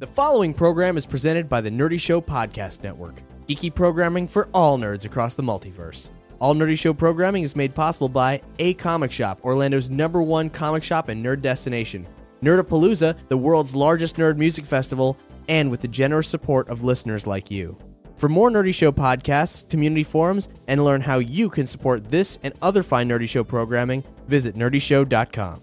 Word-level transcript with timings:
The 0.00 0.06
following 0.06 0.54
program 0.54 0.96
is 0.96 1.04
presented 1.04 1.46
by 1.46 1.60
the 1.60 1.70
Nerdy 1.70 2.00
Show 2.00 2.22
Podcast 2.22 2.82
Network, 2.82 3.20
geeky 3.46 3.74
programming 3.74 4.26
for 4.26 4.48
all 4.54 4.78
nerds 4.78 5.04
across 5.04 5.34
the 5.34 5.42
multiverse. 5.42 6.08
All 6.38 6.54
Nerdy 6.54 6.78
Show 6.78 6.94
programming 6.94 7.42
is 7.42 7.54
made 7.54 7.74
possible 7.74 8.08
by 8.08 8.40
A 8.60 8.72
Comic 8.72 9.12
Shop, 9.12 9.44
Orlando's 9.44 9.90
number 9.90 10.22
one 10.22 10.48
comic 10.48 10.82
shop 10.82 11.10
and 11.10 11.22
nerd 11.22 11.42
destination, 11.42 12.08
Nerdapalooza, 12.40 13.14
the 13.28 13.36
world's 13.36 13.76
largest 13.76 14.16
nerd 14.16 14.38
music 14.38 14.64
festival, 14.64 15.18
and 15.50 15.70
with 15.70 15.82
the 15.82 15.88
generous 15.88 16.28
support 16.28 16.70
of 16.70 16.82
listeners 16.82 17.26
like 17.26 17.50
you. 17.50 17.76
For 18.16 18.30
more 18.30 18.50
Nerdy 18.50 18.72
Show 18.72 18.92
podcasts, 18.92 19.68
community 19.68 20.02
forums, 20.02 20.48
and 20.66 20.82
learn 20.82 21.02
how 21.02 21.18
you 21.18 21.50
can 21.50 21.66
support 21.66 22.04
this 22.04 22.38
and 22.42 22.54
other 22.62 22.82
fine 22.82 23.10
Nerdy 23.10 23.28
Show 23.28 23.44
programming, 23.44 24.02
visit 24.26 24.54
nerdyshow.com. 24.54 25.60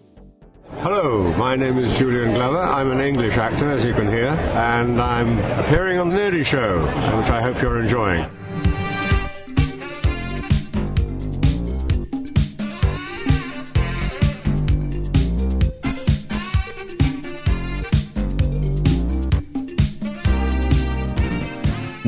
Hello, 0.70 1.34
my 1.38 1.56
name 1.56 1.78
is 1.80 1.98
Julian 1.98 2.34
Glover. 2.34 2.60
I'm 2.62 2.92
an 2.92 3.00
English 3.00 3.38
actor, 3.38 3.72
as 3.72 3.86
you 3.86 3.94
can 3.94 4.08
hear, 4.08 4.28
and 4.28 5.02
I'm 5.02 5.40
appearing 5.60 5.98
on 5.98 6.10
the 6.10 6.16
Nerdy 6.18 6.46
Show, 6.46 6.86
which 7.18 7.30
I 7.32 7.42
hope 7.42 7.62
you're 7.62 7.82
enjoying. 7.82 8.30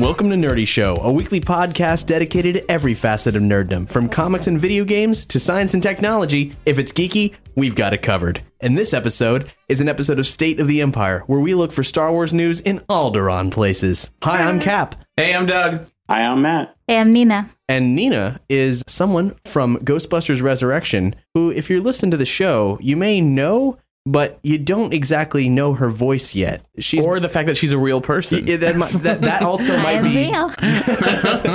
Welcome 0.00 0.30
to 0.30 0.36
Nerdy 0.36 0.66
Show, 0.66 0.96
a 0.96 1.12
weekly 1.12 1.42
podcast 1.42 2.06
dedicated 2.06 2.54
to 2.54 2.70
every 2.70 2.94
facet 2.94 3.36
of 3.36 3.42
nerddom, 3.42 3.86
from 3.86 4.08
comics 4.08 4.46
and 4.46 4.58
video 4.58 4.82
games 4.82 5.26
to 5.26 5.38
science 5.38 5.74
and 5.74 5.82
technology. 5.82 6.56
If 6.64 6.78
it's 6.78 6.90
geeky, 6.90 7.34
we've 7.54 7.74
got 7.74 7.92
it 7.92 8.00
covered. 8.00 8.42
And 8.60 8.78
this 8.78 8.94
episode 8.94 9.52
is 9.68 9.82
an 9.82 9.90
episode 9.90 10.18
of 10.18 10.26
State 10.26 10.58
of 10.58 10.68
the 10.68 10.80
Empire, 10.80 11.24
where 11.26 11.40
we 11.40 11.52
look 11.52 11.70
for 11.70 11.82
Star 11.82 12.10
Wars 12.12 12.32
news 12.32 12.60
in 12.60 12.78
Alderaan 12.88 13.50
places. 13.50 14.10
Hi, 14.22 14.38
I'm 14.38 14.58
Cap. 14.58 15.04
Hey, 15.18 15.34
I'm 15.34 15.44
Doug. 15.44 15.86
Hi, 16.08 16.22
I'm 16.22 16.40
Matt. 16.40 16.74
Hey, 16.86 16.98
I'm 16.98 17.10
Nina. 17.10 17.50
And 17.68 17.94
Nina 17.94 18.40
is 18.48 18.82
someone 18.88 19.36
from 19.44 19.76
Ghostbusters 19.80 20.40
Resurrection 20.40 21.14
who, 21.34 21.50
if 21.50 21.68
you're 21.68 21.78
listening 21.78 22.10
to 22.12 22.16
the 22.16 22.24
show, 22.24 22.78
you 22.80 22.96
may 22.96 23.20
know, 23.20 23.76
but 24.12 24.38
you 24.42 24.58
don't 24.58 24.92
exactly 24.92 25.48
know 25.48 25.74
her 25.74 25.88
voice 25.88 26.34
yet. 26.34 26.64
She's 26.78 27.04
Or 27.04 27.20
the 27.20 27.28
fact 27.28 27.46
that 27.46 27.56
she's 27.56 27.72
a 27.72 27.78
real 27.78 28.00
person. 28.00 28.46
Yeah, 28.46 28.56
that, 28.56 28.76
might, 28.76 28.90
that, 29.02 29.20
that 29.22 29.42
also 29.42 29.74
I 29.76 29.82
might 29.82 29.92
am 29.96 30.04
be. 30.04 30.16
real. 30.16 30.50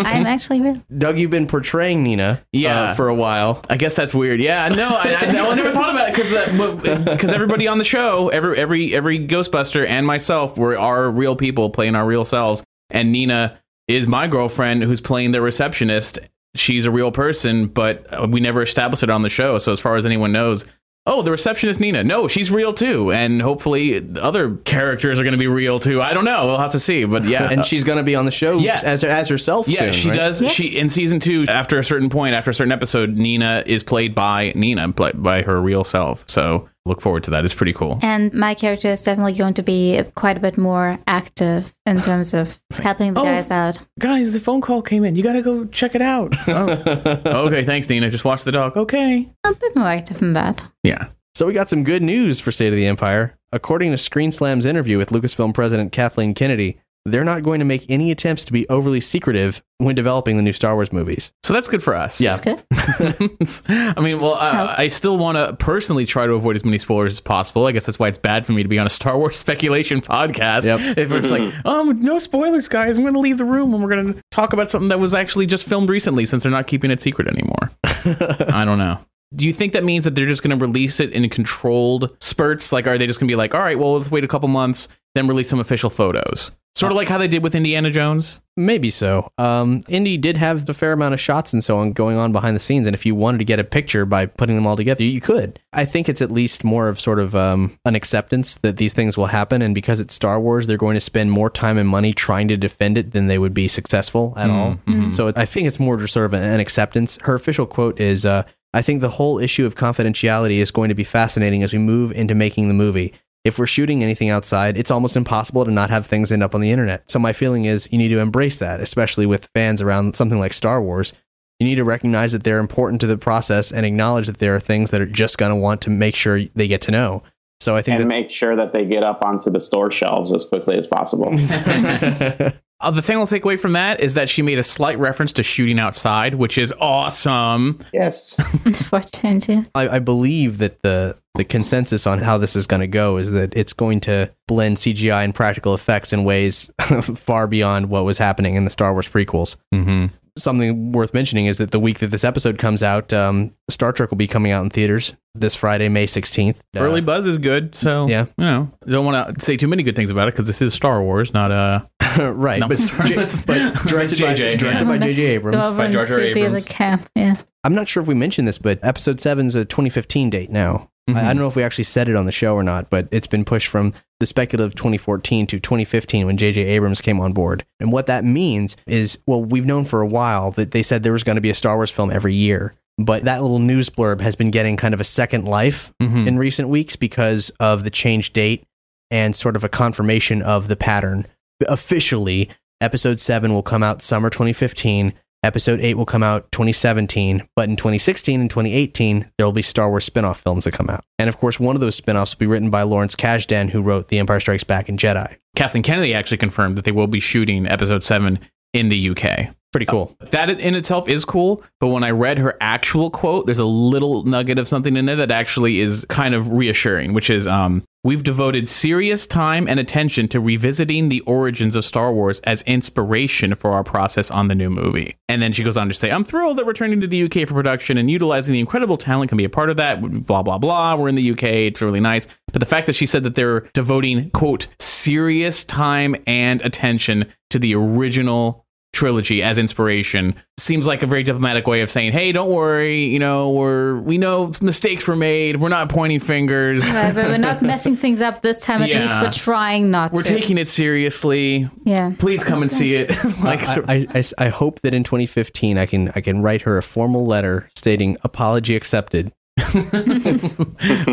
I'm 0.05 0.25
actually 0.25 0.61
real. 0.61 0.75
Doug, 0.97 1.17
you've 1.17 1.31
been 1.31 1.47
portraying 1.47 2.03
Nina 2.03 2.41
Yeah. 2.51 2.81
uh, 2.81 2.93
for 2.95 3.07
a 3.09 3.15
while. 3.15 3.61
I 3.69 3.77
guess 3.77 3.95
that's 3.95 4.13
weird. 4.15 4.39
Yeah, 4.39 4.69
no, 4.69 4.87
I, 4.89 5.15
I, 5.21 5.31
no, 5.31 5.49
I 5.51 5.55
never 5.55 5.71
thought 5.71 5.89
about 5.89 6.09
it 6.09 6.15
because 6.15 7.05
because 7.05 7.33
everybody 7.33 7.67
on 7.67 7.77
the 7.77 7.83
show, 7.83 8.29
every 8.29 8.57
every 8.57 8.93
every 8.95 9.19
Ghostbuster 9.19 9.85
and 9.85 10.05
myself, 10.05 10.57
were 10.57 10.77
are 10.77 11.09
real 11.09 11.35
people 11.35 11.69
playing 11.69 11.95
our 11.95 12.05
real 12.05 12.25
selves. 12.25 12.63
And 12.89 13.11
Nina 13.11 13.57
is 13.87 14.07
my 14.07 14.27
girlfriend 14.27 14.83
who's 14.83 15.01
playing 15.01 15.31
the 15.31 15.41
receptionist. 15.41 16.19
She's 16.55 16.85
a 16.85 16.91
real 16.91 17.11
person, 17.11 17.67
but 17.67 18.05
uh, 18.13 18.27
we 18.29 18.39
never 18.39 18.61
established 18.61 19.03
it 19.03 19.09
on 19.09 19.23
the 19.23 19.29
show. 19.29 19.57
So 19.57 19.71
as 19.71 19.79
far 19.79 19.95
as 19.97 20.05
anyone 20.05 20.31
knows. 20.31 20.63
Oh, 21.07 21.21
the 21.21 21.29
receptionist 21.29 21.79
Nina. 21.79 22.03
No, 22.03 22.27
she's 22.27 22.49
real 22.49 22.73
too, 22.73 23.11
and 23.11 23.39
hopefully 23.39 24.03
other 24.19 24.55
characters 24.57 25.19
are 25.19 25.23
going 25.23 25.33
to 25.33 25.37
be 25.37 25.45
real 25.45 25.77
too. 25.77 26.01
I 26.01 26.15
don't 26.15 26.25
know. 26.25 26.47
We'll 26.47 26.57
have 26.57 26.71
to 26.71 26.79
see. 26.79 27.05
But 27.05 27.25
yeah, 27.25 27.47
And 27.51 27.63
she's 27.63 27.83
going 27.83 27.97
to 27.99 28.03
be 28.03 28.15
on 28.15 28.25
the 28.25 28.31
show 28.31 28.57
Yeah. 28.57 28.79
as, 28.83 29.03
as 29.03 29.29
herself 29.29 29.67
Yeah, 29.67 29.79
soon, 29.81 29.91
she 29.93 30.09
right? 30.09 30.15
does. 30.15 30.41
Yes. 30.41 30.51
She 30.53 30.79
in 30.79 30.89
season 30.89 31.19
two, 31.19 31.45
after 31.47 31.77
a 31.77 31.83
certain 31.83 32.09
point, 32.09 32.33
after 32.33 32.49
a 32.49 32.53
certain 32.55 32.71
episode, 32.71 33.11
Nina 33.15 33.61
is 33.67 33.83
played 33.83 34.15
by 34.15 34.51
Nina, 34.55 34.87
by 34.87 35.43
her 35.43 35.61
real 35.61 35.83
self. 35.83 36.27
So 36.27 36.69
look 36.85 37.01
forward 37.01 37.23
to 37.23 37.31
that. 37.31 37.43
It's 37.45 37.53
pretty 37.53 37.73
cool. 37.73 37.99
And 38.01 38.33
my 38.33 38.53
character 38.53 38.87
is 38.89 39.01
definitely 39.01 39.33
going 39.33 39.55
to 39.55 39.63
be 39.63 40.01
quite 40.15 40.37
a 40.37 40.39
bit 40.39 40.57
more 40.57 40.99
active 41.07 41.73
in 41.85 42.01
terms 42.01 42.33
of 42.33 42.59
helping 42.81 43.13
the 43.13 43.21
oh, 43.21 43.23
guys 43.23 43.51
out. 43.51 43.79
Guys, 43.99 44.33
the 44.33 44.39
phone 44.39 44.61
call 44.61 44.81
came 44.81 45.03
in. 45.03 45.15
You 45.15 45.23
got 45.23 45.33
to 45.33 45.41
go 45.41 45.65
check 45.65 45.95
it 45.95 46.01
out. 46.01 46.35
Oh. 46.47 47.21
oh. 47.25 47.47
okay, 47.47 47.65
thanks, 47.65 47.89
Nina. 47.89 48.09
Just 48.09 48.23
watch 48.23 48.43
the 48.43 48.51
dog. 48.51 48.77
Okay. 48.77 49.29
A 49.43 49.53
bit 49.53 49.75
more 49.75 49.87
active 49.87 50.19
than 50.19 50.33
that. 50.33 50.63
Yeah. 50.83 51.07
So 51.33 51.47
we 51.47 51.53
got 51.53 51.69
some 51.69 51.83
good 51.83 52.01
news 52.01 52.39
for 52.39 52.51
State 52.51 52.69
of 52.69 52.75
the 52.75 52.85
Empire. 52.85 53.35
According 53.51 53.91
to 53.91 53.97
Screen 53.97 54.31
Slam's 54.31 54.63
interview 54.63 54.97
with 54.97 55.09
Lucasfilm 55.09 55.53
president 55.53 55.91
Kathleen 55.91 56.33
Kennedy, 56.33 56.79
they're 57.05 57.23
not 57.23 57.43
going 57.43 57.59
to 57.59 57.65
make 57.65 57.85
any 57.87 58.09
attempts 58.09 58.45
to 58.45 58.53
be 58.53 58.67
overly 58.67 58.99
secretive 58.99 59.61
when 59.77 59.93
developing 59.93 60.37
the 60.37 60.43
new 60.43 60.53
Star 60.53 60.73
Wars 60.73 60.91
movies. 60.91 61.31
So 61.43 61.53
that's 61.53 61.67
good 61.67 61.83
for 61.83 61.93
us. 61.93 62.19
Yeah. 62.19 62.35
That's 62.35 63.61
good. 63.61 63.65
I 63.97 64.01
mean, 64.01 64.19
well, 64.19 64.35
I, 64.35 64.75
I 64.79 64.87
still 64.87 65.17
want 65.17 65.37
to 65.37 65.55
personally 65.57 66.05
try 66.05 66.25
to 66.25 66.33
avoid 66.33 66.55
as 66.55 66.65
many 66.65 66.79
spoilers 66.79 67.13
as 67.13 67.19
possible. 67.19 67.67
I 67.67 67.73
guess 67.73 67.85
that's 67.85 67.99
why 67.99 68.07
it's 68.07 68.17
bad 68.17 68.45
for 68.45 68.53
me 68.53 68.63
to 68.63 68.69
be 68.69 68.79
on 68.79 68.87
a 68.87 68.89
Star 68.89 69.17
Wars 69.17 69.37
speculation 69.37 70.01
podcast. 70.01 70.67
Yep. 70.67 70.97
If 70.97 71.11
it's 71.11 71.29
like, 71.29 71.53
um, 71.65 72.01
no 72.01 72.17
spoilers, 72.17 72.67
guys, 72.67 72.97
I'm 72.97 73.03
going 73.03 73.13
to 73.13 73.19
leave 73.19 73.37
the 73.37 73.45
room 73.45 73.73
and 73.73 73.83
we're 73.83 73.89
going 73.89 74.13
to 74.13 74.21
talk 74.31 74.53
about 74.53 74.71
something 74.71 74.89
that 74.89 74.99
was 74.99 75.13
actually 75.13 75.45
just 75.45 75.67
filmed 75.67 75.89
recently 75.89 76.25
since 76.25 76.43
they're 76.43 76.51
not 76.51 76.67
keeping 76.67 76.89
it 76.89 77.01
secret 77.01 77.27
anymore. 77.27 77.71
I 77.83 78.65
don't 78.65 78.79
know. 78.79 78.99
Do 79.35 79.45
you 79.45 79.53
think 79.53 79.73
that 79.73 79.83
means 79.83 80.05
that 80.05 80.15
they're 80.15 80.27
just 80.27 80.43
going 80.43 80.57
to 80.57 80.65
release 80.65 80.99
it 80.99 81.11
in 81.11 81.27
controlled 81.29 82.15
spurts? 82.21 82.71
Like, 82.71 82.87
are 82.87 82.97
they 82.97 83.05
just 83.05 83.19
going 83.19 83.27
to 83.27 83.31
be 83.31 83.35
like, 83.35 83.53
all 83.53 83.61
right, 83.61 83.77
well, 83.77 83.95
let's 83.95 84.09
wait 84.09 84.23
a 84.23 84.27
couple 84.27 84.47
months, 84.47 84.87
then 85.13 85.27
release 85.27 85.49
some 85.49 85.59
official 85.59 85.89
photos? 85.89 86.51
Sort 86.75 86.91
of 86.91 86.97
like 86.97 87.07
how 87.07 87.17
they 87.17 87.29
did 87.29 87.41
with 87.41 87.55
Indiana 87.55 87.89
Jones? 87.89 88.41
Maybe 88.57 88.89
so. 88.89 89.29
Um, 89.37 89.81
Indy 89.87 90.17
did 90.17 90.35
have 90.35 90.67
a 90.67 90.73
fair 90.73 90.91
amount 90.91 91.13
of 91.13 91.21
shots 91.21 91.53
and 91.53 91.63
so 91.63 91.77
on 91.77 91.93
going 91.93 92.17
on 92.17 92.33
behind 92.33 92.55
the 92.55 92.59
scenes, 92.59 92.85
and 92.85 92.93
if 92.93 93.05
you 93.05 93.15
wanted 93.15 93.37
to 93.37 93.45
get 93.45 93.59
a 93.59 93.63
picture 93.63 94.05
by 94.05 94.25
putting 94.25 94.55
them 94.55 94.67
all 94.67 94.75
together, 94.75 95.03
you 95.03 95.21
could. 95.21 95.59
I 95.71 95.85
think 95.85 96.09
it's 96.09 96.21
at 96.21 96.31
least 96.31 96.65
more 96.65 96.89
of 96.89 96.99
sort 96.99 97.19
of 97.19 97.33
um, 97.33 97.77
an 97.85 97.95
acceptance 97.95 98.55
that 98.57 98.75
these 98.75 98.93
things 98.93 99.17
will 99.17 99.27
happen, 99.27 99.61
and 99.61 99.73
because 99.73 99.99
it's 100.01 100.13
Star 100.13 100.39
Wars, 100.39 100.67
they're 100.67 100.77
going 100.77 100.95
to 100.95 101.01
spend 101.01 101.31
more 101.31 101.49
time 101.49 101.77
and 101.77 101.87
money 101.87 102.13
trying 102.13 102.49
to 102.49 102.57
defend 102.57 102.97
it 102.97 103.11
than 103.11 103.27
they 103.27 103.37
would 103.37 103.53
be 103.53 103.67
successful 103.69 104.33
at 104.35 104.49
all. 104.49 104.79
So 105.11 105.31
I 105.35 105.45
think 105.45 105.67
it's 105.67 105.79
more 105.79 105.95
just 105.97 106.13
sort 106.13 106.25
of 106.25 106.33
an 106.33 106.59
acceptance. 106.59 107.17
Her 107.23 107.35
official 107.35 107.65
quote 107.65 107.99
is, 108.01 108.25
uh, 108.25 108.43
"I 108.73 108.81
think 108.81 108.99
the 108.99 109.11
whole 109.11 109.39
issue 109.39 109.65
of 109.65 109.75
confidentiality 109.75 110.57
is 110.57 110.71
going 110.71 110.89
to 110.89 110.95
be 110.95 111.05
fascinating 111.05 111.63
as 111.63 111.71
we 111.71 111.79
move 111.79 112.11
into 112.11 112.35
making 112.35 112.67
the 112.67 112.73
movie." 112.73 113.13
If 113.45 113.59
we're 113.59 113.67
shooting 113.67 114.03
anything 114.03 114.29
outside, 114.29 114.75
it's 114.75 114.89
almost 114.89 115.15
impossible 115.15 115.63
to 115.65 115.71
not 115.71 115.91
have 115.91 116.07
things 116.07 116.31
end 116.31 116.41
up 116.41 116.55
on 116.55 116.61
the 116.61 116.71
internet. 116.71 117.09
So 117.09 117.19
my 117.19 117.31
feeling 117.31 117.65
is 117.65 117.87
you 117.91 117.99
need 117.99 118.09
to 118.09 118.19
embrace 118.19 118.57
that, 118.57 118.81
especially 118.81 119.27
with 119.27 119.49
fans 119.53 119.83
around 119.83 120.15
something 120.15 120.39
like 120.39 120.51
Star 120.51 120.81
Wars. 120.81 121.13
You 121.59 121.67
need 121.67 121.75
to 121.75 121.83
recognize 121.83 122.31
that 122.31 122.43
they're 122.43 122.59
important 122.59 122.99
to 123.01 123.07
the 123.07 123.17
process 123.17 123.71
and 123.71 123.85
acknowledge 123.85 124.25
that 124.25 124.39
there 124.39 124.55
are 124.55 124.59
things 124.59 124.89
that 124.89 124.99
are 124.99 125.05
just 125.05 125.37
going 125.37 125.51
to 125.51 125.55
want 125.55 125.81
to 125.83 125.91
make 125.91 126.15
sure 126.15 126.41
they 126.55 126.67
get 126.67 126.81
to 126.81 126.91
know. 126.91 127.21
So 127.61 127.75
I 127.75 127.83
think 127.83 127.99
and 127.99 128.03
that 128.03 128.13
make 128.13 128.31
sure 128.31 128.55
that 128.55 128.73
they 128.73 128.83
get 128.83 129.03
up 129.03 129.23
onto 129.23 129.51
the 129.51 129.61
store 129.61 129.91
shelves 129.91 130.33
as 130.33 130.43
quickly 130.43 130.75
as 130.75 130.87
possible. 130.87 131.29
Uh, 132.81 132.91
the 132.91 133.01
thing 133.01 133.17
I'll 133.17 133.27
take 133.27 133.45
away 133.45 133.55
from 133.55 133.73
that 133.73 134.01
is 134.01 134.15
that 134.15 134.27
she 134.27 134.41
made 134.41 134.59
a 134.59 134.63
slight 134.63 134.99
reference 134.99 135.31
to 135.33 135.43
shooting 135.43 135.79
outside, 135.79 136.35
which 136.35 136.57
is 136.57 136.73
awesome. 136.79 137.79
yes. 137.93 138.35
For 138.89 138.99
change, 138.99 139.47
yeah. 139.47 139.63
I, 139.73 139.89
I 139.89 139.99
believe 139.99 140.57
that 140.57 140.81
the 140.81 141.17
the 141.35 141.43
consensus 141.43 142.07
on 142.07 142.19
how 142.19 142.37
this 142.37 142.55
is 142.55 142.65
going 142.65 142.79
to 142.79 142.87
go 142.87 143.17
is 143.17 143.31
that 143.33 143.55
it's 143.57 143.73
going 143.73 143.99
to 143.99 144.31
blend 144.47 144.77
CGI 144.77 145.23
and 145.23 145.35
practical 145.35 145.73
effects 145.73 146.13
in 146.13 146.23
ways 146.23 146.71
far 147.01 147.45
beyond 147.45 147.89
what 147.89 148.05
was 148.05 148.17
happening 148.17 148.55
in 148.55 148.63
the 148.63 148.69
Star 148.69 148.93
Wars 148.93 149.09
prequels. 149.09 149.57
Mm-hmm. 149.73 150.15
Something 150.37 150.91
worth 150.91 151.13
mentioning 151.13 151.45
is 151.45 151.57
that 151.59 151.71
the 151.71 151.79
week 151.79 151.99
that 151.99 152.07
this 152.11 152.25
episode 152.25 152.57
comes 152.57 152.83
out, 152.83 153.13
um, 153.13 153.53
Star 153.69 153.93
Trek 153.93 154.09
will 154.11 154.17
be 154.17 154.27
coming 154.27 154.51
out 154.51 154.63
in 154.63 154.69
theaters 154.69 155.13
this 155.33 155.55
Friday, 155.55 155.87
May 155.87 156.05
16th. 156.07 156.57
Uh, 156.75 156.79
Early 156.81 156.99
buzz 156.99 157.25
is 157.25 157.37
good, 157.37 157.73
so 157.73 158.07
Yeah. 158.07 158.25
you 158.37 158.43
know, 158.43 158.71
don't 158.85 159.05
want 159.05 159.37
to 159.39 159.43
say 159.43 159.55
too 159.55 159.67
many 159.67 159.81
good 159.81 159.95
things 159.95 160.09
about 160.09 160.27
it 160.27 160.33
because 160.33 160.45
this 160.47 160.61
is 160.61 160.73
Star 160.73 161.01
Wars, 161.01 161.33
not 161.33 161.51
uh. 161.51 161.81
right. 162.19 162.59
No, 162.59 162.67
but, 162.67 162.77
sorry, 162.77 163.09
J- 163.09 163.15
but 163.15 163.25
directed, 163.87 164.19
by, 164.21 164.33
JJ. 164.35 164.59
directed 164.59 164.87
by 164.87 164.97
J.J. 164.97 165.21
Abrams. 165.35 165.77
By 165.77 165.89
Jar 165.89 166.03
Jar 166.05 166.19
into 166.19 166.33
the 166.33 166.45
other 166.47 166.61
camp. 166.61 167.09
Yeah. 167.15 167.35
I'm 167.63 167.73
not 167.73 167.87
sure 167.87 168.01
if 168.03 168.07
we 168.07 168.13
mentioned 168.13 168.47
this, 168.47 168.57
but 168.57 168.77
episode 168.83 169.21
seven 169.21 169.45
is 169.47 169.55
a 169.55 169.63
2015 169.65 170.29
date 170.29 170.49
now. 170.51 170.89
I, 171.07 171.11
I 171.19 171.23
don't 171.27 171.37
know 171.37 171.47
if 171.47 171.55
we 171.55 171.63
actually 171.63 171.83
said 171.85 172.09
it 172.09 172.15
on 172.15 172.25
the 172.25 172.31
show 172.31 172.55
or 172.55 172.63
not, 172.63 172.89
but 172.89 173.07
it's 173.11 173.27
been 173.27 173.45
pushed 173.45 173.67
from 173.67 173.93
the 174.25 174.27
speculative 174.27 174.73
2014 174.75 175.45
to 175.47 175.59
2015 175.59 176.25
when 176.25 176.35
J.J. 176.37 176.61
Abrams 176.63 176.99
came 176.99 177.19
on 177.19 177.31
board. 177.31 177.63
And 177.79 177.91
what 177.91 178.07
that 178.07 178.25
means 178.25 178.75
is, 178.87 179.19
well, 179.27 179.43
we've 179.43 179.65
known 179.67 179.85
for 179.85 180.01
a 180.01 180.07
while 180.07 180.49
that 180.51 180.71
they 180.71 180.81
said 180.81 181.03
there 181.03 181.11
was 181.13 181.23
going 181.23 181.35
to 181.35 181.41
be 181.41 181.51
a 181.51 181.55
Star 181.55 181.75
Wars 181.75 181.91
film 181.91 182.09
every 182.11 182.33
year. 182.33 182.73
but 182.97 183.25
that 183.25 183.41
little 183.41 183.59
news 183.59 183.89
blurb 183.89 184.21
has 184.21 184.37
been 184.37 184.49
getting 184.51 184.77
kind 184.77 184.93
of 184.93 185.01
a 185.01 185.03
second 185.03 185.43
life 185.45 185.91
Mhm. 186.01 186.25
in 186.27 186.37
recent 186.37 186.69
weeks 186.69 186.95
because 186.95 187.49
of 187.59 187.83
the 187.83 187.89
change 187.89 188.31
date 188.31 188.63
and 189.11 189.35
sort 189.35 189.57
of 189.57 189.65
a 189.65 189.69
confirmation 189.69 190.41
of 190.41 190.69
the 190.69 190.77
pattern. 190.77 191.25
Officially, 191.67 192.49
episode 192.79 193.19
7 193.19 193.53
will 193.53 193.63
come 193.63 193.83
out 193.83 194.01
summer 194.01 194.29
2015. 194.29 195.11
Episode 195.45 195.79
8 195.79 195.93
will 195.93 196.07
come 196.07 196.23
out 196.23 196.51
2017, 196.53 197.47
but 197.55 197.69
in 197.69 197.75
2016 197.75 198.41
and 198.41 198.49
2018, 198.49 199.31
there 199.37 199.45
will 199.45 199.53
be 199.53 199.61
Star 199.61 199.91
Wars 199.91 200.03
spin 200.03 200.25
off 200.25 200.39
films 200.39 200.63
that 200.63 200.71
come 200.71 200.89
out. 200.89 201.05
And 201.19 201.29
of 201.29 201.37
course, 201.37 201.59
one 201.59 201.75
of 201.75 201.81
those 201.81 201.93
spin 201.93 202.17
offs 202.17 202.33
will 202.33 202.39
be 202.39 202.47
written 202.47 202.71
by 202.71 202.81
Lawrence 202.81 203.15
Kasdan, 203.15 203.69
who 203.69 203.83
wrote 203.83 204.07
The 204.07 204.17
Empire 204.17 204.39
Strikes 204.39 204.63
Back 204.63 204.89
and 204.89 204.97
Jedi. 204.97 205.35
Kathleen 205.55 205.83
Kennedy 205.83 206.15
actually 206.15 206.37
confirmed 206.37 206.79
that 206.79 206.83
they 206.83 206.91
will 206.91 207.05
be 207.05 207.19
shooting 207.19 207.67
episode 207.67 208.03
seven 208.03 208.39
in 208.73 208.89
the 208.89 209.09
UK. 209.11 209.55
Pretty 209.71 209.85
cool. 209.85 210.15
That 210.31 210.49
in 210.49 210.73
itself 210.73 211.07
is 211.07 211.25
cool, 211.25 211.63
but 211.79 211.89
when 211.89 212.03
I 212.03 212.09
read 212.09 212.39
her 212.39 212.57
actual 212.59 213.11
quote, 213.11 213.45
there's 213.45 213.59
a 213.59 213.65
little 213.65 214.23
nugget 214.23 214.57
of 214.57 214.67
something 214.67 214.97
in 214.97 215.05
there 215.05 215.17
that 215.17 215.29
actually 215.29 215.79
is 215.79 216.05
kind 216.09 216.33
of 216.33 216.53
reassuring, 216.53 217.13
which 217.13 217.29
is 217.29 217.45
um, 217.45 217.83
We've 218.05 218.21
devoted 218.21 218.69
serious 218.69 219.25
time 219.25 219.67
and 219.67 219.79
attention 219.79 220.27
to 220.27 220.39
revisiting 220.39 221.09
the 221.09 221.21
origins 221.21 221.75
of 221.75 221.83
Star 221.83 222.13
Wars 222.13 222.39
as 222.41 222.61
inspiration 222.61 223.55
for 223.55 223.71
our 223.71 223.83
process 223.83 224.29
on 224.29 224.47
the 224.47 224.53
new 224.53 224.69
movie. 224.69 225.17
And 225.27 225.41
then 225.41 225.51
she 225.51 225.63
goes 225.63 225.75
on 225.75 225.87
to 225.87 225.93
say, 225.95 226.11
I'm 226.11 226.23
thrilled 226.23 226.59
that 226.59 226.65
returning 226.65 227.01
to 227.01 227.07
the 227.07 227.23
UK 227.23 227.47
for 227.47 227.55
production 227.55 227.97
and 227.97 228.11
utilizing 228.11 228.53
the 228.53 228.59
incredible 228.59 228.97
talent 228.97 229.29
can 229.29 229.39
be 229.39 229.43
a 229.43 229.49
part 229.49 229.71
of 229.71 229.77
that. 229.77 230.03
Blah, 230.27 230.43
blah, 230.43 230.59
blah. 230.59 230.95
We're 230.95 231.09
in 231.09 231.15
the 231.15 231.31
UK. 231.31 231.43
It's 231.45 231.81
really 231.81 231.99
nice. 231.99 232.27
But 232.53 232.59
the 232.59 232.67
fact 232.67 232.85
that 232.85 232.93
she 232.93 233.07
said 233.07 233.23
that 233.23 233.33
they're 233.33 233.61
devoting, 233.73 234.29
quote, 234.29 234.67
serious 234.79 235.65
time 235.65 236.15
and 236.27 236.61
attention 236.61 237.33
to 237.49 237.57
the 237.57 237.73
original 237.73 238.64
trilogy 238.95 239.43
as 239.43 239.57
inspiration 239.59 240.33
seems 240.57 240.87
like 240.87 241.03
a 241.03 241.05
very 241.05 241.21
diplomatic 241.21 241.67
way 241.67 241.81
of 241.81 241.89
saying, 241.91 242.11
"Hey, 242.13 242.31
don't 242.31 242.49
worry, 242.49 243.03
you 243.03 243.19
know, 243.19 243.51
we're 243.51 243.97
we 243.99 244.17
know 244.17 244.51
mistakes 244.61 245.05
were 245.07 245.15
made. 245.15 245.57
We're 245.57 245.69
not 245.69 245.89
pointing 245.89 246.19
fingers. 246.19 246.87
Right, 246.89 247.13
but 247.13 247.25
we're 247.25 247.37
not 247.37 247.61
messing 247.73 247.95
things 247.95 248.21
up 248.21 248.41
this 248.41 248.63
time. 248.63 248.81
At 248.81 248.89
Yeah. 248.89 249.01
least 249.01 249.21
we're 249.21 249.31
trying 249.31 249.91
not 249.91 250.07
to 250.09 250.15
We're 250.15 250.23
to. 250.23 250.29
taking 250.29 250.57
it 250.57 250.67
seriously. 250.67 251.69
yeah. 251.83 252.13
Please 252.17 252.43
come 252.43 252.61
and 252.63 252.71
see 252.71 252.95
it." 252.95 253.11
like 253.43 253.61
so- 253.61 253.85
I, 253.87 254.07
I, 254.15 254.23
I 254.39 254.47
hope 254.49 254.79
that 254.81 254.93
in 254.95 255.03
2015 255.03 255.77
I 255.77 255.85
can 255.85 256.11
I 256.15 256.21
can 256.21 256.41
write 256.41 256.61
her 256.63 256.77
a 256.77 256.83
formal 256.83 257.25
letter 257.25 257.69
stating 257.75 258.17
apology 258.23 258.75
accepted. 258.75 259.31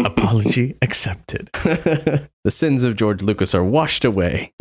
apology 0.05 0.77
accepted. 0.83 1.51
the 1.53 2.51
sins 2.51 2.85
of 2.85 2.97
George 2.97 3.23
Lucas 3.23 3.55
are 3.55 3.65
washed 3.65 4.05
away. 4.05 4.53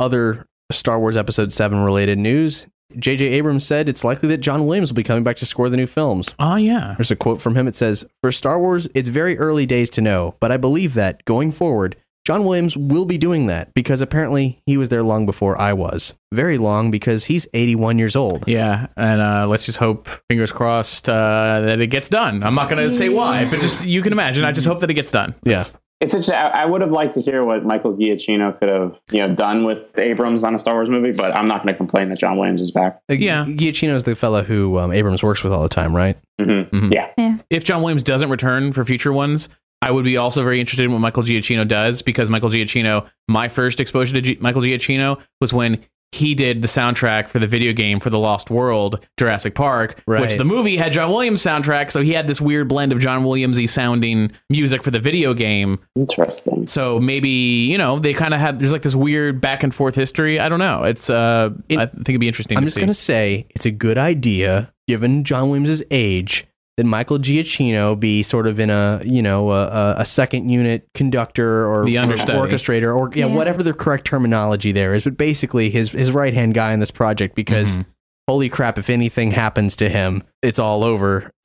Other 0.00 0.46
Star 0.70 0.98
Wars 0.98 1.16
Episode 1.16 1.52
7 1.52 1.82
related 1.82 2.18
news 2.18 2.66
J.J. 2.96 3.26
Abrams 3.26 3.66
said 3.66 3.88
it's 3.88 4.02
likely 4.02 4.28
that 4.30 4.38
John 4.38 4.66
Williams 4.66 4.90
will 4.90 4.96
be 4.96 5.02
coming 5.02 5.22
back 5.22 5.36
to 5.36 5.46
score 5.46 5.68
the 5.68 5.76
new 5.76 5.86
films. 5.86 6.34
Oh 6.38 6.56
yeah. 6.56 6.94
There's 6.96 7.10
a 7.10 7.16
quote 7.16 7.42
from 7.42 7.54
him. 7.54 7.68
It 7.68 7.76
says, 7.76 8.06
For 8.22 8.32
Star 8.32 8.58
Wars, 8.58 8.88
it's 8.94 9.10
very 9.10 9.36
early 9.38 9.66
days 9.66 9.90
to 9.90 10.00
know, 10.00 10.36
but 10.40 10.50
I 10.50 10.56
believe 10.56 10.94
that, 10.94 11.24
going 11.26 11.52
forward, 11.52 11.96
John 12.24 12.44
Williams 12.44 12.76
will 12.76 13.04
be 13.04 13.18
doing 13.18 13.46
that 13.46 13.72
because 13.74 14.00
apparently 14.00 14.60
he 14.66 14.76
was 14.76 14.88
there 14.88 15.02
long 15.02 15.26
before 15.26 15.58
I 15.60 15.72
was. 15.72 16.14
Very 16.32 16.58
long 16.58 16.90
because 16.90 17.26
he's 17.26 17.46
81 17.54 17.98
years 17.98 18.16
old. 18.16 18.44
Yeah, 18.46 18.88
and 18.96 19.20
uh, 19.20 19.46
let's 19.46 19.66
just 19.66 19.78
hope, 19.78 20.08
fingers 20.28 20.52
crossed, 20.52 21.08
uh, 21.08 21.60
that 21.62 21.80
it 21.80 21.86
gets 21.88 22.08
done. 22.08 22.42
I'm 22.42 22.54
not 22.54 22.68
going 22.68 22.82
to 22.86 22.90
say 22.92 23.08
why, 23.08 23.48
but 23.50 23.60
just 23.60 23.86
you 23.86 24.02
can 24.02 24.12
imagine. 24.12 24.44
I 24.44 24.52
just 24.52 24.66
hope 24.66 24.80
that 24.80 24.90
it 24.90 24.94
gets 24.94 25.10
done. 25.10 25.34
Yeah. 25.42 25.62
That's- 26.00 26.14
It's 26.14 26.26
such. 26.26 26.34
I 26.34 26.62
I 26.62 26.64
would 26.66 26.80
have 26.80 26.90
liked 26.92 27.14
to 27.14 27.22
hear 27.22 27.44
what 27.44 27.64
Michael 27.64 27.94
Giacchino 27.96 28.58
could 28.58 28.68
have, 28.70 28.98
you 29.10 29.18
know, 29.26 29.34
done 29.34 29.64
with 29.64 29.98
Abrams 29.98 30.44
on 30.44 30.54
a 30.54 30.58
Star 30.58 30.74
Wars 30.74 30.88
movie, 30.88 31.10
but 31.16 31.34
I'm 31.34 31.48
not 31.48 31.62
going 31.64 31.74
to 31.74 31.76
complain 31.76 32.08
that 32.10 32.18
John 32.18 32.36
Williams 32.38 32.62
is 32.62 32.70
back. 32.70 33.00
Yeah. 33.08 33.44
Giacchino 33.44 33.94
is 33.94 34.04
the 34.04 34.14
fellow 34.14 34.42
who 34.42 34.78
um, 34.78 34.92
Abrams 34.92 35.22
works 35.22 35.42
with 35.42 35.52
all 35.52 35.62
the 35.62 35.68
time, 35.68 35.94
right? 35.94 36.16
hmm 36.40 36.62
Mhm. 36.62 36.92
Yeah, 36.94 37.38
if 37.50 37.64
John 37.64 37.82
Williams 37.82 38.02
doesn't 38.02 38.30
return 38.30 38.72
for 38.72 38.84
future 38.84 39.12
ones, 39.12 39.48
I 39.82 39.90
would 39.92 40.04
be 40.04 40.16
also 40.16 40.42
very 40.42 40.58
interested 40.60 40.84
in 40.84 40.92
what 40.92 40.98
Michael 41.00 41.22
Giacchino 41.22 41.66
does 41.66 42.02
because 42.02 42.28
Michael 42.30 42.48
Giacchino, 42.50 43.06
my 43.28 43.48
first 43.48 43.78
exposure 43.80 44.14
to 44.14 44.20
G- 44.20 44.38
Michael 44.40 44.62
Giacchino 44.62 45.20
was 45.40 45.52
when 45.52 45.78
he 46.12 46.34
did 46.34 46.62
the 46.62 46.68
soundtrack 46.68 47.28
for 47.28 47.38
the 47.38 47.46
video 47.46 47.72
game 47.74 48.00
for 48.00 48.08
the 48.08 48.18
Lost 48.18 48.50
World, 48.50 49.06
Jurassic 49.18 49.54
Park, 49.54 50.02
Right. 50.06 50.20
which 50.22 50.36
the 50.36 50.44
movie 50.44 50.76
had 50.78 50.90
John 50.92 51.10
Williams 51.10 51.42
soundtrack, 51.42 51.92
so 51.92 52.00
he 52.00 52.12
had 52.12 52.26
this 52.26 52.40
weird 52.40 52.66
blend 52.66 52.92
of 52.92 52.98
John 53.00 53.24
Williamsy 53.24 53.68
sounding 53.68 54.32
music 54.48 54.82
for 54.82 54.90
the 54.90 55.00
video 55.00 55.34
game. 55.34 55.78
interesting. 55.94 56.66
So 56.66 56.98
maybe 56.98 57.28
you 57.28 57.76
know 57.78 57.98
they 57.98 58.14
kind 58.14 58.32
of 58.34 58.40
had 58.40 58.58
there's 58.58 58.72
like 58.72 58.82
this 58.82 58.94
weird 58.94 59.40
back 59.40 59.62
and 59.62 59.74
forth 59.74 59.94
history. 59.94 60.40
I 60.40 60.48
don't 60.48 60.58
know. 60.58 60.84
It's 60.84 61.10
uh, 61.10 61.50
I 61.70 61.86
think 61.86 62.08
it'd 62.08 62.20
be 62.20 62.28
interesting. 62.28 62.56
I'm 62.56 62.62
to 62.62 62.66
just 62.66 62.74
see. 62.76 62.80
going 62.80 62.88
to 62.88 62.94
say 62.94 63.46
it's 63.50 63.66
a 63.66 63.70
good 63.70 63.98
idea, 63.98 64.72
given 64.88 65.24
John 65.24 65.50
Williams' 65.50 65.82
age, 65.90 66.46
that 66.78 66.84
Michael 66.84 67.18
Giacchino 67.18 67.98
be 68.00 68.22
sort 68.22 68.46
of 68.46 68.58
in 68.58 68.70
a, 68.70 69.02
you 69.04 69.20
know, 69.20 69.50
a, 69.50 69.66
a- 69.66 69.94
a 69.98 70.04
second 70.06 70.48
unit 70.48 70.88
conductor 70.94 71.66
or, 71.66 71.84
The 71.84 71.98
understudy. 71.98 72.38
orchestrator 72.38 72.96
or 72.96 73.10
yeah, 73.14 73.26
Yeah. 73.26 73.34
whatever 73.34 73.62
the 73.62 73.74
correct 73.74 74.06
terminology 74.06 74.72
there 74.72 74.94
is, 74.94 75.04
but 75.04 75.16
basically 75.18 75.68
his 75.70 75.90
his 75.92 76.10
right 76.12 76.32
hand 76.32 76.54
guy 76.54 76.72
in 76.72 76.78
this 76.80 76.90
project 76.92 77.34
because 77.34 77.76
Mhm. 77.76 77.84
holy 78.28 78.48
crap, 78.48 78.78
if 78.78 78.88
anything 78.88 79.32
happens 79.32 79.74
to 79.76 79.88
him, 79.90 80.22
it's 80.40 80.58
all 80.60 80.84
over. 80.84 81.30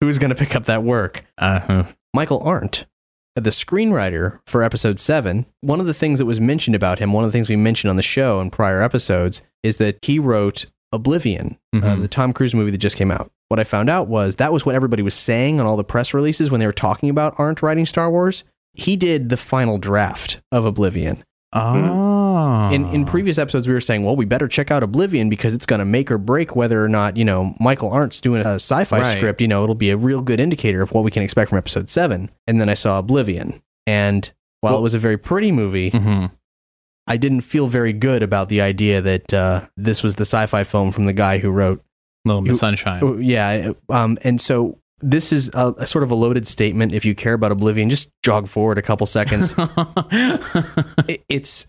Who's 0.00 0.18
going 0.18 0.30
to 0.30 0.34
pick 0.34 0.54
up 0.56 0.64
that 0.64 0.82
work? 0.82 1.24
uh-huh. 1.38 1.84
Michael 2.12 2.40
Arndt, 2.44 2.86
the 3.36 3.50
screenwriter 3.50 4.38
for 4.46 4.62
episode 4.62 5.00
seven, 5.00 5.46
one 5.62 5.80
of 5.80 5.86
the 5.86 5.94
things 5.94 6.18
that 6.18 6.26
was 6.26 6.40
mentioned 6.40 6.76
about 6.76 6.98
him, 6.98 7.12
one 7.12 7.24
of 7.24 7.28
the 7.32 7.36
things 7.36 7.48
we 7.48 7.56
mentioned 7.56 7.90
on 7.90 7.96
the 7.96 8.02
show 8.02 8.40
in 8.40 8.50
prior 8.50 8.80
episodes, 8.82 9.42
is 9.62 9.78
that 9.78 9.98
he 10.02 10.18
wrote 10.18 10.66
Oblivion, 10.94 11.58
uh, 11.74 11.78
Mhm. 11.78 12.00
the 12.02 12.08
Tom 12.08 12.32
Cruise 12.32 12.54
movie 12.54 12.70
that 12.70 12.78
just 12.78 12.96
came 12.96 13.10
out. 13.10 13.30
What 13.48 13.60
I 13.60 13.64
found 13.64 13.90
out 13.90 14.08
was 14.08 14.36
that 14.36 14.52
was 14.52 14.64
what 14.64 14.74
everybody 14.74 15.02
was 15.02 15.14
saying 15.14 15.60
on 15.60 15.66
all 15.66 15.76
the 15.76 15.84
press 15.84 16.14
releases 16.14 16.50
when 16.50 16.60
they 16.60 16.66
were 16.66 16.72
talking 16.72 17.10
about 17.10 17.34
Arndt 17.38 17.62
writing 17.62 17.84
Star 17.86 18.10
Wars. 18.10 18.44
He 18.72 18.96
did 18.96 19.28
the 19.28 19.36
final 19.36 19.78
draft 19.78 20.40
of 20.50 20.64
Oblivion. 20.64 21.22
Oh. 21.52 22.70
In 22.72 22.86
in 22.86 23.04
previous 23.04 23.38
episodes, 23.38 23.68
we 23.68 23.74
were 23.74 23.80
saying, 23.80 24.02
well, 24.04 24.16
we 24.16 24.24
better 24.24 24.48
check 24.48 24.70
out 24.70 24.82
Oblivion 24.82 25.28
because 25.28 25.54
it's 25.54 25.66
going 25.66 25.78
to 25.78 25.84
make 25.84 26.10
or 26.10 26.18
break 26.18 26.56
whether 26.56 26.84
or 26.84 26.88
not 26.88 27.16
you 27.16 27.24
know 27.24 27.54
Michael 27.60 27.90
Arndt's 27.90 28.20
doing 28.20 28.42
a 28.44 28.54
sci-fi 28.54 28.98
Right. 28.98 29.06
script. 29.06 29.40
You 29.40 29.48
know, 29.48 29.62
it'll 29.62 29.74
be 29.74 29.90
a 29.90 29.96
real 29.96 30.20
good 30.20 30.40
indicator 30.40 30.82
of 30.82 30.92
what 30.92 31.04
we 31.04 31.10
can 31.10 31.22
expect 31.22 31.50
from 31.50 31.58
Episode 31.58 31.88
Seven. 31.90 32.30
And 32.46 32.60
then 32.60 32.68
I 32.68 32.74
saw 32.74 32.98
Oblivion, 32.98 33.60
and 33.86 34.30
while 34.60 34.72
Well- 34.74 34.80
it 34.80 34.82
was 34.82 34.94
a 34.94 34.98
very 34.98 35.16
pretty 35.18 35.52
movie, 35.52 35.90
Mhm. 35.92 36.30
I 37.06 37.16
didn't 37.16 37.42
feel 37.42 37.66
very 37.68 37.92
good 37.92 38.22
about 38.22 38.48
the 38.48 38.60
idea 38.60 39.00
that 39.02 39.34
uh, 39.34 39.66
this 39.76 40.02
was 40.02 40.16
the 40.16 40.22
sci-fi 40.24 40.64
film 40.64 40.90
from 40.92 41.04
the 41.04 41.12
guy 41.12 41.38
who 41.38 41.50
wrote. 41.50 41.82
Little 42.24 42.40
Miss 42.42 42.58
Sunshine. 42.60 43.22
Yeah, 43.22 43.72
um, 43.90 44.16
and 44.22 44.40
so 44.40 44.78
this 45.00 45.30
is 45.32 45.50
a, 45.52 45.74
a 45.76 45.86
sort 45.86 46.02
of 46.02 46.10
a 46.10 46.14
loaded 46.14 46.46
statement. 46.46 46.94
If 46.94 47.04
you 47.04 47.14
care 47.14 47.34
about 47.34 47.52
Oblivion, 47.52 47.90
just 47.90 48.08
jog 48.22 48.48
forward 48.48 48.78
a 48.78 48.82
couple 48.82 49.06
seconds. 49.06 49.54
It- 51.08 51.22
it's 51.28 51.66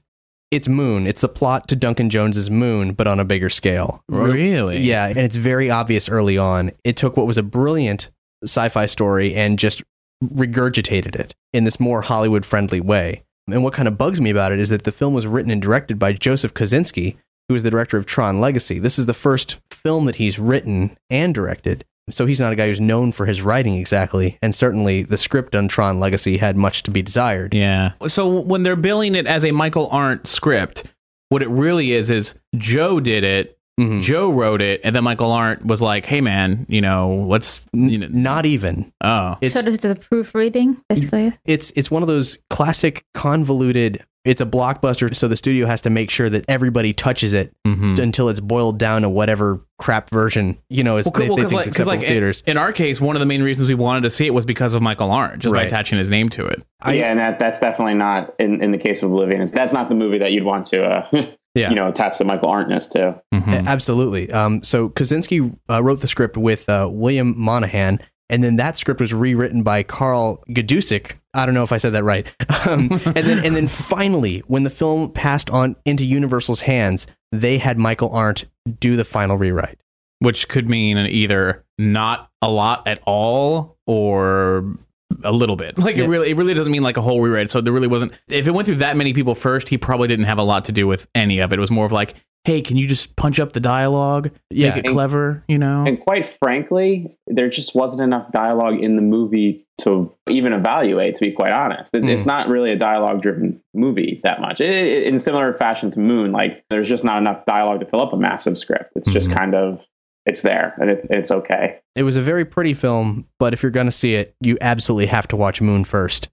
it's 0.51 0.69
Moon. 0.69 1.05
It's 1.07 1.19
the 1.21 1.27
plot 1.27 1.67
to 1.67 1.75
Duncan 1.75 2.09
Jones's 2.09 2.49
Moon, 2.49 2.93
but 2.93 3.07
on 3.07 3.19
a 3.19 3.25
bigger 3.25 3.49
scale. 3.49 4.03
really? 4.07 4.77
Yeah, 4.79 5.07
and 5.07 5.17
it's 5.17 5.35
very 5.35 5.69
obvious 5.69 6.07
early 6.07 6.37
on. 6.37 6.71
It 6.85 6.95
took 6.95 7.17
what 7.17 7.27
was 7.27 7.37
a 7.37 7.43
brilliant 7.43 8.09
sci-fi 8.43 8.85
story 8.85 9.33
and 9.35 9.59
just 9.59 9.83
regurgitated 10.23 11.15
it 11.15 11.35
in 11.51 11.65
this 11.65 11.79
more 11.79 12.03
Hollywood-friendly 12.03 12.79
way. 12.79 13.24
And 13.47 13.63
what 13.63 13.73
kind 13.73 13.87
of 13.87 13.97
bugs 13.97 14.19
me 14.19 14.29
about 14.31 14.51
it 14.51 14.59
is 14.59 14.69
that 14.69 14.83
the 14.83 14.91
film 14.91 15.13
was 15.13 15.27
written 15.27 15.51
and 15.51 15.61
directed 15.61 15.99
by 15.99 16.13
Joseph 16.13 16.53
Kosinski, 16.53 17.17
who 17.47 17.55
is 17.55 17.63
the 17.63 17.69
director 17.69 17.97
of 17.97 18.05
Tron 18.05 18.41
Legacy. 18.41 18.79
This 18.79 18.97
is 18.97 19.05
the 19.05 19.13
first 19.13 19.59
film 19.71 20.05
that 20.05 20.15
he's 20.15 20.39
written 20.39 20.97
and 21.09 21.33
directed. 21.33 21.85
So 22.09 22.25
he's 22.25 22.39
not 22.39 22.53
a 22.53 22.55
guy 22.55 22.67
who's 22.67 22.79
known 22.79 23.11
for 23.11 23.25
his 23.25 23.41
writing 23.41 23.77
exactly, 23.77 24.37
and 24.41 24.53
certainly 24.53 25.01
the 25.01 25.17
script 25.17 25.55
on 25.55 25.67
Tron 25.67 25.99
Legacy 25.99 26.37
had 26.37 26.55
much 26.55 26.83
to 26.83 26.91
be 26.91 27.01
desired. 27.01 27.53
Yeah. 27.53 27.93
So 28.07 28.41
when 28.41 28.61
they're 28.63 28.75
billing 28.75 29.15
it 29.15 29.25
as 29.25 29.43
a 29.43 29.51
Michael 29.51 29.87
Arndt 29.91 30.27
script, 30.27 30.83
what 31.29 31.41
it 31.41 31.49
really 31.49 31.93
is 31.93 32.11
is 32.11 32.35
Joe 32.55 32.99
did 32.99 33.23
it, 33.23 33.57
Mhm. 33.79 34.01
Joe 34.01 34.31
wrote 34.31 34.61
it, 34.61 34.79
and 34.83 34.95
then 34.95 35.03
Michael 35.03 35.31
Arndt 35.31 35.65
was 35.65 35.81
like, 35.81 36.05
"Hey 36.05 36.21
man, 36.21 36.65
you 36.69 36.79
know, 36.81 37.25
let's 37.27 37.65
you 37.73 37.97
know, 37.97 38.07
Not 38.09 38.45
even. 38.45 38.91
oh, 39.01 39.35
It's- 39.41 39.51
sort 39.53 39.67
of 39.67 39.81
the 39.81 39.95
proofreading, 39.95 40.77
basically. 40.87 41.33
it's 41.45 41.71
it's 41.75 41.91
one 41.91 42.01
of 42.01 42.07
those 42.07 42.37
classic 42.49 43.03
convoluted 43.13 44.01
it's 44.23 44.41
a 44.41 44.45
blockbuster 44.45 45.15
so 45.15 45.27
the 45.27 45.37
studio 45.37 45.67
has 45.67 45.81
to 45.81 45.89
make 45.91 46.09
sure 46.09 46.29
that 46.31 46.43
everybody 46.47 46.93
touches 46.93 47.31
it 47.31 47.51
Mhm. 47.67 47.99
until 47.99 48.27
it's 48.27 48.39
boiled 48.39 48.79
down 48.79 49.03
to 49.03 49.09
whatever 49.09 49.61
crap 49.77 50.09
version 50.09 50.57
you 50.67 50.83
know 50.83 50.97
is 50.97 51.05
Well, 51.05 51.11
they, 51.21 51.27
well, 51.27 51.35
they 51.37 51.43
'cause 51.43 51.51
think 51.51 51.59
like, 51.61 51.67
is 51.67 51.77
'cause 51.77 51.81
acceptable 51.81 51.91
like 51.99 52.01
in 52.07 52.09
theaters 52.09 52.43
in 52.47 52.57
our 52.57 52.71
case, 52.71 52.99
one 52.99 53.15
of 53.15 53.19
the 53.19 53.27
main 53.27 53.43
reasons 53.43 53.67
we 53.69 53.75
wanted 53.75 54.01
to 54.01 54.09
see 54.09 54.25
it 54.25 54.33
was 54.33 54.43
because 54.45 54.73
of 54.73 54.81
Michael 54.81 55.11
Arndt, 55.11 55.39
just 55.43 55.53
by 55.53 55.61
attaching 55.61 55.99
his 55.99 56.09
name 56.09 56.29
to 56.29 56.43
it. 56.47 56.63
I- 56.81 56.93
yeah, 56.93 57.11
and 57.11 57.19
that, 57.19 57.39
that's 57.39 57.59
definitely 57.59 57.93
not 57.95 58.33
in, 58.39 58.63
in 58.63 58.71
the 58.71 58.79
case 58.79 59.03
of 59.03 59.11
Oblivion. 59.11 59.45
That's 59.53 59.73
not 59.73 59.89
the 59.89 59.95
movie 59.95 60.17
that 60.17 60.31
you'd 60.31 60.43
want 60.43 60.65
to, 60.67 60.83
uh, 60.85 61.07
Yeah. 61.55 61.69
you 61.69 61.75
know, 61.75 61.87
attached 61.87 62.17
to 62.19 62.25
Michael 62.25 62.49
Arndtness 62.49 62.89
to. 62.91 63.19
Mhm. 63.33 63.65
absolutely 63.65 64.31
um, 64.31 64.61
so 64.63 64.89
Kosinski 64.89 65.57
uh, 65.69 65.81
wrote 65.81 66.01
the 66.01 66.07
script 66.07 66.37
with 66.37 66.67
uh, 66.69 66.87
William 66.91 67.33
Monahan 67.37 67.99
and 68.29 68.43
then 68.43 68.55
that 68.57 68.77
script 68.77 68.99
was 68.99 69.13
rewritten 69.13 69.61
by 69.63 69.83
Karl 69.83 70.43
Gajdusek. 70.49 71.11
I 71.35 71.45
don't 71.45 71.53
know 71.53 71.61
if 71.63 71.71
I 71.71 71.77
said 71.77 71.93
that 71.93 72.03
right. 72.03 72.27
Um, 72.67 72.89
and 72.91 73.15
then 73.15 73.45
and 73.45 73.55
then 73.55 73.67
finally, 73.67 74.39
when 74.47 74.63
the 74.63 74.71
film 74.71 75.11
passed 75.11 75.51
on 75.51 75.75
into 75.85 76.03
Universal's 76.03 76.61
hands, 76.61 77.05
they 77.31 77.59
had 77.59 77.77
Michael 77.77 78.09
Arndt 78.09 78.45
do 78.79 78.95
the 78.95 79.05
final 79.05 79.37
rewrite. 79.37 79.77
which 80.19 80.47
could 80.47 80.67
mean 80.67 80.97
either 80.97 81.63
not 81.77 82.31
a 82.41 82.49
lot 82.49 82.87
at 82.87 82.99
all 83.05 83.77
or 83.85 84.75
a 85.23 85.31
little 85.31 85.55
bit. 85.55 85.77
Like 85.77 85.95
Yeah. 85.97 86.05
it 86.05 86.07
really, 86.07 86.29
it 86.31 86.37
really 86.37 86.53
doesn't 86.53 86.71
mean 86.71 86.83
like 86.83 86.97
a 86.97 87.01
whole 87.01 87.21
rewrite. 87.21 87.49
So 87.49 87.61
there 87.61 87.73
really 87.73 87.87
wasn't. 87.87 88.13
If 88.27 88.47
it 88.47 88.51
went 88.51 88.65
through 88.65 88.75
that 88.75 88.97
many 88.97 89.13
people 89.13 89.35
first, 89.35 89.69
he 89.69 89.77
probably 89.77 90.07
didn't 90.07 90.25
have 90.25 90.37
a 90.37 90.43
lot 90.43 90.65
to 90.65 90.71
do 90.71 90.87
with 90.87 91.07
any 91.15 91.39
of 91.39 91.53
it. 91.53 91.57
It 91.57 91.59
was 91.59 91.71
more 91.71 91.85
of 91.85 91.91
like, 91.91 92.15
hey, 92.43 92.61
can 92.61 92.77
you 92.77 92.87
just 92.87 93.15
punch 93.15 93.39
up 93.39 93.53
the 93.53 93.59
dialogue, 93.59 94.29
Yeah. 94.51 94.69
make 94.75 94.85
it 94.85 94.87
clever, 94.91 95.43
you 95.47 95.57
know? 95.57 95.83
And 95.87 95.99
quite 95.99 96.27
frankly, 96.27 97.17
there 97.27 97.49
just 97.49 97.73
wasn't 97.75 98.01
enough 98.03 98.31
dialogue 98.31 98.79
in 98.83 98.95
the 98.97 99.01
movie 99.01 99.65
to 99.79 100.11
even 100.29 100.53
evaluate, 100.53 101.15
to 101.15 101.21
be 101.25 101.31
quite 101.31 101.51
honest. 101.51 101.93
It- 101.95 102.03
Hmm. 102.03 102.09
It's 102.09 102.25
not 102.27 102.47
really 102.47 102.69
a 102.71 102.75
dialogue 102.77 103.21
driven 103.23 103.61
movie 103.73 104.21
that 104.23 104.41
much. 104.41 104.61
It- 104.61 104.69
it- 104.73 105.03
in 105.07 105.17
similar 105.17 105.51
fashion 105.53 105.89
to 105.91 105.99
Moon, 105.99 106.31
like 106.31 106.63
there's 106.69 106.87
just 106.87 107.03
not 107.03 107.17
enough 107.17 107.45
dialogue 107.45 107.79
to 107.79 107.85
fill 107.85 108.01
up 108.01 108.13
a 108.13 108.17
massive 108.17 108.57
script. 108.59 108.91
It's 108.95 109.09
just 109.11 109.29
Mm-hmm. 109.29 109.37
kind 109.39 109.55
of, 109.55 109.85
it's 110.25 110.41
there 110.41 110.75
and 110.79 110.89
it's, 110.89 111.05
it's 111.05 111.31
okay. 111.31 111.79
It 111.95 112.03
was 112.03 112.15
a 112.15 112.21
very 112.21 112.45
pretty 112.45 112.73
film, 112.73 113.27
but 113.39 113.53
if 113.53 113.63
you're 113.63 113.71
going 113.71 113.85
to 113.85 113.91
see 113.91 114.15
it, 114.15 114.35
you 114.41 114.57
absolutely 114.61 115.07
have 115.07 115.27
to 115.29 115.35
watch 115.35 115.61
Moon 115.61 115.83
first 115.83 116.29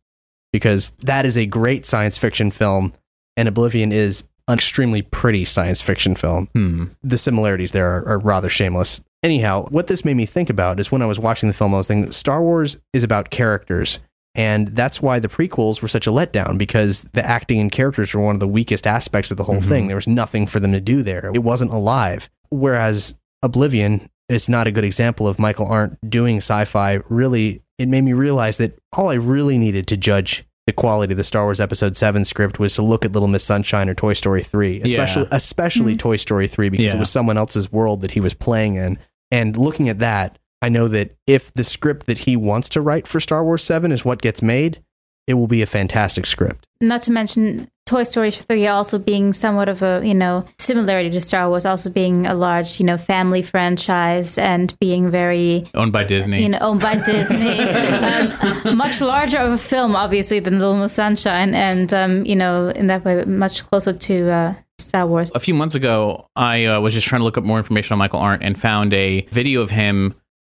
because 0.52 0.90
that 1.00 1.24
is 1.24 1.36
a 1.36 1.46
great 1.46 1.86
science 1.86 2.18
fiction 2.18 2.50
film, 2.50 2.92
and 3.36 3.48
Oblivion 3.48 3.90
is 3.90 4.24
an 4.48 4.54
extremely 4.54 5.02
pretty 5.02 5.44
science 5.44 5.80
fiction 5.80 6.14
film. 6.14 6.48
Hmm. 6.52 6.84
The 7.02 7.18
similarities 7.18 7.72
there 7.72 7.90
are, 7.90 8.06
are 8.06 8.18
rather 8.18 8.48
shameless. 8.48 9.00
Anyhow, 9.22 9.66
what 9.70 9.86
this 9.86 10.04
made 10.04 10.16
me 10.16 10.26
think 10.26 10.50
about 10.50 10.80
is 10.80 10.90
when 10.90 11.00
I 11.00 11.06
was 11.06 11.18
watching 11.18 11.48
the 11.48 11.54
film, 11.54 11.74
I 11.74 11.78
was 11.78 11.86
thinking 11.86 12.12
Star 12.12 12.42
Wars 12.42 12.76
is 12.92 13.02
about 13.02 13.30
characters. 13.30 14.00
And 14.34 14.68
that's 14.68 15.02
why 15.02 15.18
the 15.18 15.28
prequels 15.28 15.82
were 15.82 15.88
such 15.88 16.06
a 16.06 16.10
letdown 16.10 16.56
because 16.56 17.04
the 17.12 17.24
acting 17.24 17.60
and 17.60 17.70
characters 17.70 18.14
were 18.14 18.22
one 18.22 18.34
of 18.34 18.40
the 18.40 18.48
weakest 18.48 18.86
aspects 18.86 19.30
of 19.30 19.36
the 19.36 19.44
whole 19.44 19.60
thing. 19.60 19.88
There 19.88 19.96
was 19.96 20.06
nothing 20.06 20.46
for 20.46 20.58
them 20.58 20.72
to 20.72 20.80
do 20.80 21.02
there. 21.02 21.30
It 21.34 21.42
wasn't 21.42 21.70
alive. 21.70 22.30
Whereas 22.48 23.14
Oblivion 23.42 24.08
is 24.28 24.48
not 24.48 24.66
a 24.66 24.70
good 24.70 24.84
example 24.84 25.26
of 25.26 25.38
Michael 25.38 25.66
Arndt 25.66 25.98
doing 26.08 26.38
sci 26.38 26.64
fi. 26.64 27.00
Really, 27.08 27.62
it 27.78 27.88
made 27.88 28.02
me 28.02 28.12
realize 28.12 28.56
that 28.58 28.78
all 28.92 29.08
I 29.08 29.14
really 29.14 29.58
needed 29.58 29.86
to 29.88 29.96
judge 29.96 30.44
the 30.66 30.72
quality 30.72 31.12
of 31.12 31.16
the 31.16 31.24
Star 31.24 31.44
Wars 31.44 31.60
Episode 31.60 31.96
7 31.96 32.24
script 32.24 32.58
was 32.60 32.74
to 32.76 32.82
look 32.82 33.04
at 33.04 33.12
Little 33.12 33.28
Miss 33.28 33.42
Sunshine 33.42 33.88
or 33.88 33.94
Toy 33.94 34.12
Story 34.12 34.42
3, 34.42 34.82
especially, 34.82 35.26
especially 35.32 35.92
mm-hmm. 35.92 35.98
Toy 35.98 36.16
Story 36.16 36.46
3 36.46 36.68
because 36.68 36.86
Yeah. 36.86 36.96
it 36.96 37.00
was 37.00 37.10
someone 37.10 37.36
else's 37.36 37.72
world 37.72 38.00
that 38.02 38.12
he 38.12 38.20
was 38.20 38.34
playing 38.34 38.76
in. 38.76 38.98
And 39.32 39.56
looking 39.56 39.88
at 39.88 39.98
that, 39.98 40.38
I 40.60 40.68
know 40.68 40.86
that 40.88 41.16
if 41.26 41.52
the 41.52 41.64
script 41.64 42.06
that 42.06 42.18
he 42.18 42.36
wants 42.36 42.68
to 42.70 42.80
write 42.80 43.08
for 43.08 43.18
Star 43.18 43.42
Wars 43.42 43.64
7 43.64 43.90
is 43.90 44.04
what 44.04 44.22
gets 44.22 44.40
made, 44.40 44.82
it 45.26 45.34
will 45.34 45.48
be 45.48 45.62
a 45.62 45.66
fantastic 45.66 46.26
script. 46.26 46.68
Not 46.80 47.02
to 47.02 47.12
mention 47.12 47.66
Toy 47.92 48.04
Story 48.04 48.30
3 48.30 48.68
also 48.68 48.98
being 48.98 49.34
somewhat 49.34 49.68
of 49.68 49.82
a, 49.82 50.00
you 50.02 50.14
know, 50.14 50.46
similarity 50.58 51.10
to 51.10 51.20
Star 51.20 51.50
Wars, 51.50 51.66
also 51.66 51.90
being 51.90 52.26
a 52.26 52.32
large, 52.32 52.80
you 52.80 52.86
know, 52.86 52.96
family 52.96 53.42
franchise 53.42 54.38
and 54.38 54.74
being 54.80 55.10
very, 55.10 55.66
Owned 55.74 55.92
by 55.92 56.04
Disney. 56.04 56.42
you 56.42 56.48
know, 56.48 56.58
owned 56.62 56.80
by 56.80 56.94
Disney. 57.04 57.58
um, 57.60 58.78
much 58.78 59.02
larger 59.02 59.36
of 59.36 59.52
a 59.52 59.58
film, 59.58 59.94
obviously, 59.94 60.38
than 60.40 60.58
Little 60.58 60.78
Miss 60.78 60.94
Sunshine. 60.94 61.54
And, 61.54 61.92
um, 61.92 62.24
you 62.24 62.34
know, 62.34 62.70
in 62.70 62.86
that 62.86 63.04
way, 63.04 63.22
much 63.26 63.62
closer 63.66 63.92
to 63.92 64.30
uh, 64.30 64.54
Star 64.78 65.06
Wars. 65.06 65.30
a 65.34 65.40
few 65.40 65.52
months 65.52 65.74
ago, 65.74 66.26
I 66.34 66.64
uh, 66.64 66.80
was 66.80 66.94
just 66.94 67.06
trying 67.06 67.20
to 67.20 67.24
look 67.24 67.36
up 67.36 67.44
more 67.44 67.58
information 67.58 67.92
on 67.92 67.98
Michael 67.98 68.20
Arndt 68.20 68.42
and 68.42 68.58
found 68.58 68.94
a 68.94 69.20
video 69.32 69.60
of 69.60 69.68
him 69.68 70.14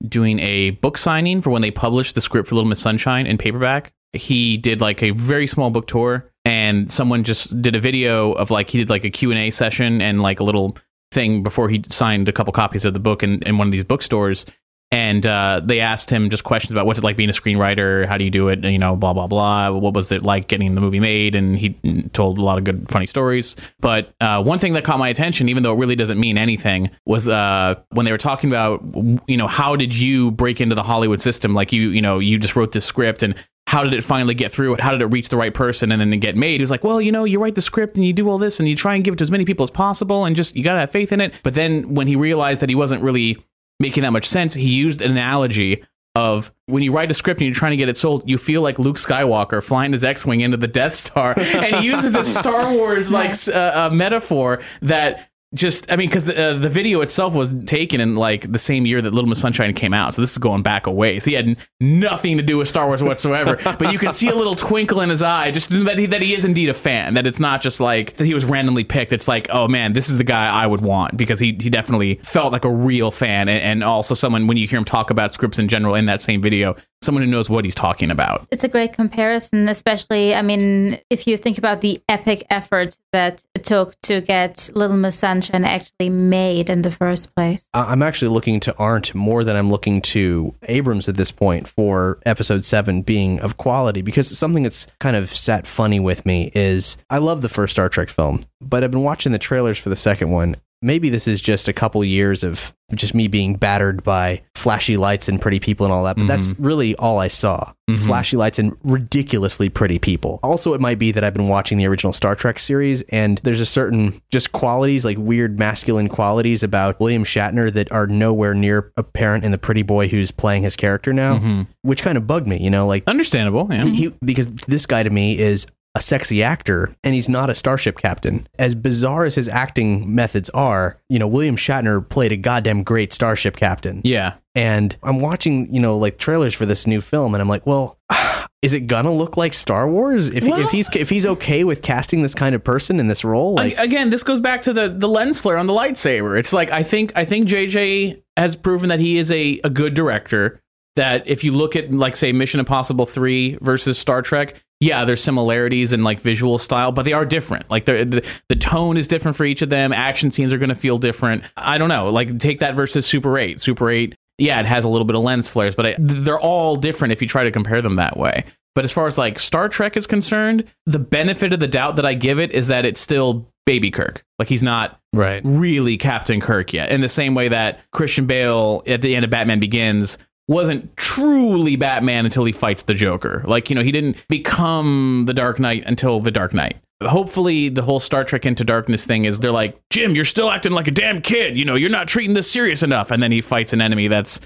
doing 0.08 0.40
a 0.40 0.70
book 0.70 0.98
signing 0.98 1.42
for 1.42 1.50
when 1.50 1.62
they 1.62 1.72
published 1.72 2.16
the 2.16 2.22
script 2.22 2.48
for 2.48 2.56
Little 2.56 2.70
Miss 2.70 2.80
Sunshine 2.80 3.28
in 3.28 3.38
paperback. 3.38 3.92
He 4.14 4.56
did 4.56 4.80
like 4.80 5.04
a 5.04 5.10
very 5.10 5.48
small 5.48 5.70
book 5.70 5.88
tour, 5.88 6.32
and 6.46 6.90
someone 6.90 7.24
just 7.24 7.62
did 7.62 7.76
a 7.76 7.80
video 7.80 8.32
of 8.34 8.52
like 8.52 8.70
he 8.70 8.78
did 8.78 8.90
like 8.90 9.04
a 9.04 9.10
Q 9.10 9.32
and 9.32 9.40
A 9.40 9.52
session 9.52 10.02
and 10.02 10.20
like 10.20 10.40
a 10.40 10.44
little 10.44 10.78
thing 11.12 11.44
before 11.44 11.70
he 11.70 11.84
signed 11.90 12.30
a 12.30 12.32
couple 12.32 12.54
copies 12.54 12.86
of 12.86 12.94
the 12.94 13.00
book 13.00 13.24
in, 13.24 13.42
in 13.44 13.58
one 13.58 13.68
of 13.68 13.72
these 13.72 13.84
bookstores. 13.84 14.46
And 14.92 15.26
uh, 15.26 15.62
they 15.66 15.80
asked 15.80 16.12
him 16.12 16.30
just 16.30 16.44
questions 16.44 16.72
about 16.72 16.86
what's 16.86 17.00
it 17.00 17.04
like 17.04 17.18
being 17.18 17.30
a 17.30 17.34
screenwriter, 17.34 18.06
how 18.06 18.18
do 18.18 18.24
you 18.24 18.30
do 18.30 18.50
it, 18.50 18.64
you 18.64 18.78
know, 18.78 18.96
blah 18.96 19.14
blah 19.14 19.26
blah. 19.26 19.72
What 19.72 19.96
was 19.96 20.12
it 20.12 20.22
like 20.22 20.48
getting 20.48 20.76
the 20.76 20.80
movie 20.80 21.00
made? 21.00 21.34
And 21.34 21.58
he 21.58 21.72
told 22.14 22.38
a 22.38 22.44
lot 22.44 22.60
of 22.60 22.64
good, 22.64 22.90
funny 22.90 23.08
stories. 23.08 23.56
But 23.80 24.14
uh, 24.22 24.44
one 24.44 24.60
thing 24.60 24.74
that 24.74 24.84
caught 24.84 25.00
my 25.00 25.10
attention, 25.10 25.50
even 25.50 25.64
though 25.64 25.74
it 25.74 25.80
really 25.80 25.96
doesn't 25.96 26.20
mean 26.20 26.38
anything, 26.38 26.92
was 27.06 27.28
uh, 27.28 27.76
when 27.90 28.06
they 28.06 28.12
were 28.12 28.20
talking 28.20 28.50
about, 28.50 28.84
you 29.28 29.38
know, 29.38 29.48
how 29.48 29.76
did 29.76 29.98
you 29.98 30.30
break 30.32 30.62
into 30.62 30.76
the 30.76 30.84
Hollywood 30.84 31.20
system? 31.20 31.56
Like 31.56 31.74
you, 31.74 31.90
you 31.90 32.02
know, 32.02 32.20
you 32.20 32.38
just 32.38 32.56
wrote 32.56 32.72
this 32.72 32.86
script 32.86 33.24
and 33.24 33.34
how 33.68 33.84
did 33.84 33.94
it 33.94 34.04
finally 34.04 34.36
get 34.36 34.52
through? 34.52 34.76
It? 34.76 34.82
How 34.82 34.92
did 34.92 35.02
it 35.02 35.08
reach 35.08 35.30
the 35.30 35.38
right 35.38 35.54
person 35.54 35.92
and 35.92 36.00
then 36.00 36.20
get 36.20 36.36
made? 36.36 36.56
He 36.56 36.62
was 36.62 36.72
like, 36.72 36.84
well, 36.84 37.02
you 37.02 37.12
know, 37.12 37.24
you 37.24 37.40
write 37.40 37.56
the 37.56 37.62
script 37.62 37.96
and 37.96 38.06
you 38.06 38.14
do 38.14 38.30
all 38.30 38.38
this 38.38 38.60
and 38.60 38.70
you 38.70 38.76
try 38.76 38.96
and 38.96 39.04
give 39.04 39.14
it 39.14 39.18
to 39.18 39.24
as 39.24 39.32
many 39.32 39.46
people 39.46 39.64
as 39.64 39.72
possible 39.72 40.26
and 40.26 40.36
just 40.36 40.56
you 40.56 40.64
gotta 40.64 40.80
have 40.80 40.92
faith 40.92 41.12
in 41.12 41.20
it. 41.20 41.34
But 41.44 41.56
then 41.56 41.96
when 41.96 42.08
he 42.08 42.16
realized 42.16 42.62
that 42.62 42.70
he 42.70 42.76
wasn't 42.76 43.02
really 43.02 43.44
making 43.80 44.04
that 44.04 44.12
much 44.12 44.28
sense, 44.28 44.54
he 44.54 44.76
used 44.76 45.02
an 45.02 45.12
analogy 45.12 45.84
of 46.16 46.52
when 46.68 46.82
you 46.82 46.94
write 46.94 47.12
a 47.12 47.14
script 47.14 47.42
and 47.42 47.48
you're 47.48 47.56
trying 47.56 47.72
to 47.72 47.78
get 47.78 47.90
it 47.90 47.98
sold, 47.98 48.28
you 48.30 48.38
feel 48.38 48.62
like 48.62 48.80
Luke 48.80 48.96
Skywalker 48.96 49.62
flying 49.62 49.92
his 49.92 50.06
X-wing 50.06 50.40
into 50.40 50.58
the 50.58 50.68
Death 50.68 50.94
Star, 50.94 51.34
and 51.38 51.76
he 51.76 51.86
uses 51.86 52.14
this 52.14 52.34
Star 52.34 52.72
Wars 52.74 53.12
like 53.12 53.36
uh, 53.50 53.88
uh, 53.88 53.90
metaphor 53.92 54.64
that 54.82 55.30
just 55.56 55.92
I 55.92 55.96
mean 55.96 56.10
because 56.10 56.26
the 56.26 56.50
uh, 56.50 56.58
the 56.58 56.70
video 56.70 57.02
itself 57.02 57.34
was 57.34 57.54
taken 57.66 58.00
in 58.00 58.16
like 58.16 58.52
the 58.52 58.60
same 58.60 58.86
year 58.86 59.02
that 59.02 59.14
Little 59.14 59.30
Miss 59.30 59.40
Sunshine 59.40 59.74
came 59.74 59.94
out, 59.94 60.14
so 60.14 60.22
this 60.22 60.32
is 60.32 60.38
going 60.38 60.62
back 60.62 60.86
a 60.86 60.92
ways. 60.92 61.26
He 61.26 61.34
had 61.34 61.58
nothing 61.80 62.38
to 62.38 62.44
do 62.44 62.58
with 62.58 62.68
Star 62.68 62.88
Wars 62.88 63.02
whatsoever, 63.02 63.58
but 63.64 63.92
you 63.92 64.00
can 64.00 64.14
see 64.14 64.28
a 64.28 64.36
little 64.36 64.56
twinkle 64.56 65.02
in 65.02 65.10
his 65.10 65.22
eye, 65.22 65.52
just 65.52 65.70
that 65.70 65.98
he, 65.98 66.06
that 66.08 66.22
he 66.22 66.34
is 66.34 66.46
indeed 66.46 66.70
a 66.70 66.74
fan. 66.74 67.16
That 67.16 67.26
it's 67.26 67.40
not 67.40 67.62
just 67.62 67.80
like 67.80 68.16
that 68.16 68.26
he 68.26 68.34
was 68.34 68.46
randomly 68.46 68.84
picked. 68.84 69.14
It's 69.14 69.28
like 69.28 69.48
oh 69.50 69.68
man, 69.68 69.94
this 69.94 70.10
is 70.10 70.18
the 70.18 70.24
guy 70.24 70.50
I 70.50 70.68
would 70.68 70.82
want 70.82 71.18
because 71.18 71.40
he 71.40 71.58
he 71.60 71.70
definitely 71.70 72.20
felt 72.24 72.52
like 72.52 72.66
a 72.66 72.74
real 72.74 73.12
fan 73.12 73.48
and, 73.50 73.62
and 73.62 73.84
also 73.84 74.14
someone 74.14 74.48
when 74.48 74.58
you 74.58 74.68
hear 74.68 74.78
him 74.78 74.86
talk 74.86 75.10
about 75.10 75.34
scripts 75.34 75.60
in 75.60 75.68
general 75.68 75.96
in 75.96 76.06
that 76.08 76.22
same 76.22 76.42
video, 76.42 76.76
someone 77.06 77.24
who 77.24 77.30
knows 77.30 77.50
what 77.50 77.64
he's 77.64 77.76
talking 77.76 78.12
about. 78.12 78.48
It's 78.52 78.64
a 78.64 78.68
great 78.68 78.94
comparison, 78.94 79.70
especially, 79.70 80.36
I 80.36 80.42
mean, 80.42 81.00
if 81.10 81.28
you 81.28 81.38
think 81.38 81.58
about 81.58 81.82
the 81.82 82.02
epic 82.10 82.44
effort 82.50 82.98
that 83.14 83.46
it 83.54 83.55
took 83.66 84.00
to 84.02 84.22
get 84.22 84.70
Little 84.76 84.96
Miss 84.96 85.18
Sunshine 85.18 85.66
actually 85.66 86.10
made 86.10 86.70
in 86.70 86.84
the 86.84 86.92
first 86.92 87.36
place. 87.36 87.68
I'm 87.74 88.02
actually 88.02 88.30
looking 88.30 88.60
to 88.62 88.76
Arndt 88.78 89.14
more 89.14 89.44
than 89.44 89.56
I'm 89.56 89.70
looking 89.70 90.02
to 90.04 90.56
Abrams 90.64 91.10
at 91.10 91.18
this 91.18 91.32
point 91.32 91.68
for 91.68 92.20
episode 92.26 92.64
seven 92.64 93.02
being 93.02 93.40
of 93.40 93.58
quality 93.58 94.02
because 94.02 94.38
something 94.38 94.64
that's 94.64 94.88
kind 95.00 95.16
of 95.16 95.30
sat 95.30 95.68
funny 95.68 96.00
with 96.00 96.26
me 96.26 96.52
is 96.54 96.98
I 97.10 97.18
love 97.18 97.42
the 97.42 97.50
first 97.50 97.74
Star 97.74 97.90
Trek 97.90 98.10
film, 98.10 98.42
but 98.62 98.84
I've 98.84 98.92
been 98.92 99.04
watching 99.04 99.32
the 99.32 99.40
trailers 99.40 99.78
for 99.78 99.90
the 99.90 99.96
second 99.96 100.30
one. 100.30 100.56
Maybe 100.82 101.10
this 101.10 101.28
is 101.28 101.42
just 101.42 101.68
a 101.68 101.74
couple 101.74 102.04
years 102.04 102.44
of 102.44 102.76
just 102.94 103.16
me 103.16 103.28
being 103.28 103.56
battered 103.56 104.04
by 104.04 104.44
flashy 104.54 104.98
lights 104.98 105.28
and 105.28 105.42
pretty 105.42 105.60
people 105.60 105.86
and 105.86 105.94
all 105.94 106.04
that, 106.04 106.16
but 106.16 106.28
that's 106.28 106.50
mm-hmm. 106.50 106.64
really 106.64 106.96
all 106.98 107.18
I 107.18 107.28
saw. 107.28 107.74
Mm-hmm. 107.90 108.06
Flashy 108.06 108.38
lights 108.38 108.60
and 108.60 108.76
ridiculously 108.84 109.70
pretty 109.70 109.98
people. 109.98 110.40
Also, 110.44 110.74
it 110.74 110.82
might 110.82 111.00
be 111.00 111.12
that 111.12 111.24
I've 111.24 111.34
been 111.34 111.48
watching 111.48 111.78
the 111.78 111.88
original 111.88 112.14
Star 112.14 112.36
Trek 112.36 112.60
series 112.60 113.02
and 113.04 113.40
there's 113.40 113.60
a 113.60 113.66
certain 113.66 114.22
just 114.32 114.52
qualities, 114.52 115.04
like 115.04 115.18
weird 115.18 115.58
masculine 115.58 116.08
qualities 116.08 116.62
about 116.62 117.00
William 117.00 117.24
Shatner 117.24 117.72
that 117.74 117.92
are 117.92 118.06
nowhere 118.06 118.54
near 118.54 118.92
apparent 118.98 119.44
in 119.44 119.52
the 119.52 119.58
pretty 119.58 119.82
boy 119.82 120.08
who's 120.08 120.30
playing 120.32 120.64
his 120.64 120.76
character 120.76 121.14
now, 121.14 121.38
mm-hmm. 121.38 121.62
which 121.82 122.04
kind 122.04 122.18
of 122.18 122.28
bugged 122.28 122.48
me, 122.48 122.58
you 122.58 122.70
know, 122.70 122.86
like 122.86 123.04
Understandable, 123.08 123.68
yeah. 123.72 123.86
he, 123.86 124.14
because 124.24 124.48
this 124.68 124.86
guy 124.86 125.02
to 125.02 125.10
me 125.10 125.40
is 125.40 125.66
a 125.96 126.02
sexy 126.02 126.44
actor 126.44 126.94
and 127.04 127.16
he's 127.16 127.30
not 127.30 127.50
a 127.50 127.56
starship 127.56 127.98
captain. 127.98 128.48
As 128.60 128.76
bizarre 128.76 129.24
as 129.24 129.36
his 129.36 129.48
acting 129.48 130.14
methods 130.14 130.50
are, 130.50 131.00
you 131.10 131.18
know, 131.18 131.28
William 131.28 131.56
Shatner 131.56 132.08
played 132.08 132.34
a 132.34 132.38
goddamn 132.38 132.84
great 132.84 133.14
starship 133.14 133.56
captain. 133.56 134.02
Yeah. 134.04 134.34
And 134.54 134.96
I'm 135.04 135.20
watching, 135.22 135.74
you 135.74 135.80
know, 135.80 135.98
like 135.98 136.18
trailers 136.18 136.54
for 136.54 136.66
this 136.66 136.86
new 136.86 137.00
film 137.02 137.34
and 137.34 137.42
I'm 137.42 137.48
like, 137.48 137.66
well, 137.66 137.98
is 138.62 138.74
it 138.74 138.82
gonna 138.88 139.14
look 139.14 139.38
like 139.38 139.54
Star 139.54 139.88
Wars? 139.90 140.28
If, 140.30 140.44
Well- 140.46 140.60
if 140.60 140.70
he's 140.72 140.94
if 140.96 141.10
he's 141.10 141.26
okay 141.26 141.64
with 141.64 141.82
casting 141.82 142.22
this 142.24 142.36
kind 142.36 142.56
of 142.56 142.64
person 142.64 143.00
in 143.00 143.08
this 143.08 143.24
role, 143.24 143.56
like 143.56 143.78
again, 143.78 144.10
this 144.10 144.24
goes 144.24 144.40
back 144.42 144.62
to 144.64 144.74
the 144.74 144.90
the 144.90 145.08
lens 145.08 145.40
flare 145.40 145.58
on 145.58 145.66
the 145.66 145.74
lightsaber. 145.74 146.38
It's 146.38 146.52
like 146.54 146.72
I 146.72 146.84
think 146.84 147.14
I 147.16 147.24
think 147.26 147.48
JJ 147.48 148.22
has 148.38 148.56
proven 148.58 148.90
that 148.90 149.00
he 149.00 149.18
is 149.18 149.32
a, 149.32 149.60
a 149.64 149.70
good 149.70 149.94
director. 149.94 150.60
That 150.98 151.28
if 151.28 151.44
you 151.44 151.52
look 151.52 151.76
at 151.76 151.92
like 151.92 152.16
say 152.16 152.32
Mission 152.32 152.60
Impossible 152.60 153.06
three 153.06 153.58
versus 153.62 153.98
Star 153.98 154.22
Trek, 154.22 154.64
yeah, 154.86 155.04
there's 155.04 155.24
similarities 155.24 155.94
in 155.94 156.04
like 156.04 156.20
visual 156.20 156.60
style, 156.60 156.92
but 156.92 157.06
they 157.06 157.14
are 157.14 157.26
different. 157.26 157.70
Like 157.72 157.86
the 157.86 158.24
the 158.50 158.56
tone 158.56 158.98
is 158.98 159.08
different 159.08 159.36
for 159.36 159.44
each 159.44 159.64
of 159.64 159.72
them. 159.72 159.92
Action 159.92 160.30
scenes 160.30 160.54
are 160.54 160.60
going 160.60 160.70
to 160.70 160.76
feel 160.76 161.00
different. 161.00 161.44
I 161.58 161.80
don't 161.80 161.90
know. 161.90 162.12
Like 162.12 162.38
take 162.38 162.60
that 162.60 162.76
versus 162.76 163.06
Super 163.06 163.38
Eight. 163.40 163.60
Super 163.60 163.90
Eight, 163.90 164.16
yeah, 164.38 164.60
it 164.60 164.68
has 164.68 164.86
a 164.86 164.90
little 164.90 165.06
bit 165.06 165.16
of 165.16 165.24
lens 165.24 165.50
flares, 165.50 165.74
but 165.74 165.86
I, 165.88 165.96
they're 165.98 166.40
all 166.40 166.76
different 166.76 167.14
if 167.14 167.22
you 167.22 167.28
try 167.28 167.44
to 167.44 167.52
compare 167.52 167.82
them 167.82 167.96
that 167.96 168.16
way. 168.16 168.46
But 168.76 168.84
as 168.86 168.92
far 168.92 169.08
as 169.08 169.18
like 169.18 169.40
Star 169.40 169.70
Trek 169.70 169.98
is 169.98 170.06
concerned, 170.06 170.66
the 170.86 171.00
benefit 171.00 171.52
of 171.52 171.60
the 171.60 171.68
doubt 171.68 171.96
that 171.96 172.06
I 172.06 172.14
give 172.14 172.40
it 172.40 172.52
is 172.52 172.68
that 172.68 172.86
it's 172.86 173.02
still 173.02 173.48
baby 173.66 173.90
Kirk. 173.90 174.24
Like 174.38 174.50
he's 174.50 174.62
not 174.62 175.00
right. 175.14 175.42
really 175.44 175.98
Captain 175.98 176.42
Kirk 176.42 176.74
yet. 176.74 176.92
In 176.92 177.02
the 177.02 177.10
same 177.10 177.34
way 177.34 177.48
that 177.48 177.80
Christian 177.92 178.28
Bale 178.28 178.84
at 178.86 179.02
the 179.02 179.16
end 179.16 179.26
of 179.26 179.32
Batman 179.32 179.60
Begins 179.60 180.20
wasn't 180.48 180.96
truly 180.96 181.76
Batman 181.76 182.26
until 182.26 182.46
he 182.46 182.52
fights 182.52 182.84
the 182.84 182.94
Joker. 182.94 183.44
Like, 183.46 183.70
you 183.70 183.76
know, 183.76 183.82
he 183.82 183.92
didn't 183.92 184.18
become 184.28 185.24
the 185.26 185.34
Dark 185.34 185.60
Knight 185.60 185.84
until 185.86 186.20
the 186.20 186.32
Dark 186.32 186.54
Knight. 186.54 186.78
hopefully 187.04 187.70
the 187.70 187.82
whole 187.82 188.00
Star 188.00 188.24
Trek 188.24 188.46
Into 188.46 188.64
Darkness 188.64 189.06
thing 189.06 189.26
is 189.26 189.40
they're 189.40 189.52
like, 189.52 189.80
Jim, 189.90 190.16
you're 190.16 190.26
still 190.26 190.50
acting 190.50 190.72
like 190.72 190.88
a 190.88 190.92
damn 190.92 191.22
kid. 191.22 191.58
You 191.58 191.66
know, 191.66 191.76
you're 191.76 191.90
not 191.90 192.08
treating 192.08 192.34
this 192.36 192.50
serious 192.50 192.84
enough. 192.84 193.12
And 193.12 193.22
then 193.22 193.32
he 193.32 193.42
fights 193.42 193.74
an 193.74 193.82
enemy 193.82 194.08
that's 194.08 194.40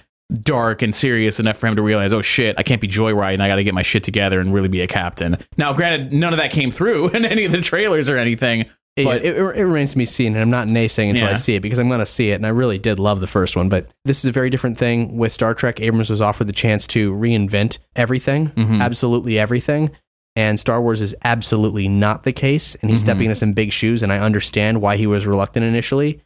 dark 0.43 0.81
and 0.81 0.93
serious 0.93 1.39
enough 1.39 1.57
for 1.57 1.67
him 1.67 1.75
to 1.75 1.81
realize, 1.81 2.13
oh 2.13 2.21
shit, 2.21 2.55
I 2.57 2.63
can't 2.63 2.81
be 2.81 2.87
joyriding. 2.87 3.41
I 3.41 3.47
got 3.47 3.55
to 3.55 3.63
get 3.63 3.73
my 3.73 3.81
shit 3.81 4.03
together 4.03 4.39
and 4.39 4.53
really 4.53 4.67
be 4.67 4.81
a 4.81 4.87
captain. 4.87 5.37
Now, 5.57 5.73
granted, 5.73 6.13
none 6.13 6.33
of 6.33 6.37
that 6.37 6.51
came 6.51 6.71
through 6.71 7.09
in 7.15 7.25
any 7.25 7.45
of 7.45 7.51
the 7.51 7.61
trailers 7.61 8.09
or 8.09 8.17
anything. 8.17 8.65
But 9.05 9.21
But 9.21 9.25
it, 9.25 9.35
it 9.37 9.65
remains 9.65 9.91
to 9.91 9.97
be 9.97 10.05
seen, 10.05 10.33
and 10.33 10.41
I'm 10.41 10.49
not 10.49 10.67
naysaying 10.67 11.09
until 11.11 11.27
I 11.27 11.33
see 11.35 11.55
it 11.55 11.61
because 11.61 11.79
I'm 11.79 11.87
going 11.87 11.99
to 11.99 12.05
see 12.05 12.31
it, 12.31 12.35
and 12.35 12.45
I 12.45 12.49
really 12.49 12.77
did 12.77 12.99
love 12.99 13.19
the 13.19 13.27
first 13.27 13.55
one. 13.55 13.69
But 13.69 13.89
this 14.05 14.19
is 14.19 14.25
a 14.25 14.31
very 14.31 14.49
different 14.49 14.77
thing 14.77 15.17
with 15.17 15.31
Star 15.31 15.53
Trek. 15.53 15.79
Abrams 15.79 16.09
was 16.09 16.21
offered 16.21 16.47
the 16.47 16.53
chance 16.53 16.87
to 16.87 17.13
reinvent 17.13 17.77
everything, 17.95 18.49
Mm-hmm. 18.49 18.81
absolutely 18.81 19.37
everything, 19.39 19.91
and 20.35 20.59
Star 20.59 20.81
Wars 20.81 21.01
is 21.01 21.15
absolutely 21.23 21.87
not 21.87 22.23
the 22.23 22.31
case. 22.33 22.75
And 22.75 22.83
Mm-hmm. 22.83 22.89
he's 22.91 23.01
stepping 23.01 23.25
into 23.25 23.35
some 23.35 23.53
big 23.53 23.71
shoes, 23.71 24.03
and 24.03 24.11
I 24.13 24.19
understand 24.19 24.81
why 24.81 24.97
he 24.97 25.07
was 25.07 25.25
reluctant 25.27 25.65
initially. 25.65 26.21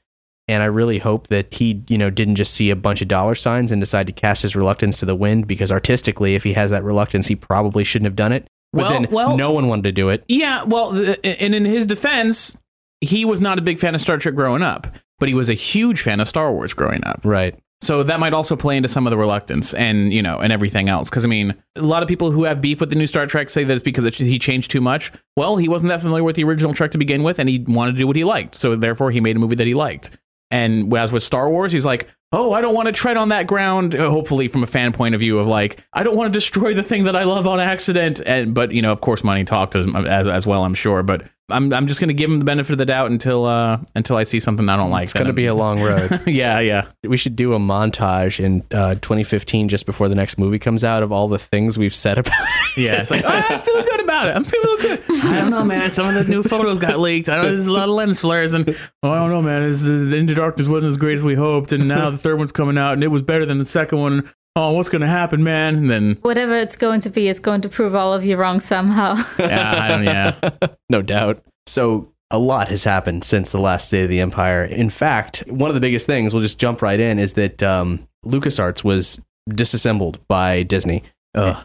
And 0.50 0.62
I 0.62 0.66
really 0.66 1.00
hope 1.00 1.28
that 1.28 1.54
he, 1.54 1.84
you 1.88 1.98
know, 1.98 2.10
didn't 2.10 2.36
just 2.36 2.54
see 2.54 2.70
a 2.70 2.76
bunch 2.76 3.02
of 3.02 3.08
dollar 3.08 3.34
signs 3.34 3.72
and 3.72 3.82
decide 3.82 4.08
to 4.08 4.14
cast 4.14 4.44
his 4.44 4.58
reluctance 4.58 5.00
to 5.00 5.06
the 5.06 5.16
wind 5.16 5.48
because 5.48 5.72
artistically, 5.72 6.36
if 6.36 6.44
he 6.44 6.52
has 6.52 6.70
that 6.72 6.84
reluctance, 6.84 7.28
he 7.28 7.36
probably 7.38 7.86
shouldn't 7.86 8.08
have 8.08 8.16
done 8.18 8.34
it. 8.34 8.46
But 8.74 8.82
Well- 8.82 8.92
then 8.92 9.08
well- 9.10 9.38
no 9.38 9.52
one 9.54 9.68
wanted 9.68 9.84
to 9.84 9.92
do 9.94 10.10
it. 10.10 10.26
Yeah, 10.28 10.64
well, 10.64 10.92
and 11.24 11.56
in 11.56 11.64
his 11.64 11.86
defense, 11.86 12.58
he 13.04 13.26
was 13.26 13.42
not 13.42 13.60
a 13.60 13.62
big 13.62 13.80
fan 13.80 13.96
of 13.96 14.02
Star 14.02 14.18
Trek 14.18 14.36
growing 14.36 14.62
up, 14.62 14.88
but 15.20 15.30
he 15.30 15.36
was 15.36 15.50
a 15.50 15.54
huge 15.54 16.02
fan 16.02 16.20
of 16.20 16.28
Star 16.28 16.52
Wars 16.52 16.74
growing 16.74 17.04
up. 17.06 17.22
Right. 17.24 17.58
So 17.84 18.02
that 18.02 18.22
might 18.22 18.34
also 18.34 18.56
play 18.56 18.78
into 18.78 18.88
some 18.88 19.06
of 19.06 19.12
the 19.12 19.18
reluctance 19.18 19.74
and 19.74 20.14
you 20.14 20.22
know 20.22 20.38
and 20.40 20.54
everything 20.54 20.88
else. 20.88 21.10
Because 21.10 21.26
I 21.26 21.28
mean, 21.28 21.54
a 21.76 21.82
lot 21.82 22.02
of 22.02 22.08
people 22.08 22.32
who 22.32 22.46
have 22.46 22.62
beef 22.62 22.80
with 22.80 22.90
the 22.90 22.96
new 22.96 23.08
Star 23.08 23.28
Trek 23.28 23.50
say 23.50 23.66
that 23.66 23.74
it's 23.74 23.84
because 23.84 24.06
it, 24.06 24.16
he 24.16 24.40
changed 24.40 24.72
too 24.72 24.80
much. 24.80 25.12
Well, 25.36 25.58
he 25.58 25.68
wasn't 25.68 25.90
that 25.90 26.00
familiar 26.02 26.24
with 26.24 26.38
the 26.38 26.46
original 26.46 26.74
Trek 26.74 26.92
to 26.92 26.98
begin 26.98 27.24
with, 27.24 27.40
and 27.40 27.50
he 27.50 27.60
wanted 27.68 27.92
to 27.94 27.98
do 27.98 28.08
what 28.08 28.16
he 28.16 28.24
liked. 28.24 28.56
So 28.56 28.78
therefore, 28.78 29.12
he 29.12 29.20
made 29.20 29.36
a 29.36 29.40
movie 29.40 29.56
that 29.56 29.68
he 29.68 29.74
liked. 29.74 30.12
And 30.50 30.96
as 30.96 31.12
with 31.12 31.24
Star 31.24 31.50
Wars, 31.50 31.74
he's 31.74 31.84
like, 31.84 32.08
"Oh, 32.32 32.54
I 32.54 32.62
don't 32.62 32.74
want 32.74 32.86
to 32.86 32.94
tread 32.94 33.18
on 33.18 33.30
that 33.30 33.48
ground." 33.48 33.96
uh, 33.96 34.10
Hopefully, 34.10 34.48
from 34.48 34.64
a 34.64 34.68
fan 34.68 34.94
point 34.94 35.14
of 35.14 35.20
view, 35.20 35.40
of 35.40 35.48
like, 35.48 35.84
I 35.92 36.04
don't 36.04 36.16
want 36.16 36.32
to 36.32 36.38
destroy 36.38 36.74
the 36.74 36.84
thing 36.84 37.04
that 37.04 37.18
I 37.18 37.24
love 37.24 37.48
on 37.48 37.60
accident. 37.60 38.22
And 38.26 38.54
but 38.54 38.72
you 38.72 38.82
know, 38.82 38.94
of 38.94 39.02
course, 39.02 39.26
money 39.26 39.44
talked 39.44 39.76
as 39.76 39.88
as, 39.94 40.30
as 40.30 40.48
well. 40.48 40.64
I'm 40.64 40.76
sure, 40.76 41.04
but 41.04 41.24
I'm 41.50 41.74
I'm 41.74 41.88
just 41.88 42.00
gonna 42.00 42.14
give 42.14 42.32
him 42.32 42.40
the 42.40 42.46
benefit 42.46 42.72
of 42.72 42.78
the 42.78 42.86
doubt 42.86 43.12
until 43.12 43.46
uh 43.46 43.80
until 43.96 44.16
I 44.16 44.24
see 44.24 44.40
something 44.40 44.70
I 44.70 44.78
don't 44.78 44.90
like. 44.90 45.04
It's 45.04 45.14
going 45.14 45.28
to 45.28 45.34
be 45.34 45.46
a 45.46 45.54
long 45.54 45.82
road. 45.82 46.22
yeah, 46.26 46.60
yeah. 46.60 46.88
We 47.04 47.18
should 47.18 47.36
do 47.36 47.54
a 47.54 47.60
montage 47.60 48.40
in 48.40 48.64
uh, 48.72 48.96
2015, 48.96 49.68
just 49.68 49.86
before 49.86 50.08
the 50.08 50.16
next 50.16 50.38
movie 50.38 50.60
comes 50.60 50.84
out, 50.84 51.04
of 51.04 51.12
all 51.12 51.28
the 51.28 51.38
things 51.38 51.78
we've 51.78 51.96
said 51.96 52.18
about 52.18 52.42
it. 52.42 52.78
Yeah, 52.78 53.02
it's 53.02 53.12
like, 53.12 53.24
oh, 53.24 53.28
I'm 53.28 53.60
feeling 53.60 53.86
good 53.86 54.00
about 54.00 54.28
it. 54.28 54.36
I'm 54.36 54.44
feeling 54.44 54.78
good. 54.80 55.04
I 55.26 55.42
don't 55.42 55.52
know, 55.52 55.64
man. 55.64 55.92
Some 55.92 56.08
of 56.08 56.16
the 56.16 56.24
new 56.24 56.42
photos 56.42 56.80
got 56.80 57.00
leaked. 57.00 57.30
I 57.30 57.36
know 57.36 57.44
there's 57.44 57.68
a 57.68 57.72
lot 57.72 57.88
of 57.88 57.94
lens 57.94 58.22
flares, 58.22 58.54
and 58.54 58.68
oh, 59.04 59.12
I 59.12 59.20
don't 59.20 59.30
know, 59.30 59.42
man. 59.42 59.62
This, 59.62 59.82
this 59.82 60.12
Into 60.12 60.34
Darkness 60.34 60.68
wasn't 60.68 60.90
as 60.90 60.98
great 60.98 61.16
as 61.16 61.24
we 61.24 61.36
hoped, 61.36 61.72
and 61.72 61.88
now 61.88 62.10
the 62.10 62.18
third 62.18 62.38
one's 62.38 62.52
coming 62.52 62.78
out, 62.78 62.94
and 62.94 63.04
it 63.04 63.10
was 63.10 63.22
better 63.22 63.46
than 63.46 63.60
the 63.60 63.66
second 63.66 64.00
one. 64.00 64.32
Oh, 64.56 64.74
what's 64.74 64.90
gonna 64.90 65.08
happen, 65.08 65.44
man? 65.44 65.76
And 65.76 65.90
then, 65.90 66.18
Whatever 66.22 66.56
it's 66.56 66.76
going 66.76 67.02
to 67.02 67.10
be, 67.10 67.28
it's 67.28 67.40
going 67.40 67.62
to 67.62 67.70
prove 67.70 67.96
all 67.96 68.14
of 68.14 68.24
you 68.24 68.38
wrong 68.38 68.60
somehow. 68.60 69.16
yeah, 69.40 69.84
I 69.84 69.88
don't, 69.88 70.04
yeah, 70.04 70.50
no 70.90 71.02
doubt. 71.02 71.44
So 71.66 72.12
a 72.30 72.38
lot 72.40 72.68
has 72.70 72.84
happened 72.84 73.24
since 73.24 73.52
the 73.52 73.60
last 73.60 73.88
State 73.88 74.04
of 74.04 74.10
the 74.10 74.20
Empire. 74.20 74.64
In 74.66 74.90
fact, 74.90 75.44
one 75.48 75.70
of 75.70 75.76
the 75.76 75.82
biggest 75.82 76.06
things, 76.06 76.34
we'll 76.34 76.42
just 76.42 76.60
jump 76.60 76.82
right 76.82 77.00
in, 77.00 77.20
is 77.20 77.34
that 77.34 77.62
um, 77.64 78.08
LucasArts 78.26 78.84
was 78.84 79.20
disassembled 79.50 80.20
by 80.28 80.64
Disney. 80.64 81.04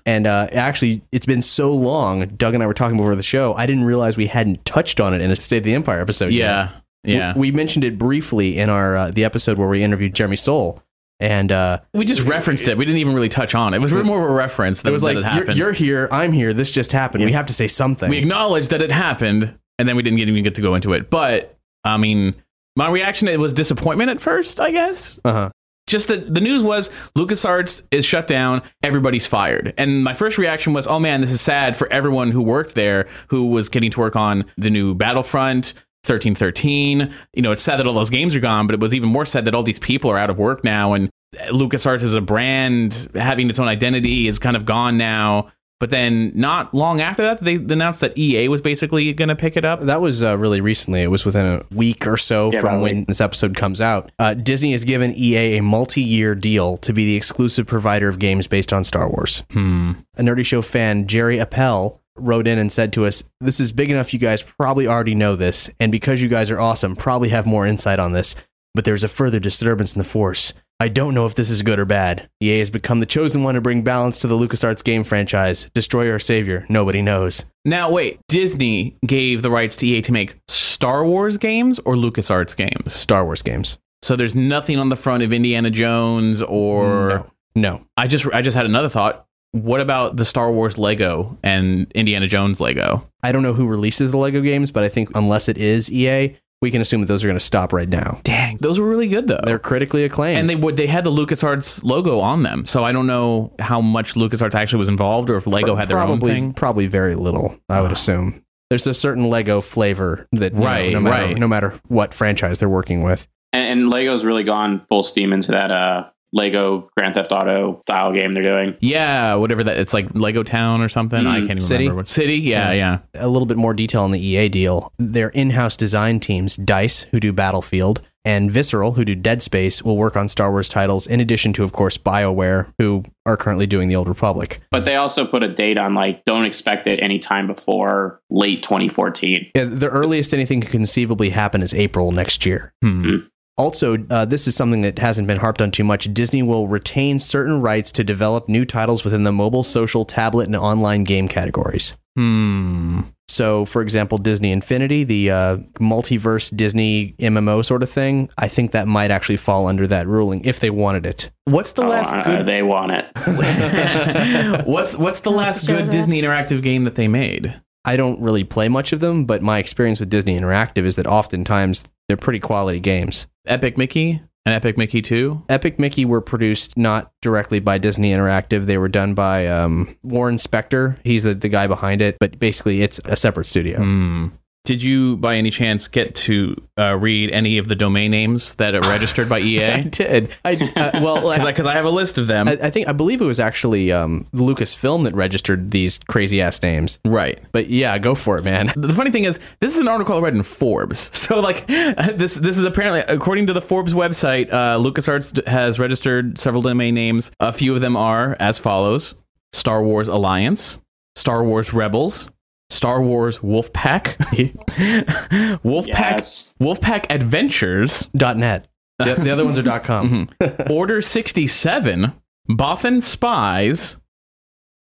And 0.06 0.26
uh, 0.26 0.48
actually, 0.52 1.02
it's 1.12 1.26
been 1.26 1.42
so 1.42 1.74
long. 1.74 2.26
Doug 2.28 2.54
and 2.54 2.62
I 2.62 2.66
were 2.66 2.74
talking 2.74 2.96
before 2.96 3.14
the 3.14 3.22
show. 3.22 3.54
I 3.54 3.66
didn't 3.66 3.84
realize 3.84 4.16
we 4.16 4.26
hadn't 4.26 4.64
touched 4.64 4.98
on 5.00 5.12
it 5.14 5.20
in 5.20 5.30
a 5.30 5.36
State 5.36 5.58
of 5.58 5.64
the 5.64 5.74
Empire 5.74 6.00
episode. 6.00 6.32
yet. 6.32 6.40
yeah, 6.42 6.70
yeah. 7.04 7.34
We, 7.34 7.50
we 7.50 7.56
mentioned 7.56 7.84
it 7.84 7.98
briefly 7.98 8.58
in 8.58 8.70
our 8.70 8.96
uh, 8.96 9.10
the 9.10 9.24
episode 9.24 9.58
where 9.58 9.68
we 9.68 9.82
interviewed 9.82 10.14
Jeremy 10.14 10.36
Soule, 10.36 10.82
and 11.20 11.50
uh, 11.50 11.80
We 11.92 12.04
just 12.04 12.22
referenced 12.22 12.68
it. 12.68 12.76
We 12.76 12.84
didn't 12.84 13.00
even 13.00 13.14
really 13.14 13.28
touch 13.28 13.54
on 13.54 13.74
it. 13.74 13.78
It 13.78 13.80
was 13.80 13.92
more 13.92 14.24
of 14.24 14.30
a 14.30 14.32
reference. 14.32 14.82
That 14.82 14.90
it 14.90 14.92
was 14.92 15.02
like 15.02 15.20
that 15.20 15.48
it 15.48 15.56
you're, 15.56 15.56
you're 15.56 15.72
here, 15.72 16.08
I'm 16.12 16.32
here. 16.32 16.52
This 16.52 16.70
just 16.70 16.92
happened. 16.92 17.24
We 17.24 17.32
have 17.32 17.46
to 17.46 17.52
say 17.52 17.68
something. 17.68 18.08
we 18.08 18.18
acknowledged 18.18 18.70
that 18.70 18.82
it 18.82 18.92
happened, 18.92 19.58
and 19.78 19.88
then 19.88 19.96
we 19.96 20.02
didn't 20.02 20.20
even 20.20 20.44
get 20.44 20.54
to 20.56 20.62
go 20.62 20.74
into 20.74 20.92
it. 20.92 21.10
But 21.10 21.56
I 21.84 21.96
mean, 21.96 22.34
my 22.76 22.90
reaction 22.90 23.28
it 23.28 23.40
was 23.40 23.52
disappointment 23.52 24.10
at 24.10 24.20
first. 24.20 24.60
I 24.60 24.70
guess 24.70 25.18
uh-huh. 25.24 25.50
just 25.88 26.08
that 26.08 26.32
the 26.32 26.40
news 26.40 26.62
was 26.62 26.90
LucasArts 27.16 27.82
is 27.90 28.04
shut 28.04 28.26
down, 28.26 28.62
everybody's 28.82 29.26
fired. 29.26 29.74
And 29.76 30.04
my 30.04 30.14
first 30.14 30.38
reaction 30.38 30.72
was, 30.72 30.86
oh 30.86 31.00
man, 31.00 31.20
this 31.20 31.32
is 31.32 31.40
sad 31.40 31.76
for 31.76 31.90
everyone 31.92 32.30
who 32.30 32.42
worked 32.42 32.74
there, 32.74 33.08
who 33.28 33.50
was 33.50 33.68
getting 33.68 33.90
to 33.90 34.00
work 34.00 34.16
on 34.16 34.44
the 34.56 34.70
new 34.70 34.94
Battlefront. 34.94 35.74
1313 36.06 37.12
you 37.34 37.42
know 37.42 37.50
it's 37.50 37.62
sad 37.62 37.76
that 37.76 37.86
all 37.86 37.92
those 37.92 38.08
games 38.08 38.32
are 38.34 38.40
gone 38.40 38.68
but 38.68 38.72
it 38.72 38.80
was 38.80 38.94
even 38.94 39.08
more 39.08 39.26
sad 39.26 39.44
that 39.44 39.52
all 39.52 39.64
these 39.64 39.80
people 39.80 40.08
are 40.08 40.16
out 40.16 40.30
of 40.30 40.38
work 40.38 40.62
now 40.62 40.92
and 40.94 41.10
LucasArts 41.50 42.02
as 42.02 42.14
a 42.14 42.20
brand 42.20 43.08
having 43.14 43.50
its 43.50 43.58
own 43.58 43.68
identity 43.68 44.28
is 44.28 44.38
kind 44.38 44.56
of 44.56 44.64
gone 44.64 44.96
now 44.96 45.50
but 45.80 45.90
then 45.90 46.32
not 46.34 46.74
long 46.74 47.00
after 47.00 47.22
that 47.22 47.40
they 47.44 47.54
announced 47.54 48.00
that 48.00 48.16
EA 48.18 48.48
was 48.48 48.60
basically 48.60 49.12
going 49.12 49.28
to 49.28 49.36
pick 49.36 49.56
it 49.56 49.64
up 49.64 49.78
That 49.80 50.00
was 50.00 50.22
uh, 50.24 50.36
really 50.36 50.60
recently. 50.60 51.02
It 51.02 51.06
was 51.06 51.24
within 51.24 51.46
a 51.46 51.62
week 51.72 52.04
or 52.06 52.16
so 52.16 52.50
Yeah, 52.52 52.60
from 52.60 52.80
when 52.80 53.04
this 53.04 53.20
episode 53.20 53.54
comes 53.56 53.80
out. 53.80 54.10
Uh, 54.18 54.34
Disney 54.34 54.72
has 54.72 54.82
given 54.84 55.14
EA 55.14 55.58
a 55.58 55.62
multi-year 55.62 56.34
deal 56.34 56.78
to 56.78 56.92
be 56.92 57.04
the 57.04 57.14
exclusive 57.14 57.66
provider 57.68 58.08
of 58.08 58.18
games 58.18 58.48
based 58.48 58.72
on 58.72 58.82
Star 58.82 59.08
Wars. 59.08 59.44
hmm 59.52 59.92
A 60.16 60.22
Nerdy 60.22 60.44
Show 60.44 60.62
fan, 60.62 61.06
Jerry 61.06 61.38
Appel, 61.38 62.00
wrote 62.16 62.48
in 62.48 62.58
and 62.58 62.72
said 62.72 62.92
to 62.94 63.06
us, 63.06 63.22
"This 63.40 63.60
is 63.60 63.70
big 63.70 63.88
enough. 63.88 64.12
You 64.12 64.18
guys 64.18 64.42
probably 64.42 64.88
already 64.88 65.14
know 65.14 65.36
this, 65.36 65.70
and 65.78 65.92
because 65.92 66.20
you 66.20 66.28
guys 66.28 66.50
are 66.50 66.58
awesome, 66.58 66.96
probably 66.96 67.28
have 67.28 67.46
more 67.46 67.64
insight 67.68 68.00
on 68.00 68.10
this. 68.12 68.34
But 68.74 68.84
there's 68.84 69.04
a 69.04 69.08
further 69.08 69.38
disturbance 69.38 69.94
in 69.94 70.00
the 70.00 70.04
Force." 70.08 70.54
I 70.80 70.86
don't 70.86 71.12
know 71.12 71.26
if 71.26 71.34
this 71.34 71.50
is 71.50 71.62
good 71.62 71.80
or 71.80 71.84
bad. 71.84 72.30
EA 72.40 72.60
has 72.60 72.70
become 72.70 73.00
the 73.00 73.06
chosen 73.06 73.42
one 73.42 73.56
to 73.56 73.60
bring 73.60 73.82
balance 73.82 74.16
to 74.20 74.28
the 74.28 74.36
LucasArts 74.36 74.84
game 74.84 75.02
franchise. 75.02 75.68
Destroyer 75.74 76.14
or 76.14 76.18
Savior, 76.20 76.66
nobody 76.68 77.02
knows. 77.02 77.44
now 77.64 77.90
wait 77.90 78.20
Disney 78.28 78.96
gave 79.04 79.42
the 79.42 79.50
rights 79.50 79.74
to 79.76 79.86
EA 79.86 80.02
to 80.02 80.12
make 80.12 80.36
Star 80.46 81.04
Wars 81.04 81.36
games 81.36 81.80
or 81.80 81.94
LucasArts 81.96 82.56
games 82.56 82.92
Star 82.94 83.24
Wars 83.24 83.42
games. 83.42 83.78
so 84.02 84.14
there's 84.14 84.36
nothing 84.36 84.78
on 84.78 84.88
the 84.88 84.96
front 84.96 85.24
of 85.24 85.32
Indiana 85.32 85.70
Jones 85.70 86.42
or 86.42 87.08
no. 87.08 87.30
No. 87.56 87.84
I 87.96 88.06
just 88.06 88.26
I 88.32 88.40
just 88.40 88.56
had 88.56 88.66
another 88.66 88.88
thought. 88.88 89.24
What 89.50 89.80
about 89.80 90.16
the 90.16 90.24
Star 90.24 90.52
Wars 90.52 90.78
Lego 90.78 91.38
and 91.42 91.90
Indiana 91.92 92.28
Jones 92.28 92.60
Lego? 92.60 93.10
I 93.22 93.32
don't 93.32 93.42
know 93.42 93.54
who 93.54 93.66
releases 93.66 94.12
the 94.12 94.18
Lego 94.18 94.42
games, 94.42 94.70
but 94.70 94.84
I 94.84 94.88
think 94.88 95.10
unless 95.16 95.48
it 95.48 95.58
is 95.58 95.90
EA, 95.90 96.36
we 96.60 96.70
can 96.70 96.80
assume 96.80 97.00
that 97.02 97.06
those 97.06 97.24
are 97.24 97.28
going 97.28 97.38
to 97.38 97.44
stop 97.44 97.72
right 97.72 97.88
now. 97.88 98.20
Dang, 98.24 98.56
those 98.58 98.78
were 98.80 98.88
really 98.88 99.08
good 99.08 99.28
though. 99.28 99.40
They're 99.44 99.58
critically 99.58 100.04
acclaimed. 100.04 100.38
and 100.38 100.50
they 100.50 100.56
would 100.56 100.76
they 100.76 100.86
had 100.86 101.04
the 101.04 101.10
LucasArts 101.10 101.82
logo 101.84 102.18
on 102.20 102.42
them. 102.42 102.64
So 102.66 102.84
I 102.84 102.92
don't 102.92 103.06
know 103.06 103.52
how 103.58 103.80
much 103.80 104.14
LucasArts 104.14 104.54
actually 104.54 104.78
was 104.80 104.88
involved 104.88 105.30
or 105.30 105.36
if 105.36 105.46
Lego 105.46 105.76
had 105.76 105.88
their 105.88 105.96
probably, 105.98 106.30
own 106.30 106.36
thing. 106.36 106.52
Probably 106.54 106.86
very 106.86 107.14
little, 107.14 107.58
I 107.68 107.80
would 107.80 107.92
assume. 107.92 108.42
There's 108.70 108.86
a 108.86 108.92
certain 108.94 109.30
Lego 109.30 109.60
flavor 109.60 110.26
that, 110.32 110.52
you 110.52 110.58
know, 110.58 110.66
Right, 110.66 110.92
no, 110.92 111.00
matter, 111.00 111.24
right. 111.26 111.38
no 111.38 111.48
matter 111.48 111.80
what 111.88 112.12
franchise 112.12 112.58
they're 112.58 112.68
working 112.68 113.02
with. 113.02 113.26
And, 113.54 113.80
and 113.80 113.90
Lego's 113.90 114.24
really 114.26 114.44
gone 114.44 114.78
full 114.80 115.04
steam 115.04 115.32
into 115.32 115.52
that 115.52 115.70
uh, 115.70 116.10
Lego 116.32 116.90
Grand 116.96 117.14
Theft 117.14 117.32
Auto 117.32 117.80
style 117.82 118.12
game 118.12 118.32
they're 118.32 118.46
doing. 118.46 118.76
Yeah, 118.80 119.34
whatever 119.36 119.64
that 119.64 119.78
it's 119.78 119.94
like 119.94 120.14
Lego 120.14 120.42
Town 120.42 120.80
or 120.82 120.88
something. 120.88 121.26
I 121.26 121.38
Mm, 121.38 121.40
can't 121.40 121.50
even 121.52 121.60
City? 121.60 121.84
remember 121.84 122.00
what 122.00 122.08
City. 122.08 122.36
Yeah, 122.36 122.72
yeah. 122.72 122.98
A 123.14 123.28
little 123.28 123.46
bit 123.46 123.56
more 123.56 123.74
detail 123.74 124.02
on 124.02 124.10
the 124.10 124.20
EA 124.20 124.48
deal. 124.48 124.92
Their 124.98 125.28
in 125.30 125.50
house 125.50 125.76
design 125.76 126.20
teams, 126.20 126.56
DICE, 126.56 127.06
who 127.12 127.20
do 127.20 127.32
Battlefield, 127.32 128.00
and 128.24 128.50
Visceral, 128.50 128.92
who 128.92 129.06
do 129.06 129.14
Dead 129.14 129.42
Space, 129.42 129.82
will 129.82 129.96
work 129.96 130.14
on 130.16 130.28
Star 130.28 130.50
Wars 130.50 130.68
titles, 130.68 131.06
in 131.06 131.18
addition 131.18 131.54
to, 131.54 131.64
of 131.64 131.72
course, 131.72 131.96
BioWare, 131.96 132.66
who 132.78 133.04
are 133.24 133.38
currently 133.38 133.66
doing 133.66 133.88
The 133.88 133.96
Old 133.96 134.08
Republic. 134.08 134.60
But 134.70 134.84
they 134.84 134.96
also 134.96 135.24
put 135.24 135.42
a 135.42 135.48
date 135.48 135.78
on 135.78 135.94
like 135.94 136.24
don't 136.26 136.44
expect 136.44 136.86
it 136.86 137.00
anytime 137.02 137.46
before 137.46 138.20
late 138.28 138.62
2014. 138.62 139.50
Yeah, 139.54 139.64
the 139.64 139.88
earliest 139.88 140.34
anything 140.34 140.60
could 140.60 140.70
conceivably 140.72 141.30
happen 141.30 141.62
is 141.62 141.72
April 141.72 142.12
next 142.12 142.44
year. 142.44 142.74
Hmm. 142.82 143.16
Also, 143.58 143.98
uh, 144.08 144.24
this 144.24 144.46
is 144.46 144.54
something 144.54 144.80
that 144.82 144.98
hasn't 144.98 145.26
been 145.28 145.38
harped 145.38 145.60
on 145.60 145.70
too 145.70 145.84
much. 145.84 146.12
Disney 146.14 146.42
will 146.42 146.68
retain 146.68 147.18
certain 147.18 147.60
rights 147.60 147.90
to 147.92 148.04
develop 148.04 148.48
new 148.48 148.64
titles 148.64 149.04
within 149.04 149.24
the 149.24 149.32
mobile, 149.32 149.62
social, 149.64 150.04
tablet, 150.04 150.44
and 150.46 150.56
online 150.56 151.04
game 151.04 151.28
categories. 151.28 151.94
Hmm. 152.16 153.00
So, 153.30 153.64
for 153.66 153.82
example, 153.82 154.16
Disney 154.16 154.52
Infinity, 154.52 155.04
the 155.04 155.30
uh, 155.30 155.56
multiverse 155.78 156.54
Disney 156.56 157.14
MMO 157.18 157.62
sort 157.64 157.82
of 157.82 157.90
thing, 157.90 158.30
I 158.38 158.48
think 158.48 158.70
that 158.70 158.88
might 158.88 159.10
actually 159.10 159.36
fall 159.36 159.66
under 159.66 159.86
that 159.86 160.06
ruling 160.06 160.42
if 160.46 160.60
they 160.60 160.70
wanted 160.70 161.04
it. 161.04 161.30
What's 161.44 161.74
the 161.74 161.82
Oh, 161.82 161.88
last 161.88 162.14
uh, 162.14 162.22
good 162.22 162.46
they 162.48 162.62
want 162.62 162.92
it. 162.92 163.06
What's 164.66 164.96
what's 164.96 165.20
the 165.20 165.30
last 165.30 165.66
good 165.66 165.84
Dad? 165.84 165.90
Disney 165.90 166.22
interactive 166.22 166.62
game 166.62 166.84
that 166.84 166.94
they 166.94 167.06
made? 167.08 167.60
I 167.84 167.96
don't 167.96 168.20
really 168.20 168.44
play 168.44 168.68
much 168.68 168.92
of 168.92 169.00
them, 169.00 169.24
but 169.24 169.42
my 169.42 169.58
experience 169.58 170.00
with 170.00 170.10
Disney 170.10 170.38
Interactive 170.38 170.84
is 170.84 170.96
that 170.96 171.06
oftentimes 171.06 171.84
they're 172.08 172.16
pretty 172.16 172.40
quality 172.40 172.80
games. 172.80 173.26
Epic 173.46 173.78
Mickey 173.78 174.22
and 174.44 174.54
Epic 174.54 174.78
Mickey 174.78 175.02
2? 175.02 175.44
Epic 175.48 175.78
Mickey 175.78 176.04
were 176.04 176.20
produced 176.20 176.76
not 176.76 177.12
directly 177.20 177.60
by 177.60 177.78
Disney 177.78 178.12
Interactive. 178.12 178.66
They 178.66 178.78
were 178.78 178.88
done 178.88 179.14
by 179.14 179.46
um, 179.46 179.94
Warren 180.02 180.36
Spector. 180.36 180.96
He's 181.04 181.22
the, 181.22 181.34
the 181.34 181.48
guy 181.48 181.66
behind 181.66 182.00
it, 182.00 182.16
but 182.18 182.38
basically 182.38 182.82
it's 182.82 182.98
a 183.04 183.16
separate 183.16 183.44
studio. 183.44 183.78
Hmm. 183.78 184.26
Did 184.64 184.82
you, 184.82 185.16
by 185.16 185.36
any 185.36 185.48
chance, 185.50 185.88
get 185.88 186.14
to 186.16 186.54
uh, 186.78 186.94
read 186.94 187.30
any 187.32 187.56
of 187.56 187.68
the 187.68 187.74
domain 187.74 188.10
names 188.10 188.54
that 188.56 188.74
are 188.74 188.82
registered 188.82 189.26
by 189.26 189.38
EA? 189.40 189.64
I 189.64 189.80
did. 189.80 190.30
I 190.44 190.52
uh, 190.76 191.00
well, 191.02 191.32
Because 191.46 191.64
I, 191.64 191.70
I, 191.70 191.72
I 191.72 191.76
have 191.76 191.86
a 191.86 191.90
list 191.90 192.18
of 192.18 192.26
them. 192.26 192.48
I 192.48 192.68
think 192.68 192.86
I 192.86 192.92
believe 192.92 193.22
it 193.22 193.24
was 193.24 193.40
actually 193.40 193.90
um, 193.92 194.26
Lucasfilm 194.34 195.04
that 195.04 195.14
registered 195.14 195.70
these 195.70 195.98
crazy 196.08 196.42
ass 196.42 196.60
names. 196.62 196.98
right. 197.06 197.42
But 197.52 197.70
yeah, 197.70 197.96
go 197.98 198.14
for 198.14 198.36
it, 198.36 198.44
man. 198.44 198.70
The 198.76 198.92
funny 198.92 199.10
thing 199.10 199.24
is, 199.24 199.40
this 199.60 199.74
is 199.74 199.80
an 199.80 199.88
article 199.88 200.16
I 200.16 200.20
read 200.20 200.34
in 200.34 200.42
Forbes. 200.42 201.10
So, 201.28 201.40
like, 201.40 201.66
this 201.66 202.36
this 202.36 202.56
is 202.56 202.64
apparently, 202.64 203.00
according 203.00 203.48
to 203.48 203.52
the 203.52 203.60
Forbes 203.60 203.92
website, 203.92 204.50
uh, 204.50 204.78
LucasArts 204.78 205.46
has 205.46 205.78
registered 205.78 206.38
several 206.38 206.62
domain 206.62 206.94
names. 206.94 207.30
A 207.38 207.52
few 207.52 207.74
of 207.74 207.82
them 207.82 207.96
are 207.98 208.34
as 208.40 208.56
follows: 208.56 209.14
Star 209.52 209.82
Wars 209.82 210.08
Alliance, 210.08 210.78
Star 211.16 211.44
Wars 211.44 211.74
Rebels, 211.74 212.30
Star 212.70 213.02
Wars 213.02 213.38
Wolfpack, 213.38 214.16
Wolfpack, 215.64 215.86
Yes. 215.88 216.54
Wolfpack 216.60 217.06
Adventures, 217.10 218.08
.net. 218.14 218.68
The, 218.98 219.14
the 219.14 219.30
other 219.30 219.44
ones 219.44 219.56
are 219.58 219.80
.com. 219.80 220.28
Mm-hmm. 220.40 220.72
Order 220.72 221.00
67, 221.00 222.12
Bothan 222.50 223.00
Spies, 223.02 223.96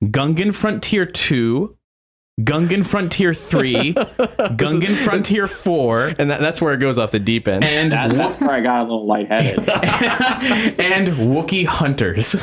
Gungan 0.04 0.54
Frontier 0.54 1.06
2, 1.06 1.78
Gungan 2.42 2.86
Frontier 2.86 3.34
3, 3.34 3.94
Gungan 3.94 4.96
Frontier 4.96 5.48
4, 5.48 6.14
And 6.20 6.32
that, 6.32 6.40
that's 6.40 6.62
where 6.62 6.74
it 6.74 6.78
goes 6.80 6.98
off 6.98 7.12
the 7.12 7.20
deep 7.20 7.48
end. 7.48 7.64
and 7.64 7.92
That, 7.92 8.12
that's 8.12 8.40
where 8.40 8.52
I 8.52 8.60
got 8.62 8.80
a 8.82 8.84
little 8.84 9.06
lightheaded. 9.08 9.60
and 10.80 11.08
Wookiee 11.18 11.66
Hunters. 11.66 12.36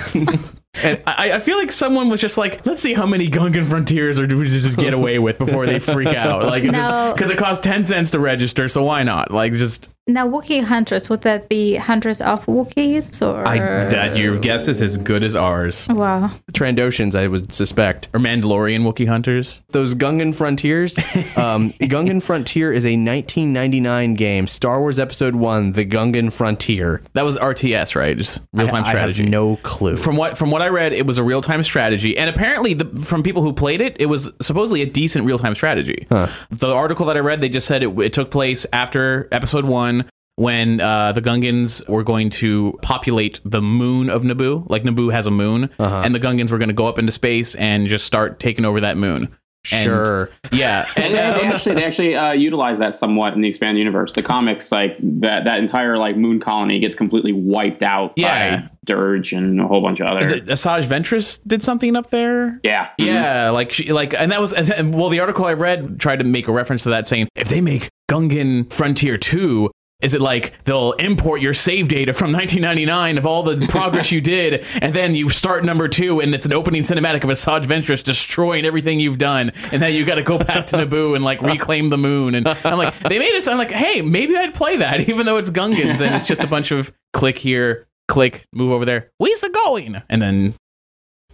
And 0.74 1.02
I, 1.06 1.32
I 1.32 1.40
feel 1.40 1.58
like 1.58 1.72
someone 1.72 2.08
was 2.08 2.20
just 2.20 2.38
like, 2.38 2.64
let's 2.64 2.80
see 2.80 2.94
how 2.94 3.06
many 3.06 3.28
Gungan 3.28 3.66
Frontiers 3.66 4.20
or 4.20 4.26
do 4.26 4.38
we 4.38 4.46
just 4.46 4.76
get 4.76 4.94
away 4.94 5.18
with 5.18 5.38
before 5.38 5.66
they 5.66 5.78
freak 5.78 6.08
out. 6.08 6.44
Like, 6.44 6.62
No. 6.64 7.12
because 7.14 7.30
it 7.30 7.38
costs 7.38 7.64
10 7.64 7.84
cents 7.84 8.12
to 8.12 8.20
register, 8.20 8.68
so 8.68 8.84
why 8.84 9.02
not? 9.02 9.30
Like, 9.30 9.52
just, 9.52 9.88
Now, 10.12 10.28
Wookiee 10.28 10.64
hunters, 10.64 11.08
would 11.08 11.22
that 11.22 11.48
be 11.48 11.76
hunters 11.76 12.20
of 12.20 12.44
Wookiees 12.46 13.24
or? 13.26 13.46
I, 13.46 13.58
that 13.84 14.16
your 14.16 14.38
guess 14.38 14.66
is 14.68 14.82
as 14.82 14.96
good 14.96 15.22
as 15.22 15.36
ours. 15.36 15.86
Wow. 15.88 16.30
Trandoshans, 16.52 17.14
I 17.14 17.28
would 17.28 17.52
suspect. 17.54 18.08
Or 18.12 18.18
Mandalorian 18.20 18.80
Wookiee 18.82 19.06
Hunters. 19.08 19.60
Those 19.68 19.94
Gungan 19.94 20.34
Frontiers. 20.34 20.98
Um, 21.36 21.70
Gungan 21.74 22.22
Frontier 22.22 22.72
is 22.72 22.84
a 22.84 22.96
1999 22.96 24.14
game, 24.14 24.46
Star 24.46 24.80
Wars 24.80 24.98
Episode 24.98 25.34
1, 25.36 25.72
The 25.72 25.86
Gungan 25.86 26.32
Frontier. 26.32 27.02
That 27.14 27.24
was 27.24 27.38
RTS, 27.38 27.94
right? 27.94 28.16
Just 28.16 28.42
real 28.52 28.66
time 28.68 28.84
I- 28.84 28.88
I 28.88 28.90
strategy. 28.90 29.22
have 29.22 29.30
no 29.30 29.56
clue. 29.56 29.96
From 29.96 30.16
what 30.16 30.36
from 30.36 30.50
what 30.50 30.60
I 30.60 30.68
read, 30.68 30.92
it 30.92 31.06
was 31.06 31.18
a 31.18 31.22
real 31.22 31.40
time 31.40 31.62
strategy, 31.62 32.18
and 32.18 32.28
apparently, 32.28 32.74
the, 32.74 32.84
from 33.02 33.22
people 33.22 33.42
who 33.42 33.52
played 33.52 33.80
it, 33.80 33.96
it 34.00 34.06
was 34.06 34.32
supposedly 34.42 34.82
a 34.82 34.86
decent 34.86 35.24
real 35.26 35.38
time 35.38 35.54
strategy. 35.54 36.06
The 36.50 36.72
article 36.72 37.06
that 37.06 37.16
I 37.16 37.20
read, 37.20 37.40
they 37.40 37.48
just 37.48 37.66
said 37.66 37.82
it, 37.82 37.98
it 38.00 38.12
took 38.12 38.30
place 38.30 38.66
after 38.72 39.28
Episode 39.32 39.64
One, 39.64 39.99
when 40.40 40.80
uh, 40.80 41.12
the 41.12 41.20
Gungans 41.22 41.86
were 41.88 42.02
going 42.02 42.30
to 42.30 42.78
populate 42.82 43.40
the 43.44 43.60
moon 43.60 44.08
of 44.08 44.22
Naboo. 44.22 44.68
Like 44.70 44.84
Naboo 44.84 45.12
has 45.12 45.26
a 45.26 45.30
moon, 45.30 45.68
and 45.78 46.14
the 46.14 46.20
Gungans 46.20 46.50
were 46.50 46.58
going 46.58 46.68
to 46.70 46.74
go 46.74 46.86
up 46.86 46.98
into 46.98 47.12
space 47.12 47.54
and 47.56 47.86
just 47.86 48.06
start 48.06 48.40
taking 48.40 48.64
over 48.64 48.80
that 48.80 48.96
moon. 48.96 49.24
And- 49.24 49.84
Sure. 49.84 50.30
yeah, 50.52 50.86
And 50.96 51.04
and 51.14 51.14
they, 51.36 51.40
they 51.42 51.46
uh, 51.46 51.52
actually 51.52 51.74
they 51.74 51.84
actually 51.84 52.16
uh, 52.16 52.32
utilize 52.32 52.78
that 52.78 52.94
somewhat 52.94 53.34
in 53.34 53.42
the 53.42 53.48
expanded 53.48 53.78
universe. 53.78 54.14
The 54.14 54.22
comics, 54.22 54.72
like 54.72 54.96
that 55.20 55.44
that 55.44 55.58
entire 55.58 55.98
like 55.98 56.16
moon 56.16 56.40
colony 56.40 56.80
gets 56.80 56.96
completely 56.96 57.34
wiped 57.34 57.82
out 57.82 58.14
Yeah. 58.16 58.62
by 58.62 58.70
Durge 58.86 59.36
and 59.36 59.60
a 59.60 59.66
whole 59.66 59.82
bunch 59.82 60.00
of 60.00 60.06
other. 60.06 60.40
the- 60.40 60.52
Asajj 60.52 60.84
Ventress 60.86 61.38
did 61.46 61.62
something 61.62 61.94
up 61.94 62.08
there. 62.08 62.58
yeah, 62.62 62.88
Yeah, 62.96 63.50
like 63.50 63.70
she, 63.70 63.92
like, 63.92 64.14
and 64.14 64.32
that 64.32 64.40
was, 64.40 64.54
and 64.54 64.66
then, 64.66 64.92
well, 64.92 65.10
the 65.10 65.20
article 65.20 65.44
I 65.44 65.52
read 65.52 66.00
tried 66.00 66.20
to 66.20 66.24
make 66.24 66.48
a 66.48 66.52
reference 66.52 66.84
to 66.84 66.88
that, 66.90 67.06
saying 67.06 67.28
if 67.36 67.50
they 67.50 67.60
make 67.60 67.90
Gungan 68.10 68.72
Frontier 68.72 69.18
Two, 69.18 69.70
is 70.00 70.14
it 70.14 70.20
like 70.20 70.52
they'll 70.64 70.92
import 70.92 71.40
your 71.40 71.54
save 71.54 71.88
data 71.88 72.12
from 72.12 72.32
1999 72.32 73.18
of 73.18 73.26
all 73.26 73.42
the 73.42 73.66
progress 73.66 74.10
you 74.10 74.20
did, 74.20 74.64
and 74.80 74.94
then 74.94 75.14
you 75.14 75.28
start 75.30 75.64
number 75.64 75.88
two, 75.88 76.20
and 76.20 76.34
it's 76.34 76.46
an 76.46 76.52
opening 76.52 76.82
cinematic 76.82 77.24
of 77.24 77.30
Asajj 77.30 77.64
Ventress 77.64 78.02
destroying 78.02 78.64
everything 78.64 79.00
you've 79.00 79.18
done, 79.18 79.50
and 79.72 79.82
then 79.82 79.94
you 79.94 80.04
got 80.04 80.16
to 80.16 80.22
go 80.22 80.38
back 80.38 80.66
to 80.68 80.76
Naboo 80.76 81.14
and 81.14 81.24
like 81.24 81.42
reclaim 81.42 81.88
the 81.88 81.98
moon, 81.98 82.34
and 82.34 82.48
I'm 82.48 82.78
like, 82.78 82.98
they 83.00 83.18
made 83.18 83.34
it 83.34 83.42
sound 83.42 83.58
like, 83.58 83.70
hey, 83.70 84.02
maybe 84.02 84.36
I'd 84.36 84.54
play 84.54 84.76
that, 84.78 85.00
even 85.08 85.26
though 85.26 85.36
it's 85.36 85.50
Gungans 85.50 86.00
and 86.00 86.14
it's 86.14 86.26
just 86.26 86.42
a 86.42 86.46
bunch 86.48 86.70
of 86.70 86.92
click 87.12 87.38
here, 87.38 87.86
click, 88.08 88.46
move 88.52 88.72
over 88.72 88.84
there, 88.84 89.10
where's 89.18 89.42
it 89.42 89.52
going, 89.52 90.02
and 90.08 90.22
then 90.22 90.54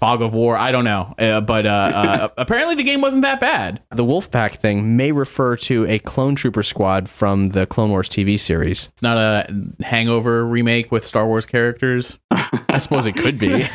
fog 0.00 0.22
of 0.22 0.34
war. 0.34 0.56
I 0.56 0.72
don't 0.72 0.84
know, 0.84 1.14
uh, 1.18 1.40
but 1.40 1.66
uh, 1.66 1.68
uh, 1.68 2.28
apparently 2.36 2.74
the 2.74 2.82
game 2.82 3.00
wasn't 3.00 3.22
that 3.22 3.40
bad. 3.40 3.82
The 3.90 4.04
Wolfpack 4.04 4.56
thing 4.56 4.96
may 4.96 5.12
refer 5.12 5.56
to 5.56 5.86
a 5.86 5.98
clone 5.98 6.34
trooper 6.34 6.62
squad 6.62 7.08
from 7.08 7.48
the 7.48 7.66
Clone 7.66 7.90
Wars 7.90 8.08
TV 8.08 8.38
series. 8.38 8.88
It's 8.92 9.02
not 9.02 9.18
a 9.18 9.46
Hangover 9.82 10.46
remake 10.46 10.92
with 10.92 11.04
Star 11.04 11.26
Wars 11.26 11.46
characters. 11.46 12.18
I 12.30 12.78
suppose 12.78 13.06
it 13.06 13.16
could 13.16 13.38
be. 13.38 13.48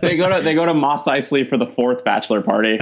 they 0.00 0.16
go 0.16 0.34
to 0.34 0.40
they 0.42 0.54
go 0.54 0.66
to 0.66 0.74
Mos 0.74 1.06
Eisley 1.06 1.48
for 1.48 1.56
the 1.56 1.66
fourth 1.66 2.04
bachelor 2.04 2.40
party. 2.40 2.78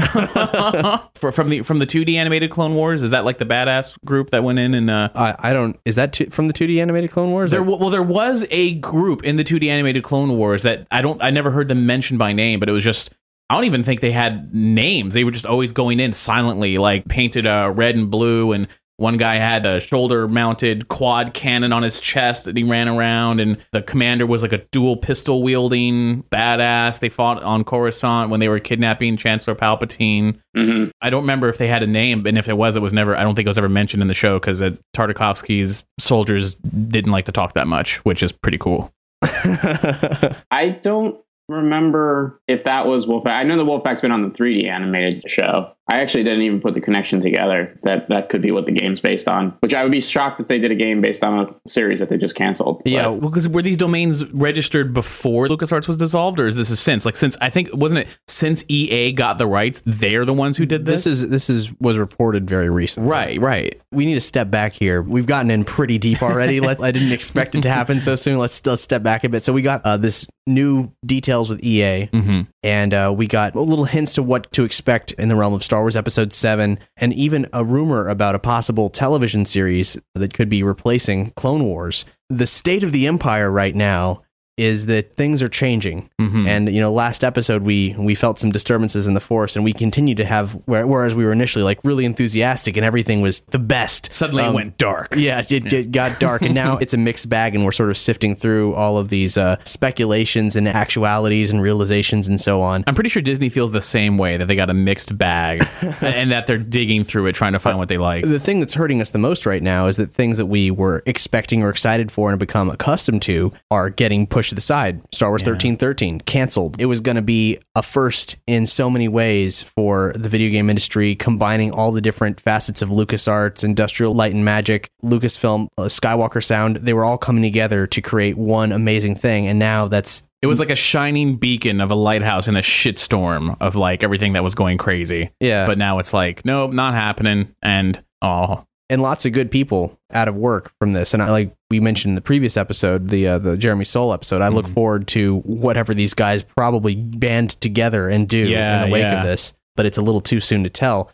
For, 1.14 1.32
from 1.32 1.50
the 1.50 1.62
from 1.62 1.80
the 1.80 1.86
2D 1.86 2.14
animated 2.14 2.50
Clone 2.50 2.74
Wars, 2.74 3.02
is 3.02 3.10
that 3.10 3.24
like 3.24 3.38
the 3.38 3.46
badass 3.46 3.98
group 4.04 4.30
that 4.30 4.44
went 4.44 4.58
in 4.58 4.74
and 4.74 4.90
uh, 4.90 5.10
I, 5.14 5.34
I 5.38 5.52
don't. 5.52 5.78
Is 5.84 5.96
that 5.96 6.12
two, 6.12 6.26
from 6.26 6.46
the 6.46 6.54
2D 6.54 6.80
animated 6.80 7.10
Clone 7.10 7.30
Wars? 7.30 7.50
there 7.50 7.62
well 7.62 7.90
there 7.90 8.02
was 8.02 8.46
a 8.50 8.74
group 8.74 9.24
in 9.24 9.36
the 9.36 9.44
2D 9.44 9.66
animated 9.66 10.02
Clone 10.02 10.36
Wars 10.36 10.62
that 10.62 10.86
I 10.90 11.02
don't 11.02 11.22
I 11.22 11.30
never 11.30 11.50
heard 11.50 11.68
them 11.68 11.86
mentioned 11.86 12.18
by 12.18 12.32
name, 12.32 12.59
but 12.60 12.68
it 12.68 12.72
was 12.72 12.84
just 12.84 13.10
I 13.48 13.54
don't 13.54 13.64
even 13.64 13.82
think 13.82 14.00
they 14.00 14.12
had 14.12 14.54
names. 14.54 15.12
They 15.14 15.24
were 15.24 15.32
just 15.32 15.46
always 15.46 15.72
going 15.72 15.98
in 15.98 16.12
silently, 16.12 16.78
like 16.78 17.08
painted 17.08 17.46
uh, 17.46 17.72
red 17.74 17.96
and 17.96 18.08
blue, 18.08 18.52
and 18.52 18.68
one 18.96 19.16
guy 19.16 19.36
had 19.36 19.64
a 19.66 19.80
shoulder 19.80 20.28
mounted 20.28 20.86
quad 20.88 21.32
cannon 21.34 21.72
on 21.72 21.82
his 21.82 22.00
chest 22.00 22.44
that 22.44 22.56
he 22.56 22.62
ran 22.62 22.86
around, 22.86 23.40
and 23.40 23.56
the 23.72 23.82
commander 23.82 24.24
was 24.26 24.42
like 24.42 24.52
a 24.52 24.58
dual 24.70 24.96
pistol 24.96 25.42
wielding 25.42 26.22
badass. 26.24 27.00
They 27.00 27.08
fought 27.08 27.42
on 27.42 27.64
Coruscant 27.64 28.30
when 28.30 28.38
they 28.38 28.48
were 28.48 28.60
kidnapping 28.60 29.16
Chancellor 29.16 29.56
Palpatine. 29.56 30.36
Mhm. 30.56 30.92
I 31.00 31.10
don't 31.10 31.22
remember 31.22 31.48
if 31.48 31.58
they 31.58 31.66
had 31.66 31.82
a 31.82 31.86
name, 31.88 32.24
and 32.26 32.38
if 32.38 32.48
it 32.48 32.56
was, 32.56 32.76
it 32.76 32.82
was 32.82 32.92
never. 32.92 33.16
I 33.16 33.22
don't 33.22 33.34
think 33.34 33.46
it 33.46 33.50
was 33.50 33.58
ever 33.58 33.68
mentioned 33.70 34.00
in 34.00 34.06
the 34.08 34.14
show 34.14 34.38
because 34.38 34.60
Tartakovsky's 34.94 35.82
soldiers 35.98 36.54
didn't 36.56 37.10
like 37.10 37.24
to 37.24 37.32
talk 37.32 37.54
that 37.54 37.66
much, 37.66 37.96
which 38.04 38.22
is 38.22 38.30
pretty 38.30 38.58
cool. 38.58 38.92
I 39.24 40.78
don't 40.82 41.16
remember 41.50 42.40
if 42.48 42.64
that 42.64 42.86
was 42.86 43.06
Wolfpack. 43.06 43.34
I 43.34 43.42
know 43.42 43.56
the 43.56 43.64
Wolfpack's 43.64 44.00
been 44.00 44.12
on 44.12 44.22
the 44.22 44.30
3D 44.30 44.66
animated 44.66 45.24
show. 45.28 45.72
I 45.90 46.00
actually 46.00 46.22
didn't 46.24 46.42
even 46.42 46.60
put 46.60 46.74
the 46.74 46.80
connection 46.80 47.20
together 47.20 47.76
that 47.82 48.08
that 48.08 48.28
could 48.28 48.40
be 48.40 48.52
what 48.52 48.64
the 48.66 48.72
game's 48.72 49.00
based 49.00 49.26
on. 49.28 49.50
Which 49.60 49.74
I 49.74 49.82
would 49.82 49.90
be 49.92 50.00
shocked 50.00 50.40
if 50.40 50.46
they 50.48 50.58
did 50.58 50.70
a 50.70 50.74
game 50.76 51.00
based 51.00 51.24
on 51.24 51.40
a 51.40 51.68
series 51.68 51.98
that 51.98 52.08
they 52.08 52.16
just 52.16 52.36
canceled. 52.36 52.80
Yeah, 52.84 53.08
But- 53.10 53.20
because 53.20 53.48
were 53.48 53.60
these 53.62 53.76
domains 53.76 54.24
registered 54.32 54.94
before 54.94 55.48
LucasArts 55.48 55.88
was 55.88 55.96
dissolved, 55.96 56.38
or 56.38 56.46
is 56.46 56.56
this 56.56 56.70
a 56.70 56.76
since? 56.76 57.04
Like 57.04 57.16
since 57.16 57.36
I 57.40 57.50
think 57.50 57.70
wasn't 57.74 58.00
it 58.06 58.18
since 58.28 58.64
EA 58.68 59.12
got 59.12 59.38
the 59.38 59.46
rights, 59.46 59.82
they're 59.84 60.24
the 60.24 60.32
ones 60.34 60.56
who 60.56 60.64
did 60.64 60.84
this. 60.84 61.04
this 61.04 61.12
is 61.22 61.28
this 61.30 61.50
is 61.50 61.72
was 61.80 61.98
reported 61.98 62.48
very 62.48 62.70
recently. 62.70 63.10
right, 63.10 63.40
right. 63.40 63.80
We 63.92 64.06
need 64.06 64.14
to 64.14 64.20
step 64.20 64.50
back 64.50 64.74
here. 64.74 65.02
We've 65.02 65.26
gotten 65.26 65.50
in 65.50 65.64
pretty 65.64 65.98
deep 65.98 66.22
already. 66.22 66.60
Let, 66.60 66.80
I 66.80 66.92
didn't 66.92 67.10
expect 67.12 67.56
it 67.56 67.62
to 67.62 67.70
happen 67.70 68.00
so 68.00 68.14
soon. 68.14 68.38
Let's 68.38 68.64
let's 68.64 68.82
step 68.82 69.02
back 69.02 69.24
a 69.24 69.28
bit. 69.28 69.42
So 69.42 69.52
we 69.52 69.62
got 69.62 69.84
uh, 69.84 69.96
this 69.96 70.26
new 70.46 70.92
details 71.04 71.48
with 71.48 71.62
EA, 71.64 72.06
Mm-hmm. 72.12 72.40
and 72.62 72.94
uh, 72.94 73.12
we 73.16 73.26
got 73.26 73.54
little 73.56 73.84
hints 73.84 74.12
to 74.14 74.22
what 74.22 74.50
to 74.52 74.64
expect 74.64 75.12
in 75.12 75.28
the 75.28 75.36
realm 75.36 75.52
of 75.54 75.62
Star 75.64 75.79
Wars 75.80 75.96
Episode 75.96 76.32
Seven, 76.32 76.78
and 76.96 77.12
even 77.12 77.46
a 77.52 77.64
rumor 77.64 78.08
about 78.08 78.34
a 78.34 78.38
possible 78.38 78.88
television 78.88 79.44
series 79.44 79.96
that 80.14 80.34
could 80.34 80.48
be 80.48 80.62
replacing 80.62 81.30
Clone 81.32 81.64
Wars. 81.64 82.04
The 82.28 82.46
state 82.46 82.82
of 82.82 82.92
the 82.92 83.06
Empire 83.06 83.50
right 83.50 83.74
now 83.74 84.22
is 84.60 84.86
that 84.86 85.12
things 85.14 85.42
are 85.42 85.48
changing. 85.48 86.08
Mhm. 86.20 86.46
And 86.46 86.72
you 86.74 86.80
know, 86.80 86.92
last 86.92 87.24
episode 87.24 87.62
we 87.62 87.94
we 87.98 88.14
felt 88.14 88.38
some 88.38 88.50
disturbances 88.50 89.06
in 89.08 89.14
the 89.14 89.20
Force, 89.20 89.56
and 89.56 89.64
we 89.64 89.72
continue 89.72 90.14
to 90.14 90.24
have. 90.24 90.56
Whereas 90.66 91.14
we 91.14 91.24
were 91.24 91.32
initially 91.32 91.64
like 91.64 91.78
really 91.84 92.04
enthusiastic, 92.04 92.76
and 92.76 92.84
everything 92.84 93.20
was 93.22 93.40
the 93.50 93.58
best. 93.58 94.12
Suddenly 94.12 94.44
Um, 94.44 94.50
it 94.52 94.54
went 94.54 94.78
dark. 94.78 95.14
Yeah, 95.16 95.42
it, 95.48 95.72
it 95.72 95.92
got 95.92 96.18
dark, 96.20 96.42
and 96.42 96.54
now 96.54 96.76
it's 96.82 96.92
a 96.94 96.98
mixed 96.98 97.28
bag, 97.28 97.54
and 97.54 97.64
we're 97.64 97.72
sort 97.72 97.90
of 97.90 97.96
sifting 97.96 98.34
through 98.34 98.74
all 98.74 98.98
of 98.98 99.08
these 99.08 99.36
uh, 99.38 99.56
speculations 99.64 100.56
and 100.56 100.68
actualities 100.68 101.50
and 101.50 101.62
realizations 101.62 102.28
and 102.28 102.40
so 102.40 102.60
on. 102.62 102.84
I'm 102.86 102.94
pretty 102.94 103.10
sure 103.10 103.22
Disney 103.22 103.48
feels 103.48 103.72
the 103.72 103.80
same 103.80 104.18
way 104.18 104.36
that 104.36 104.46
they 104.46 104.56
got 104.56 104.68
a 104.70 104.74
mixed 104.74 105.16
bag, 105.16 105.66
and 106.02 106.30
that 106.30 106.46
they're 106.46 106.58
digging 106.58 107.02
through 107.04 107.26
it 107.26 107.32
trying 107.32 107.52
to 107.54 107.58
find 107.58 107.78
what 107.78 107.88
they 107.88 107.98
like. 107.98 108.24
The 108.24 108.38
thing 108.38 108.60
that's 108.60 108.74
hurting 108.74 109.00
us 109.00 109.10
the 109.10 109.18
most 109.18 109.46
right 109.46 109.62
now 109.62 109.86
is 109.86 109.96
that 109.96 110.12
things 110.12 110.36
that 110.38 110.46
we 110.46 110.70
were 110.70 111.02
expecting 111.06 111.62
or 111.62 111.70
excited 111.70 112.12
for 112.12 112.30
and 112.30 112.38
become 112.38 112.68
accustomed 112.70 113.22
to 113.22 113.52
are 113.70 113.88
getting 113.90 114.26
pushed 114.26 114.49
to 114.50 114.54
the 114.54 114.60
side. 114.60 115.00
Star 115.12 115.30
Wars 115.30 115.40
1313 115.42 116.20
canceled. 116.20 116.76
It 116.78 116.86
was 116.86 117.00
going 117.00 117.16
to 117.16 117.22
be 117.22 117.58
a 117.74 117.82
first 117.82 118.36
in 118.46 118.66
so 118.66 118.90
many 118.90 119.08
ways 119.08 119.62
for 119.62 120.12
the 120.14 120.28
video 120.28 120.50
game 120.50 120.68
industry, 120.68 121.14
combining 121.14 121.72
all 121.72 121.90
the 121.92 122.00
different 122.00 122.38
facets 122.40 122.82
of 122.82 122.90
LucasArts, 122.90 123.64
Industrial 123.64 124.14
Light 124.14 124.34
and 124.34 124.44
Magic, 124.44 124.90
Lucasfilm, 125.02 125.68
uh, 125.78 125.82
Skywalker 125.82 126.44
Sound. 126.44 126.76
They 126.76 126.92
were 126.92 127.04
all 127.04 127.18
coming 127.18 127.42
together 127.42 127.86
to 127.86 128.00
create 128.00 128.36
one 128.36 128.72
amazing 128.72 129.14
thing. 129.14 129.46
And 129.46 129.58
now 129.58 129.88
that's 129.88 130.24
It 130.42 130.46
was 130.46 130.60
like 130.60 130.70
a 130.70 130.76
shining 130.76 131.36
beacon 131.36 131.80
of 131.80 131.90
a 131.90 131.94
lighthouse 131.94 132.48
in 132.48 132.56
a 132.56 132.60
shitstorm 132.60 133.56
of 133.60 133.74
like 133.76 134.02
everything 134.02 134.34
that 134.34 134.44
was 134.44 134.54
going 134.54 134.78
crazy. 134.78 135.30
Yeah. 135.40 135.66
But 135.66 135.78
now 135.78 135.98
it's 135.98 136.12
like, 136.12 136.44
nope, 136.44 136.72
not 136.72 136.94
happening. 136.94 137.54
And 137.62 138.02
Oh, 138.22 138.66
and 138.90 139.00
lots 139.00 139.24
of 139.24 139.32
good 139.32 139.50
people 139.50 139.98
out 140.12 140.26
of 140.28 140.34
work 140.34 140.72
from 140.80 140.92
this. 140.92 141.14
And 141.14 141.22
I, 141.22 141.30
like 141.30 141.56
we 141.70 141.78
mentioned 141.78 142.10
in 142.10 142.14
the 142.16 142.20
previous 142.20 142.56
episode, 142.56 143.08
the 143.08 143.26
uh, 143.26 143.38
the 143.38 143.56
Jeremy 143.56 143.84
Soule 143.84 144.12
episode, 144.12 144.42
I 144.42 144.48
look 144.48 144.66
forward 144.68 145.06
to 145.08 145.38
whatever 145.38 145.94
these 145.94 146.12
guys 146.12 146.42
probably 146.42 146.96
band 146.96 147.50
together 147.60 148.08
and 148.10 148.28
do 148.28 148.36
Yeah, 148.36 148.82
in 148.82 148.88
the 148.88 148.92
wake 148.92 149.02
yeah. 149.02 149.20
of 149.20 149.24
this. 149.24 149.54
But 149.76 149.86
it's 149.86 149.96
a 149.96 150.02
little 150.02 150.20
too 150.20 150.40
soon 150.40 150.64
to 150.64 150.68
tell 150.68 151.10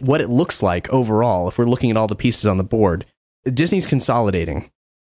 what 0.00 0.20
it 0.20 0.28
looks 0.28 0.62
like 0.62 0.88
overall. 0.90 1.48
If 1.48 1.58
we're 1.58 1.64
looking 1.64 1.90
at 1.90 1.96
all 1.96 2.06
the 2.06 2.14
pieces 2.14 2.46
on 2.46 2.58
the 2.58 2.64
board, 2.64 3.06
Disney's 3.44 3.86
consolidating. 3.86 4.70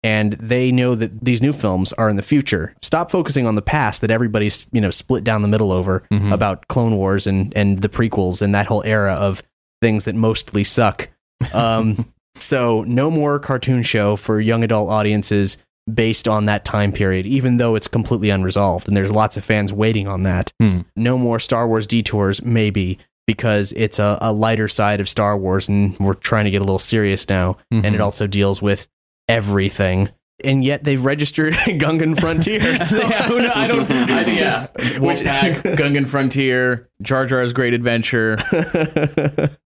And 0.03 0.33
they 0.33 0.71
know 0.71 0.95
that 0.95 1.25
these 1.25 1.41
new 1.41 1.51
films 1.51 1.91
are 1.93 2.07
in 2.07 2.15
the 2.15 2.21
future. 2.21 2.73
Stop 2.81 3.11
focusing 3.11 3.45
on 3.47 3.55
the 3.55 3.61
past 3.61 3.99
that 4.01 4.11
everybody's 4.11 4.67
you 4.71 4.79
know 4.79 4.91
split 4.91 5.25
down 5.25 5.41
the 5.41 5.47
middle 5.49 5.73
over 5.73 6.03
about 6.31 6.67
Clone 6.69 6.95
Wars 6.95 7.27
and 7.27 7.51
and 7.57 7.81
the 7.81 7.89
prequels 7.89 8.41
and 8.41 8.55
that 8.55 8.67
whole 8.67 8.83
era 8.85 9.13
of 9.13 9.43
things 9.81 10.05
that 10.05 10.15
mostly 10.15 10.63
suck. 10.63 11.09
Um, 11.53 12.11
so 12.39 12.83
no 12.83 13.09
more 13.09 13.39
cartoon 13.39 13.83
show 13.83 14.15
for 14.15 14.39
young 14.39 14.63
adult 14.63 14.89
audiences 14.89 15.57
based 15.91 16.27
on 16.27 16.45
that 16.45 16.65
time 16.65 16.91
period, 16.91 17.25
even 17.25 17.57
though 17.57 17.75
it's 17.75 17.87
completely 17.87 18.29
unresolved. 18.29 18.87
And 18.87 18.97
there's 18.97 19.11
lots 19.11 19.37
of 19.37 19.45
fans 19.45 19.71
waiting 19.71 20.07
on 20.07 20.23
that. 20.23 20.51
Hmm. 20.59 20.81
No 20.95 21.17
more 21.17 21.39
Star 21.39 21.67
Wars 21.67 21.87
detours, 21.87 22.43
maybe 22.43 22.99
because 23.25 23.73
it's 23.73 23.99
a, 23.99 24.17
a 24.21 24.31
lighter 24.31 24.67
side 24.67 24.99
of 24.99 25.09
Star 25.09 25.37
Wars 25.37 25.67
and 25.67 25.97
we're 25.99 26.13
trying 26.13 26.45
to 26.45 26.51
get 26.51 26.61
a 26.61 26.63
little 26.65 26.79
serious 26.79 27.27
now. 27.27 27.57
And 27.71 27.93
it 27.93 28.01
also 28.01 28.25
deals 28.27 28.61
with 28.61 28.87
everything. 29.27 30.09
And 30.43 30.63
yet 30.63 30.83
they've 30.83 31.03
registered 31.03 31.53
Gungan 31.65 32.19
Frontier. 32.19 32.77
So 32.77 32.97
yeah, 33.09 33.23
who 33.23 33.41
know, 33.41 33.51
I 33.53 33.67
don't. 33.67 33.91
I, 33.91 34.21
yeah, 34.31 34.67
Wolfpack, 34.77 35.75
Gungan 35.75 36.07
Frontier, 36.07 36.89
Jar 37.01 37.25
Jar's 37.25 37.53
Great 37.53 37.73
Adventure. 37.73 38.37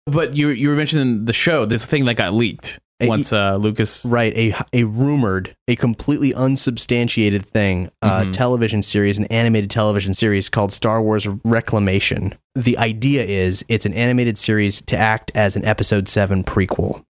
But 0.07 0.37
you 0.37 0.49
you 0.51 0.69
were 0.69 0.77
mentioning 0.77 1.25
the 1.25 1.33
show, 1.33 1.65
this 1.65 1.87
thing 1.87 2.05
that 2.07 2.15
got 2.15 2.35
leaked 2.35 2.79
Hey, 3.01 3.09
once 3.09 3.33
uh, 3.33 3.57
Lucas. 3.57 4.05
Right, 4.07 4.33
a 4.37 4.55
a 4.73 4.85
rumored, 4.85 5.57
a 5.67 5.75
completely 5.75 6.33
unsubstantiated 6.33 7.45
thing, 7.45 7.91
uh, 8.03 8.23
Mhm. 8.23 8.33
television 8.33 8.83
series, 8.83 9.19
an 9.19 9.25
animated 9.27 9.69
television 9.71 10.15
series 10.15 10.49
called 10.49 10.73
Star 10.73 11.03
Wars 11.03 11.27
Reclamation. 11.45 12.35
The 12.55 12.79
idea 12.79 13.25
is 13.25 13.65
it's 13.69 13.85
an 13.85 13.95
animated 13.95 14.39
series 14.39 14.81
to 14.83 14.97
act 14.97 15.33
as 15.35 15.57
an 15.57 15.65
Episode 15.65 16.09
Seven 16.09 16.45
prequel, 16.45 17.03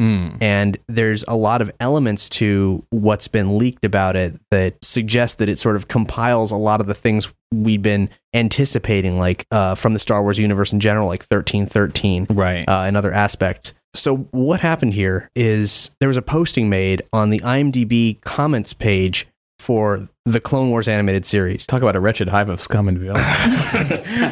Mm. 0.00 0.36
and 0.40 0.78
there's 0.86 1.24
a 1.26 1.34
lot 1.34 1.60
of 1.60 1.72
elements 1.80 2.28
to 2.28 2.84
what's 2.90 3.26
been 3.26 3.58
leaked 3.58 3.84
about 3.84 4.14
it 4.14 4.40
that 4.52 4.76
suggest 4.84 5.38
that 5.38 5.48
it 5.48 5.58
sort 5.58 5.74
of 5.74 5.88
compiles 5.88 6.52
a 6.52 6.56
lot 6.56 6.80
of 6.80 6.86
the 6.86 6.94
things 6.94 7.32
we've 7.52 7.82
been 7.82 8.08
anticipating, 8.32 9.18
like 9.18 9.46
uh, 9.50 9.74
from 9.74 9.94
the 9.94 9.98
Star 9.98 10.22
Wars 10.22 10.38
universe 10.38 10.72
in 10.72 10.80
general, 10.80 11.08
like 11.08 11.24
thirteen 11.24 11.66
thirteen 11.66 12.26
Right. 12.30 12.68
uh, 12.68 12.82
and 12.86 12.96
other 12.96 13.12
aspects. 13.12 13.74
So 13.94 14.28
what 14.30 14.60
happened 14.60 14.94
here 14.94 15.30
is 15.34 15.90
there 15.98 16.08
was 16.08 16.16
a 16.18 16.22
posting 16.22 16.68
made 16.68 17.02
on 17.12 17.30
the 17.30 17.40
IMDb 17.40 18.20
comments 18.20 18.72
page 18.74 19.26
for 19.58 20.08
the 20.24 20.40
Clone 20.40 20.70
Wars 20.70 20.88
animated 20.88 21.26
series. 21.26 21.66
Talk 21.66 21.82
about 21.82 21.96
a 21.96 22.00
wretched 22.00 22.28
hive 22.28 22.48
of 22.48 22.60
scum 22.60 22.88
and 22.88 22.98
villainy. 22.98 23.20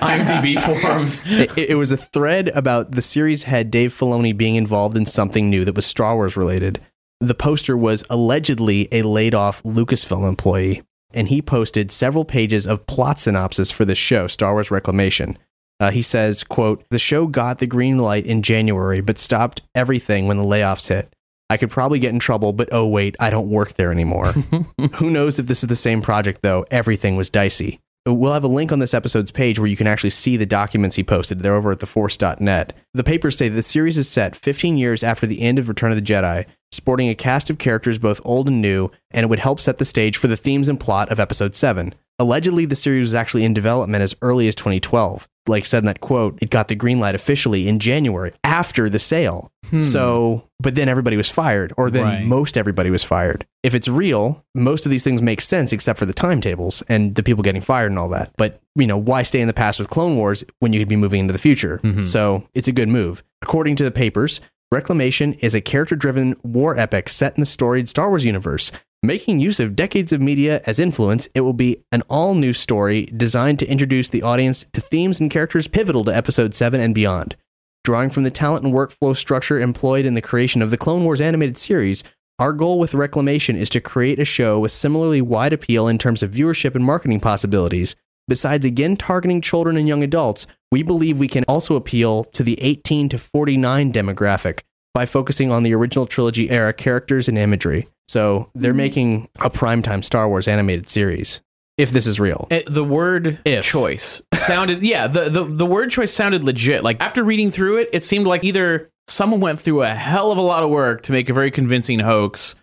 IMDb 0.01 0.59
forums. 0.81 1.23
It, 1.27 1.57
it 1.57 1.75
was 1.77 1.93
a 1.93 1.97
thread 1.97 2.49
about 2.49 2.93
the 2.93 3.03
series 3.03 3.45
head 3.45 3.71
Dave 3.71 3.93
Filoni 3.93 4.37
being 4.37 4.57
involved 4.57 4.97
in 4.97 5.07
something 5.07 5.51
new 5.51 5.65
that 5.65 5.75
was 5.75 5.87
Star 5.87 6.15
Wars 6.15 6.37
related. 6.37 6.81
The 7.21 7.35
poster 7.35 7.77
was 7.77 8.05
allegedly 8.11 8.89
a 8.93 9.03
laid 9.03 9.35
off 9.35 9.63
Lucasfilm 9.63 10.29
employee, 10.29 10.83
and 11.13 11.29
he 11.29 11.41
posted 11.41 11.91
several 11.91 12.25
pages 12.25 12.67
of 12.67 12.87
plot 12.87 13.19
synopsis 13.19 13.71
for 13.71 13.85
this 13.85 13.99
show, 13.99 14.27
Star 14.27 14.53
Wars 14.53 14.71
Reclamation. 14.71 15.39
Uh, 15.79 15.91
he 15.91 16.03
says, 16.03 16.45
quote, 16.45 16.85
The 16.91 16.99
show 16.99 17.27
got 17.27 17.59
the 17.59 17.67
green 17.67 17.99
light 17.99 18.27
in 18.27 18.43
January, 18.43 19.01
but 19.01 19.19
stopped 19.19 19.63
everything 19.75 20.27
when 20.27 20.39
the 20.39 20.45
layoffs 20.45 20.89
hit. 20.89 21.13
I 21.49 21.57
could 21.57 21.71
probably 21.71 21.99
get 21.99 22.13
in 22.13 22.19
trouble, 22.19 22.53
but 22.53 22.69
oh 22.73 22.87
wait, 22.87 23.17
I 23.21 23.31
don't 23.31 23.49
work 23.49 23.75
there 23.75 23.93
anymore. 23.93 24.33
Who 24.97 25.11
knows 25.11 25.39
if 25.39 25.47
this 25.47 25.63
is 25.63 25.69
the 25.69 25.77
same 25.77 26.03
project 26.03 26.43
though? 26.43 26.67
Everything 26.71 27.17
was 27.17 27.31
dicey. 27.31 27.81
We'll 28.05 28.35
have 28.35 28.45
a 28.45 28.49
link 28.49 28.71
on 28.71 28.79
this 28.79 28.95
episode's 28.95 29.33
page 29.33 29.59
where 29.59 29.67
you 29.67 29.77
can 29.77 29.89
actually 29.89 30.11
see 30.11 30.37
the 30.37 30.47
documents 30.47 30.95
he 30.95 31.03
posted. 31.03 31.41
They're 31.41 31.57
over 31.57 31.73
at 31.73 31.79
theforce.net. 31.79 32.73
The 32.95 33.05
papers 33.05 33.37
say 33.37 33.49
that 33.49 33.57
the 33.57 33.63
series 33.63 33.99
is 33.99 34.09
set 34.09 34.37
15 34.37 34.79
years 34.79 35.03
after 35.03 35.27
the 35.27 35.43
end 35.43 35.59
of 35.59 35.69
Return 35.69 35.91
of 35.91 35.97
the 35.97 36.03
Jedi, 36.03 36.47
sporting 36.71 37.09
a 37.09 37.17
cast 37.17 37.51
of 37.51 37.59
characters 37.59 37.99
both 37.99 38.21
old 38.25 38.47
and 38.47 38.63
new, 38.63 38.91
and 39.11 39.25
it 39.25 39.29
would 39.29 39.41
help 39.41 39.59
set 39.59 39.79
the 39.79 39.85
stage 39.85 40.17
for 40.17 40.29
the 40.29 40.37
themes 40.37 40.69
and 40.69 40.79
plot 40.79 41.11
of 41.11 41.19
Episode 41.19 41.57
7. 41.57 41.95
Allegedly, 42.19 42.65
the 42.65 42.77
series 42.77 43.03
was 43.03 43.15
actually 43.15 43.45
in 43.45 43.53
development 43.53 44.03
as 44.03 44.15
early 44.23 44.49
as 44.49 44.55
2012. 44.55 45.29
Like 45.49 45.65
said 45.67 45.79
in 45.81 45.85
that 45.85 46.01
quote, 46.01 46.39
it 46.43 46.51
got 46.51 46.69
the 46.69 46.75
green 46.75 46.99
light 46.99 47.15
officially 47.15 47.69
in 47.69 47.79
January 47.79 48.33
after 48.43 48.89
the 48.91 48.99
sale. 48.99 49.53
Hmm. 49.71 49.83
So, 49.83 50.49
but 50.59 50.75
then 50.75 50.89
everybody 50.89 51.17
was 51.17 51.31
fired, 51.31 51.73
or 51.77 51.89
then 51.91 52.05
Right. 52.05 52.25
most 52.27 52.57
everybody 52.59 52.91
was 52.91 53.05
fired. 53.05 53.47
If 53.63 53.75
it's 53.75 53.87
real, 53.87 54.45
most 54.55 54.87
of 54.87 54.91
these 54.91 55.05
things 55.05 55.23
make 55.23 55.41
sense 55.41 55.73
except 55.73 55.99
for 55.99 56.07
the 56.07 56.13
timetables 56.13 56.83
and 56.89 57.15
the 57.15 57.23
people 57.23 57.45
getting 57.45 57.61
fired 57.61 57.91
and 57.93 57.99
all 57.99 58.09
that. 58.09 58.33
But, 58.37 58.61
you 58.75 58.87
know, 58.87 58.97
why 58.99 59.23
stay 59.23 59.41
in 59.41 59.47
the 59.47 59.53
past 59.55 59.79
with 59.79 59.91
Clone 59.91 60.17
Wars 60.17 60.43
when 60.59 60.73
you 60.73 60.81
could 60.81 60.89
be 60.89 60.97
moving 60.97 61.21
into 61.21 61.33
the 61.33 61.39
future? 61.39 61.81
Mm-hmm. 61.85 62.07
So 62.07 62.49
it's 62.55 62.69
a 62.69 62.73
good 62.73 62.89
move. 62.89 63.23
According 63.43 63.77
to 63.77 63.85
the 63.85 63.91
papers, 63.93 64.41
Reclamation 64.73 65.35
is 65.35 65.55
a 65.55 65.61
character 65.61 65.95
driven 65.95 66.35
war 66.43 66.77
epic 66.77 67.09
set 67.09 67.37
in 67.37 67.41
the 67.41 67.47
storied 67.47 67.89
Star 67.89 68.09
Wars 68.09 68.25
universe. 68.25 68.73
Making 69.03 69.41
use 69.41 69.61
of 69.61 69.77
decades 69.77 70.13
of 70.13 70.21
media 70.21 70.63
as 70.65 70.81
influence, 70.81 71.29
it 71.35 71.43
will 71.43 71.53
be 71.53 71.85
an 71.93 72.03
all 72.09 72.35
new 72.35 72.53
story 72.53 73.07
designed 73.07 73.59
to 73.61 73.67
introduce 73.67 74.09
the 74.09 74.23
audience 74.23 74.65
to 74.73 74.81
themes 74.81 75.21
and 75.21 75.31
characters 75.31 75.69
pivotal 75.69 76.05
to 76.05 76.17
Episode 76.17 76.55
7 76.55 76.81
and 76.81 76.95
beyond. 76.95 77.37
Drawing 77.85 78.11
from 78.11 78.25
the 78.25 78.31
talent 78.31 78.65
and 78.65 78.75
workflow 78.75 79.15
structure 79.15 79.61
employed 79.61 80.07
in 80.07 80.15
the 80.15 80.23
creation 80.23 80.61
of 80.61 80.71
the 80.71 80.77
Clone 80.77 81.05
Wars 81.05 81.21
animated 81.21 81.57
series, 81.57 82.03
our 82.39 82.53
goal 82.53 82.79
with 82.79 82.95
Reclamation 82.95 83.55
is 83.57 83.71
to 83.71 83.81
create 83.81 84.19
a 84.19 84.25
show 84.25 84.59
with 84.59 84.73
similarly 84.73 85.21
wide 85.21 85.53
appeal 85.53 85.87
in 85.87 85.99
terms 85.99 86.23
of 86.23 86.33
viewership 86.33 86.75
and 86.75 86.85
marketing 86.85 87.21
possibilities. 87.21 87.95
Besides 88.29 88.67
again 88.67 88.97
targeting 88.97 89.41
children 89.41 89.77
and 89.77 89.87
young 89.87 90.03
adults, 90.03 90.47
we 90.73 90.83
believe 90.83 91.19
we 91.19 91.29
can 91.29 91.45
also 91.45 91.77
appeal 91.77 92.25
to 92.25 92.43
the 92.43 92.61
18 92.61 93.09
to 93.11 93.19
49 93.19 93.93
demographic 93.93 94.61
by 94.93 95.07
focusing 95.07 95.53
on 95.53 95.63
the 95.63 95.75
original 95.75 96.07
trilogy 96.07 96.51
era 96.51 96.73
characters 96.73 97.29
and 97.29 97.39
imagery. 97.39 97.89
So 98.09 98.51
they're 98.55 98.73
mm-hmm. 98.73 98.77
making 98.79 99.29
a 99.41 99.51
primetime 99.51 100.05
Star 100.05 100.29
Wars 100.29 100.49
animated 100.49 100.89
series, 100.89 101.41
if 101.77 101.91
this 101.91 102.07
is 102.07 102.21
real. 102.21 102.47
It- 102.51 102.73
the 102.73 102.85
word 102.85 103.39
If. 103.45 103.65
choice 103.65 104.23
sounded 104.35 104.83
yeah 104.83 105.07
the, 105.07 105.29
the 105.29 105.45
the 105.45 105.67
word 105.67 105.91
choice 105.91 106.13
sounded 106.13 106.45
legit 106.45 106.85
like 106.85 107.01
after 107.01 107.25
reading 107.25 107.51
through 107.51 107.79
it 107.79 107.89
it 107.93 108.05
seemed 108.05 108.27
like 108.27 108.45
either 108.45 108.91
someone 109.09 109.41
went 109.41 109.61
through 109.61 109.83
a 109.83 109.89
hell 109.89 110.31
of 110.31 110.39
a 110.39 110.43
lot 110.43 110.63
of 110.63 110.71
work 110.71 111.03
to 111.03 111.13
make 111.13 111.29
a 111.29 111.33
very 111.33 111.51
convincing 111.51 111.99
hoax 111.99 112.55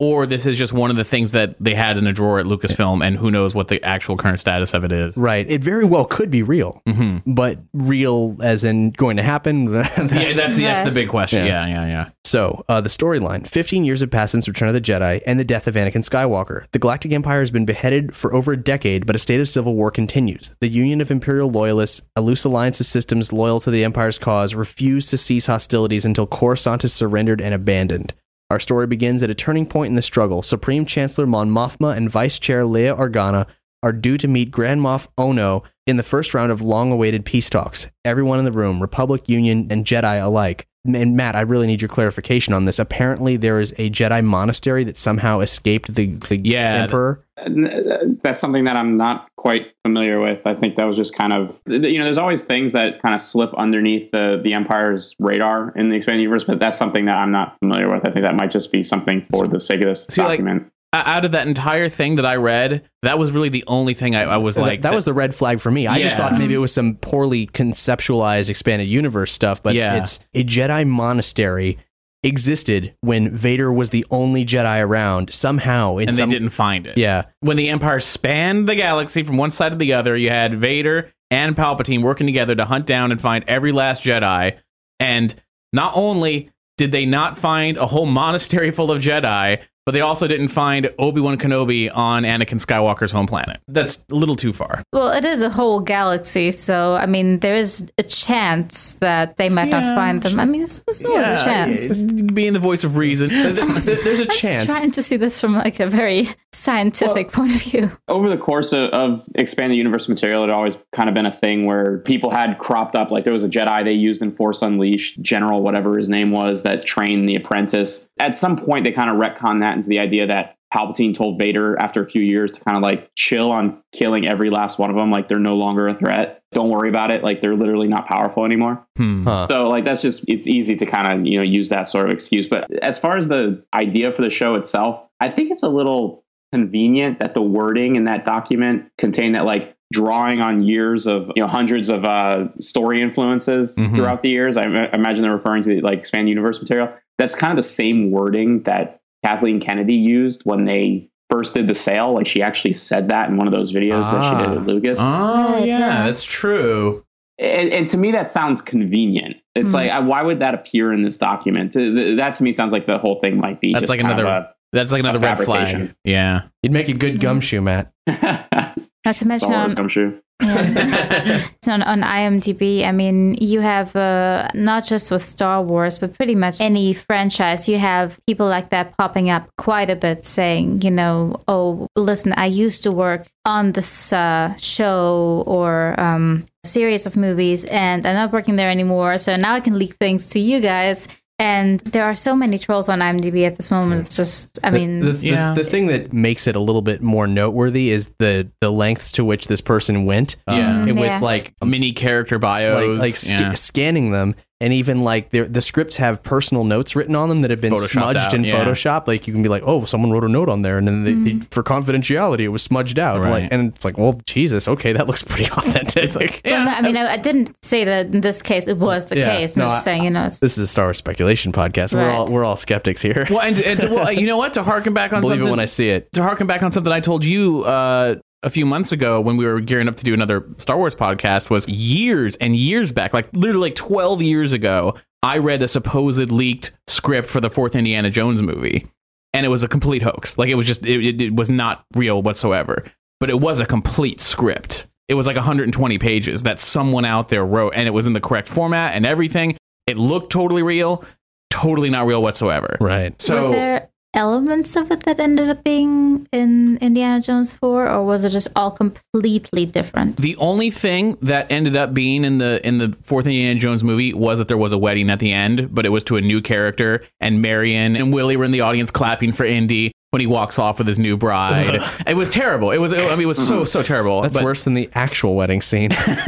or 0.00 0.26
this 0.26 0.46
is 0.46 0.56
just 0.56 0.72
one 0.72 0.90
of 0.90 0.96
the 0.96 1.04
things 1.04 1.32
that 1.32 1.54
they 1.58 1.74
had 1.74 1.98
in 1.98 2.06
a 2.06 2.12
drawer 2.12 2.38
at 2.38 2.46
Lucasfilm 2.46 3.04
and 3.04 3.16
who 3.16 3.30
knows 3.30 3.54
what 3.54 3.68
the 3.68 3.82
actual 3.84 4.16
current 4.16 4.38
status 4.40 4.74
of 4.74 4.84
it 4.84 4.92
is 4.92 5.16
Right. 5.16 5.48
It 5.50 5.62
very 5.64 5.84
well 5.84 6.04
could 6.04 6.30
be 6.30 6.42
real, 6.42 6.82
but 7.26 7.58
real 7.72 8.36
as 8.42 8.64
in 8.64 8.90
going 8.90 9.16
to 9.16 9.22
happen. 9.22 9.66
yeah 9.74 10.32
that's 10.34 10.56
that's 10.58 10.82
the 10.88 10.92
big 10.94 11.08
question 11.08 11.44
Yeah. 11.46 11.66
yeah 11.66 11.74
yeah 11.74 11.86
yeah, 11.88 12.08
So, 12.24 12.64
uh, 12.68 12.80
the 12.80 12.88
storyline 12.88 13.46
15 13.46 13.84
years 13.84 14.00
have 14.00 14.10
passed 14.10 14.32
since 14.32 14.46
Return 14.48 14.68
of 14.68 14.74
the 14.74 14.80
Jedi 14.80 15.20
and 15.26 15.38
the 15.40 15.44
death 15.44 15.66
of 15.66 15.74
Anakin 15.74 16.04
Skywalker. 16.08 16.66
The 16.72 16.78
Galactic 16.78 17.12
Empire 17.12 17.40
has 17.40 17.50
been 17.50 17.64
beheaded 17.66 18.14
for 18.14 18.32
over 18.34 18.52
a 18.52 18.56
decade, 18.56 19.06
but 19.06 19.16
a 19.16 19.18
state 19.18 19.40
of 19.40 19.48
civil 19.48 19.74
war 19.74 19.90
continues. 19.90 20.54
The 20.60 20.68
Union 20.68 21.00
of 21.00 21.10
Imperial 21.10 21.50
Loyalists, 21.50 22.02
a 22.14 22.20
loose 22.20 22.44
alliance 22.44 22.78
of 22.80 22.86
systems 22.86 23.32
loyal 23.32 23.60
to 23.60 23.70
the 23.70 23.84
Empire's 23.84 24.18
cause, 24.18 24.54
refuse 24.54 25.08
to 25.08 25.18
cease 25.18 25.46
hostilities 25.46 26.04
until 26.04 26.26
Coruscant 26.26 26.84
is 26.84 26.92
surrendered 26.92 27.40
and 27.40 27.54
abandoned. 27.54 28.14
Our 28.50 28.60
story 28.60 28.86
begins 28.86 29.22
at 29.22 29.28
a 29.28 29.34
turning 29.34 29.66
point 29.66 29.90
in 29.90 29.94
the 29.94 30.02
struggle. 30.02 30.40
Supreme 30.40 30.86
Chancellor 30.86 31.26
Mon 31.26 31.50
Mothma 31.50 31.96
and 31.96 32.10
Vice 32.10 32.38
Chair 32.38 32.62
Leia 32.62 32.96
Organa 32.96 33.46
are 33.82 33.92
due 33.92 34.18
to 34.18 34.28
meet 34.28 34.50
Grand 34.50 34.80
Moff 34.80 35.08
Ono 35.18 35.62
in 35.86 35.96
the 35.96 36.02
first 36.02 36.34
round 36.34 36.52
of 36.52 36.62
long 36.62 36.92
awaited 36.92 37.24
peace 37.24 37.50
talks. 37.50 37.88
Everyone 38.04 38.38
in 38.38 38.44
the 38.44 38.52
room, 38.52 38.80
Republic, 38.80 39.28
Union, 39.28 39.66
and 39.70 39.84
Jedi 39.84 40.22
alike. 40.22 40.67
And 40.84 41.16
Matt, 41.16 41.34
I 41.36 41.40
really 41.40 41.66
need 41.66 41.82
your 41.82 41.88
clarification 41.88 42.54
on 42.54 42.64
this. 42.64 42.78
Apparently, 42.78 43.36
there 43.36 43.60
is 43.60 43.72
a 43.72 43.90
Jedi 43.90 44.24
monastery 44.24 44.84
that 44.84 44.96
somehow 44.96 45.40
escaped 45.40 45.94
the, 45.94 46.06
the 46.06 46.38
Yeah, 46.38 46.82
Emperor. 46.84 47.24
Uh, 47.36 47.98
that's 48.22 48.40
something 48.40 48.64
that 48.64 48.76
I'm 48.76 48.96
not 48.96 49.28
quite 49.36 49.72
familiar 49.84 50.20
with. 50.20 50.46
I 50.46 50.54
think 50.54 50.76
that 50.76 50.84
was 50.84 50.96
just 50.96 51.14
kind 51.14 51.32
of 51.32 51.60
you 51.66 51.98
know, 51.98 52.04
there's 52.04 52.18
always 52.18 52.44
things 52.44 52.72
that 52.72 53.02
kind 53.02 53.14
of 53.14 53.20
slip 53.20 53.52
underneath 53.54 54.10
the 54.12 54.40
the 54.42 54.54
Empire's 54.54 55.14
radar 55.18 55.72
in 55.76 55.88
the 55.88 55.96
expanded 55.96 56.22
universe, 56.22 56.44
but 56.44 56.58
that's 56.58 56.78
something 56.78 57.04
that 57.06 57.16
I'm 57.16 57.32
not 57.32 57.58
familiar 57.58 57.92
with. 57.92 58.06
I 58.08 58.12
think 58.12 58.24
that 58.24 58.34
might 58.34 58.50
just 58.50 58.72
be 58.72 58.82
something 58.82 59.22
for 59.22 59.46
the 59.46 59.60
sake 59.60 59.80
of 59.82 59.88
this 59.88 60.06
See, 60.06 60.22
like, 60.22 60.38
document. 60.38 60.64
O- 60.66 60.70
out 60.94 61.24
of 61.26 61.32
that 61.32 61.46
entire 61.46 61.88
thing 61.90 62.16
that 62.16 62.24
I 62.24 62.36
read 62.36 62.82
that 63.02 63.18
was 63.18 63.30
really 63.30 63.50
the 63.50 63.64
only 63.66 63.92
thing 63.94 64.14
I, 64.14 64.22
I 64.22 64.36
was 64.38 64.54
That- 64.56 64.62
like 64.62 64.82
that, 64.82 64.94
was 64.94 65.04
the 65.04 65.12
red 65.12 65.34
flag 65.34 65.60
for 65.60 65.70
me. 65.70 65.86
I 65.86 66.00
just 66.00 66.16
thought 66.16 66.38
maybe 66.38 66.54
it 66.54 66.58
was 66.58 66.72
some 66.72 66.94
poorly 66.96 67.46
conceptualized 67.46 68.48
expanded 68.48 68.88
universe 68.88 69.32
stuff, 69.32 69.62
but 69.62 69.74
Yeah. 69.74 69.96
it's 69.96 70.18
a 70.34 70.42
Jedi 70.44 70.86
monastery 70.86 71.76
existed 72.24 72.94
when 73.00 73.30
Vader 73.30 73.72
was 73.72 73.90
the 73.90 74.04
only 74.10 74.44
Jedi 74.44 74.82
around 74.82 75.32
somehow. 75.32 75.98
And 75.98 76.14
some, 76.14 76.28
they 76.30 76.34
didn't 76.36 76.48
find 76.50 76.86
it 76.86 76.98
Yeah, 76.98 77.24
when 77.40 77.56
the 77.56 77.68
Empire 77.68 78.00
spanned 78.00 78.68
the 78.68 78.74
galaxy 78.74 79.22
from 79.22 79.36
one 79.36 79.50
side 79.50 79.70
to 79.72 79.76
the 79.76 79.92
other, 79.92 80.16
you 80.16 80.30
had 80.30 80.54
Vader 80.54 81.12
and 81.30 81.54
Palpatine 81.54 82.02
working 82.02 82.26
together 82.26 82.54
to 82.54 82.64
hunt 82.64 82.86
down 82.86 83.12
and 83.12 83.20
find 83.20 83.44
every 83.46 83.70
last 83.72 84.02
Jedi. 84.02 84.56
And 84.98 85.34
not 85.72 85.92
only 85.94 86.50
did 86.76 86.92
they 86.92 87.06
not 87.06 87.36
find 87.38 87.76
a 87.76 87.86
whole 87.86 88.06
monastery 88.06 88.70
full 88.70 88.90
of 88.90 89.02
Jedi? 89.02 89.60
But 89.88 89.92
they 89.92 90.02
also 90.02 90.26
didn't 90.28 90.48
find 90.48 90.90
Obi 90.98 91.22
Wan 91.22 91.38
Kenobi 91.38 91.90
on 91.90 92.24
Anakin 92.24 92.60
Skywalker's 92.62 93.10
home 93.10 93.26
planet. 93.26 93.58
That's 93.68 94.04
a 94.12 94.14
little 94.14 94.36
too 94.36 94.52
far. 94.52 94.82
Well, 94.92 95.10
it 95.12 95.24
is 95.24 95.40
a 95.40 95.48
whole 95.48 95.80
galaxy, 95.80 96.50
so 96.50 96.96
I 96.96 97.06
mean, 97.06 97.38
there 97.38 97.54
is 97.54 97.90
a 97.96 98.02
chance 98.02 98.98
that 99.00 99.38
they 99.38 99.48
might 99.48 99.68
Yeah, 99.70 99.80
not 99.80 99.94
find 99.96 100.22
them. 100.22 100.38
I 100.40 100.44
mean, 100.44 100.60
there's, 100.60 100.84
there's 100.84 101.02
always 101.06 101.40
a 101.40 101.42
chance. 101.42 102.02
being 102.02 102.52
the 102.52 102.58
voice 102.58 102.84
of 102.84 102.98
reason. 102.98 103.28
There's 103.32 103.62
a 103.62 103.92
I'm 103.94 104.26
just 104.28 104.40
chance. 104.42 104.66
trying 104.66 104.90
to 104.90 105.02
see 105.02 105.16
this 105.16 105.40
from 105.40 105.54
like 105.54 105.80
a 105.80 105.86
very 105.86 106.28
scientific 106.68 107.32
point 107.32 107.54
of 107.54 107.62
view. 107.62 107.90
over 108.08 108.28
the 108.28 108.36
course 108.36 108.72
of, 108.72 108.90
of 108.90 109.24
the 109.34 109.74
universe 109.74 110.08
material, 110.08 110.44
it 110.44 110.48
had 110.48 110.54
always 110.54 110.84
kind 110.94 111.08
of 111.08 111.14
been 111.14 111.26
a 111.26 111.32
thing 111.32 111.64
where 111.64 111.98
people 112.00 112.30
had 112.30 112.58
cropped 112.58 112.94
up. 112.94 113.10
Like 113.10 113.24
there 113.24 113.32
was 113.32 113.42
a 113.42 113.48
Jedi 113.48 113.84
they 113.84 113.92
used 113.92 114.20
in 114.20 114.32
Force 114.32 114.60
Unleashed, 114.60 115.20
General, 115.22 115.62
whatever 115.62 115.96
his 115.96 116.08
name 116.08 116.30
was, 116.30 116.64
that 116.64 116.84
trained 116.84 117.28
the 117.28 117.36
apprentice. 117.36 118.10
At 118.20 118.36
some 118.36 118.56
point, 118.56 118.84
they 118.84 118.92
kind 118.92 119.08
of 119.08 119.16
retconned 119.16 119.60
that 119.60 119.76
into 119.76 119.88
the 119.88 119.98
idea 119.98 120.26
that 120.26 120.56
Palpatine 120.74 121.14
told 121.14 121.38
Vader 121.38 121.80
after 121.80 122.02
a 122.02 122.06
few 122.06 122.20
years 122.20 122.52
to 122.52 122.64
kind 122.64 122.76
of 122.76 122.82
like 122.82 123.10
chill 123.14 123.50
on 123.50 123.82
killing 123.92 124.26
every 124.26 124.50
last 124.50 124.78
one 124.78 124.90
of 124.90 124.96
them. 124.96 125.10
Like 125.10 125.28
they're 125.28 125.38
no 125.38 125.56
longer 125.56 125.88
a 125.88 125.94
threat. 125.94 126.42
Don't 126.52 126.68
worry 126.68 126.90
about 126.90 127.10
it. 127.10 127.24
Like 127.24 127.40
they're 127.40 127.56
literally 127.56 127.88
not 127.88 128.06
powerful 128.06 128.44
anymore. 128.44 128.86
Hmm. 128.96 129.24
Huh. 129.24 129.46
So 129.48 129.68
like 129.68 129.86
that's 129.86 130.02
just 130.02 130.28
it's 130.28 130.46
easy 130.46 130.76
to 130.76 130.84
kind 130.84 131.20
of 131.20 131.26
you 131.26 131.38
know 131.38 131.44
use 131.44 131.70
that 131.70 131.88
sort 131.88 132.06
of 132.06 132.12
excuse. 132.12 132.46
But 132.46 132.70
as 132.82 132.98
far 132.98 133.16
as 133.16 133.28
the 133.28 133.64
idea 133.72 134.12
for 134.12 134.20
the 134.20 134.30
show 134.30 134.54
itself, 134.54 135.02
I 135.20 135.30
think 135.30 135.50
it's 135.50 135.62
a 135.62 135.68
little 135.68 136.24
convenient 136.52 137.20
that 137.20 137.34
the 137.34 137.42
wording 137.42 137.96
in 137.96 138.04
that 138.04 138.24
document 138.24 138.90
contain 138.98 139.32
that 139.32 139.44
like 139.44 139.74
drawing 139.92 140.40
on 140.40 140.62
years 140.62 141.06
of 141.06 141.30
you 141.34 141.42
know 141.42 141.48
hundreds 141.48 141.88
of 141.88 142.04
uh, 142.04 142.48
story 142.60 143.00
influences 143.00 143.76
Mhm. 143.76 143.94
throughout 143.94 144.22
the 144.22 144.28
years. 144.30 144.56
I 144.56 144.64
ima- 144.64 144.88
imagine 144.92 145.22
they're 145.22 145.32
referring 145.34 145.62
to 145.64 145.68
the 145.70 145.80
like 145.80 145.98
expand 145.98 146.28
universe 146.28 146.60
material. 146.60 146.92
That's 147.18 147.34
kind 147.34 147.50
of 147.50 147.56
the 147.56 147.68
same 147.68 148.10
wording 148.10 148.62
that 148.64 149.00
Kathleen 149.24 149.60
Kennedy 149.60 149.94
used 149.94 150.42
when 150.44 150.64
they 150.66 151.08
first 151.30 151.54
did 151.54 151.66
the 151.68 151.74
sale. 151.74 152.12
Like 152.14 152.26
she 152.26 152.42
actually 152.42 152.74
said 152.74 153.08
that 153.08 153.28
in 153.28 153.36
one 153.36 153.46
of 153.46 153.52
those 153.52 153.72
videos 153.72 154.10
that 154.10 154.24
she 154.24 154.38
did 154.38 154.48
Ah. 154.50 154.54
with 154.54 154.66
Lucas. 154.68 154.98
Oh, 155.02 155.58
yeah, 155.58 155.64
yeah. 155.78 156.06
that's 156.06 156.24
true. 156.24 157.04
and, 157.40 157.68
and 157.72 157.86
to 157.86 157.96
me 157.96 158.10
that 158.10 158.28
sounds 158.28 158.60
convenient 158.60 159.36
it's 159.54 159.70
Mhm. 159.70 159.74
like 159.74 160.08
why 160.08 160.22
would 160.22 160.40
that 160.40 160.54
appear 160.54 160.92
in 160.92 161.02
this 161.02 161.16
document 161.16 161.72
that 161.72 162.34
to 162.34 162.42
me 162.42 162.50
sounds 162.50 162.72
like 162.72 162.86
the 162.86 162.98
whole 162.98 163.20
thing 163.20 163.38
might 163.38 163.60
be 163.60 163.72
That's 163.72 163.82
just 163.84 163.90
like 163.90 164.00
kind 164.00 164.12
another- 164.18 164.48
That's 164.72 164.92
like 164.92 165.00
another 165.00 165.18
red 165.18 165.38
flag. 165.38 165.94
Yeah. 166.04 166.42
You'd 166.62 166.72
make 166.72 166.88
a 166.88 166.94
good 166.94 167.20
gumshoe, 167.20 167.60
Matt. 167.60 167.92
Not 168.06 169.14
to 169.14 169.26
mention 169.26 169.54
on, 169.54 169.74
gumshoe. 169.74 170.20
yeah. 170.42 171.46
On, 171.68 171.82
on 171.82 172.00
IMDb, 172.00 172.84
I 172.84 172.92
mean, 172.92 173.34
you 173.40 173.60
have 173.60 173.94
uh, 173.94 174.48
not 174.54 174.86
just 174.86 175.10
with 175.10 175.22
Star 175.22 175.62
Wars, 175.62 175.98
but 175.98 176.14
pretty 176.14 176.34
much 176.34 176.60
any 176.60 176.94
franchise, 176.94 177.68
you 177.68 177.78
have 177.78 178.18
people 178.26 178.46
like 178.46 178.70
that 178.70 178.96
popping 178.96 179.28
up 179.28 179.50
quite 179.58 179.90
a 179.90 179.96
bit 179.96 180.24
saying, 180.24 180.82
you 180.82 180.90
know, 180.90 181.36
oh, 181.46 181.88
listen, 181.96 182.32
I 182.36 182.46
used 182.46 182.82
to 182.84 182.92
work 182.92 183.26
on 183.44 183.72
this 183.72 184.12
uh, 184.12 184.54
show 184.56 185.42
or 185.46 185.98
um, 186.00 186.46
series 186.64 187.04
of 187.06 187.16
movies, 187.16 187.64
and 187.66 188.06
I'm 188.06 188.14
not 188.14 188.32
working 188.32 188.56
there 188.56 188.70
anymore. 188.70 189.18
So 189.18 189.36
now 189.36 189.54
I 189.54 189.60
can 189.60 189.78
leak 189.78 189.94
things 189.94 190.30
to 190.30 190.40
you 190.40 190.60
guys. 190.60 191.08
And 191.40 191.78
there 191.80 192.02
are 192.04 192.16
so 192.16 192.34
many 192.34 192.58
trolls 192.58 192.88
on 192.88 192.98
IMDb 192.98 193.46
at 193.46 193.54
this 193.56 193.70
moment. 193.70 194.00
It's 194.00 194.16
just, 194.16 194.58
I 194.64 194.70
mean, 194.70 194.98
the, 194.98 195.12
the, 195.12 195.26
Yeah. 195.28 195.54
the, 195.54 195.62
thing 195.64 195.86
that 195.86 196.12
makes 196.12 196.48
it 196.48 196.56
a 196.56 196.60
little 196.60 196.82
bit 196.82 197.00
more 197.00 197.28
noteworthy 197.28 197.90
is 197.90 198.10
the 198.18 198.50
the 198.60 198.70
lengths 198.72 199.12
to 199.12 199.24
which 199.24 199.46
this 199.46 199.60
person 199.60 200.04
went. 200.04 200.34
Yeah. 200.48 200.78
and 200.82 200.86
with 200.96 201.04
Yeah. 201.04 201.20
like 201.20 201.54
Mini 201.64 201.92
character 201.92 202.38
bios. 202.40 202.88
like 202.90 202.98
like 202.98 203.14
sc- 203.16 203.30
yeah. 203.30 203.52
scanning 203.52 204.10
them 204.10 204.34
and 204.60 204.72
even 204.72 205.04
like 205.04 205.30
the 205.30 205.42
the 205.42 205.62
scripts 205.62 205.96
have 205.98 206.22
personal 206.22 206.64
notes 206.64 206.96
written 206.96 207.14
on 207.14 207.28
them 207.28 207.40
that 207.40 207.50
have 207.50 207.60
been 207.60 207.76
smudged 207.78 208.18
out, 208.18 208.34
in 208.34 208.42
yeah. 208.44 208.64
Photoshop. 208.64 209.06
Like 209.06 209.26
you 209.28 209.32
can 209.32 209.42
be 209.42 209.48
like, 209.48 209.62
oh, 209.64 209.84
someone 209.84 210.10
wrote 210.10 210.24
a 210.24 210.28
note 210.28 210.48
on 210.48 210.62
there, 210.62 210.78
and 210.78 210.88
then 210.88 211.04
they, 211.04 211.12
they, 211.12 211.28
Mm. 211.38 211.50
for 211.52 211.62
confidentiality, 211.62 212.40
it 212.40 212.48
was 212.48 212.62
smudged 212.62 212.98
out. 212.98 213.20
Right. 213.20 213.42
Like, 213.44 213.52
and 213.52 213.72
it's 213.74 213.84
like, 213.84 213.96
well, 213.98 214.20
Jesus, 214.26 214.66
okay, 214.66 214.92
that 214.94 215.06
looks 215.06 215.22
pretty 215.22 215.44
authentic. 215.56 216.02
It's 216.04 216.16
like, 216.16 216.40
yeah. 216.44 216.64
no, 216.64 216.70
I 216.72 216.82
mean, 216.82 216.96
I, 216.96 217.12
I 217.12 217.16
didn't 217.18 217.54
say 217.62 217.84
that 217.84 218.06
in 218.06 218.20
this 218.20 218.42
case 218.42 218.66
it 218.66 218.78
was 218.78 219.06
the 219.06 219.18
Yeah. 219.18 219.36
case. 219.36 219.56
I'm 219.56 219.60
No, 219.60 219.66
just 219.66 219.82
I- 219.82 219.84
saying, 219.84 220.04
you 220.04 220.10
know, 220.10 220.24
this 220.24 220.42
is 220.42 220.58
a 220.58 220.66
Star 220.66 220.86
Wars 220.86 220.98
speculation 220.98 221.52
podcast. 221.52 221.92
We're 221.94 222.10
all 222.10 222.26
we're 222.26 222.44
all 222.44 222.56
skeptics 222.56 223.00
here. 223.02 223.26
well, 223.30 223.40
and, 223.40 223.60
and 223.60 223.78
to, 223.80 223.88
well, 223.94 224.10
you 224.12 224.26
know 224.26 224.36
what? 224.38 224.54
To 224.54 224.62
harken 224.64 224.92
back 224.94 225.12
on 225.12 225.20
Believe 225.20 225.34
something, 225.34 225.48
it 225.48 225.50
when 225.50 225.60
I 225.60 225.66
see 225.66 225.90
it. 225.90 226.12
to 226.14 226.22
harken 226.22 226.46
back 226.48 226.62
on 226.64 226.72
something 226.72 226.92
I 226.92 227.00
told 227.00 227.24
you 227.24 227.62
uh, 227.62 228.16
a 228.42 228.50
few 228.50 228.64
months 228.64 228.92
ago 228.92 229.20
when 229.20 229.36
we 229.36 229.44
were 229.44 229.60
gearing 229.60 229.88
up 229.88 229.96
to 229.96 230.04
do 230.04 230.14
another 230.14 230.46
Star 230.58 230.76
Wars 230.76 230.94
podcast 230.94 231.50
was 231.50 231.68
years 231.68 232.36
and 232.36 232.54
years 232.54 232.92
back, 232.92 233.12
like 233.12 233.28
literally 233.32 233.70
like 233.70 233.74
12 233.74 234.22
years 234.22 234.52
ago, 234.52 234.94
I 235.22 235.38
read 235.38 235.62
a 235.62 235.68
supposed 235.68 236.30
leaked 236.30 236.72
script 236.86 237.28
for 237.28 237.40
the 237.40 237.50
fourth 237.50 237.74
Indiana 237.74 238.10
Jones 238.10 238.40
movie. 238.40 238.86
And 239.34 239.44
it 239.44 239.48
was 239.48 239.62
a 239.62 239.68
complete 239.68 240.02
hoax. 240.02 240.38
Like 240.38 240.48
it 240.48 240.54
was 240.54 240.66
just, 240.66 240.86
it, 240.86 241.04
it, 241.04 241.20
it 241.20 241.36
was 241.36 241.50
not 241.50 241.84
real 241.94 242.22
whatsoever. 242.22 242.84
But 243.20 243.30
it 243.30 243.40
was 243.40 243.60
a 243.60 243.66
complete 243.66 244.20
script. 244.20 244.86
It 245.08 245.14
was 245.14 245.26
like 245.26 245.36
120 245.36 245.98
pages 245.98 246.44
that 246.44 246.60
someone 246.60 247.04
out 247.04 247.28
there 247.28 247.44
wrote, 247.44 247.72
and 247.74 247.88
it 247.88 247.90
was 247.90 248.06
in 248.06 248.12
the 248.12 248.20
correct 248.20 248.46
format 248.46 248.94
and 248.94 249.04
everything. 249.04 249.56
It 249.86 249.96
looked 249.96 250.30
totally 250.30 250.62
real, 250.62 251.04
totally 251.50 251.90
not 251.90 252.06
real 252.06 252.22
whatsoever. 252.22 252.76
Right. 252.80 253.20
So 253.20 253.46
were 253.46 253.56
there 253.56 253.88
elements 254.18 254.74
of 254.76 254.90
it 254.90 255.04
that 255.04 255.20
ended 255.20 255.48
up 255.48 255.62
being 255.62 256.26
in 256.32 256.76
Indiana 256.78 257.20
Jones 257.20 257.52
4 257.52 257.88
or 257.88 258.04
was 258.04 258.24
it 258.24 258.30
just 258.30 258.48
all 258.56 258.72
completely 258.72 259.64
different? 259.64 260.16
The 260.16 260.36
only 260.36 260.70
thing 260.70 261.16
that 261.22 261.50
ended 261.50 261.76
up 261.76 261.94
being 261.94 262.24
in 262.24 262.38
the 262.38 262.60
in 262.66 262.78
the 262.78 262.92
fourth 263.02 263.26
Indiana 263.26 263.58
Jones 263.58 263.84
movie 263.84 264.12
was 264.12 264.40
that 264.40 264.48
there 264.48 264.56
was 264.56 264.72
a 264.72 264.78
wedding 264.78 265.08
at 265.08 265.20
the 265.20 265.32
end, 265.32 265.72
but 265.72 265.86
it 265.86 265.90
was 265.90 266.02
to 266.04 266.16
a 266.16 266.20
new 266.20 266.42
character, 266.42 267.04
and 267.20 267.40
Marion 267.40 267.96
and 267.96 268.12
Willie 268.12 268.36
were 268.36 268.44
in 268.44 268.50
the 268.50 268.60
audience 268.60 268.90
clapping 268.90 269.32
for 269.32 269.44
Indy 269.44 269.92
when 270.10 270.20
he 270.20 270.26
walks 270.26 270.58
off 270.58 270.78
with 270.78 270.86
his 270.86 270.98
new 270.98 271.16
bride. 271.16 271.82
it 272.06 272.16
was 272.16 272.30
terrible. 272.30 272.70
It 272.70 272.78
was 272.78 272.92
I 272.92 273.10
mean 273.10 273.20
it 273.20 273.26
was 273.26 273.38
so 273.38 273.56
mm-hmm. 273.56 273.64
so 273.66 273.82
terrible. 273.82 274.22
That's 274.22 274.36
but, 274.36 274.44
worse 274.44 274.64
than 274.64 274.74
the 274.74 274.90
actual 274.94 275.34
wedding 275.34 275.62
scene. 275.62 275.90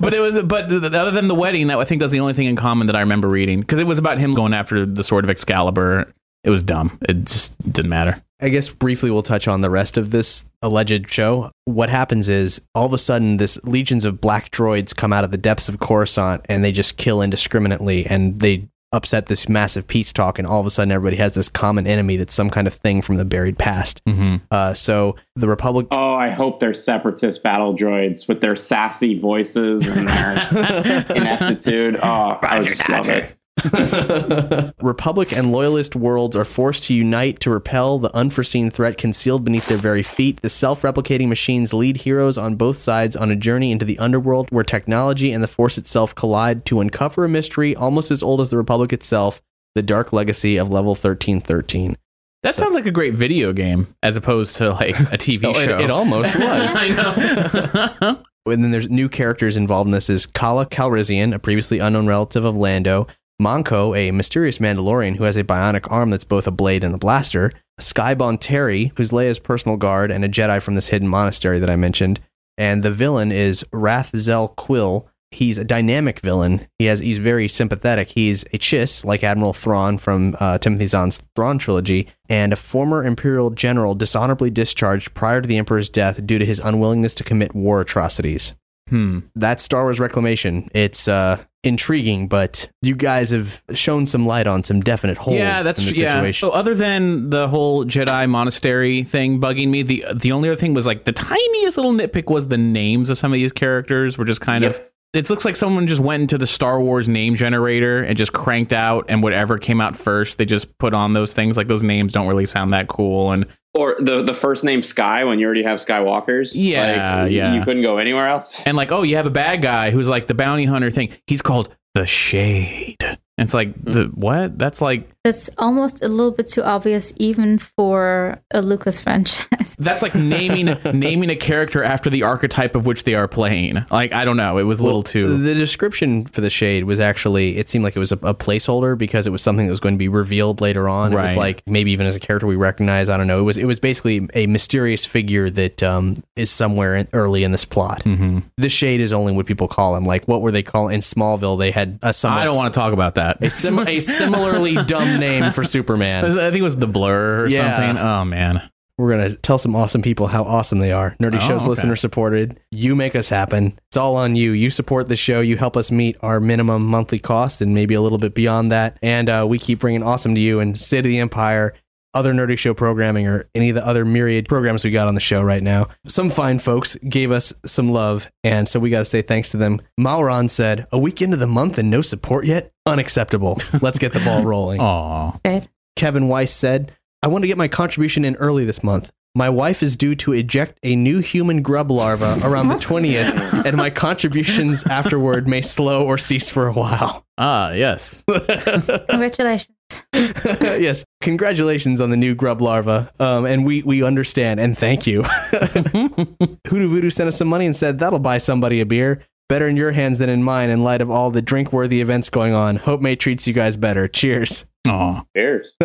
but 0.00 0.12
it 0.12 0.20
was 0.20 0.42
but 0.42 0.70
other 0.70 1.10
than 1.10 1.28
the 1.28 1.34
wedding, 1.34 1.68
that 1.68 1.78
I 1.78 1.84
think 1.84 2.00
that's 2.00 2.12
the 2.12 2.20
only 2.20 2.34
thing 2.34 2.46
in 2.46 2.56
common 2.56 2.86
that 2.88 2.96
I 2.96 3.00
remember 3.00 3.28
reading 3.28 3.60
because 3.60 3.80
it 3.80 3.86
was 3.86 3.98
about 3.98 4.18
him 4.18 4.34
going 4.34 4.52
after 4.52 4.84
the 4.84 5.04
sword 5.04 5.24
of 5.24 5.30
Excalibur. 5.30 6.12
It 6.44 6.50
was 6.50 6.64
dumb. 6.64 6.98
It 7.08 7.24
just 7.26 7.56
didn't 7.72 7.90
matter. 7.90 8.22
I 8.42 8.48
guess 8.48 8.70
briefly 8.70 9.10
we'll 9.10 9.22
touch 9.22 9.46
on 9.46 9.60
the 9.60 9.70
rest 9.70 9.98
of 9.98 10.10
this 10.10 10.46
alleged 10.62 11.10
show. 11.10 11.50
What 11.66 11.90
happens 11.90 12.28
is 12.28 12.60
all 12.74 12.86
of 12.86 12.92
a 12.92 12.98
sudden 12.98 13.36
this 13.36 13.62
legions 13.64 14.04
of 14.04 14.20
black 14.20 14.50
droids 14.50 14.96
come 14.96 15.12
out 15.12 15.24
of 15.24 15.30
the 15.30 15.38
depths 15.38 15.68
of 15.68 15.78
Coruscant 15.78 16.46
and 16.48 16.64
they 16.64 16.72
just 16.72 16.96
kill 16.96 17.20
indiscriminately 17.20 18.06
and 18.06 18.40
they 18.40 18.68
upset 18.92 19.26
this 19.26 19.48
massive 19.48 19.86
peace 19.86 20.12
talk 20.12 20.38
and 20.38 20.48
all 20.48 20.58
of 20.58 20.66
a 20.66 20.70
sudden 20.70 20.90
everybody 20.90 21.16
has 21.16 21.34
this 21.34 21.48
common 21.48 21.86
enemy 21.86 22.16
that's 22.16 22.34
some 22.34 22.50
kind 22.50 22.66
of 22.66 22.74
thing 22.74 23.00
from 23.02 23.16
the 23.16 23.24
buried 23.24 23.56
past. 23.56 24.02
Mm-hmm. 24.04 24.36
Uh, 24.50 24.74
so 24.74 25.16
the 25.36 25.46
Republic 25.46 25.86
oh 25.90 26.14
i 26.14 26.28
hope 26.28 26.60
they're 26.60 26.74
separatist 26.74 27.42
battle 27.42 27.76
droids 27.76 28.26
with 28.26 28.40
their 28.40 28.56
sassy 28.56 29.18
voices 29.18 29.86
and 29.86 30.08
their 30.08 31.06
ineptitude 31.16 31.98
oh 32.02 32.38
i 32.42 32.58
would 32.58 32.66
just 32.66 32.88
love 32.88 33.08
it 33.08 33.34
Republic 34.82 35.32
and 35.32 35.52
Loyalist 35.52 35.94
worlds 35.96 36.36
are 36.36 36.44
forced 36.44 36.84
to 36.84 36.94
unite 36.94 37.40
to 37.40 37.50
repel 37.50 37.98
the 37.98 38.14
unforeseen 38.16 38.70
threat 38.70 38.98
concealed 38.98 39.44
beneath 39.44 39.66
their 39.68 39.78
very 39.78 40.02
feet. 40.02 40.40
The 40.42 40.50
self 40.50 40.82
replicating 40.82 41.28
machines 41.28 41.72
lead 41.72 41.98
heroes 41.98 42.38
on 42.38 42.56
both 42.56 42.78
sides 42.78 43.16
on 43.16 43.30
a 43.30 43.36
journey 43.36 43.72
into 43.72 43.84
the 43.84 43.98
underworld 43.98 44.48
where 44.50 44.64
technology 44.64 45.32
and 45.32 45.42
the 45.42 45.48
Force 45.48 45.78
itself 45.78 46.14
collide 46.14 46.64
to 46.66 46.80
uncover 46.80 47.24
a 47.24 47.28
mystery 47.28 47.74
almost 47.76 48.10
as 48.10 48.22
old 48.22 48.40
as 48.40 48.50
the 48.50 48.56
Republic 48.56 48.92
itself 48.92 49.40
the 49.74 49.82
dark 49.82 50.12
legacy 50.12 50.56
of 50.56 50.68
Level 50.70 50.92
1313. 50.92 51.96
That 52.42 52.54
sounds 52.54 52.74
like 52.74 52.86
a 52.86 52.90
great 52.90 53.14
video 53.14 53.52
game 53.52 53.94
as 54.02 54.16
opposed 54.16 54.56
to 54.56 54.70
like 54.70 54.98
a 54.98 55.18
TV 55.18 55.44
Oh, 55.46 55.50
it- 55.50 55.54
show. 55.64 55.78
it 55.78 55.90
almost 55.90 56.34
was. 56.38 56.72
I 56.74 56.88
know. 56.88 58.22
And 58.46 58.64
then 58.64 58.70
there's 58.70 58.88
new 58.88 59.08
characters 59.10 59.56
involved 59.58 59.88
in 59.88 59.92
this 59.92 60.08
is 60.08 60.24
Kala 60.26 60.64
Calrissian, 60.66 61.34
a 61.34 61.38
previously 61.38 61.78
unknown 61.78 62.06
relative 62.06 62.44
of 62.44 62.56
Lando, 62.56 63.06
Monko, 63.40 63.96
a 63.96 64.10
mysterious 64.10 64.58
Mandalorian 64.58 65.16
who 65.16 65.24
has 65.24 65.36
a 65.36 65.44
bionic 65.44 65.90
arm 65.90 66.10
that's 66.10 66.24
both 66.24 66.46
a 66.46 66.52
blade 66.52 66.84
and 66.84 66.94
a 66.94 66.98
blaster, 66.98 67.50
Sky 67.78 68.14
Terry, 68.36 68.92
who's 68.96 69.10
Leia's 69.10 69.38
personal 69.38 69.76
guard 69.76 70.10
and 70.10 70.24
a 70.24 70.28
Jedi 70.28 70.62
from 70.62 70.74
this 70.74 70.88
hidden 70.88 71.08
monastery 71.08 71.58
that 71.58 71.70
I 71.70 71.76
mentioned, 71.76 72.20
and 72.58 72.82
the 72.82 72.90
villain 72.90 73.32
is 73.32 73.64
Rathzel 73.72 74.54
Quill. 74.56 75.08
He's 75.30 75.58
a 75.58 75.64
dynamic 75.64 76.20
villain. 76.20 76.66
He 76.78 76.86
has 76.86 76.98
he's 76.98 77.18
very 77.18 77.48
sympathetic. 77.48 78.10
He's 78.10 78.42
a 78.52 78.58
Chiss, 78.58 79.04
like 79.04 79.24
Admiral 79.24 79.52
Thrawn 79.52 79.96
from 79.96 80.36
uh, 80.38 80.58
Timothy 80.58 80.86
Zahn's 80.86 81.22
Thrawn 81.34 81.56
trilogy, 81.56 82.08
and 82.28 82.52
a 82.52 82.56
former 82.56 83.04
Imperial 83.04 83.50
general 83.50 83.94
dishonorably 83.94 84.50
discharged 84.50 85.14
prior 85.14 85.40
to 85.40 85.48
the 85.48 85.56
Emperor's 85.56 85.88
death 85.88 86.26
due 86.26 86.38
to 86.38 86.44
his 86.44 86.58
unwillingness 86.58 87.14
to 87.14 87.24
commit 87.24 87.54
war 87.54 87.80
atrocities 87.80 88.54
hmm. 88.90 89.20
that's 89.34 89.64
Star 89.64 89.84
Wars 89.84 89.98
Reclamation. 89.98 90.68
It's 90.74 91.08
uh, 91.08 91.42
intriguing, 91.62 92.26
but 92.28 92.70
you 92.82 92.94
guys 92.94 93.30
have 93.30 93.62
shown 93.74 94.06
some 94.06 94.26
light 94.26 94.46
on 94.46 94.62
some 94.62 94.80
definite 94.80 95.18
holes 95.18 95.36
yeah, 95.36 95.62
that's 95.62 95.80
in 95.80 95.92
the 95.92 96.00
yeah. 96.00 96.30
So 96.30 96.50
other 96.50 96.74
than 96.74 97.30
the 97.30 97.48
whole 97.48 97.84
Jedi 97.84 98.28
monastery 98.28 99.02
thing 99.02 99.40
bugging 99.40 99.68
me, 99.68 99.82
the 99.82 100.04
the 100.14 100.32
only 100.32 100.48
other 100.48 100.56
thing 100.56 100.74
was 100.74 100.86
like 100.86 101.04
the 101.04 101.12
tiniest 101.12 101.76
little 101.76 101.92
nitpick 101.92 102.30
was 102.30 102.48
the 102.48 102.58
names 102.58 103.10
of 103.10 103.18
some 103.18 103.32
of 103.32 103.36
these 103.36 103.52
characters 103.52 104.16
were 104.16 104.24
just 104.24 104.40
kind 104.40 104.64
of 104.64 104.80
it 105.12 105.28
looks 105.28 105.44
like 105.44 105.56
someone 105.56 105.88
just 105.88 106.00
went 106.00 106.20
into 106.20 106.38
the 106.38 106.46
Star 106.46 106.80
Wars 106.80 107.08
name 107.08 107.34
generator 107.34 108.02
and 108.02 108.16
just 108.16 108.32
cranked 108.32 108.72
out, 108.72 109.06
and 109.08 109.22
whatever 109.22 109.58
came 109.58 109.80
out 109.80 109.96
first, 109.96 110.38
they 110.38 110.44
just 110.44 110.78
put 110.78 110.94
on 110.94 111.14
those 111.14 111.34
things. 111.34 111.56
Like 111.56 111.66
those 111.66 111.82
names 111.82 112.12
don't 112.12 112.28
really 112.28 112.46
sound 112.46 112.72
that 112.74 112.86
cool, 112.86 113.32
and 113.32 113.46
Or 113.72 113.96
the 114.00 114.22
the 114.22 114.34
first 114.34 114.64
name 114.64 114.82
Sky 114.82 115.24
when 115.24 115.38
you 115.38 115.46
already 115.46 115.62
have 115.62 115.78
Skywalkers. 115.78 116.52
Yeah, 116.54 117.22
like, 117.22 117.32
yeah. 117.32 117.54
You 117.54 117.62
couldn't 117.62 117.82
go 117.82 117.98
anywhere 117.98 118.28
else. 118.28 118.60
and 118.66 118.76
like, 118.76 118.90
oh, 118.90 119.02
you 119.02 119.16
have 119.16 119.26
a 119.26 119.30
bad 119.30 119.62
guy 119.62 119.90
who's 119.92 120.08
like 120.08 120.26
the 120.26 120.34
bounty 120.34 120.64
hunter 120.64 120.90
thing. 120.90 121.10
He's 121.26 121.40
called 121.40 121.74
the 121.94 122.04
Shade. 122.06 123.18
And 123.40 123.46
it's 123.46 123.54
like 123.54 123.72
the 123.82 124.04
what? 124.14 124.58
That's 124.58 124.82
like 124.82 125.08
That's 125.24 125.48
almost 125.56 126.04
a 126.04 126.08
little 126.08 126.30
bit 126.30 126.46
too 126.46 126.62
obvious, 126.62 127.14
even 127.16 127.58
for 127.58 128.38
a 128.50 128.60
Lucas 128.60 129.00
franchise. 129.00 129.76
that's 129.78 130.02
like 130.02 130.14
naming 130.14 130.76
naming 130.92 131.30
a 131.30 131.36
character 131.36 131.82
after 131.82 132.10
the 132.10 132.22
archetype 132.22 132.76
of 132.76 132.84
which 132.84 133.04
they 133.04 133.14
are 133.14 133.26
playing. 133.26 133.82
Like 133.90 134.12
I 134.12 134.26
don't 134.26 134.36
know, 134.36 134.58
it 134.58 134.64
was 134.64 134.80
a 134.80 134.84
little 134.84 135.02
too. 135.02 135.38
The 135.42 135.54
description 135.54 136.26
for 136.26 136.42
the 136.42 136.50
shade 136.50 136.84
was 136.84 137.00
actually 137.00 137.56
it 137.56 137.70
seemed 137.70 137.82
like 137.82 137.96
it 137.96 137.98
was 137.98 138.12
a, 138.12 138.16
a 138.16 138.34
placeholder 138.34 138.96
because 138.96 139.26
it 139.26 139.30
was 139.30 139.40
something 139.40 139.66
that 139.66 139.70
was 139.70 139.80
going 139.80 139.94
to 139.94 139.98
be 139.98 140.08
revealed 140.08 140.60
later 140.60 140.86
on. 140.86 141.12
It 141.12 141.16
was 141.16 141.24
Right. 141.30 141.36
like 141.38 141.62
maybe 141.66 141.92
even 141.92 142.06
as 142.06 142.14
a 142.16 142.20
character 142.20 142.46
we 142.46 142.56
recognize. 142.56 143.08
I 143.08 143.16
don't 143.16 143.26
know. 143.26 143.38
It 143.38 143.44
was 143.44 143.56
it 143.56 143.64
was 143.64 143.80
basically 143.80 144.28
a 144.34 144.46
mysterious 144.48 145.06
figure 145.06 145.48
that 145.48 145.82
um, 145.82 146.22
is 146.36 146.50
somewhere 146.50 146.94
in, 146.94 147.08
early 147.14 147.42
in 147.42 147.52
this 147.52 147.64
plot. 147.64 148.02
Mm-hmm. 148.04 148.40
The 148.58 148.68
shade 148.68 149.00
is 149.00 149.14
only 149.14 149.32
what 149.32 149.46
people 149.46 149.66
call 149.66 149.96
him. 149.96 150.04
Like 150.04 150.28
what 150.28 150.42
were 150.42 150.50
they 150.50 150.62
calling 150.62 150.94
in 150.96 151.00
Smallville? 151.00 151.58
They 151.58 151.70
had 151.70 151.98
a 152.02 152.12
somewhat 152.12 152.42
I 152.42 152.44
don't 152.44 152.56
want 152.56 152.74
to 152.74 152.78
talk 152.78 152.92
about 152.92 153.14
that. 153.14 153.29
A, 153.40 153.50
sim- 153.50 153.78
a 153.86 154.00
similarly 154.00 154.74
dumb 154.86 155.18
name 155.18 155.50
for 155.52 155.64
Superman. 155.64 156.24
I 156.24 156.32
think 156.50 156.56
it 156.56 156.62
was 156.62 156.76
the 156.76 156.86
blur 156.86 157.42
or 157.42 157.46
Yeah. 157.48 157.76
something. 157.76 158.02
Oh 158.02 158.24
man. 158.24 158.70
We're 158.98 159.10
gonna 159.12 159.34
tell 159.34 159.56
some 159.56 159.74
awesome 159.74 160.02
people 160.02 160.26
how 160.26 160.42
awesome 160.44 160.78
they 160.78 160.92
are. 160.92 161.16
Nerdy 161.22 161.36
Oh, 161.36 161.38
shows 161.38 161.62
okay. 161.62 161.70
listener 161.70 161.96
supported. 161.96 162.60
You 162.70 162.94
make 162.94 163.16
us 163.16 163.30
happen. 163.30 163.78
It's 163.88 163.96
all 163.96 164.14
on 164.16 164.36
you. 164.36 164.50
You 164.52 164.68
support 164.68 165.08
the 165.08 165.16
show. 165.16 165.40
You 165.40 165.56
help 165.56 165.74
us 165.74 165.90
meet 165.90 166.16
our 166.20 166.38
minimum 166.38 166.84
monthly 166.84 167.18
cost 167.18 167.62
and 167.62 167.74
maybe 167.74 167.94
a 167.94 168.02
little 168.02 168.18
bit 168.18 168.34
beyond 168.34 168.70
that. 168.72 168.98
And 169.00 169.30
uh, 169.30 169.46
we 169.48 169.58
keep 169.58 169.78
bringing 169.78 170.02
awesome 170.02 170.34
to 170.34 170.40
you 170.40 170.60
and 170.60 170.78
State 170.78 170.98
of 170.98 171.04
the 171.04 171.18
Empire, 171.18 171.72
other 172.14 172.32
Nerdy 172.32 172.58
Show 172.58 172.74
programming, 172.74 173.26
or 173.26 173.48
any 173.54 173.70
of 173.70 173.74
the 173.74 173.86
other 173.86 174.04
myriad 174.04 174.48
programs 174.48 174.84
we 174.84 174.90
got 174.90 175.08
on 175.08 175.14
the 175.14 175.20
show 175.20 175.42
right 175.42 175.62
now. 175.62 175.88
Some 176.06 176.30
fine 176.30 176.58
folks 176.58 176.96
gave 177.08 177.30
us 177.30 177.52
some 177.66 177.88
love, 177.88 178.30
and 178.44 178.68
so 178.68 178.80
we 178.80 178.90
got 178.90 179.00
to 179.00 179.04
say 179.04 179.22
thanks 179.22 179.50
to 179.50 179.56
them. 179.56 179.80
Mauron 179.98 180.48
said, 180.48 180.86
"A 180.92 180.98
week 180.98 181.22
into 181.22 181.36
the 181.36 181.46
month 181.46 181.78
and 181.78 181.90
no 181.90 182.00
support 182.02 182.46
yet? 182.46 182.72
Unacceptable. 182.86 183.58
Let's 183.80 183.98
get 183.98 184.12
the 184.12 184.20
ball 184.20 184.44
rolling." 184.44 184.80
Aw. 184.80 185.38
Right. 185.44 185.68
Kevin 185.96 186.28
Weiss 186.28 186.52
said, 186.52 186.92
I 187.22 187.28
want 187.28 187.42
to 187.42 187.48
get 187.48 187.58
my 187.58 187.68
contribution 187.68 188.24
in 188.24 188.34
early 188.36 188.64
this 188.64 188.82
month. 188.82 189.10
My 189.34 189.50
wife 189.50 189.82
is 189.82 189.94
due 189.96 190.14
to 190.16 190.32
eject 190.32 190.78
a 190.82 190.96
new 190.96 191.20
human 191.20 191.60
grub 191.62 191.90
larva 191.90 192.40
around 192.42 192.68
the 192.68 192.74
20th, 192.76 193.64
and 193.64 193.76
my 193.76 193.90
contributions 193.90 194.82
afterward 194.84 195.46
may 195.46 195.60
slow 195.60 196.04
or 196.04 196.16
cease 196.18 196.48
for 196.50 196.66
a 196.66 196.72
while. 196.72 197.24
Ah, 197.38 197.72
yes. 197.72 198.24
Congratulations. 198.28 199.76
yes, 200.12 201.04
congratulations 201.20 202.00
on 202.00 202.10
the 202.10 202.16
new 202.16 202.34
grub 202.34 202.60
larva. 202.60 203.10
Um, 203.18 203.44
and 203.44 203.64
we, 203.64 203.82
we 203.82 204.02
understand 204.02 204.60
and 204.60 204.76
thank 204.76 205.06
you. 205.06 205.22
Hoodoo 205.52 206.88
Voodoo 206.88 207.10
sent 207.10 207.28
us 207.28 207.36
some 207.36 207.48
money 207.48 207.66
and 207.66 207.76
said, 207.76 207.98
That'll 207.98 208.18
buy 208.18 208.38
somebody 208.38 208.80
a 208.80 208.86
beer. 208.86 209.22
Better 209.48 209.68
in 209.68 209.76
your 209.76 209.92
hands 209.92 210.18
than 210.18 210.28
in 210.28 210.44
mine 210.44 210.70
in 210.70 210.84
light 210.84 211.00
of 211.00 211.10
all 211.10 211.30
the 211.30 211.42
drink 211.42 211.72
worthy 211.72 212.00
events 212.00 212.30
going 212.30 212.54
on. 212.54 212.76
Hope 212.76 213.00
May 213.00 213.16
treats 213.16 213.46
you 213.48 213.52
guys 213.52 213.76
better. 213.76 214.06
Cheers. 214.06 214.64
Aw. 214.86 215.24
Cheers. 215.36 215.74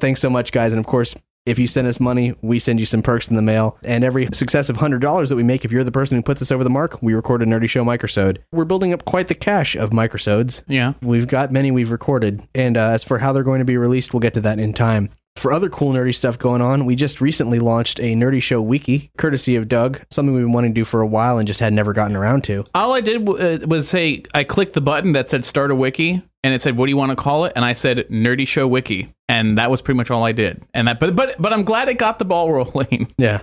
Thanks 0.00 0.20
so 0.20 0.30
much, 0.30 0.52
guys. 0.52 0.72
And 0.72 0.78
of 0.78 0.86
course, 0.86 1.16
if 1.44 1.58
you 1.58 1.66
send 1.66 1.86
us 1.86 1.98
money, 1.98 2.34
we 2.40 2.58
send 2.58 2.80
you 2.80 2.86
some 2.86 3.02
perks 3.02 3.28
in 3.28 3.36
the 3.36 3.42
mail. 3.42 3.76
And 3.84 4.04
every 4.04 4.28
successive 4.32 4.76
hundred 4.76 5.00
dollars 5.00 5.30
that 5.30 5.36
we 5.36 5.42
make, 5.42 5.64
if 5.64 5.72
you're 5.72 5.84
the 5.84 5.92
person 5.92 6.16
who 6.16 6.22
puts 6.22 6.42
us 6.42 6.52
over 6.52 6.64
the 6.64 6.70
mark, 6.70 7.02
we 7.02 7.14
record 7.14 7.42
a 7.42 7.46
Nerdy 7.46 7.68
Show 7.68 7.84
microsode. 7.84 8.38
We're 8.52 8.64
building 8.64 8.92
up 8.92 9.04
quite 9.04 9.28
the 9.28 9.34
cache 9.34 9.74
of 9.74 9.90
microsodes. 9.90 10.62
Yeah. 10.68 10.94
We've 11.02 11.26
got 11.26 11.52
many 11.52 11.70
we've 11.70 11.90
recorded. 11.90 12.46
And 12.54 12.76
uh, 12.76 12.90
as 12.90 13.04
for 13.04 13.18
how 13.18 13.32
they're 13.32 13.42
going 13.42 13.58
to 13.58 13.64
be 13.64 13.76
released, 13.76 14.12
we'll 14.12 14.20
get 14.20 14.34
to 14.34 14.40
that 14.42 14.58
in 14.58 14.72
time. 14.72 15.10
For 15.36 15.50
other 15.50 15.70
cool 15.70 15.94
nerdy 15.94 16.14
stuff 16.14 16.38
going 16.38 16.60
on, 16.60 16.84
we 16.84 16.94
just 16.94 17.20
recently 17.20 17.58
launched 17.58 17.98
a 18.00 18.14
Nerdy 18.14 18.42
Show 18.42 18.60
wiki, 18.60 19.10
courtesy 19.16 19.56
of 19.56 19.66
Doug, 19.66 20.02
something 20.10 20.34
we've 20.34 20.44
been 20.44 20.52
wanting 20.52 20.74
to 20.74 20.80
do 20.80 20.84
for 20.84 21.00
a 21.00 21.06
while 21.06 21.38
and 21.38 21.46
just 21.46 21.60
had 21.60 21.72
never 21.72 21.94
gotten 21.94 22.16
around 22.16 22.44
to. 22.44 22.66
All 22.74 22.92
I 22.92 23.00
did 23.00 23.26
uh, 23.26 23.66
was 23.66 23.88
say 23.88 24.24
I 24.34 24.44
clicked 24.44 24.74
the 24.74 24.82
button 24.82 25.12
that 25.12 25.30
said 25.30 25.46
start 25.46 25.70
a 25.70 25.74
wiki 25.74 26.22
and 26.44 26.54
it 26.54 26.60
said 26.60 26.76
what 26.76 26.86
do 26.86 26.90
you 26.90 26.96
want 26.96 27.10
to 27.10 27.16
call 27.16 27.44
it 27.44 27.52
and 27.56 27.64
I 27.64 27.72
said 27.72 28.08
Nerdy 28.08 28.46
Show 28.46 28.66
Wiki 28.66 29.12
and 29.32 29.56
that 29.56 29.70
was 29.70 29.80
pretty 29.80 29.96
much 29.96 30.10
all 30.10 30.24
I 30.24 30.32
did. 30.32 30.62
And 30.74 30.88
that 30.88 31.00
but 31.00 31.16
but 31.16 31.36
but 31.38 31.52
I'm 31.54 31.64
glad 31.64 31.88
it 31.88 31.96
got 31.96 32.18
the 32.18 32.24
ball 32.24 32.52
rolling. 32.52 33.08
Yeah. 33.18 33.42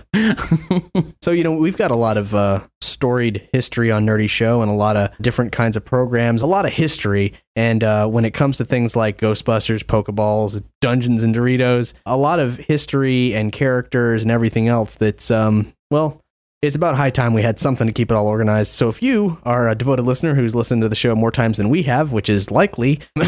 so, 1.22 1.30
you 1.30 1.42
know, 1.42 1.52
we've 1.52 1.76
got 1.76 1.90
a 1.90 1.96
lot 1.96 2.18
of 2.18 2.34
uh, 2.34 2.66
storied 2.82 3.48
history 3.52 3.90
on 3.90 4.04
Nerdy 4.04 4.28
Show 4.28 4.60
and 4.60 4.70
a 4.70 4.74
lot 4.74 4.96
of 4.96 5.10
different 5.22 5.52
kinds 5.52 5.76
of 5.76 5.84
programs, 5.84 6.42
a 6.42 6.46
lot 6.46 6.66
of 6.66 6.72
history. 6.72 7.32
And 7.56 7.82
uh, 7.82 8.06
when 8.08 8.26
it 8.26 8.34
comes 8.34 8.58
to 8.58 8.64
things 8.64 8.94
like 8.94 9.16
Ghostbusters, 9.18 9.82
Pokeballs, 9.82 10.62
Dungeons 10.82 11.22
and 11.22 11.34
Doritos, 11.34 11.94
a 12.04 12.16
lot 12.16 12.40
of 12.40 12.58
history 12.58 13.34
and 13.34 13.52
characters 13.52 14.22
and 14.22 14.30
everything 14.30 14.68
else 14.68 14.96
that's, 14.96 15.30
um, 15.30 15.72
well, 15.90 16.20
it's 16.62 16.76
about 16.76 16.96
high 16.96 17.10
time 17.10 17.32
we 17.32 17.42
had 17.42 17.58
something 17.58 17.86
to 17.86 17.92
keep 17.92 18.10
it 18.10 18.14
all 18.14 18.26
organized. 18.26 18.72
So 18.74 18.88
if 18.88 19.02
you 19.02 19.38
are 19.44 19.68
a 19.68 19.74
devoted 19.74 20.02
listener 20.02 20.34
who's 20.34 20.54
listened 20.54 20.82
to 20.82 20.88
the 20.88 20.94
show 20.94 21.14
more 21.16 21.30
times 21.30 21.56
than 21.56 21.70
we 21.70 21.84
have, 21.84 22.12
which 22.12 22.28
is 22.28 22.50
likely, 22.50 23.00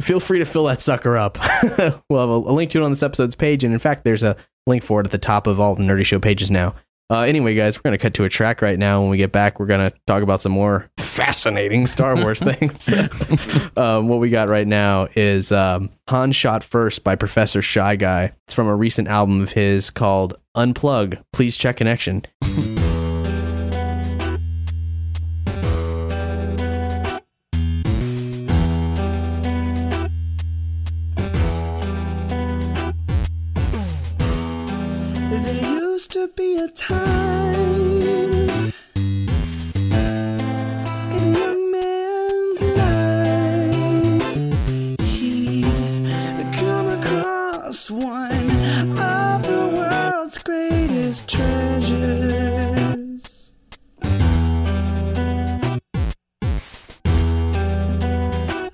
feel 0.00 0.20
free 0.20 0.38
to 0.38 0.44
fill 0.44 0.64
that 0.64 0.80
sucker 0.80 1.16
up. 1.16 1.38
we'll 2.10 2.20
have 2.20 2.28
a, 2.28 2.50
a 2.50 2.52
link 2.52 2.70
to 2.72 2.78
it 2.78 2.84
on 2.84 2.90
this 2.90 3.02
episode's 3.02 3.34
page. 3.34 3.64
And 3.64 3.72
in 3.72 3.78
fact, 3.78 4.04
there's 4.04 4.22
a 4.22 4.36
link 4.66 4.82
for 4.82 5.00
it 5.00 5.06
at 5.06 5.12
the 5.12 5.18
top 5.18 5.46
of 5.46 5.58
all 5.58 5.74
the 5.74 5.84
Nerdy 5.84 6.04
Show 6.04 6.18
pages 6.18 6.50
now. 6.50 6.74
Uh, 7.08 7.20
anyway, 7.20 7.54
guys, 7.54 7.78
we're 7.78 7.82
going 7.82 7.96
to 7.96 8.02
cut 8.02 8.14
to 8.14 8.24
a 8.24 8.28
track 8.28 8.60
right 8.60 8.78
now. 8.78 9.00
When 9.00 9.10
we 9.10 9.16
get 9.16 9.30
back, 9.30 9.60
we're 9.60 9.66
going 9.66 9.90
to 9.90 9.96
talk 10.06 10.22
about 10.24 10.40
some 10.40 10.50
more 10.52 10.90
fascinating 10.98 11.86
Star 11.86 12.16
Wars 12.16 12.40
things. 12.42 12.90
um, 13.76 14.08
what 14.08 14.18
we 14.18 14.28
got 14.28 14.48
right 14.48 14.66
now 14.66 15.06
is 15.14 15.52
um, 15.52 15.90
Han 16.08 16.32
Shot 16.32 16.64
First 16.64 17.04
by 17.04 17.14
Professor 17.14 17.62
Shy 17.62 17.94
Guy. 17.94 18.32
It's 18.46 18.54
from 18.54 18.66
a 18.66 18.74
recent 18.74 19.06
album 19.06 19.40
of 19.40 19.52
his 19.52 19.90
called 19.90 20.34
Unplug. 20.56 21.22
Please 21.32 21.56
check 21.56 21.76
connection. 21.76 22.24
A 36.58 36.68
time 36.68 37.54
in 41.12 41.34
young 41.34 41.70
man's 41.70 42.60
life. 42.80 44.22
He 45.00 45.62
come 46.58 46.88
across 46.88 47.90
one 47.90 48.50
of 48.98 49.46
the 49.46 49.70
world's 49.74 50.38
greatest 50.38 51.28
treasures. 51.28 52.72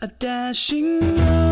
A 0.01 0.09
dashing 0.19 1.17
road. 1.17 1.52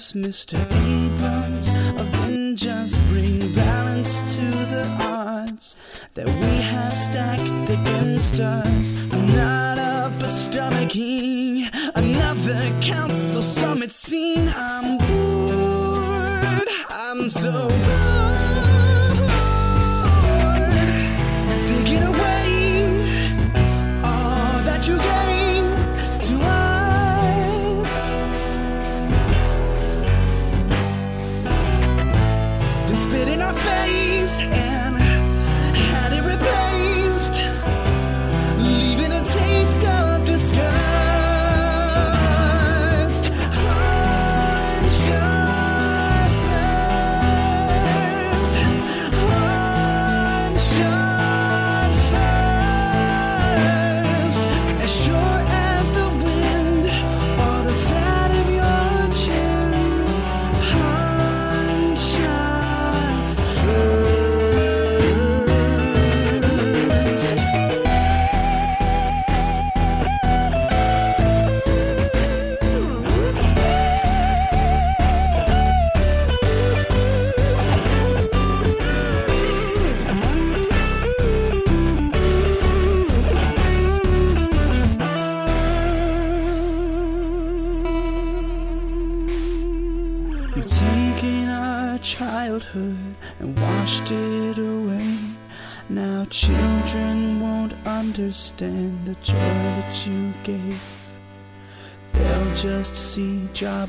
Yes, 0.00 0.12
Mr. 0.12 0.56
Abrams 0.56 1.68
Vengeance 1.68 2.96
bring 3.10 3.54
balance 3.54 4.36
to 4.36 4.46
the 4.50 4.86
odds 4.98 5.76
that 6.14 6.26
we 6.26 6.56
have 6.72 6.94
stacked 6.94 7.68
against 7.68 8.40
us. 8.40 8.94
Not 9.12 9.78
up 9.78 10.12
for 10.14 10.24
stomaching 10.24 11.68
another 11.94 12.80
council 12.80 13.42
summit 13.42 13.90
scene. 13.90 14.50
I'm 14.56 14.96
bored. 14.96 16.68
I'm 16.88 17.28
so 17.28 17.68
bored. 17.68 18.19
Leaving 39.60 39.99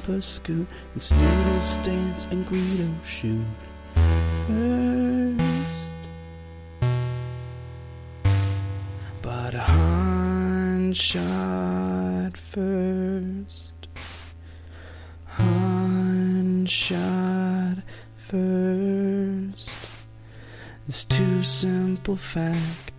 Jabba 0.02 0.24
scoot 0.24 0.68
and 0.94 1.02
Snoodles 1.02 1.78
dance 1.84 2.26
and 2.26 2.46
Greedo 2.48 2.92
shoot 3.06 3.46
first. 4.48 5.38
But 9.22 9.54
Han 9.54 10.94
shot 10.94 12.36
first. 12.36 13.74
Han 15.26 16.66
shot 16.66 17.78
first. 18.18 19.70
There's 20.88 21.04
too 21.06 21.44
simple 21.44 22.16
facts. 22.16 22.91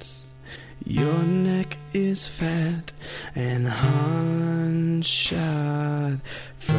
Your 0.85 1.23
neck 1.23 1.79
is 1.93 2.27
fat, 2.27 2.93
and 3.35 3.69
Han 3.69 5.03
shot 5.03 6.19
first. 6.59 6.79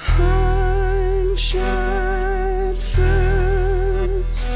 Han 0.00 1.36
shot 1.36 2.76
first. 2.76 4.46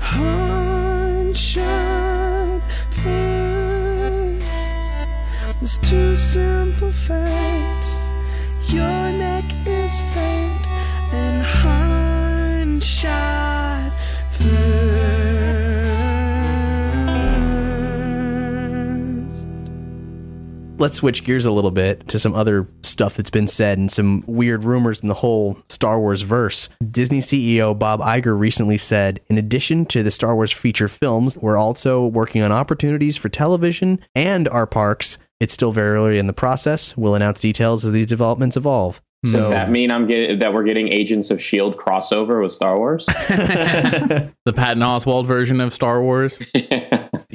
Han 0.00 1.34
shot 1.34 2.62
first. 2.90 4.46
There's 5.60 5.78
two 5.78 6.16
simple 6.16 6.92
facts. 6.92 8.06
Your 8.68 8.97
let's 20.78 20.96
switch 20.96 21.24
gears 21.24 21.44
a 21.44 21.50
little 21.50 21.70
bit 21.70 22.08
to 22.08 22.18
some 22.18 22.34
other 22.34 22.68
stuff 22.82 23.16
that's 23.16 23.30
been 23.30 23.46
said 23.46 23.78
and 23.78 23.90
some 23.90 24.24
weird 24.26 24.64
rumors 24.64 25.00
in 25.00 25.08
the 25.08 25.14
whole 25.14 25.58
Star 25.68 26.00
Wars 26.00 26.22
verse. 26.22 26.68
Disney 26.90 27.18
CEO 27.18 27.78
Bob 27.78 28.00
Iger 28.00 28.38
recently 28.38 28.78
said, 28.78 29.20
in 29.28 29.38
addition 29.38 29.84
to 29.86 30.02
the 30.02 30.10
Star 30.10 30.34
Wars 30.34 30.52
feature 30.52 30.88
films, 30.88 31.36
we're 31.38 31.56
also 31.56 32.06
working 32.06 32.42
on 32.42 32.52
opportunities 32.52 33.16
for 33.16 33.28
television 33.28 34.00
and 34.14 34.48
our 34.48 34.66
parks. 34.66 35.18
It's 35.40 35.54
still 35.54 35.72
very 35.72 35.96
early 35.96 36.18
in 36.18 36.26
the 36.26 36.32
process. 36.32 36.96
We'll 36.96 37.14
announce 37.14 37.40
details 37.40 37.84
as 37.84 37.92
these 37.92 38.06
developments 38.06 38.56
evolve. 38.56 39.00
Hmm. 39.24 39.30
So, 39.30 39.38
Does 39.38 39.48
that 39.48 39.70
mean 39.70 39.90
I'm 39.90 40.06
getting 40.06 40.38
that 40.38 40.54
we're 40.54 40.64
getting 40.64 40.92
Agents 40.92 41.30
of 41.30 41.42
Shield 41.42 41.76
crossover 41.76 42.42
with 42.42 42.52
Star 42.52 42.78
Wars? 42.78 43.06
the 43.06 44.52
Patton 44.54 44.82
Oswalt 44.82 45.26
version 45.26 45.60
of 45.60 45.72
Star 45.72 46.02
Wars. 46.02 46.38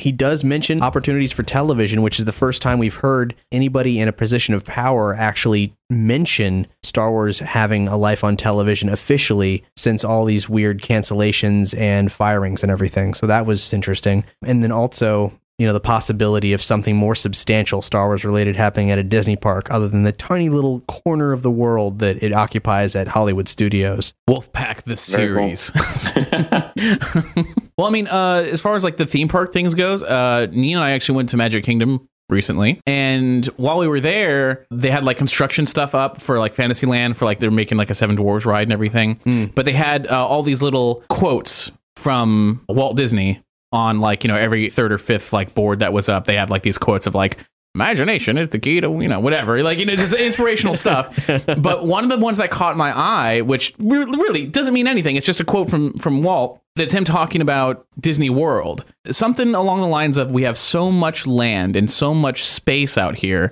he 0.04 0.12
does 0.12 0.44
mention 0.44 0.82
opportunities 0.82 1.32
for 1.32 1.44
television, 1.44 2.02
which 2.02 2.20
is 2.20 2.26
the 2.26 2.34
first 2.34 2.62
time 2.62 2.78
we've 2.78 2.96
heard 2.96 3.34
anybody 3.54 4.02
in 4.02 4.10
a 4.10 4.12
position 4.12 4.54
of 4.54 4.66
power 4.66 5.16
actually 5.16 5.74
mention 5.90 6.68
Star 6.82 7.10
Wars 7.10 7.40
having 7.40 7.88
a 7.88 7.96
life 7.96 8.22
on 8.22 8.36
television 8.36 8.90
officially 8.90 9.64
since 9.78 10.04
all 10.04 10.26
these 10.26 10.50
weird 10.50 10.82
cancellations 10.82 11.74
and 11.80 12.12
firings 12.12 12.64
and 12.64 12.72
everything. 12.72 13.14
So 13.14 13.26
that 13.28 13.46
was 13.46 13.72
interesting. 13.72 14.26
And 14.46 14.62
then 14.62 14.74
also, 14.74 15.40
you 15.58 15.66
know, 15.66 15.72
the 15.72 15.80
possibility 15.80 16.52
of 16.52 16.62
something 16.62 16.98
more 16.98 17.16
substantial 17.16 17.82
Star 17.82 18.08
Wars 18.08 18.26
related 18.26 18.58
happening 18.58 18.92
at 18.92 19.00
a 19.00 19.04
Disney 19.04 19.38
park 19.38 19.72
other 19.72 19.88
than 19.88 20.04
the 20.04 20.12
tiny 20.12 20.50
little 20.50 20.82
corner 20.82 21.32
of 21.32 21.44
the 21.44 21.52
world 21.52 22.00
that 22.00 22.22
it 22.22 22.34
occupies 22.34 22.94
at 22.94 23.08
Hollywood 23.08 23.48
Studios. 23.48 24.14
Wolfpack 24.30 24.84
the 24.84 24.96
Very 25.16 25.34
cool. 25.34 25.56
series. 25.56 25.72
well, 27.78 27.88
I 27.88 27.90
mean, 27.90 28.08
uh, 28.08 28.46
as 28.50 28.62
far 28.62 28.76
as 28.76 28.84
like 28.84 28.98
the 28.98 29.06
theme 29.06 29.28
park 29.28 29.54
things 29.54 29.74
goes, 29.76 30.04
uh, 30.04 30.48
Nina 30.52 30.80
and 30.80 30.84
I 30.84 30.92
actually 30.92 31.16
went 31.16 31.30
to 31.30 31.38
Magic 31.38 31.64
Kingdom 31.64 32.08
recently, 32.30 32.80
and 32.88 33.46
while 33.58 33.80
we 33.80 33.88
were 33.88 34.00
there, 34.00 34.66
they 34.72 34.90
had 34.90 35.04
like 35.04 35.18
construction 35.18 35.66
stuff 35.66 35.94
up 35.96 36.22
for 36.22 36.40
like 36.40 36.54
Fantasyland 36.54 37.18
for 37.18 37.26
like 37.26 37.40
they're 37.40 37.52
making 37.52 37.78
like 37.78 37.90
a 37.90 37.94
Seven 37.94 38.16
Dwarfs 38.16 38.46
ride 38.46 38.64
and 38.64 38.74
everything. 38.74 39.18
But 39.56 39.66
they 39.66 39.74
had 39.74 40.08
uh, 40.08 40.26
all 40.26 40.44
these 40.44 40.62
little 40.62 41.04
quotes 41.10 41.72
from 41.96 42.64
Walt 42.70 42.98
Disney 42.98 43.42
on 43.72 44.00
like 44.00 44.24
you 44.24 44.28
know 44.28 44.38
every 44.38 44.70
third 44.70 44.92
or 44.92 44.98
fifth 44.98 45.34
like 45.34 45.54
board 45.56 45.80
that 45.80 45.94
was 45.94 46.08
up. 46.10 46.26
They 46.26 46.36
had 46.38 46.50
like 46.50 46.64
these 46.64 46.78
quotes 46.78 47.08
of 47.08 47.16
like 47.16 47.38
imagination 47.76 48.38
is 48.38 48.50
the 48.50 48.60
key 48.60 48.80
to 48.82 48.88
you 49.02 49.08
know 49.08 49.20
whatever. 49.20 49.62
Like 49.64 49.80
you 49.80 49.86
know 49.86 49.96
just 49.96 50.14
inspirational 50.14 50.76
stuff. 50.86 51.28
But 51.28 51.86
one 51.86 52.04
of 52.04 52.10
the 52.10 52.18
ones 52.18 52.38
that 52.38 52.52
caught 52.52 52.78
my 52.78 52.92
eye 52.96 53.42
which 53.42 53.74
re- 53.80 54.06
really 54.06 54.46
doesn't 54.46 54.74
mean 54.74 54.88
anything 54.88 55.16
it's 55.16 55.26
just 55.26 55.40
a 55.40 55.46
quote 55.46 55.70
from 55.70 55.94
from 55.94 56.24
walt 56.24 56.62
it's 56.76 56.92
him 56.92 57.04
talking 57.04 57.42
about 57.42 57.86
disney 58.00 58.30
world. 58.30 58.84
Something 59.10 59.54
along 59.54 59.82
the 59.82 59.88
lines 59.88 60.18
of 60.18 60.32
we 60.32 60.44
have 60.44 60.58
so 60.58 60.92
much 60.92 61.28
land 61.28 61.76
and 61.76 61.90
so 61.90 62.14
much 62.14 62.44
space 62.44 62.98
out 62.98 63.18
here 63.18 63.52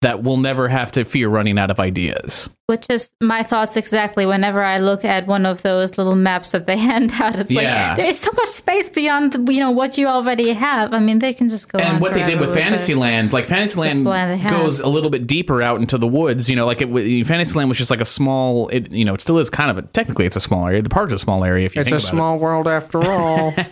that 0.00 0.22
we'll 0.22 0.36
never 0.36 0.68
have 0.68 0.92
to 0.92 1.04
fear 1.04 1.28
running 1.28 1.58
out 1.58 1.70
of 1.70 1.80
ideas 1.80 2.50
Which 2.66 2.86
is 2.88 3.12
my 3.20 3.42
thoughts 3.42 3.76
exactly 3.76 4.24
whenever 4.24 4.62
I 4.62 4.78
look 4.78 5.04
at 5.04 5.26
one 5.26 5.44
of 5.44 5.60
those 5.60 5.98
little 5.98 6.14
maps 6.14 6.48
that 6.52 6.64
they 6.64 6.78
hand 6.90 7.12
out. 7.20 7.36
It's 7.36 7.50
Yeah. 7.50 7.88
like 7.88 7.96
there's 7.98 8.18
so 8.18 8.30
much 8.34 8.48
space 8.48 8.88
beyond 8.88 9.32
the, 9.34 9.52
you 9.52 9.60
know 9.60 9.70
what 9.70 9.98
you 9.98 10.06
already 10.06 10.50
have. 10.54 10.94
I 10.94 10.98
mean, 10.98 11.18
they 11.18 11.34
can 11.34 11.50
just 11.50 11.70
go. 11.70 11.78
and 11.78 11.96
on 11.96 12.00
what 12.00 12.14
they 12.14 12.20
did 12.24 12.38
forever 12.38 12.46
with 12.46 12.56
it. 12.56 12.60
Fantasyland, 12.62 13.32
like 13.34 13.48
Just 13.48 13.76
land 13.76 13.92
Fantasyland 14.06 14.48
goes 14.48 14.80
a 14.80 14.88
little 14.88 15.10
bit 15.10 15.26
deeper 15.26 15.60
out 15.60 15.78
into 15.80 15.98
the 15.98 16.06
woods. 16.08 16.48
You 16.48 16.56
know, 16.56 16.64
like 16.64 16.80
it, 16.80 16.86
w- 16.86 17.22
Fantasyland 17.26 17.68
was 17.68 17.76
just 17.76 17.90
like 17.90 18.00
a 18.00 18.06
small. 18.06 18.68
It 18.68 18.90
you 18.90 19.04
know, 19.04 19.12
it 19.12 19.20
still 19.20 19.38
is 19.38 19.50
kind 19.50 19.70
of 19.70 19.76
a 19.76 19.82
technically 19.82 20.24
it's 20.24 20.36
a 20.36 20.40
small 20.40 20.66
area. 20.66 20.80
The 20.80 20.88
park's 20.88 21.12
a 21.12 21.18
small 21.18 21.44
area. 21.44 21.66
If 21.66 21.76
you 21.76 21.84
think 21.84 22.02
about 22.02 22.36
it. 22.36 22.40
world 22.40 22.66
after 22.66 23.02
all. 23.04 23.52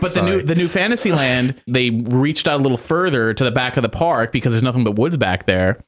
But 0.00 0.12
the 0.14 0.22
new 0.22 0.42
the 0.42 0.54
new 0.54 0.68
Fantasyland, 0.68 1.54
they 1.66 1.88
reached 1.90 2.46
out 2.46 2.60
a 2.60 2.62
little 2.62 2.76
further 2.76 3.32
to 3.32 3.42
the 3.44 3.50
back 3.50 3.76
of 3.78 3.82
the 3.82 3.88
park 3.88 4.32
because 4.32 4.52
there's 4.52 4.62
nothing 4.62 4.84
but 4.84 4.96
woods 4.96 5.16
back 5.16 5.46
there. 5.46 5.82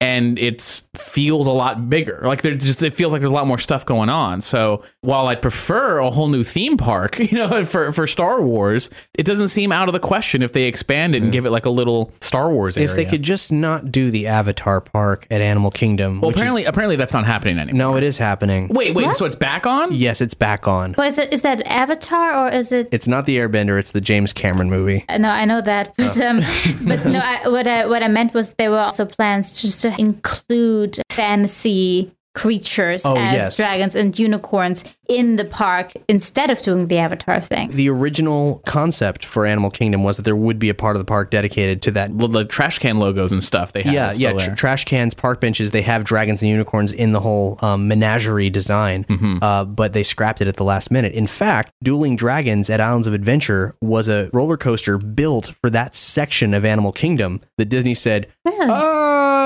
And 0.00 0.38
it 0.38 0.82
feels 0.94 1.46
a 1.46 1.52
lot 1.52 1.88
bigger. 1.88 2.20
Like 2.22 2.42
there's 2.42 2.62
just 2.62 2.82
it 2.82 2.92
feels 2.92 3.12
like 3.12 3.20
there's 3.20 3.30
a 3.30 3.34
lot 3.34 3.46
more 3.46 3.58
stuff 3.58 3.86
going 3.86 4.08
on. 4.08 4.40
So 4.40 4.82
while 5.00 5.26
I 5.26 5.34
prefer 5.36 5.98
a 5.98 6.10
whole 6.10 6.28
new 6.28 6.44
theme 6.44 6.76
park, 6.76 7.18
you 7.30 7.38
know, 7.38 7.64
for 7.64 7.92
for 7.92 8.06
Star 8.06 8.42
Wars, 8.42 8.90
it 9.14 9.24
doesn't 9.24 9.48
seem 9.48 9.72
out 9.72 9.88
of 9.88 9.92
the 9.94 9.98
question 10.00 10.42
if 10.42 10.52
they 10.52 10.64
expand 10.64 11.14
it 11.14 11.22
and 11.22 11.32
give 11.32 11.46
it 11.46 11.50
like 11.50 11.64
a 11.64 11.70
little 11.70 12.12
Star 12.20 12.50
Wars 12.52 12.76
area. 12.76 12.90
If 12.90 12.96
they 12.96 13.04
could 13.06 13.22
just 13.22 13.50
not 13.52 13.90
do 13.90 14.10
the 14.10 14.26
Avatar 14.26 14.80
park 14.80 15.26
at 15.30 15.40
Animal 15.40 15.70
Kingdom. 15.70 16.20
well, 16.20 16.28
which 16.28 16.36
is- 16.36 16.40
apparently 16.42 16.64
apparently 16.64 16.96
that's 16.96 17.12
not 17.14 17.24
happening 17.26 17.58
anymore. 17.58 17.92
no, 17.92 17.96
it 17.96 18.02
is 18.02 18.18
happening. 18.18 18.68
Wait, 18.68 18.94
wait. 18.94 19.06
What? 19.06 19.16
So 19.16 19.24
it's 19.24 19.36
back 19.36 19.66
on? 19.66 19.92
Yes, 19.92 20.20
it's 20.20 20.34
back 20.34 20.68
on. 20.68 20.94
Well, 20.98 21.08
is 21.08 21.16
it 21.18 21.32
is 21.32 21.42
that 21.42 21.66
Avatar 21.66 22.46
or 22.46 22.50
is 22.52 22.70
it? 22.72 22.88
It's 22.92 23.08
not 23.08 23.24
the 23.26 23.38
Airbender. 23.38 23.78
It's 23.78 23.92
the 23.92 24.00
James 24.00 24.32
Cameron 24.32 24.68
movie. 24.70 25.04
No, 25.18 25.30
I 25.30 25.44
know 25.46 25.60
that, 25.62 25.94
but, 25.96 26.20
um, 26.20 26.40
but 26.86 27.04
no. 27.06 27.18
I, 27.22 27.48
what 27.48 27.66
I 27.66 27.86
what 27.86 28.02
I 28.02 28.08
meant 28.08 28.34
was 28.34 28.52
there 28.54 28.70
were 28.70 28.78
also 28.78 29.06
plans 29.06 29.60
just 29.60 29.85
to 29.90 30.00
include 30.00 30.98
fantasy 31.10 32.12
creatures 32.34 33.06
Oh, 33.06 33.16
as 33.16 33.32
yes. 33.34 33.56
dragons 33.56 33.96
and 33.96 34.18
unicorns 34.18 34.84
in 35.08 35.36
the 35.36 35.46
park 35.46 35.92
instead 36.06 36.50
of 36.50 36.60
doing 36.60 36.88
the 36.88 36.98
Avatar 36.98 37.40
thing. 37.40 37.70
The 37.70 37.88
original 37.88 38.60
concept 38.66 39.24
for 39.24 39.46
Animal 39.46 39.70
Kingdom 39.70 40.02
was 40.02 40.18
that 40.18 40.24
there 40.24 40.36
would 40.36 40.58
be 40.58 40.68
a 40.68 40.74
part 40.74 40.96
of 40.96 41.00
the 41.00 41.06
park 41.06 41.30
dedicated 41.30 41.80
to 41.82 41.90
that. 41.92 42.10
Well, 42.10 42.28
the 42.28 42.44
trash 42.44 42.78
can 42.78 42.98
logos 42.98 43.32
and 43.32 43.42
stuff 43.42 43.72
they 43.72 43.84
have. 43.84 43.94
Yeah, 43.94 44.12
yeah. 44.14 44.32
Tr- 44.34 44.54
trash 44.54 44.84
cans, 44.84 45.14
park 45.14 45.40
benches. 45.40 45.70
They 45.70 45.80
have 45.80 46.04
dragons 46.04 46.42
and 46.42 46.50
unicorns 46.50 46.92
in 46.92 47.12
the 47.12 47.20
whole 47.20 47.58
um, 47.62 47.88
menagerie 47.88 48.50
design, 48.50 49.04
Mm-hmm. 49.04 49.38
uh, 49.40 49.64
but 49.64 49.94
they 49.94 50.02
scrapped 50.02 50.42
it 50.42 50.48
at 50.48 50.56
the 50.56 50.64
last 50.64 50.90
minute. 50.90 51.14
In 51.14 51.26
fact, 51.26 51.72
Dueling 51.82 52.16
Dragons 52.16 52.68
at 52.68 52.82
Islands 52.82 53.06
of 53.06 53.14
Adventure 53.14 53.74
was 53.80 54.08
a 54.10 54.28
roller 54.34 54.58
coaster 54.58 54.98
built 54.98 55.46
for 55.62 55.70
that 55.70 55.94
section 55.96 56.52
of 56.52 56.66
Animal 56.66 56.92
Kingdom 56.92 57.40
that 57.56 57.70
Disney 57.70 57.94
said, 57.94 58.26
Really? 58.44 58.66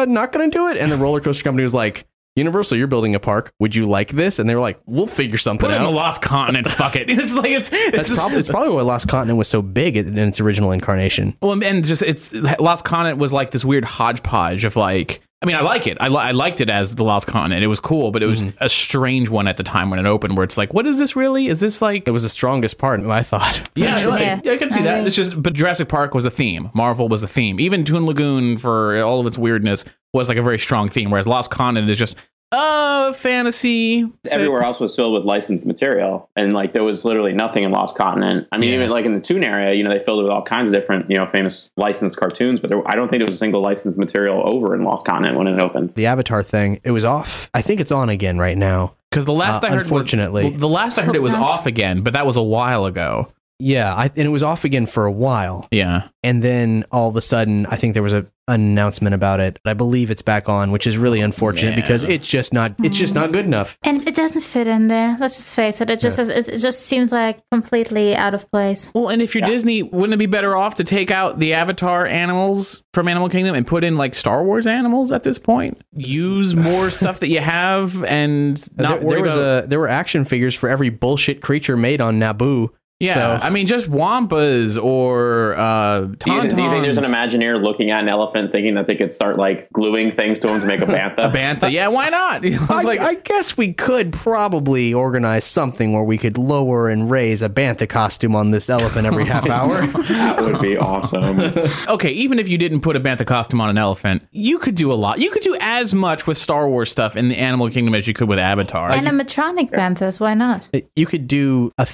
Uh, 0.01 0.05
not 0.07 0.33
going 0.33 0.51
to 0.51 0.57
do 0.57 0.69
it. 0.69 0.77
And 0.77 0.91
the 0.91 0.97
roller 0.97 1.21
coaster 1.21 1.45
company 1.45 1.63
was 1.63 1.75
like, 1.75 2.07
Universal, 2.37 2.79
you're 2.79 2.87
building 2.87 3.17
a 3.17 3.21
park. 3.21 3.53
Would 3.59 3.75
you 3.75 3.89
like 3.89 4.11
this? 4.11 4.39
And 4.39 4.49
they 4.49 4.55
were 4.55 4.61
like, 4.61 4.81
we'll 4.87 5.09
figure 5.09 5.37
something 5.37 5.67
Put 5.67 5.73
it 5.73 5.77
in 5.77 5.83
out. 5.83 5.87
the 5.87 5.91
Lost 5.97 6.23
Continent. 6.23 6.69
Fuck 6.71 6.95
it. 6.95 7.11
It's 7.11 7.35
like 7.35 7.51
it's 7.51 7.71
it's 7.73 7.91
That's 7.97 8.09
just- 8.09 8.21
probably, 8.21 8.39
it's 8.39 8.49
probably 8.49 8.73
why 8.73 8.83
Lost 8.83 9.09
Continent 9.09 9.37
was 9.37 9.49
so 9.49 9.63
big 9.63 9.97
in 9.97 10.17
its 10.17 10.41
original 10.41 10.71
incarnation. 10.71 11.37
Well, 11.43 11.63
and 11.65 11.85
just 11.85 12.03
it's 12.03 12.33
Lost 12.33 12.85
Continent 12.85 13.19
was 13.19 13.33
like 13.33 13.51
this 13.51 13.65
weird 13.65 13.85
hodgepodge 13.85 14.65
of 14.65 14.77
like. 14.77 15.21
I 15.43 15.47
mean, 15.47 15.57
I 15.57 15.63
like 15.63 15.87
it. 15.87 15.97
I, 16.01 16.09
li- 16.09 16.17
I 16.19 16.33
liked 16.33 16.61
it 16.61 16.69
as 16.69 16.97
the 16.97 17.03
Lost 17.05 17.27
Continent. 17.27 17.65
It 17.65 17.69
was 17.69 17.81
cool, 17.81 18.11
but 18.11 18.23
it 18.23 18.27
was 18.27 18.45
Mm-hmm. 18.45 18.63
a 18.63 18.69
strange 18.69 19.31
one 19.31 19.49
at 19.49 19.57
the 19.57 19.63
time 19.63 19.89
when 19.89 19.99
it 19.99 20.05
opened, 20.05 20.37
where 20.37 20.45
it's 20.45 20.59
like, 20.59 20.75
what 20.75 20.87
is 20.87 20.99
this 20.99 21.17
really? 21.17 21.47
Is 21.47 21.61
this 21.61 21.81
like? 21.81 22.07
It 22.07 22.11
was 22.11 22.25
the 22.25 22.29
strongest 22.29 22.77
part, 22.77 23.01
I 23.01 23.23
thought. 23.23 23.71
Yeah, 23.75 23.97
I, 23.99 24.05
like- 24.07 24.45
Yeah. 24.45 24.53
I 24.53 24.57
can 24.59 24.69
see 24.69 24.81
I 24.81 24.83
that. 24.83 24.95
agree. 24.99 25.07
It's 25.07 25.17
just, 25.17 25.43
but 25.43 25.55
Jurassic 25.55 25.89
Park 25.89 26.13
was 26.13 26.27
a 26.27 26.31
theme. 26.31 26.69
Marvel 26.75 27.09
was 27.09 27.23
a 27.23 27.29
theme. 27.29 27.59
Even 27.59 27.85
Toon 27.85 28.05
Lagoon, 28.05 28.59
for 28.59 29.01
all 29.03 29.21
of 29.21 29.27
its 29.27 29.39
weirdness, 29.39 29.87
was 30.13 30.29
like 30.29 30.37
a 30.37 30.43
very 30.43 30.59
strong 30.59 30.91
theme. 30.91 31.11
Whereas 31.11 31.27
Lost 31.27 31.51
Continent 31.51 31.89
is 31.89 31.99
just, 31.99 32.17
uh, 32.53 33.13
fantasy. 33.13 34.11
Everywhere 34.31 34.63
else 34.63 34.81
was 34.81 34.95
filled 34.97 35.13
with 35.15 35.25
licensed 35.25 35.65
material, 35.67 36.29
and 36.37 36.53
like 36.53 36.73
there 36.73 36.83
was 36.85 37.05
literally 37.05 37.33
nothing 37.33 37.65
in 37.65 37.71
Lost 37.71 37.97
Continent. 37.97 38.49
I 38.53 38.59
mean, 38.59 38.71
Yeah. 38.71 38.77
even 38.77 38.91
like 38.91 39.05
in 39.05 39.15
the 39.15 39.21
Toon 39.21 39.45
area, 39.45 39.75
you 39.75 39.85
know, 39.85 39.91
they 39.91 39.99
filled 40.01 40.21
it 40.21 40.23
with 40.25 40.33
all 40.33 40.43
kinds 40.43 40.69
of 40.69 40.75
different, 40.75 41.11
you 41.11 41.17
know, 41.17 41.27
famous 41.27 41.71
licensed 41.77 42.17
cartoons. 42.17 42.61
But 42.61 42.71
there, 42.71 42.83
I 42.89 42.95
don't 42.97 43.09
think 43.09 43.21
there 43.21 43.27
was 43.27 43.37
a 43.37 43.39
single 43.39 43.63
licensed 43.63 43.99
material 43.99 44.43
over 44.45 44.75
in 44.75 44.85
Lost 44.85 45.07
Continent 45.07 45.37
when 45.39 45.47
it 45.47 45.59
opened. 45.61 45.91
The 45.91 46.07
Avatar 46.07 46.43
thing, 46.43 46.81
it 46.85 46.91
was 46.91 47.05
off. 47.05 47.51
I 47.55 47.63
think 47.63 47.81
it's 47.81 47.93
on 47.93 48.09
again 48.09 48.39
right 48.39 48.59
now. 48.59 48.95
Because 49.11 49.27
the 49.27 49.33
last 49.33 49.65
Uh, 49.65 49.69
I 49.69 49.71
heard, 49.71 49.83
unfortunately. 49.83 50.53
was, 50.53 50.61
the 50.61 50.69
last 50.69 50.99
I 50.99 51.03
heard 51.03 51.17
it 51.17 51.23
was 51.23 51.35
off 51.51 51.67
again, 51.67 52.03
but 52.03 52.13
that 52.13 52.27
was 52.27 52.37
a 52.37 52.43
while 52.43 52.87
ago. 52.87 53.29
Yeah, 53.63 53.95
I, 53.95 54.05
and 54.05 54.25
it 54.27 54.29
was 54.31 54.43
off 54.43 54.65
again 54.65 54.87
for 54.87 55.05
a 55.05 55.13
while. 55.13 55.67
Yeah. 55.71 56.05
And 56.23 56.43
then 56.43 56.85
all 56.91 57.11
of 57.11 57.17
a 57.17 57.21
sudden, 57.21 57.67
I 57.67 57.77
think 57.77 57.93
there 57.93 58.03
was 58.03 58.13
a, 58.15 58.19
an 58.19 58.29
announcement 58.51 59.15
about 59.15 59.41
it. 59.41 59.59
I 59.65 59.75
believe 59.75 60.11
it's 60.11 60.23
back 60.23 60.49
on, 60.49 60.71
which 60.71 60.87
is 60.87 60.99
really 60.99 61.21
unfortunate 61.21 61.71
Yeah. 61.71 61.81
because 61.81 62.05
it's 62.05 62.29
just 62.29 62.53
not 62.53 62.75
it's 62.83 62.99
just 62.99 63.15
not 63.15 63.33
good 63.33 63.45
enough. 63.45 63.79
And 63.83 64.07
it 64.07 64.15
doesn't 64.15 64.41
fit 64.43 64.67
in 64.67 64.89
there. 64.89 65.17
Let's 65.21 65.37
just 65.37 65.55
face 65.57 65.81
it. 65.81 65.89
It 65.91 66.01
just 66.01 66.19
it 66.19 66.49
it 66.49 66.59
just 66.59 66.83
seems 66.87 67.13
like 67.13 67.41
completely 67.51 68.15
out 68.17 68.35
of 68.35 68.51
place. 68.51 68.91
Well, 68.95 69.09
and 69.09 69.23
if 69.23 69.35
you're 69.35 69.45
Disney, 69.45 69.83
wouldn't 69.83 70.15
it 70.15 70.19
be 70.19 70.27
better 70.27 70.57
off 70.57 70.75
to 70.77 70.85
take 70.85 71.11
out 71.11 71.39
the 71.39 71.55
Avatar 71.55 72.07
animals 72.07 72.83
from 72.93 73.09
Animal 73.09 73.29
Kingdom 73.29 73.55
and 73.55 73.67
put 73.67 73.85
in 73.85 73.97
like 73.97 74.15
Star 74.15 74.43
Wars 74.45 74.67
animals 74.67 75.13
at 75.13 75.23
this 75.23 75.39
point? 75.39 75.81
Use 75.95 76.55
more 76.55 76.91
stuff 77.01 77.21
that 77.21 77.29
you 77.29 77.41
have 77.41 78.03
and 78.05 78.57
not 78.77 78.99
there, 79.01 79.07
worry 79.09 79.15
there 79.17 79.25
was 79.25 79.37
about. 79.37 79.65
a 79.65 79.67
there 79.69 79.79
were 79.79 79.89
action 79.89 80.25
figures 80.25 80.55
for 80.55 80.69
every 80.69 80.89
bullshit 80.91 81.41
creature 81.41 81.77
made 81.77 82.01
on 82.01 82.19
Naboo. 82.19 82.69
Yeah, 83.01 83.15
So- 83.15 83.39
I 83.43 83.51
mean, 83.51 83.67
just 83.67 83.91
wampas 83.91 84.81
or 84.83 85.57
uh, 85.59 86.01
Do 86.01 86.33
you, 86.33 86.49
do 86.49 86.63
you 86.63 86.71
think 86.71 86.85
there's 86.85 86.99
an. 86.99 87.05
Imagineer 87.05 87.63
looking 87.63 87.91
at 87.91 88.03
an 88.03 88.09
elephant 88.09 88.53
thinking 88.53 88.75
that 88.75 88.87
they 88.87 88.95
could 88.95 89.13
start 89.13 89.37
like 89.39 89.71
gluing 89.73 90.15
things 90.15 90.39
to 90.41 90.49
him 90.49 90.61
to 90.61 90.67
make 90.67 90.81
a 90.81 90.87
bantha? 90.87 91.19
a 91.19 91.29
bantha? 91.31 91.71
Yeah, 91.73 91.89
why 91.89 92.09
not? 92.11 92.45
It's 92.51 92.71
I, 92.71 92.83
like 92.83 93.01
I 93.01 93.15
guess 93.15 93.57
we 93.57 93.73
could 93.73 94.13
probably 94.13 94.93
organize 94.95 95.45
something 95.45 95.93
where 95.93 96.05
we 96.05 96.19
could 96.19 96.37
lower 96.39 96.89
and 96.89 97.11
raise 97.11 97.43
a 97.43 97.49
bantha 97.49 97.89
costume 97.89 98.37
on 98.37 98.51
this 98.51 98.69
elephant 98.71 99.07
every 99.07 99.25
half 99.25 99.49
hour. 99.51 99.69
that 99.87 100.41
would 100.41 100.61
be 100.61 100.77
awesome. 100.77 101.41
okay, 101.89 102.11
even 102.11 102.39
if 102.39 102.49
you 102.49 102.59
didn't 102.59 102.81
put 102.83 102.97
a 102.97 103.01
bantha 103.01 103.27
costume 103.27 103.61
on 103.61 103.71
an 103.71 103.79
elephant, 103.79 104.23
you 104.31 104.59
could 104.59 104.75
do 104.75 104.93
a 104.93 104.95
lot. 104.95 105.19
You 105.19 105.31
could 105.31 105.43
do 105.43 105.57
as 105.61 105.95
much 105.95 106.27
with 106.27 106.37
Star 106.39 106.69
Wars 106.69 106.91
stuff 106.91 107.17
in 107.17 107.29
the 107.29 107.37
Animal 107.39 107.71
Kingdom 107.71 107.95
as 107.95 108.07
you 108.07 108.15
could 108.15 108.29
with 108.29 108.39
Avatar. 108.39 108.91
Animatronic 108.91 109.73
panthers, 109.73 110.21
why 110.21 110.35
not? 110.35 110.69
you 110.97 111.07
could 111.07 111.27
do 111.27 111.73
a 111.79 111.87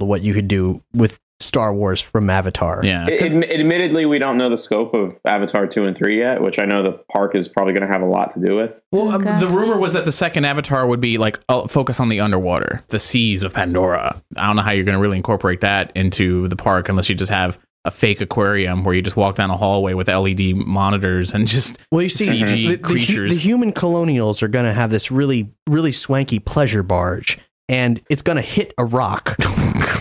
thousandfold 0.00 0.08
what 0.08 0.22
you 0.22 0.34
could 0.34 0.48
do 0.48 0.82
with 0.94 1.18
Star 1.42 1.72
Wars 1.72 2.00
from 2.02 2.28
Avatar. 2.28 2.80
yeah, 2.84 3.06
It- 3.08 3.18
'cause- 3.18 3.34
admittedly, 3.34 4.04
we 4.04 4.18
don't 4.18 4.36
know 4.36 4.50
the 4.50 4.58
scope 4.58 4.92
of 4.92 5.14
Avatar 5.24 5.66
two 5.66 5.86
and 5.86 5.96
three 5.96 6.18
yet, 6.18 6.42
which 6.42 6.58
I 6.58 6.66
know 6.66 6.82
the 6.82 6.98
park 7.10 7.34
is 7.34 7.48
probably 7.48 7.72
going 7.72 7.86
to 7.86 7.92
have 7.92 8.02
a 8.02 8.06
lot 8.06 8.34
to 8.34 8.40
do 8.46 8.56
with. 8.56 8.78
Well, 8.92 9.08
um, 9.08 9.22
the 9.22 9.48
rumor 9.50 9.78
was 9.78 9.94
that 9.94 10.04
the 10.04 10.12
second 10.12 10.44
Avatar 10.44 10.86
would 10.86 11.00
be 11.00 11.16
like 11.16 11.38
uh, 11.48 11.66
focus 11.66 11.98
on 11.98 12.08
the 12.10 12.20
underwater, 12.20 12.82
the 12.88 12.98
seas 12.98 13.42
of 13.42 13.54
Pandora. 13.54 14.20
I 14.36 14.46
don't 14.46 14.56
know 14.56 14.62
how 14.62 14.72
you're 14.72 14.84
going 14.84 14.96
to 14.98 15.00
really 15.02 15.16
incorporate 15.16 15.62
that 15.62 15.92
into 15.94 16.46
the 16.48 16.56
park 16.56 16.88
unless 16.90 17.08
you 17.08 17.14
just 17.14 17.30
have 17.30 17.58
a 17.86 17.90
fake 17.90 18.20
aquarium 18.20 18.84
where 18.84 18.94
you 18.94 19.00
just 19.00 19.16
walk 19.16 19.36
down 19.36 19.48
a 19.48 19.56
hallway 19.56 19.94
with 19.94 20.08
LED 20.10 20.52
monitors 20.54 21.32
and 21.32 21.46
just 21.46 21.78
Well, 21.90 22.02
you 22.02 22.10
see, 22.10 22.26
CG 22.26 22.44
the, 22.44 22.66
the 22.66 22.72
hu- 22.72 22.78
creatures. 22.78 23.30
the 23.30 23.36
human 23.36 23.72
colonials 23.72 24.42
are 24.42 24.48
going 24.48 24.66
to 24.66 24.74
have 24.74 24.90
this 24.90 25.10
really, 25.10 25.48
really 25.70 25.90
swanky 25.92 26.38
pleasure 26.38 26.82
barge, 26.82 27.38
and 27.70 28.02
it's 28.10 28.20
going 28.20 28.36
to 28.36 28.42
hit 28.42 28.74
a 28.76 28.84
rock, 28.84 29.34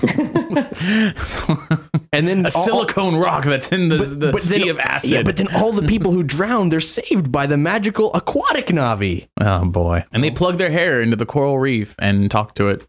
and 2.13 2.27
then 2.27 2.45
a 2.45 2.45
all- 2.45 2.63
silicone 2.63 3.15
rock 3.15 3.45
that's 3.45 3.71
in 3.71 3.89
the, 3.89 3.97
the 3.97 4.37
sea 4.39 4.59
then, 4.59 4.69
of 4.69 4.79
acid. 4.79 5.09
Yeah, 5.09 5.23
but 5.23 5.37
then 5.37 5.47
all 5.55 5.71
the 5.71 5.87
people 5.87 6.11
who 6.11 6.23
drown, 6.23 6.69
they're 6.69 6.79
saved 6.79 7.31
by 7.31 7.45
the 7.45 7.57
magical 7.57 8.13
aquatic 8.13 8.67
Navi. 8.67 9.27
oh 9.39 9.65
boy! 9.65 10.05
And 10.11 10.23
they 10.23 10.31
plug 10.31 10.57
their 10.57 10.71
hair 10.71 11.01
into 11.01 11.15
the 11.15 11.25
coral 11.25 11.59
reef 11.59 11.95
and 11.99 12.29
talk 12.31 12.55
to 12.55 12.67
it. 12.69 12.87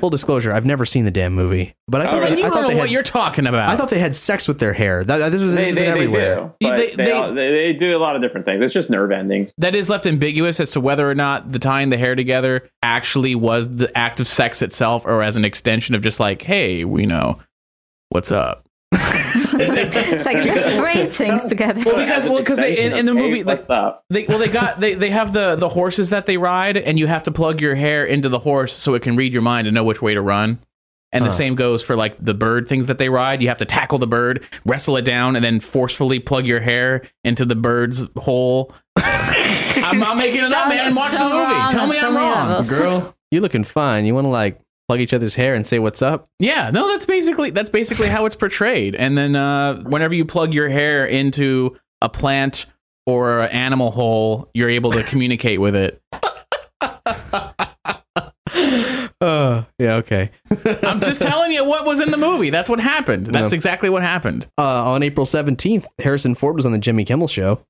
Full 0.00 0.10
disclosure: 0.10 0.52
I've 0.52 0.64
never 0.64 0.84
seen 0.84 1.04
the 1.04 1.10
damn 1.10 1.32
movie, 1.34 1.74
but 1.86 2.00
I 2.00 2.04
thought, 2.06 2.22
And 2.24 2.36
they, 2.36 2.40
you 2.40 2.46
I 2.46 2.50
thought 2.50 2.62
know 2.62 2.68
they 2.68 2.74
what 2.74 2.86
had, 2.88 2.90
you're 2.90 3.02
talking 3.02 3.46
about. 3.46 3.68
I 3.70 3.76
thought 3.76 3.90
they 3.90 3.98
had 3.98 4.14
sex 4.16 4.48
with 4.48 4.58
their 4.58 4.72
hair. 4.72 5.04
That, 5.04 5.18
that- 5.18 5.28
this 5.30 5.42
was 5.42 5.54
this 5.54 5.60
They, 5.60 5.64
has 5.66 5.74
they, 5.74 5.84
been 5.84 5.94
they 5.94 6.06
do, 6.06 6.50
they- 6.60 6.70
they, 6.88 6.94
they- 7.04 7.12
all- 7.12 7.34
they, 7.34 7.50
they 7.52 7.72
do 7.74 7.96
a 7.96 7.98
lot 8.00 8.16
of 8.16 8.22
different 8.22 8.46
things. 8.46 8.60
It's 8.62 8.72
just 8.74 8.90
nerve 8.90 9.12
endings. 9.12 9.52
that 9.58 9.74
is 9.74 9.88
left 9.90 10.06
ambiguous 10.06 10.58
as 10.60 10.72
to 10.72 10.80
whether 10.80 11.08
or 11.08 11.14
not 11.14 11.52
the 11.52 11.58
tying 11.58 11.90
the 11.90 11.96
hair 11.98 12.14
together 12.14 12.68
actually 12.82 13.34
was 13.34 13.68
the 13.76 13.96
act 13.96 14.18
of 14.20 14.26
sex 14.26 14.62
itself 14.62 15.04
or 15.06 15.22
as 15.22 15.36
an 15.36 15.44
extension 15.44 15.94
of 15.94 16.02
just 16.02 16.18
like, 16.18 16.42
hey, 16.42 16.84
we 16.84 17.06
know 17.06 17.38
what's 18.08 18.32
up. 18.32 18.64
It's 19.60 20.24
like 20.26 20.36
let's 20.44 20.78
braid 20.80 21.14
things 21.14 21.44
together. 21.46 21.82
Well, 21.84 21.96
because 21.96 22.24
well, 22.26 22.38
because 22.38 22.58
they, 22.58 22.78
in, 22.84 22.92
in 22.92 23.06
the 23.06 23.14
movie, 23.14 23.38
like, 23.44 23.56
what's 23.58 23.70
up? 23.70 24.04
they 24.10 24.24
well 24.28 24.38
they 24.38 24.48
got 24.48 24.80
they, 24.80 24.94
they 24.94 25.10
have 25.10 25.32
the 25.32 25.56
the 25.56 25.68
horses 25.68 26.10
that 26.10 26.26
they 26.26 26.36
ride, 26.36 26.76
and 26.76 26.98
you 26.98 27.06
have 27.06 27.22
to 27.24 27.30
plug 27.30 27.60
your 27.60 27.74
hair 27.74 28.04
into 28.04 28.28
the 28.28 28.38
horse 28.40 28.72
so 28.72 28.94
it 28.94 29.02
can 29.02 29.16
read 29.16 29.32
your 29.32 29.42
mind 29.42 29.66
and 29.66 29.74
know 29.74 29.84
which 29.84 30.00
way 30.02 30.14
to 30.14 30.22
run. 30.22 30.58
And 31.10 31.24
the 31.24 31.28
Uh-huh. 31.28 31.36
same 31.38 31.54
goes 31.54 31.82
for 31.82 31.96
like 31.96 32.16
the 32.22 32.34
bird 32.34 32.68
things 32.68 32.86
that 32.88 32.98
they 32.98 33.08
ride. 33.08 33.40
You 33.40 33.48
have 33.48 33.58
to 33.58 33.64
tackle 33.64 33.98
the 33.98 34.06
bird, 34.06 34.44
wrestle 34.66 34.96
it 34.98 35.06
down, 35.06 35.36
and 35.36 35.44
then 35.44 35.58
forcefully 35.60 36.18
plug 36.18 36.46
your 36.46 36.60
hair 36.60 37.02
into 37.24 37.46
the 37.46 37.54
bird's 37.56 38.04
hole. 38.16 38.74
I'm 38.96 39.98
not 39.98 40.18
making 40.18 40.42
it 40.44 40.52
up, 40.52 40.68
man. 40.68 40.94
Watch 40.94 41.12
so 41.12 41.28
the 41.28 41.34
movie. 41.34 41.70
Tell 41.70 41.86
me 41.86 41.96
so 41.96 42.08
I'm 42.08 42.16
wrong, 42.16 42.48
levels. 42.48 42.70
girl. 42.70 43.16
You 43.30 43.40
looking 43.40 43.64
fine? 43.64 44.04
You 44.04 44.14
want 44.14 44.26
to 44.26 44.30
like 44.30 44.60
plug 44.88 45.00
each 45.00 45.12
other's 45.14 45.34
hair 45.34 45.54
and 45.54 45.66
say 45.66 45.78
what's 45.78 46.00
up? 46.02 46.28
Yeah, 46.38 46.70
no, 46.72 46.88
that's 46.88 47.04
basically 47.06 47.50
that's 47.50 47.70
basically 47.70 48.08
how 48.08 48.24
it's 48.26 48.36
portrayed. 48.36 48.94
And 48.94 49.16
then 49.18 49.36
uh, 49.36 49.82
whenever 49.82 50.14
you 50.14 50.24
plug 50.24 50.54
your 50.54 50.68
hair 50.68 51.04
into 51.06 51.76
a 52.00 52.08
plant 52.08 52.66
or 53.06 53.40
an 53.40 53.50
animal 53.50 53.90
hole, 53.90 54.50
you're 54.54 54.70
able 54.70 54.92
to 54.92 55.02
communicate 55.04 55.60
with 55.60 55.76
it. 55.76 56.00
Uh, 59.20 59.64
yeah, 59.80 59.96
okay. 59.96 60.30
I'm 60.84 61.00
just 61.00 61.20
telling 61.20 61.50
you 61.50 61.64
what 61.64 61.84
was 61.84 61.98
in 61.98 62.12
the 62.12 62.16
movie. 62.16 62.50
That's 62.50 62.68
what 62.68 62.78
happened. 62.78 63.26
That's 63.26 63.52
Yeah. 63.52 63.56
exactly 63.56 63.90
what 63.90 64.02
happened. 64.02 64.46
Uh, 64.56 64.62
on 64.92 65.02
April 65.02 65.26
seventeenth, 65.26 65.86
Harrison 65.98 66.36
Ford 66.36 66.54
was 66.54 66.64
on 66.64 66.70
the 66.72 66.78
Jimmy 66.78 67.04
Kimmel 67.04 67.26
Show. 67.26 67.60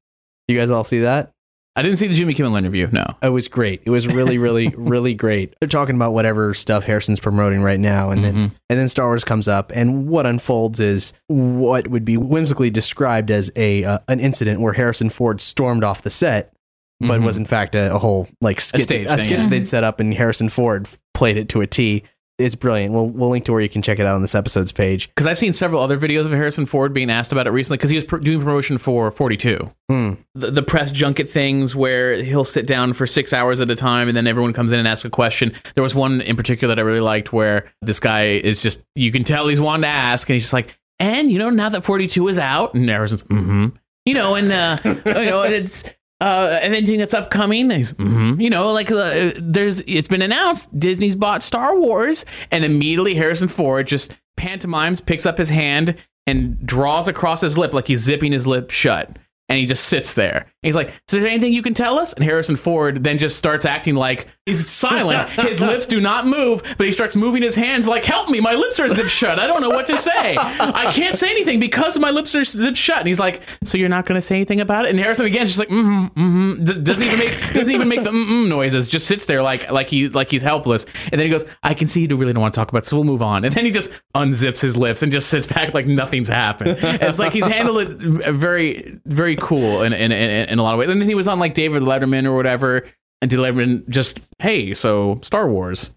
You 0.46 0.58
guys 0.58 0.68
all 0.70 0.84
see 0.84 1.00
that? 1.00 1.32
I 1.78 1.82
didn't 1.82 1.98
see 1.98 2.08
the 2.08 2.14
Jimmy 2.14 2.34
Kimmel 2.34 2.56
interview. 2.56 2.88
No. 2.90 3.06
It 3.22 3.28
was 3.28 3.46
great. 3.46 3.82
It 3.86 3.90
was 3.90 4.08
really, 4.08 4.36
really, 4.36 4.68
really 4.76 5.14
great. 5.14 5.54
They're 5.60 5.68
talking 5.68 5.94
about 5.94 6.12
whatever 6.12 6.52
stuff 6.52 6.84
Harrison's 6.84 7.20
promoting 7.20 7.62
right 7.62 7.78
now, 7.78 8.10
and 8.10 8.24
then 8.24 8.36
and 8.36 8.78
then 8.78 8.88
Star 8.88 9.06
Wars 9.06 9.22
comes 9.24 9.46
up, 9.46 9.70
and 9.74 10.08
what 10.08 10.26
unfolds 10.26 10.80
is 10.80 11.12
what 11.28 11.86
would 11.86 12.04
be 12.04 12.16
whimsically 12.16 12.70
described 12.70 13.30
as 13.30 13.52
a 13.54 13.84
uh, 13.84 13.98
an 14.08 14.18
incident 14.18 14.60
where 14.60 14.72
Harrison 14.72 15.08
Ford 15.08 15.40
stormed 15.40 15.84
off 15.84 16.02
the 16.02 16.10
set, 16.10 16.52
but 16.98 17.20
Mhm. 17.20 17.24
was 17.24 17.36
in 17.36 17.44
fact 17.44 17.76
a, 17.76 17.94
a 17.94 17.98
whole 18.00 18.28
like 18.40 18.60
skit, 18.60 18.82
stage 18.82 19.06
a 19.06 19.10
thing, 19.16 19.18
skit 19.26 19.38
yeah. 19.38 19.48
they'd 19.48 19.68
set 19.68 19.84
up, 19.84 20.00
and 20.00 20.12
Harrison 20.14 20.48
Ford 20.48 20.88
played 21.14 21.36
it 21.36 21.48
to 21.50 21.60
a 21.60 21.66
T. 21.68 22.02
It's 22.38 22.54
brilliant. 22.54 22.94
We'll 22.94 23.08
we'll 23.08 23.30
link 23.30 23.46
to 23.46 23.52
where 23.52 23.60
you 23.60 23.68
can 23.68 23.82
check 23.82 23.98
it 23.98 24.06
out 24.06 24.14
on 24.14 24.22
this 24.22 24.36
episode's 24.36 24.70
page. 24.70 25.08
Because 25.08 25.26
I've 25.26 25.36
seen 25.36 25.52
several 25.52 25.82
other 25.82 25.98
videos 25.98 26.24
of 26.24 26.30
Harrison 26.30 26.66
Ford 26.66 26.94
being 26.94 27.10
asked 27.10 27.32
about 27.32 27.48
it 27.48 27.50
recently 27.50 27.78
because 27.78 27.90
he 27.90 27.96
was 27.96 28.04
pr- 28.04 28.18
doing 28.18 28.38
promotion 28.38 28.78
for 28.78 29.10
42. 29.10 29.68
Hmm. 29.88 30.12
The, 30.36 30.52
the 30.52 30.62
press 30.62 30.92
junket 30.92 31.28
things 31.28 31.74
where 31.74 32.22
he'll 32.22 32.44
sit 32.44 32.68
down 32.68 32.92
for 32.92 33.08
six 33.08 33.32
hours 33.32 33.60
at 33.60 33.68
a 33.72 33.74
time 33.74 34.06
and 34.06 34.16
then 34.16 34.28
everyone 34.28 34.52
comes 34.52 34.70
in 34.70 34.78
and 34.78 34.86
asks 34.86 35.04
a 35.04 35.10
question. 35.10 35.52
There 35.74 35.82
was 35.82 35.96
one 35.96 36.20
in 36.20 36.36
particular 36.36 36.76
that 36.76 36.80
I 36.80 36.84
really 36.84 37.00
liked 37.00 37.32
where 37.32 37.72
this 37.82 37.98
guy 37.98 38.26
is 38.26 38.62
just, 38.62 38.84
you 38.94 39.10
can 39.10 39.24
tell 39.24 39.48
he's 39.48 39.60
wanting 39.60 39.82
to 39.82 39.88
ask 39.88 40.28
and 40.28 40.34
he's 40.34 40.44
just 40.44 40.52
like, 40.52 40.78
and 41.00 41.32
you 41.32 41.40
know, 41.40 41.50
now 41.50 41.70
that 41.70 41.82
42 41.82 42.28
is 42.28 42.38
out, 42.38 42.74
and 42.74 42.88
Harrison's, 42.88 43.24
mm 43.24 43.44
hmm. 43.44 43.66
You 44.06 44.14
know, 44.14 44.36
and, 44.36 44.50
uh, 44.50 44.78
you 44.84 45.26
know, 45.26 45.42
and 45.42 45.52
it's, 45.52 45.84
uh, 46.20 46.58
and 46.62 46.74
anything 46.74 46.98
that's 46.98 47.14
upcoming, 47.14 47.70
he's, 47.70 47.92
mm-hmm. 47.92 48.40
you 48.40 48.50
know, 48.50 48.72
like 48.72 48.90
uh, 48.90 49.32
there's, 49.40 49.80
it's 49.82 50.08
been 50.08 50.22
announced 50.22 50.76
Disney's 50.78 51.16
bought 51.16 51.42
Star 51.42 51.78
Wars, 51.78 52.26
and 52.50 52.64
immediately 52.64 53.14
Harrison 53.14 53.48
Ford 53.48 53.86
just 53.86 54.16
pantomimes, 54.36 55.00
picks 55.00 55.26
up 55.26 55.38
his 55.38 55.50
hand, 55.50 55.96
and 56.26 56.64
draws 56.66 57.08
across 57.08 57.40
his 57.40 57.56
lip 57.56 57.72
like 57.72 57.86
he's 57.86 58.00
zipping 58.00 58.32
his 58.32 58.46
lip 58.46 58.70
shut. 58.70 59.16
And 59.48 59.58
he 59.58 59.64
just 59.64 59.84
sits 59.84 60.12
there. 60.14 60.46
He's 60.62 60.76
like, 60.76 60.88
"Is 60.88 60.94
there 61.12 61.26
anything 61.26 61.52
you 61.54 61.62
can 61.62 61.72
tell 61.72 61.98
us?" 61.98 62.12
And 62.12 62.22
Harrison 62.22 62.56
Ford 62.56 63.02
then 63.02 63.16
just 63.16 63.36
starts 63.38 63.64
acting 63.64 63.94
like 63.94 64.26
he's 64.44 64.68
silent. 64.68 65.28
His 65.30 65.58
lips 65.60 65.86
do 65.86 66.00
not 66.00 66.26
move, 66.26 66.62
but 66.76 66.84
he 66.84 66.92
starts 66.92 67.16
moving 67.16 67.42
his 67.42 67.54
hands 67.56 67.88
like, 67.88 68.04
"Help 68.04 68.28
me! 68.28 68.40
My 68.40 68.52
lips 68.54 68.78
are 68.78 68.88
zipped 68.90 69.08
shut. 69.08 69.38
I 69.38 69.46
don't 69.46 69.62
know 69.62 69.70
what 69.70 69.86
to 69.86 69.96
say. 69.96 70.36
I 70.38 70.92
can't 70.92 71.16
say 71.16 71.30
anything 71.30 71.60
because 71.60 71.98
my 71.98 72.10
lips 72.10 72.34
are 72.34 72.44
zipped 72.44 72.76
shut." 72.76 72.98
And 72.98 73.06
he's 73.08 73.20
like, 73.20 73.40
"So 73.64 73.78
you're 73.78 73.88
not 73.88 74.04
going 74.04 74.16
to 74.16 74.20
say 74.20 74.34
anything 74.36 74.60
about 74.60 74.84
it?" 74.84 74.90
And 74.90 74.98
Harrison 74.98 75.24
again 75.24 75.42
is 75.42 75.56
just 75.56 75.58
like, 75.60 75.68
"Mm-hmm, 75.68 76.20
mm-hmm." 76.20 76.64
D- 76.64 76.80
Doesn't 76.82 77.02
even 77.02 77.18
make 77.18 77.52
doesn't 77.54 77.72
even 77.72 77.88
make 77.88 78.02
the 78.02 78.10
mm-mm 78.10 78.48
noises. 78.48 78.86
Just 78.88 79.06
sits 79.06 79.24
there 79.26 79.42
like 79.42 79.70
like 79.70 79.88
he 79.88 80.08
like 80.10 80.30
he's 80.30 80.42
helpless. 80.42 80.84
And 81.10 81.12
then 81.18 81.20
he 81.26 81.30
goes, 81.30 81.46
"I 81.62 81.72
can 81.72 81.86
see 81.86 82.02
you 82.02 82.16
really 82.16 82.34
don't 82.34 82.42
want 82.42 82.52
to 82.52 82.58
talk 82.60 82.68
about, 82.68 82.82
it, 82.82 82.86
so 82.86 82.96
we'll 82.96 83.04
move 83.04 83.22
on." 83.22 83.44
And 83.46 83.54
then 83.54 83.64
he 83.64 83.70
just 83.70 83.90
unzips 84.14 84.60
his 84.60 84.76
lips 84.76 85.02
and 85.02 85.10
just 85.10 85.28
sits 85.30 85.46
back 85.46 85.72
like 85.72 85.86
nothing's 85.86 86.28
happened. 86.28 86.76
It's 86.82 87.18
like 87.18 87.32
he's 87.32 87.46
handled 87.46 87.78
it 87.78 88.00
very 88.34 88.98
very 89.06 89.36
cool 89.40 89.82
in 89.82 89.92
in, 89.92 90.12
in, 90.12 90.48
in 90.48 90.58
a 90.58 90.62
lot 90.62 90.74
of 90.74 90.78
ways. 90.78 90.88
And 90.88 91.00
then 91.00 91.08
he 91.08 91.14
was 91.14 91.28
on 91.28 91.38
like 91.38 91.54
David 91.54 91.82
Letterman 91.82 92.24
or 92.26 92.34
whatever, 92.34 92.84
and 93.20 93.30
David 93.30 93.44
Letterman 93.44 93.88
just, 93.88 94.20
"Hey, 94.38 94.74
so 94.74 95.20
Star 95.22 95.48
Wars," 95.48 95.90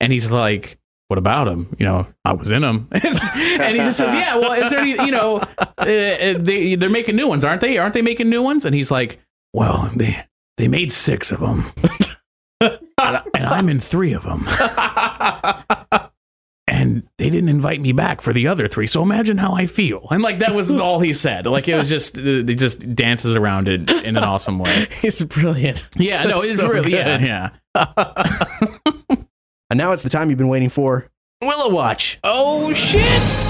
and 0.00 0.12
he's 0.12 0.32
like. 0.32 0.78
What 1.08 1.16
about 1.16 1.48
him? 1.48 1.74
You 1.78 1.86
know, 1.86 2.06
I 2.26 2.34
was 2.34 2.50
in 2.50 2.62
him, 2.62 2.86
and 2.92 3.02
he 3.02 3.78
just 3.78 3.96
says, 3.96 4.14
"Yeah, 4.14 4.36
well, 4.36 4.52
is 4.52 4.68
there 4.68 4.80
any? 4.80 4.90
You 4.90 5.10
know, 5.10 5.38
uh, 5.38 5.62
uh, 5.78 6.34
they 6.38 6.74
they're 6.74 6.90
making 6.90 7.16
new 7.16 7.26
ones, 7.26 7.46
aren't 7.46 7.62
they? 7.62 7.78
Aren't 7.78 7.94
they 7.94 8.02
making 8.02 8.28
new 8.28 8.42
ones?" 8.42 8.66
And 8.66 8.74
he's 8.74 8.90
like, 8.90 9.18
"Well, 9.54 9.90
they 9.96 10.18
they 10.58 10.68
made 10.68 10.92
six 10.92 11.32
of 11.32 11.40
them, 11.40 11.64
and, 12.60 12.78
and 12.98 13.46
I'm 13.46 13.70
in 13.70 13.80
three 13.80 14.12
of 14.12 14.24
them, 14.24 14.44
and 16.98 17.08
they 17.18 17.30
didn't 17.30 17.48
invite 17.48 17.80
me 17.80 17.92
back 17.92 18.20
for 18.20 18.32
the 18.32 18.46
other 18.46 18.68
three. 18.68 18.86
So 18.86 19.02
imagine 19.02 19.38
how 19.38 19.54
I 19.54 19.66
feel." 19.66 20.06
And 20.10 20.22
like 20.22 20.38
that 20.40 20.54
was 20.54 20.70
all 20.70 21.00
he 21.00 21.12
said. 21.12 21.46
Like 21.46 21.68
it 21.68 21.76
was 21.76 21.88
just 21.88 22.18
uh, 22.18 22.22
he 22.22 22.54
just 22.54 22.94
dances 22.94 23.36
around 23.36 23.68
it 23.68 23.90
in 23.90 24.16
an 24.16 24.24
awesome 24.24 24.58
way. 24.58 24.86
He's 25.00 25.20
brilliant. 25.20 25.86
Yeah, 25.96 26.24
no, 26.24 26.40
it's 26.40 26.56
so 26.58 26.68
really 26.68 26.92
yeah, 26.92 27.50
yeah. 27.74 28.14
And 29.70 29.76
now 29.76 29.92
it's 29.92 30.02
the 30.02 30.08
time 30.08 30.30
you've 30.30 30.38
been 30.38 30.48
waiting 30.48 30.70
for. 30.70 31.10
Willow 31.42 31.70
Watch. 31.70 32.18
Oh 32.24 32.72
shit! 32.72 33.47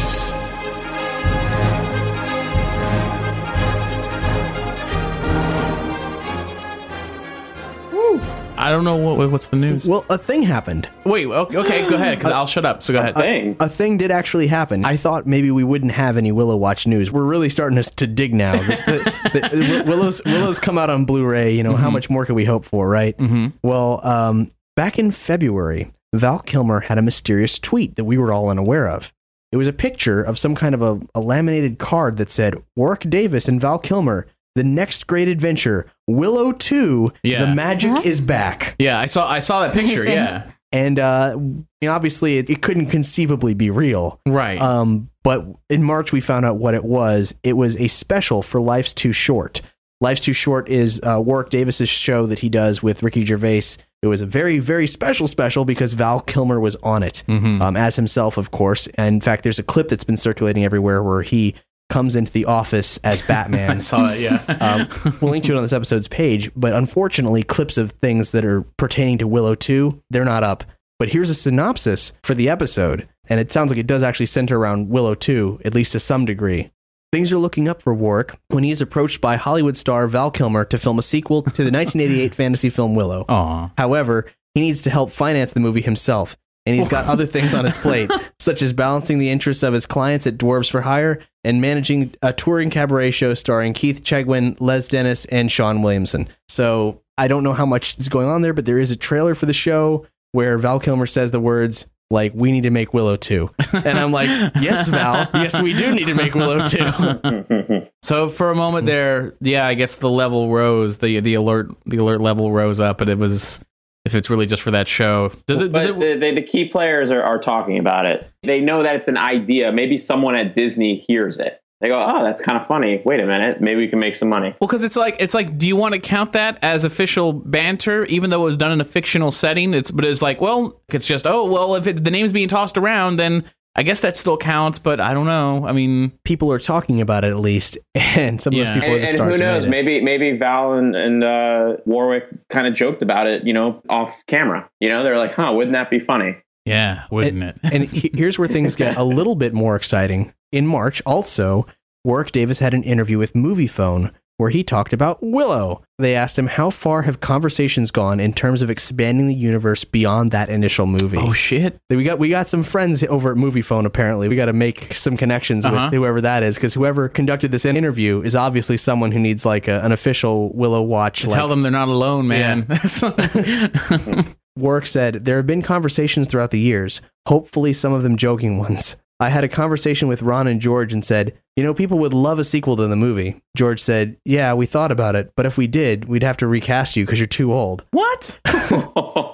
I 8.59 8.71
don't 8.71 8.85
know 8.85 8.97
what 8.97 9.31
what's 9.31 9.49
the 9.49 9.57
news. 9.57 9.85
Well, 9.85 10.05
a 10.11 10.19
thing 10.19 10.43
happened. 10.43 10.89
Wait, 11.05 11.27
okay, 11.27 11.57
okay 11.59 11.89
go 11.89 11.95
ahead, 11.95 12.19
because 12.19 12.33
I'll 12.33 12.47
shut 12.47 12.65
up. 12.65 12.83
So 12.83 12.93
go 12.93 12.99
ahead. 13.01 13.15
Thing. 13.15 13.57
A 13.61 13.69
thing 13.69 13.97
did 13.99 14.11
actually 14.11 14.47
happen. 14.49 14.85
I 14.85 14.97
thought 14.97 15.27
maybe 15.27 15.51
we 15.51 15.65
wouldn't 15.65 15.93
have 15.93 16.17
any 16.17 16.33
Willow 16.33 16.57
Watch 16.57 16.87
news. 16.87 17.11
We're 17.11 17.23
really 17.25 17.49
starting 17.49 17.81
to, 17.81 17.89
to 17.97 18.07
dig 18.07 18.35
now. 18.35 18.53
The- 18.53 19.13
the- 19.33 19.41
the- 19.57 19.85
Willow's 19.87 20.21
Willow's 20.27 20.59
come 20.61 20.77
out 20.79 20.91
on 20.91 21.05
Blu-ray. 21.05 21.55
You 21.55 21.63
know 21.63 21.77
how 21.77 21.91
much 21.91 22.11
more 22.11 22.27
can 22.27 22.35
we 22.35 22.45
hope 22.45 22.65
for, 22.65 22.89
right? 22.89 23.17
Mhm. 23.17 23.53
Well, 23.63 24.05
um, 24.07 24.49
back 24.77 24.99
in 24.99 25.11
February, 25.13 25.91
Val 26.15 26.41
Kilmer 26.41 26.81
had 26.81 26.99
a 26.99 27.03
mysterious 27.03 27.59
tweet 27.59 27.97
that 27.97 28.05
we 28.05 28.19
were 28.19 28.33
all 28.33 28.49
unaware 28.49 28.89
of. 28.89 29.13
It 29.53 29.57
was 29.57 29.69
a 29.69 29.73
picture 29.73 30.21
of 30.23 30.39
some 30.39 30.55
kind 30.55 30.75
of 30.75 30.83
a, 30.83 31.01
a 31.15 31.21
laminated 31.21 31.79
card 31.79 32.17
that 32.19 32.31
said 32.31 32.55
Warwick 32.77 33.09
Davis 33.09 33.49
and 33.49 33.61
Val 33.61 33.79
Kilmer, 33.79 34.27
the 34.59 34.65
next 34.65 35.07
great 35.07 35.29
adventure, 35.29 35.87
Willow 36.09 36.53
Two. 36.53 37.11
Yeah. 37.23 37.45
The 37.47 37.55
magic 37.55 38.05
is 38.05 38.21
back. 38.21 38.75
Yeah, 38.79 38.99
I 38.99 39.07
saw 39.07 39.29
I 39.29 39.39
saw 39.39 39.67
that 39.67 39.73
picture. 39.75 40.05
Yeah, 40.09 40.51
And 40.73 40.99
uh, 40.99 41.37
you 41.39 41.65
know, 41.89 41.93
obviously, 41.93 42.39
it, 42.39 42.51
it 42.51 42.61
couldn't 42.61 42.87
conceivably 42.87 43.55
be 43.55 43.71
real. 43.71 44.21
right. 44.27 44.61
Um, 44.61 45.11
but 45.23 45.45
in 45.69 45.83
March, 45.83 46.13
we 46.13 46.21
found 46.21 46.45
out 46.47 46.57
what 46.57 46.75
it 46.75 46.85
was. 46.85 47.35
It 47.43 47.53
was 47.53 47.77
a 47.77 47.89
special 47.89 48.43
for 48.43 48.61
Life's 48.61 48.95
Too 48.95 49.13
Short. 49.13 49.61
Life's 50.01 50.21
Too 50.23 50.33
Short 50.33 50.69
is 50.69 51.01
uh, 51.05 51.21
Warwick 51.21 51.51
Davis's 51.51 51.89
show 51.89 52.25
that 52.27 52.39
he 52.39 52.49
does 52.49 52.83
with 52.83 53.03
Ricky 53.03 53.25
Gervais. 53.25 53.63
It 54.01 54.07
was 54.07 54.21
a 54.21 54.27
very, 54.27 54.59
very 54.61 54.87
special 54.87 55.27
special 55.27 55.65
because 55.65 55.95
Val 55.95 56.21
Kilmer 56.21 56.61
was 56.61 56.77
on 56.77 57.03
it 57.03 57.25
um, 57.29 57.77
as 57.77 57.97
himself, 57.97 58.39
of 58.39 58.51
course. 58.53 58.87
And 58.95 59.15
in 59.17 59.21
fact, 59.21 59.43
there's 59.43 59.59
a 59.59 59.63
clip 59.65 59.89
that's 59.89 60.05
been 60.05 60.17
circulating 60.17 60.65
everywhere 60.65 61.03
where 61.03 61.23
he 61.23 61.57
comes 61.89 62.15
into 62.17 62.31
the 62.33 62.45
office 62.45 62.99
as 62.99 63.23
Batman. 63.29 63.71
I 63.73 63.77
saw 63.79 64.13
it. 64.13 64.21
Yeah. 64.21 64.45
Um, 64.61 64.89
we'll 65.21 65.31
link 65.31 65.45
to 65.45 65.53
it 65.53 65.57
on 65.57 65.63
this 65.63 65.73
episode's 65.73 66.09
page, 66.09 66.51
but 66.57 66.75
unfortunately, 66.75 67.43
clips 67.43 67.79
of 67.79 67.93
things 67.93 68.33
that 68.33 68.45
are 68.45 68.63
pertaining 68.77 69.19
to 69.19 69.27
Willow 69.29 69.55
2, 69.55 70.03
they're 70.11 70.25
not 70.25 70.43
up. 70.43 70.65
But 70.99 71.11
here's 71.11 71.31
a 71.31 71.35
synopsis 71.35 72.13
for 72.25 72.35
the 72.35 72.49
episode, 72.49 73.09
and 73.29 73.39
it 73.39 73.53
sounds 73.53 73.71
like 73.71 73.79
it 73.79 73.87
does 73.87 74.03
actually 74.03 74.27
center 74.27 74.59
around 74.59 74.89
Willow 74.89 75.15
2, 75.15 75.61
at 75.65 75.75
least 75.75 75.93
to 75.93 76.01
some 76.01 76.25
degree. 76.25 76.71
Things 77.13 77.33
are 77.33 77.39
looking 77.39 77.69
up 77.69 77.81
for 77.81 77.95
Warwick 77.95 78.37
when 78.49 78.65
he 78.65 78.71
is 78.73 78.81
approached 78.83 79.21
by 79.21 79.37
Hollywood 79.37 79.77
star 79.77 80.07
Val 80.09 80.31
Kilmer 80.31 80.65
to 80.67 80.77
film 80.77 80.99
a 80.99 81.03
sequel 81.03 81.43
to 81.43 81.65
the 81.65 81.71
1988 81.73 82.35
fantasy 82.35 82.69
film 82.69 82.95
Willow. 82.97 83.25
Aw. 83.29 83.71
However, 83.79 84.27
he 84.55 84.61
needs 84.61 84.83
to 84.83 84.91
help 84.91 85.11
finance 85.11 85.53
the 85.53 85.61
movie 85.61 85.81
himself, 85.83 86.37
and 86.67 86.77
he's 86.77 86.89
got 86.89 87.07
other 87.07 87.25
things 87.27 87.55
on 87.55 87.65
his 87.65 87.77
plate, 87.77 88.11
such 88.41 88.61
as 88.61 88.73
balancing 88.73 89.19
the 89.21 89.31
interests 89.31 89.63
of 89.63 89.73
his 89.73 89.87
clients 89.87 90.27
at 90.27 90.37
Dwarves 90.37 90.71
for 90.71 90.81
Hire 90.83 91.21
and 91.49 91.63
managing 91.63 92.15
a 92.21 92.31
touring 92.31 92.69
cabaret 92.69 93.11
show 93.11 93.33
starring 93.33 93.73
Keith 93.73 94.05
Chegwin, 94.05 94.55
Les 94.61 94.87
Dennis, 94.87 95.25
and 95.27 95.51
Shaun 95.51 95.81
Williamson. 95.81 96.29
So 96.47 97.01
I 97.17 97.27
don't 97.27 97.43
know 97.43 97.55
how 97.55 97.65
much 97.65 97.97
is 97.97 98.11
going 98.11 98.29
on 98.29 98.43
there, 98.43 98.53
but 98.53 98.67
there 98.67 98.79
is 98.79 98.91
a 98.91 98.97
trailer 98.97 99.35
for 99.35 99.47
the 99.47 99.55
show 99.55 100.07
where 100.33 100.59
Val 100.59 100.79
Kilmer 100.79 101.07
says 101.07 101.31
the 101.31 101.41
words 101.41 101.87
like 102.11 102.33
"We 102.35 102.53
need 102.53 102.65
to 102.65 102.71
make 102.71 102.93
Willow 102.93 103.17
2. 103.17 103.51
and 103.73 103.99
I'm 103.99 104.13
like, 104.13 104.29
"Yes, 104.61 104.89
Val. 104.89 105.27
Yes, 105.33 105.61
we 105.61 105.73
do 105.73 105.95
need 105.95 106.07
to 106.09 106.15
make 106.15 106.35
Willow 106.35 106.67
2. 106.67 107.87
So 108.01 108.29
for 108.29 108.51
a 108.51 108.55
moment 108.55 108.87
there, 108.87 109.35
yeah, 109.41 109.67
I 109.67 109.75
guess 109.75 109.97
the 109.97 110.09
level 110.09 110.51
rose, 110.51 110.99
the 110.99 111.19
the 111.21 111.35
alert 111.35 111.71
the 111.85 111.97
alert 111.97 112.21
level 112.21 112.53
rose 112.53 112.79
up, 112.79 112.99
but 112.99 113.09
it 113.09 113.19
was 113.19 113.61
if 114.09 114.15
it's 114.15 114.31
really 114.31 114.47
just 114.47 114.63
for 114.63 114.71
that 114.73 114.89
show. 114.89 115.31
Does 115.47 115.61
it? 115.61 115.73
Does 115.73 115.87
it? 115.87 115.99
the, 115.99 116.17
the, 116.19 116.35
the 116.37 116.43
key 116.43 116.69
players 116.69 117.11
are, 117.11 117.23
are 117.23 117.39
talking 117.39 117.79
about 117.79 118.07
it. 118.07 118.29
They 118.43 118.61
know 118.61 118.83
that 118.83 118.97
it's 118.97 119.09
an 119.09 119.19
idea. 119.19 119.71
Maybe 119.71 119.99
someone 119.99 120.35
at 120.35 120.57
Disney 120.57 121.05
hears 121.07 121.39
it. 121.39 121.63
They 121.81 121.89
go, 121.89 121.95
"Oh, 121.95 122.25
that's 122.25 122.43
kind 122.43 122.61
of 122.61 122.67
funny. 122.67 123.01
Wait 123.05 123.21
a 123.21 123.27
minute. 123.27 123.61
Maybe 123.61 123.77
we 123.77 123.89
can 123.89 124.01
make 124.01 124.17
some 124.17 124.29
money." 124.29 124.55
Well, 124.61 124.67
because 124.67 124.83
it's 124.83 124.97
like 124.97 125.17
it's 125.21 125.35
like, 125.35 125.57
do 125.57 125.69
you 125.69 125.77
want 125.77 125.95
to 125.95 126.01
count 126.01 126.33
that 126.33 126.59
as 126.63 126.85
official 126.85 127.33
banter, 127.33 128.05
even 128.07 128.31
though 128.31 128.43
it 128.43 128.47
was 128.47 128.57
done 128.57 128.73
in 128.73 128.81
a 128.81 128.85
fictional 128.85 129.31
setting? 129.31 129.75
It's 129.75 129.91
but 129.93 130.05
it's 130.05 130.23
like, 130.23 130.41
well, 130.41 130.81
it's 130.89 131.07
just 131.07 131.27
oh 131.27 131.45
well, 131.45 131.77
if 131.77 131.87
it, 131.87 132.03
the 132.03 132.11
name's 132.11 132.33
being 132.33 132.49
tossed 132.49 132.77
around, 132.77 133.17
then 133.17 133.45
I 133.79 133.83
guess 133.85 134.01
that 134.01 134.17
still 134.17 134.37
counts. 134.37 134.79
But 134.79 135.01
I 135.01 135.15
don't 135.15 135.27
know. 135.27 135.65
I 135.67 135.73
mean, 135.73 136.13
People 136.25 136.53
are 136.53 136.59
talking 136.59 137.01
about 137.01 137.25
it 137.25 137.29
at 137.29 137.39
least, 137.39 137.79
and 137.95 138.41
some 138.43 138.53
of 138.53 138.59
Yeah. 138.59 138.65
those 138.65 138.75
people 138.75 138.89
And, 138.89 138.95
are 138.95 138.99
the 138.99 139.07
and 139.07 139.13
stars. 139.13 139.37
who 139.37 139.43
who 139.45 139.51
knows? 139.51 139.67
Maybe 139.67 140.01
maybe 140.03 140.33
Val 140.37 140.75
and, 140.75 140.95
and 140.97 141.25
uh, 141.25 141.77
Warwick 141.87 142.25
kind 142.51 142.67
of 142.67 142.75
joked 142.75 143.03
about 143.03 143.29
it. 143.29 143.47
You 143.47 143.53
know, 143.55 143.81
off 143.89 144.25
camera. 144.27 144.69
You 144.81 144.89
know, 144.91 145.03
they're 145.03 145.17
like, 145.17 145.35
"Huh? 145.35 145.53
Wouldn't 145.55 145.77
that 145.77 145.91
be 145.91 146.01
funny?" 146.01 146.37
yeah, 146.67 147.05
wouldn't 147.11 147.43
it? 147.43 147.57
and 147.73 147.85
here's 148.15 148.39
where 148.39 148.49
things 148.49 148.77
get 148.77 148.97
a 148.97 149.03
little 149.19 149.37
bit 149.37 149.55
more 149.55 149.75
exciting. 149.77 150.35
In 150.53 150.67
March, 150.67 151.01
also, 151.07 151.67
Warwick 152.05 152.33
Davis 152.33 152.59
had 152.59 152.75
an 152.75 152.83
interview 152.83 153.17
with 153.17 153.33
Moviefone 153.33 154.11
where 154.39 154.51
he 154.51 154.65
talked 154.65 154.93
about 154.93 155.19
Willow. 155.21 155.83
They 155.99 156.15
asked 156.15 156.39
him 156.39 156.47
how 156.47 156.71
far 156.71 157.03
have 157.03 157.21
conversations 157.21 157.91
gone 157.91 158.21
in 158.21 158.33
terms 158.33 158.63
of 158.63 158.71
expanding 158.71 159.27
the 159.27 159.35
universe 159.35 159.85
beyond 159.85 160.31
that 160.31 160.49
initial 160.49 160.87
movie. 160.87 161.19
Oh 161.19 161.33
shit! 161.33 161.77
We 161.91 162.05
got 162.05 162.19
we 162.19 162.31
got 162.31 162.49
some 162.49 162.63
friends 162.63 163.03
over 163.05 163.33
at 163.33 163.37
Moviefone. 163.37 163.85
Apparently, 163.85 164.29
we 164.29 164.37
got 164.37 164.47
to 164.47 164.53
make 164.53 164.95
some 164.95 165.17
connections 165.17 165.65
Uh-huh. 165.65 165.89
with 165.91 165.93
whoever 165.95 166.21
that 166.23 166.43
is, 166.43 166.55
because 166.55 166.75
whoever 166.75 167.09
conducted 167.09 167.51
this 167.51 167.65
interview 167.65 168.23
is 168.23 168.35
obviously 168.37 168.77
someone 168.77 169.13
who 169.13 169.19
needs 169.19 169.45
like 169.45 169.69
a, 169.69 169.81
an 169.85 169.93
official 169.93 170.53
Willow 170.57 170.83
watch. 170.83 171.23
Tell 171.25 171.49
them 171.49 171.63
they're 171.63 171.71
not 171.73 171.89
alone, 171.89 172.29
man. 172.29 172.67
Warwick 174.57 174.87
said, 174.87 175.25
There 175.25 175.37
have 175.37 175.47
been 175.47 175.63
conversations 175.63 176.29
throughout 176.29 176.51
the 176.51 176.59
years, 176.61 177.01
hopefully 177.27 177.73
some 177.73 177.93
of 177.93 178.03
them 178.03 178.17
joking 178.17 178.59
ones. 178.59 178.97
I 179.21 179.31
had 179.31 179.43
a 179.43 179.49
conversation 179.49 180.07
with 180.07 180.23
Ron 180.23 180.47
and 180.47 180.61
George 180.61 180.93
and 180.93 181.05
said, 181.05 181.37
You 181.57 181.65
know, 181.65 181.75
people 181.75 181.99
would 181.99 182.15
love 182.15 182.39
a 182.39 182.45
sequel 182.45 182.77
to 182.77 182.87
the 182.87 182.95
movie. 182.97 183.41
George 183.57 183.81
said, 183.81 184.17
Yeah, 184.25 184.55
we 184.55 184.65
thought 184.65 184.93
about 184.93 185.17
it, 185.17 185.33
but 185.37 185.45
if 185.45 185.59
we 185.59 185.67
did, 185.67 186.05
we'd 186.05 186.23
have 186.23 186.37
to 186.39 186.47
recast 186.47 186.97
you 186.97 187.05
because 187.05 187.19
you're 187.19 187.27
too 187.27 187.53
old. 187.53 187.85
what? 187.91 188.39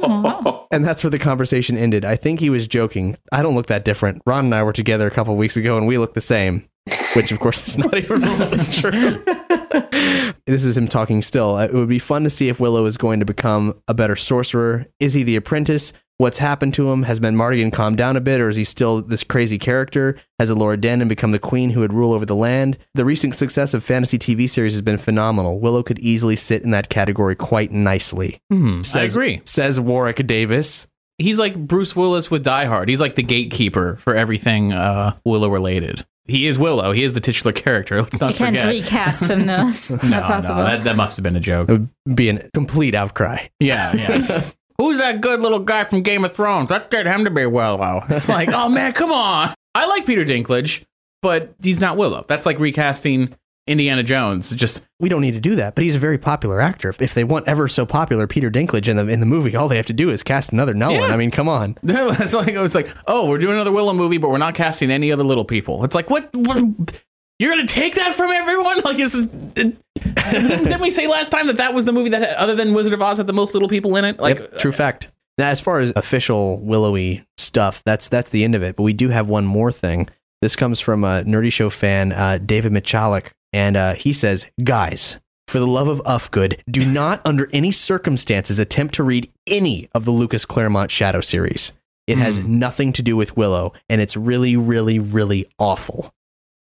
Oh, 0.07 0.67
and 0.71 0.85
that's 0.85 1.03
where 1.03 1.11
the 1.11 1.19
conversation 1.19 1.77
ended. 1.77 2.05
I 2.05 2.15
think 2.15 2.39
he 2.39 2.51
was 2.51 2.67
joking. 2.69 3.17
I 3.33 3.43
don't 3.43 3.55
look 3.55 3.67
that 3.67 3.85
different. 3.85 4.23
Ron 4.27 4.47
and 4.47 4.55
I 4.55 4.63
were 4.63 4.73
together 4.73 5.07
a 5.07 5.11
couple 5.11 5.35
weeks 5.37 5.57
ago 5.57 5.77
and 5.77 5.87
we 5.87 5.99
look 5.99 6.15
the 6.15 6.21
same, 6.21 6.69
which 7.17 7.33
of 7.33 7.41
course 7.41 7.67
is 7.67 7.79
not 7.79 7.95
even 7.97 8.21
remotely 8.21 8.65
true. 8.67 9.25
this 10.47 10.65
is 10.65 10.77
him 10.77 10.87
talking 10.87 11.23
still. 11.23 11.59
It 11.59 11.73
would 11.73 11.89
be 11.89 11.99
fun 11.99 12.23
to 12.25 12.31
see 12.31 12.49
if 12.49 12.61
Willow 12.61 12.85
is 12.87 12.97
going 12.97 13.19
to 13.21 13.27
become 13.27 13.81
a 13.89 13.95
better 13.95 14.15
sorcerer. 14.15 14.87
Is 15.01 15.15
he 15.15 15.23
the 15.23 15.37
apprentice? 15.37 15.93
What's 16.19 16.39
happened 16.39 16.75
to 16.75 16.91
him? 16.93 17.03
Has 17.03 17.19
Madmartigan 17.19 17.73
calmed 17.73 17.97
down 17.97 18.17
a 18.17 18.21
bit, 18.21 18.41
or 18.41 18.49
is 18.49 18.55
he 18.57 18.63
still 18.65 19.03
this 19.03 19.25
crazy 19.25 19.59
character? 19.59 20.17
Has 20.39 20.49
Elora 20.51 20.77
Danan 20.81 21.09
become 21.09 21.33
the 21.33 21.41
queen 21.41 21.71
who 21.71 21.81
would 21.81 21.93
rule 21.93 22.13
over 22.13 22.25
the 22.25 22.37
land? 22.37 22.79
The 22.95 23.05
recent 23.05 23.35
success 23.35 23.75
of 23.75 23.83
fantasy 23.83 24.19
TV 24.19 24.49
series 24.49 24.75
has 24.75 24.83
been 24.83 24.97
phenomenal. 24.99 25.59
Willow 25.59 25.83
could 25.83 25.99
easily 25.99 26.37
sit 26.37 26.63
in 26.63 26.71
that 26.71 26.89
category 26.89 27.35
quite 27.35 27.73
nicely. 27.73 28.41
Hmm, 28.51 28.79
I 28.79 28.83
Says- 28.83 29.15
agree. 29.17 29.41
Says 29.45 29.81
Warwick 29.81 30.25
Davis. 30.27 30.87
He's 31.19 31.39
like 31.39 31.57
Bruce 31.57 31.95
Willis 31.95 32.31
with 32.31 32.43
Die 32.45 32.65
Hard. 32.65 32.89
He's 32.89 33.01
like 33.01 33.15
the 33.17 33.23
gatekeeper 33.23 33.97
for 33.97 34.15
everything 34.17 34.73
uh, 34.73 35.17
Willow 35.25 35.49
related. 35.49 36.05
He 36.27 36.47
is 36.47 36.59
Willow. 36.59 36.93
He 36.93 37.03
is 37.05 37.15
the 37.15 37.21
titular 37.21 37.53
character. 37.53 38.03
Let's 38.03 38.19
not 38.21 38.31
You 38.33 38.37
can't 38.39 38.57
forget. 38.57 38.69
recast 38.69 39.23
him, 39.31 39.47
no. 39.47 39.65
It's 39.69 39.91
no, 39.91 39.99
no, 39.99 40.41
that, 40.41 40.83
that 40.85 40.97
must 40.97 41.17
have 41.17 41.23
been 41.23 41.37
a 41.37 41.41
joke. 41.41 41.69
It 41.69 41.73
would 42.07 42.17
be 42.17 42.29
a 42.31 42.49
complete 42.51 42.95
outcry. 42.95 43.47
Yeah, 43.61 43.95
yeah. 43.95 44.51
Who's 44.79 44.99
that 44.99 45.21
good 45.21 45.41
little 45.41 45.61
guy 45.61 45.85
from 45.85 46.03
Game 46.03 46.25
of 46.25 46.33
Thrones? 46.35 46.71
Let's 46.71 46.87
get 46.89 47.07
him 47.07 47.25
to 47.25 47.31
be 47.31 47.47
Willow. 47.47 48.05
It's 48.09 48.29
like, 48.29 48.49
oh 48.53 48.69
man, 48.69 48.93
come 48.93 49.13
on. 49.13 49.55
I 49.75 49.87
like 49.87 50.07
Peter 50.07 50.25
Dinklage, 50.25 50.85
but 51.23 51.55
he's 51.63 51.81
not 51.81 51.97
Willow. 51.97 52.25
That's 52.29 52.45
like 52.47 52.59
recasting 52.59 53.35
Indiana 53.67 54.03
Jones. 54.03 54.55
Just 54.55 54.85
We 55.01 55.09
don't 55.09 55.21
need 55.23 55.35
to 55.35 55.41
do 55.41 55.55
that, 55.57 55.75
but 55.75 55.85
he's 55.85 55.97
a 55.97 55.99
very 55.99 56.19
popular 56.19 56.61
actor. 56.61 56.89
If- 56.91 57.01
If 57.01 57.15
they 57.15 57.25
want 57.25 57.47
ever 57.49 57.67
so 57.69 57.87
popular 57.87 58.27
Peter 58.27 58.51
Dinklage 58.51 58.89
in 58.89 58.97
the 58.97 59.07
in 59.09 59.21
the 59.21 59.27
movie, 59.27 59.55
all 59.57 59.69
they 59.69 59.77
have 59.77 59.87
to 59.87 59.93
do 59.93 60.11
is 60.11 60.23
cast 60.23 60.53
another 60.53 60.75
Nelwyn. 60.75 61.09
Yeah. 61.09 61.15
I 61.15 61.17
mean, 61.17 61.31
come 61.31 61.49
on. 61.49 61.77
it's 61.83 62.35
like 62.35 62.49
it's 62.49 62.75
like, 62.75 62.95
oh, 63.07 63.29
we're 63.29 63.39
doing 63.39 63.55
another 63.55 63.73
Willow 63.73 63.95
movie, 63.95 64.19
but 64.19 64.29
we're 64.31 64.39
not 64.39 64.55
casting 64.55 64.91
any 64.91 65.11
other 65.13 65.25
little 65.25 65.45
people. 65.45 65.85
It's 65.85 65.95
like, 65.95 66.11
what? 66.11 66.29
what 66.37 67.03
you're 67.39 67.51
gonna 67.51 67.67
take 67.67 67.95
that 67.97 68.15
from 68.15 68.31
everyone? 68.31 68.81
Like, 68.85 68.99
is, 68.99 69.27
didn't 69.27 70.81
we 70.81 70.91
say 70.91 71.07
last 71.07 71.31
time 71.31 71.47
that 71.47 71.57
that 71.57 71.75
was 71.75 71.85
the 71.85 71.93
movie 71.93 72.11
that, 72.11 72.37
other 72.37 72.55
than 72.55 72.75
Wizard 72.75 72.93
of 72.93 73.03
Oz, 73.03 73.19
had 73.19 73.27
the 73.27 73.33
most 73.33 73.55
little 73.55 73.69
people 73.69 73.97
in 73.97 74.05
it? 74.05 74.21
Like, 74.21 74.39
Yep, 74.39 74.59
true 74.59 74.73
fact. 74.73 75.09
Now, 75.39 75.51
as 75.51 75.61
far 75.61 75.81
as 75.81 75.93
official 75.97 76.59
willowy 76.61 77.27
stuff, 77.39 77.83
that's 77.85 78.09
that's 78.09 78.31
the 78.31 78.45
end 78.45 78.55
of 78.55 78.63
it. 78.63 78.77
But 78.77 78.85
we 78.85 78.93
do 78.93 79.09
have 79.09 79.29
one 79.29 79.47
more 79.47 79.73
thing. 79.73 80.09
This 80.43 80.55
comes 80.57 80.81
from 80.81 81.05
a 81.05 81.25
Nerdy 81.25 81.53
Show 81.53 81.71
fan, 81.71 82.13
uh, 82.13 82.39
David 82.39 82.73
Michalik, 82.73 83.31
and 83.53 83.77
uh, 83.77 83.95
he 83.95 84.13
says, 84.13 84.47
"Guys, 84.63 85.19
for 85.49 85.59
the 85.59 85.67
love 85.67 85.89
of 85.89 86.01
Ufgood, 86.05 86.61
do 86.71 86.85
not, 86.91 87.21
under 87.25 87.49
any 87.53 87.71
circumstances, 87.71 88.59
attempt 88.59 88.95
to 88.95 89.03
read 89.03 89.31
any 89.47 89.89
of 89.95 90.05
the 90.05 90.11
Lucas 90.11 90.45
Claremont 90.45 90.91
Shadow 90.91 91.21
series. 91.21 91.73
It 92.07 92.19
has 92.19 92.39
nothing 92.39 92.93
to 92.93 93.03
do 93.03 93.17
with 93.17 93.35
Willow, 93.35 93.73
and 93.89 94.01
it's 94.01 94.15
really, 94.15 94.57
really, 94.57 94.99
really 94.99 95.47
awful. 95.59 96.13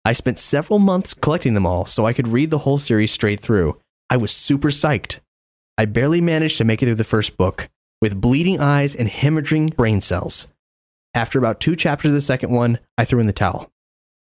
I 0.05 0.13
spent 0.13 0.39
several 0.39 0.79
months 0.79 1.15
collecting 1.15 1.55
them 1.55 1.67
all 1.67 1.85
so 1.85 2.07
I 2.07 2.13
could 2.13 2.29
read 2.29 2.51
the 2.51 2.59
whole 2.59 2.79
series 2.79 3.13
straight 3.13 3.41
through. 3.41 3.79
I 4.09 4.17
was 4.17 4.33
super 4.33 4.69
psyched. 4.69 5.21
I 5.77 5.85
barely 5.85 6.21
managed 6.21 6.59
to 6.59 6.65
make 6.65 6.83
it 6.83 6.87
through 6.87 6.95
the 6.97 7.05
first 7.05 7.37
book 7.37 7.69
with 8.01 8.21
bleeding 8.21 8.61
eyes 8.61 8.95
and 8.95 9.09
hemorrhaging 9.09 9.77
brain 9.77 10.01
cells. 10.01 10.49
After 11.13 11.39
about 11.39 11.61
two 11.61 11.77
chapters 11.77 12.11
of 12.11 12.15
the 12.15 12.21
second 12.21 12.51
one, 12.51 12.79
I 12.97 13.05
threw 13.05 13.21
in 13.21 13.27
the 13.27 13.33
towel. 13.33 13.71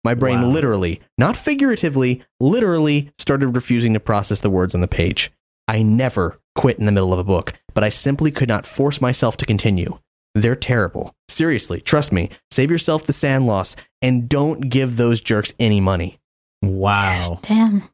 My 0.05 0.14
brain 0.14 0.43
Wow. 0.43 0.49
literally, 0.49 1.01
not 1.18 1.37
figuratively, 1.37 2.22
literally 2.39 3.12
started 3.18 3.49
refusing 3.49 3.93
to 3.95 4.01
process 4.01 4.41
the 4.41 4.51
words 4.51 4.74
on 4.74 4.81
the 4.81 4.89
page. 4.89 5.31
I 5.68 5.83
never 5.83 6.41
quit 6.55 6.78
in 6.78 6.87
the 6.87 6.93
middle 6.93 7.12
of 7.12 7.18
a 7.18 7.24
book, 7.24 7.53
but 7.74 7.85
I 7.85 7.91
simply 7.91 8.31
could 8.31 8.49
not 8.49 8.66
force 8.66 9.01
myself 9.01 9.37
to 9.39 9.47
continue. 9.47 9.99
They're 10.35 10.57
terrible. 10.57 11.14
Seriously, 11.28 11.81
trust 11.81 12.12
me. 12.12 12.31
Save 12.51 12.70
yourself 12.70 13.05
the 13.07 13.12
sand 13.12 13.47
loss 13.47 13.76
and 14.03 14.28
don't 14.28 14.68
give 14.68 14.97
those 14.97 15.20
jerks 15.20 15.53
any 15.59 15.81
money. 15.81 16.18
wow. 16.62 17.39
Damn. 17.43 17.89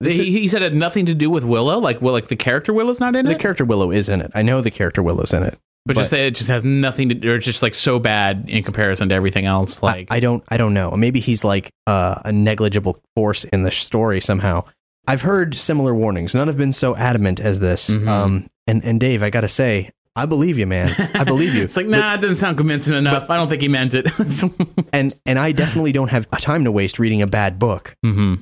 He, 0.00 0.32
he 0.32 0.48
said 0.48 0.62
it 0.62 0.72
had 0.72 0.74
nothing 0.74 1.06
to 1.06 1.14
do 1.14 1.30
with 1.30 1.44
Willow. 1.44 1.78
Like, 1.78 2.02
well, 2.02 2.12
like 2.12 2.26
the 2.26 2.34
character 2.36 2.72
Willow's 2.72 2.98
not 2.98 3.14
in 3.14 3.24
The 3.24 3.30
it, 3.30 3.34
The 3.34 3.38
character 3.40 3.64
Willow 3.64 3.92
is 3.92 4.08
in 4.08 4.20
it. 4.20 4.32
I 4.34 4.42
know 4.42 4.60
the 4.60 4.70
character 4.70 5.00
Willow's 5.02 5.32
in 5.32 5.44
it. 5.44 5.56
but, 5.86 5.94
just 5.94 6.10
but- 6.10 6.16
that 6.16 6.22
it 6.26 6.34
just 6.34 6.48
has 6.50 6.64
nothing 6.64 7.08
to. 7.10 7.28
Or 7.30 7.36
it's 7.36 7.46
just 7.46 7.62
like 7.62 7.74
so 7.74 8.00
bad 8.00 8.46
in 8.48 8.64
comparison 8.64 9.08
to 9.10 9.14
everything 9.14 9.46
else. 9.46 9.80
Like, 9.80 10.08
I, 10.10 10.16
I 10.16 10.20
don't 10.20 10.42
I 10.48 10.56
don't 10.56 10.74
know. 10.74 10.90
Maybe 10.92 11.20
he's 11.20 11.44
like 11.44 11.70
uh, 11.86 12.16
a 12.24 12.32
negligible 12.32 13.00
force 13.14 13.44
in 13.44 13.62
the 13.62 13.70
story 13.70 14.20
somehow. 14.20 14.64
I've 15.06 15.22
heard 15.22 15.54
similar 15.54 15.94
warnings. 15.94 16.34
None 16.34 16.48
have 16.48 16.56
been 16.56 16.72
so 16.72 16.96
adamant 16.96 17.38
as 17.38 17.60
this. 17.60 17.90
Mhm. 17.90 18.08
Um, 18.08 18.48
and 18.66 18.84
and 18.84 18.98
Dave, 18.98 19.22
I 19.22 19.30
gotta 19.30 19.48
say, 19.48 19.90
I 20.14 20.26
believe 20.26 20.58
you, 20.58 20.66
man. 20.66 20.92
I 21.14 21.24
believe 21.24 21.54
you. 21.54 21.62
it's 21.64 21.76
like, 21.76 21.86
nah, 21.86 22.14
it 22.14 22.20
doesn't 22.20 22.36
sound 22.36 22.56
convincing 22.58 22.94
enough. 22.96 23.30
I 23.30 23.36
don't 23.36 23.48
think 23.48 23.62
he 23.62 23.68
meant 23.68 23.94
it. 23.94 24.06
and 24.92 25.14
and 25.24 25.38
I 25.38 25.52
definitely 25.52 25.92
don't 25.92 26.10
have 26.10 26.28
time 26.32 26.64
to 26.64 26.72
waste 26.72 26.98
reading 26.98 27.22
a 27.22 27.26
bad 27.26 27.58
book. 27.58 27.96
hmm 28.02 28.34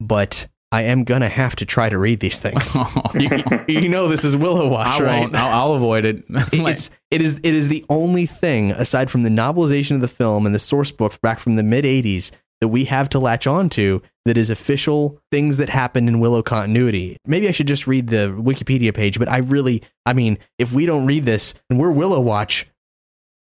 But 0.00 0.48
I 0.72 0.82
am 0.82 1.04
gonna 1.04 1.28
have 1.28 1.56
to 1.56 1.66
try 1.66 1.88
to 1.88 1.98
read 1.98 2.20
these 2.20 2.38
things. 2.40 2.76
you, 3.14 3.28
you 3.68 3.88
know, 3.88 4.08
this 4.08 4.24
is 4.24 4.36
Willow 4.36 4.68
Watch, 4.68 5.00
I 5.00 5.04
right? 5.04 5.20
won't. 5.20 5.34
I'll, 5.34 5.70
I'll 5.70 5.74
avoid 5.74 6.04
it. 6.04 6.24
It- 6.28 6.46
it's 6.52 6.90
it 7.10 7.20
is 7.22 7.36
it 7.42 7.54
is 7.54 7.68
the 7.68 7.84
only 7.88 8.26
thing 8.26 8.70
aside 8.72 9.10
from 9.10 9.22
the 9.22 9.30
novelization 9.30 9.92
of 9.96 10.00
the 10.02 10.08
film 10.08 10.46
and 10.46 10.54
the 10.54 10.58
source 10.58 10.90
book 10.90 11.18
back 11.20 11.40
from 11.40 11.56
the 11.56 11.62
mid 11.62 11.84
80s 11.84 12.30
that 12.60 12.68
we 12.68 12.84
have 12.86 13.08
to 13.10 13.18
latch 13.18 13.46
on 13.46 13.68
to 13.70 14.02
that 14.24 14.36
is 14.36 14.50
official 14.50 15.20
things 15.30 15.56
that 15.56 15.68
happened 15.68 16.08
in 16.08 16.20
Willow 16.20 16.42
continuity. 16.42 17.16
Maybe 17.26 17.48
I 17.48 17.52
should 17.52 17.68
just 17.68 17.86
read 17.86 18.08
the 18.08 18.28
Wikipedia 18.38 18.94
page, 18.94 19.18
but 19.18 19.28
I 19.28 19.38
really 19.38 19.82
I 20.04 20.12
mean, 20.12 20.38
if 20.58 20.72
we 20.72 20.86
don't 20.86 21.06
read 21.06 21.24
this 21.24 21.54
and 21.70 21.78
we're 21.78 21.92
Willow 21.92 22.20
Watch, 22.20 22.66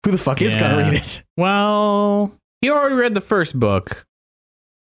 who 0.04 0.10
the 0.10 0.18
fuck 0.18 0.42
is 0.42 0.56
gonna 0.56 0.76
read 0.76 0.94
it? 0.94 1.22
Well, 1.36 2.32
he 2.60 2.70
already 2.70 2.94
read 2.94 3.14
the 3.14 3.20
first 3.20 3.58
book 3.58 4.06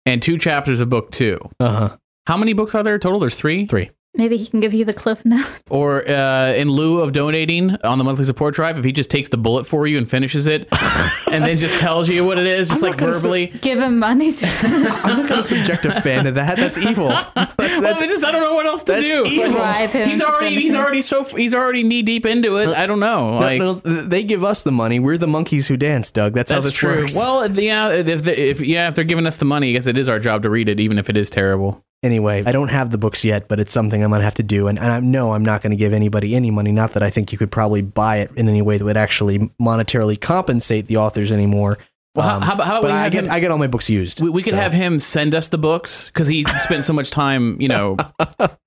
and 0.04 0.22
two 0.22 0.38
chapters 0.38 0.80
of 0.80 0.88
book 0.88 1.10
two. 1.10 1.38
Uh-huh. 1.60 1.96
How 2.26 2.36
many 2.36 2.52
books 2.52 2.74
are 2.74 2.82
there 2.82 2.98
total? 2.98 3.20
There's 3.20 3.36
three. 3.36 3.66
Three. 3.66 3.90
Maybe 4.16 4.36
he 4.36 4.46
can 4.46 4.60
give 4.60 4.72
you 4.74 4.84
the 4.84 4.92
cliff 4.94 5.24
note. 5.24 5.44
Or 5.68 6.08
uh, 6.08 6.52
in 6.54 6.70
lieu 6.70 7.00
of 7.00 7.12
donating 7.12 7.74
on 7.82 7.98
the 7.98 8.04
monthly 8.04 8.24
support 8.24 8.54
drive, 8.54 8.78
if 8.78 8.84
he 8.84 8.92
just 8.92 9.10
takes 9.10 9.28
the 9.30 9.36
bullet 9.36 9.64
for 9.66 9.86
you 9.88 9.98
and 9.98 10.08
finishes 10.08 10.46
it, 10.46 10.68
and 11.30 11.42
then 11.42 11.56
just 11.56 11.78
tells 11.78 12.08
you 12.08 12.24
what 12.24 12.38
it 12.38 12.46
is, 12.46 12.68
just 12.68 12.84
I'm 12.84 12.90
like 12.90 13.00
not 13.00 13.06
gonna 13.06 13.14
su- 13.14 13.20
verbally. 13.22 13.46
Give 13.60 13.78
him 13.80 13.98
money 13.98 14.30
to 14.32 14.46
finish. 14.46 14.92
I'm 15.04 15.18
not 15.18 15.28
gonna 15.28 15.42
subject 15.42 15.84
a 15.84 15.90
fan 15.90 16.24
to 16.24 16.32
that. 16.32 16.56
That's 16.56 16.78
evil. 16.78 17.08
That's, 17.08 17.34
well, 17.58 17.80
that's, 17.80 18.00
it's 18.00 18.12
just, 18.12 18.24
I 18.24 18.30
don't 18.30 18.42
know 18.42 18.54
what 18.54 18.66
else 18.66 18.82
to 18.84 18.92
that's 18.92 19.04
do. 19.04 19.24
evil. 19.26 19.60
Him 19.64 20.08
He's 20.08 20.22
already 20.22 20.54
he's 20.54 20.74
already 20.74 21.02
so 21.02 21.24
he's 21.24 21.54
already 21.54 21.82
knee 21.82 22.02
deep 22.02 22.24
into 22.26 22.56
it. 22.58 22.68
I 22.68 22.86
don't 22.86 23.00
know. 23.00 23.32
No, 23.32 23.38
Like 23.38 23.58
no, 23.58 23.74
they 23.74 24.22
give 24.22 24.44
us 24.44 24.62
the 24.62 24.72
money. 24.72 25.00
We're 25.00 25.18
the 25.18 25.26
monkeys 25.26 25.66
who 25.68 25.76
dance, 25.76 26.10
Doug. 26.12 26.34
That's, 26.34 26.50
how 26.50 26.60
this 26.60 26.74
true. 26.74 27.00
works. 27.00 27.16
Well, 27.16 27.50
yeah, 27.58 27.90
if, 27.90 28.22
they- 28.22 28.36
if 28.50 28.60
yeah, 28.60 28.88
if 28.88 28.94
they're 28.94 29.04
giving 29.04 29.26
us 29.26 29.36
the 29.38 29.44
money, 29.46 29.70
I 29.70 29.72
guess 29.72 29.86
it 29.88 29.98
is 29.98 30.08
our 30.08 30.20
job 30.20 30.42
to 30.44 30.50
read 30.50 30.68
it, 30.68 30.78
even 30.80 30.96
if 30.98 31.10
it 31.10 31.16
is 31.16 31.28
terrible. 31.28 31.82
Anyway, 32.06 32.42
I 32.46 32.52
don't 32.52 32.68
have 32.68 32.90
the 32.90 32.98
books 32.98 33.24
yet, 33.24 33.48
but 33.48 33.60
it's 33.60 33.72
something 33.72 34.02
I'm 34.02 34.10
gonna 34.10 34.24
have 34.24 34.34
to 34.34 34.42
do. 34.42 34.68
And, 34.68 34.78
and 34.78 34.90
I 34.90 35.00
know 35.00 35.34
I'm 35.34 35.44
not 35.44 35.60
gonna 35.60 35.76
give 35.76 35.92
anybody 35.92 36.34
any 36.34 36.50
money. 36.50 36.72
Not 36.72 36.92
that 36.92 37.02
I 37.02 37.10
think 37.10 37.32
you 37.32 37.38
could 37.38 37.50
probably 37.50 37.82
buy 37.82 38.18
it 38.18 38.30
in 38.36 38.48
any 38.48 38.62
way 38.62 38.78
that 38.78 38.84
would 38.84 38.96
actually 38.96 39.38
monetarily 39.60 40.18
compensate 40.18 40.86
the 40.86 40.96
authors 40.96 41.30
anymore. 41.30 41.78
Well, 42.16 42.26
how- 42.28 42.36
um, 42.36 42.42
how 42.42 42.54
about- 42.54 42.66
how 42.66 42.72
about 42.78 42.82
but 42.82 42.90
we 42.90 42.96
I 42.96 43.02
have 43.04 43.12
get 43.12 43.24
him- 43.26 43.30
I 43.32 43.40
get 43.40 43.50
all 43.50 43.58
my 43.58 43.66
books 43.66 43.88
used. 43.90 44.20
We, 44.20 44.30
we 44.30 44.42
could 44.42 44.52
So- 44.54 44.56
have 44.60 44.72
him 44.72 44.98
send 44.98 45.34
us 45.34 45.48
the 45.50 45.58
books 45.58 46.06
because 46.06 46.26
he 46.28 46.44
spent 46.60 46.84
so 46.84 46.92
much 46.92 47.10
time, 47.10 47.60
you 47.60 47.68
know. 47.68 47.96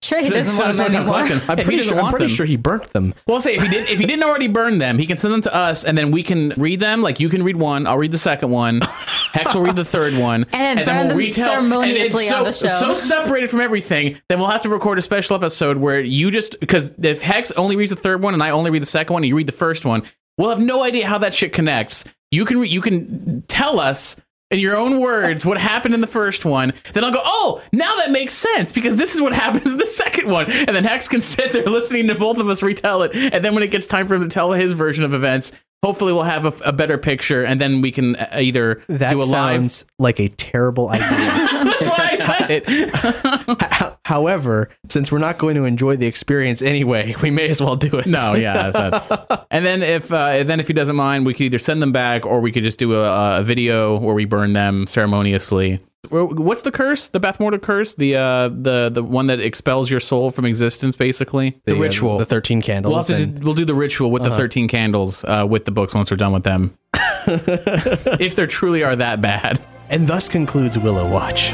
Sure, 0.01 0.19
he 0.19 0.29
doesn't 0.29 0.47
so 0.47 0.63
want 0.63 0.77
much 0.77 0.87
them 0.87 0.95
anymore. 1.03 1.13
collecting. 1.25 1.49
I'm 1.49 1.59
If 1.59 1.59
he 1.59 1.63
pretty 1.65 1.77
doesn't 1.77 1.89
sure. 1.89 1.97
I'm 1.97 2.03
want 2.05 2.11
pretty 2.13 2.25
them- 2.31 2.35
sure 2.35 2.45
he 2.47 2.55
burnt 2.55 2.83
them. 2.93 3.13
Well, 3.27 3.39
say 3.39 3.55
if 3.57 3.61
he 3.61 3.69
did, 3.69 3.87
if 3.89 3.99
he 3.99 4.05
didn't 4.07 4.23
already 4.23 4.47
burn 4.47 4.79
them, 4.79 4.97
he 4.97 5.05
can 5.05 5.17
send 5.17 5.33
them 5.35 5.41
to 5.41 5.53
us, 5.53 5.83
and 5.83 5.95
then 5.95 6.09
we 6.09 6.23
can 6.23 6.49
read 6.57 6.79
them. 6.79 7.01
Like 7.03 7.19
you 7.19 7.29
can 7.29 7.43
read 7.43 7.57
one, 7.57 7.85
I'll 7.85 7.97
read 7.97 8.11
the 8.11 8.17
second 8.17 8.49
one. 8.49 8.81
Hex 9.33 9.53
will 9.53 9.61
read 9.61 9.75
the 9.75 9.85
third 9.85 10.15
one, 10.15 10.47
And 10.53 10.79
then 10.79 11.09
burn 11.09 11.17
them 11.19 11.31
ceremoniously 11.31 12.25
and 12.27 12.35
on 12.37 12.47
it's 12.47 12.59
the 12.61 12.67
so, 12.69 12.87
show. 12.87 12.93
So 12.93 12.93
separated 12.95 13.51
from 13.51 13.61
everything, 13.61 14.19
then 14.29 14.39
we'll 14.39 14.49
have 14.49 14.61
to 14.61 14.69
record 14.69 14.97
a 14.97 15.01
special 15.03 15.35
episode 15.35 15.77
where 15.77 15.99
you 15.99 16.31
just 16.31 16.59
because 16.59 16.91
if 17.03 17.21
Hex 17.21 17.51
only 17.51 17.75
reads 17.75 17.91
the 17.91 17.95
third 17.95 18.23
one 18.23 18.33
and 18.33 18.41
I 18.41 18.49
only 18.49 18.71
read 18.71 18.81
the 18.81 18.87
second 18.87 19.13
one, 19.13 19.21
and 19.23 19.27
you 19.27 19.35
read 19.35 19.47
the 19.47 19.51
first 19.51 19.85
one, 19.85 20.01
we'll 20.39 20.49
have 20.49 20.59
no 20.59 20.81
idea 20.83 21.05
how 21.05 21.19
that 21.19 21.35
shit 21.35 21.53
connects. 21.53 22.03
You 22.31 22.45
can 22.45 22.63
you 22.63 22.81
can 22.81 23.43
tell 23.47 23.79
us 23.79 24.15
in 24.51 24.57
your 24.59 24.75
own 24.75 24.99
words 24.99 25.45
what 25.45 25.59
happened 25.59 25.93
in 25.93 26.01
the 26.01 26.07
first 26.07 26.43
one, 26.43 26.73
then 26.93 27.03
I'll 27.03 27.11
go, 27.13 27.21
oh, 27.23 27.61
now 27.71 27.95
that 27.97 28.09
makes 28.09 28.33
sense 28.33 28.71
because 28.71 28.97
this 28.97 29.13
is 29.13 29.21
what 29.21 29.31
happens 29.43 29.71
in 29.73 29.77
the 29.77 29.85
second 29.85 30.27
one. 30.27 30.49
And 30.49 30.69
then 30.69 30.83
Hex 30.85 31.07
can 31.07 31.21
sit 31.21 31.51
there 31.53 31.65
listening 31.65 32.07
to 32.07 32.15
both 32.15 32.39
of 32.39 32.47
us 32.49 32.63
retell 32.63 33.03
it. 33.03 33.15
And 33.15 33.45
then 33.45 33.53
when 33.53 33.61
it 33.61 33.69
gets 33.69 33.85
time 33.85 34.07
for 34.07 34.15
him 34.15 34.23
to 34.23 34.27
tell 34.27 34.51
his 34.53 34.71
version 34.71 35.03
of 35.03 35.13
events, 35.13 35.51
hopefully 35.83 36.13
we'll 36.13 36.23
have 36.23 36.45
a, 36.45 36.69
a 36.69 36.73
better 36.73 36.97
picture 36.97 37.43
and 37.45 37.61
then 37.61 37.81
we 37.81 37.91
can 37.91 38.15
uh, 38.15 38.27
either 38.39 38.81
That 38.87 39.11
do 39.11 39.17
a 39.17 39.19
live. 39.19 39.27
sounds 39.29 39.85
like 39.99 40.19
a 40.19 40.29
terrible 40.29 40.89
idea. 40.89 41.07
That's 41.09 41.85
why 41.85 42.09
I 42.11 42.15
said 42.15 42.49
it. 42.49 42.91
Ho- 43.73 43.97
However, 44.10 44.70
since 44.88 45.12
we're 45.12 45.20
not 45.20 45.38
going 45.38 45.53
to 45.53 45.66
enjoy 45.66 45.95
the 45.95 46.07
experience 46.07 46.64
anyway, 46.64 47.14
we 47.22 47.30
may 47.30 47.47
as 47.47 47.62
well 47.62 47.76
do 47.76 47.99
it. 47.99 48.07
No, 48.07 48.34
yeah, 48.34 48.72
that's. 48.74 49.12
And 49.51 49.64
then 49.64 49.84
if 49.84 50.12
uh, 50.12 50.43
then 50.43 50.60
if 50.60 50.66
he 50.68 50.74
doesn't 50.74 50.95
mind, 50.95 51.28
we 51.28 51.36
could 51.36 51.43
either 51.43 51.60
send 51.60 51.80
them 51.80 51.91
back 51.91 52.26
or 52.26 52.41
we 52.41 52.51
could 52.51 52.64
just 52.64 52.80
do 52.80 52.95
a, 52.95 53.38
a 53.38 53.43
video 53.43 53.99
where 53.99 54.16
we 54.16 54.26
burn 54.26 54.53
them 54.53 54.88
ceremoniously. 54.88 55.80
What's 56.10 56.64
the 56.64 56.72
curse? 56.72 57.10
The 57.10 57.20
Bavmorda 57.20 57.62
curse? 57.62 57.93
The 57.93 58.16
uh, 58.16 58.49
the 58.49 58.89
the 58.91 59.03
one 59.03 59.28
that 59.28 59.39
expels 59.41 59.91
your 59.91 59.99
soul 59.99 60.32
from 60.32 60.45
existence, 60.45 60.95
basically. 60.95 61.62
The, 61.66 61.76
uh, 61.76 61.80
ritual. 61.80 62.18
the 62.18 62.26
thirteen 62.26 62.64
candles. 62.64 62.91
we'll 62.91 62.99
have 63.01 63.07
to 63.07 63.14
and- 63.14 63.34
just, 63.34 63.43
we'll 63.43 63.53
do 63.53 63.66
the 63.66 63.76
ritual 63.76 64.10
with 64.10 64.24
the 64.24 64.36
thirteen 64.36 64.68
candles 64.68 65.24
uh, 65.26 65.45
with 65.47 65.66
the 65.66 65.72
books 65.72 65.93
once 65.93 66.10
we're 66.10 66.18
done 66.18 66.34
with 66.34 66.45
them. 66.45 66.76
if 67.28 68.34
they 68.34 68.47
truly 68.47 68.84
are 68.84 68.95
that 68.95 69.22
bad. 69.22 69.62
and 69.88 70.07
thus 70.07 70.28
concludes 70.28 70.80
Willow 70.80 71.07
Watch. 71.07 71.53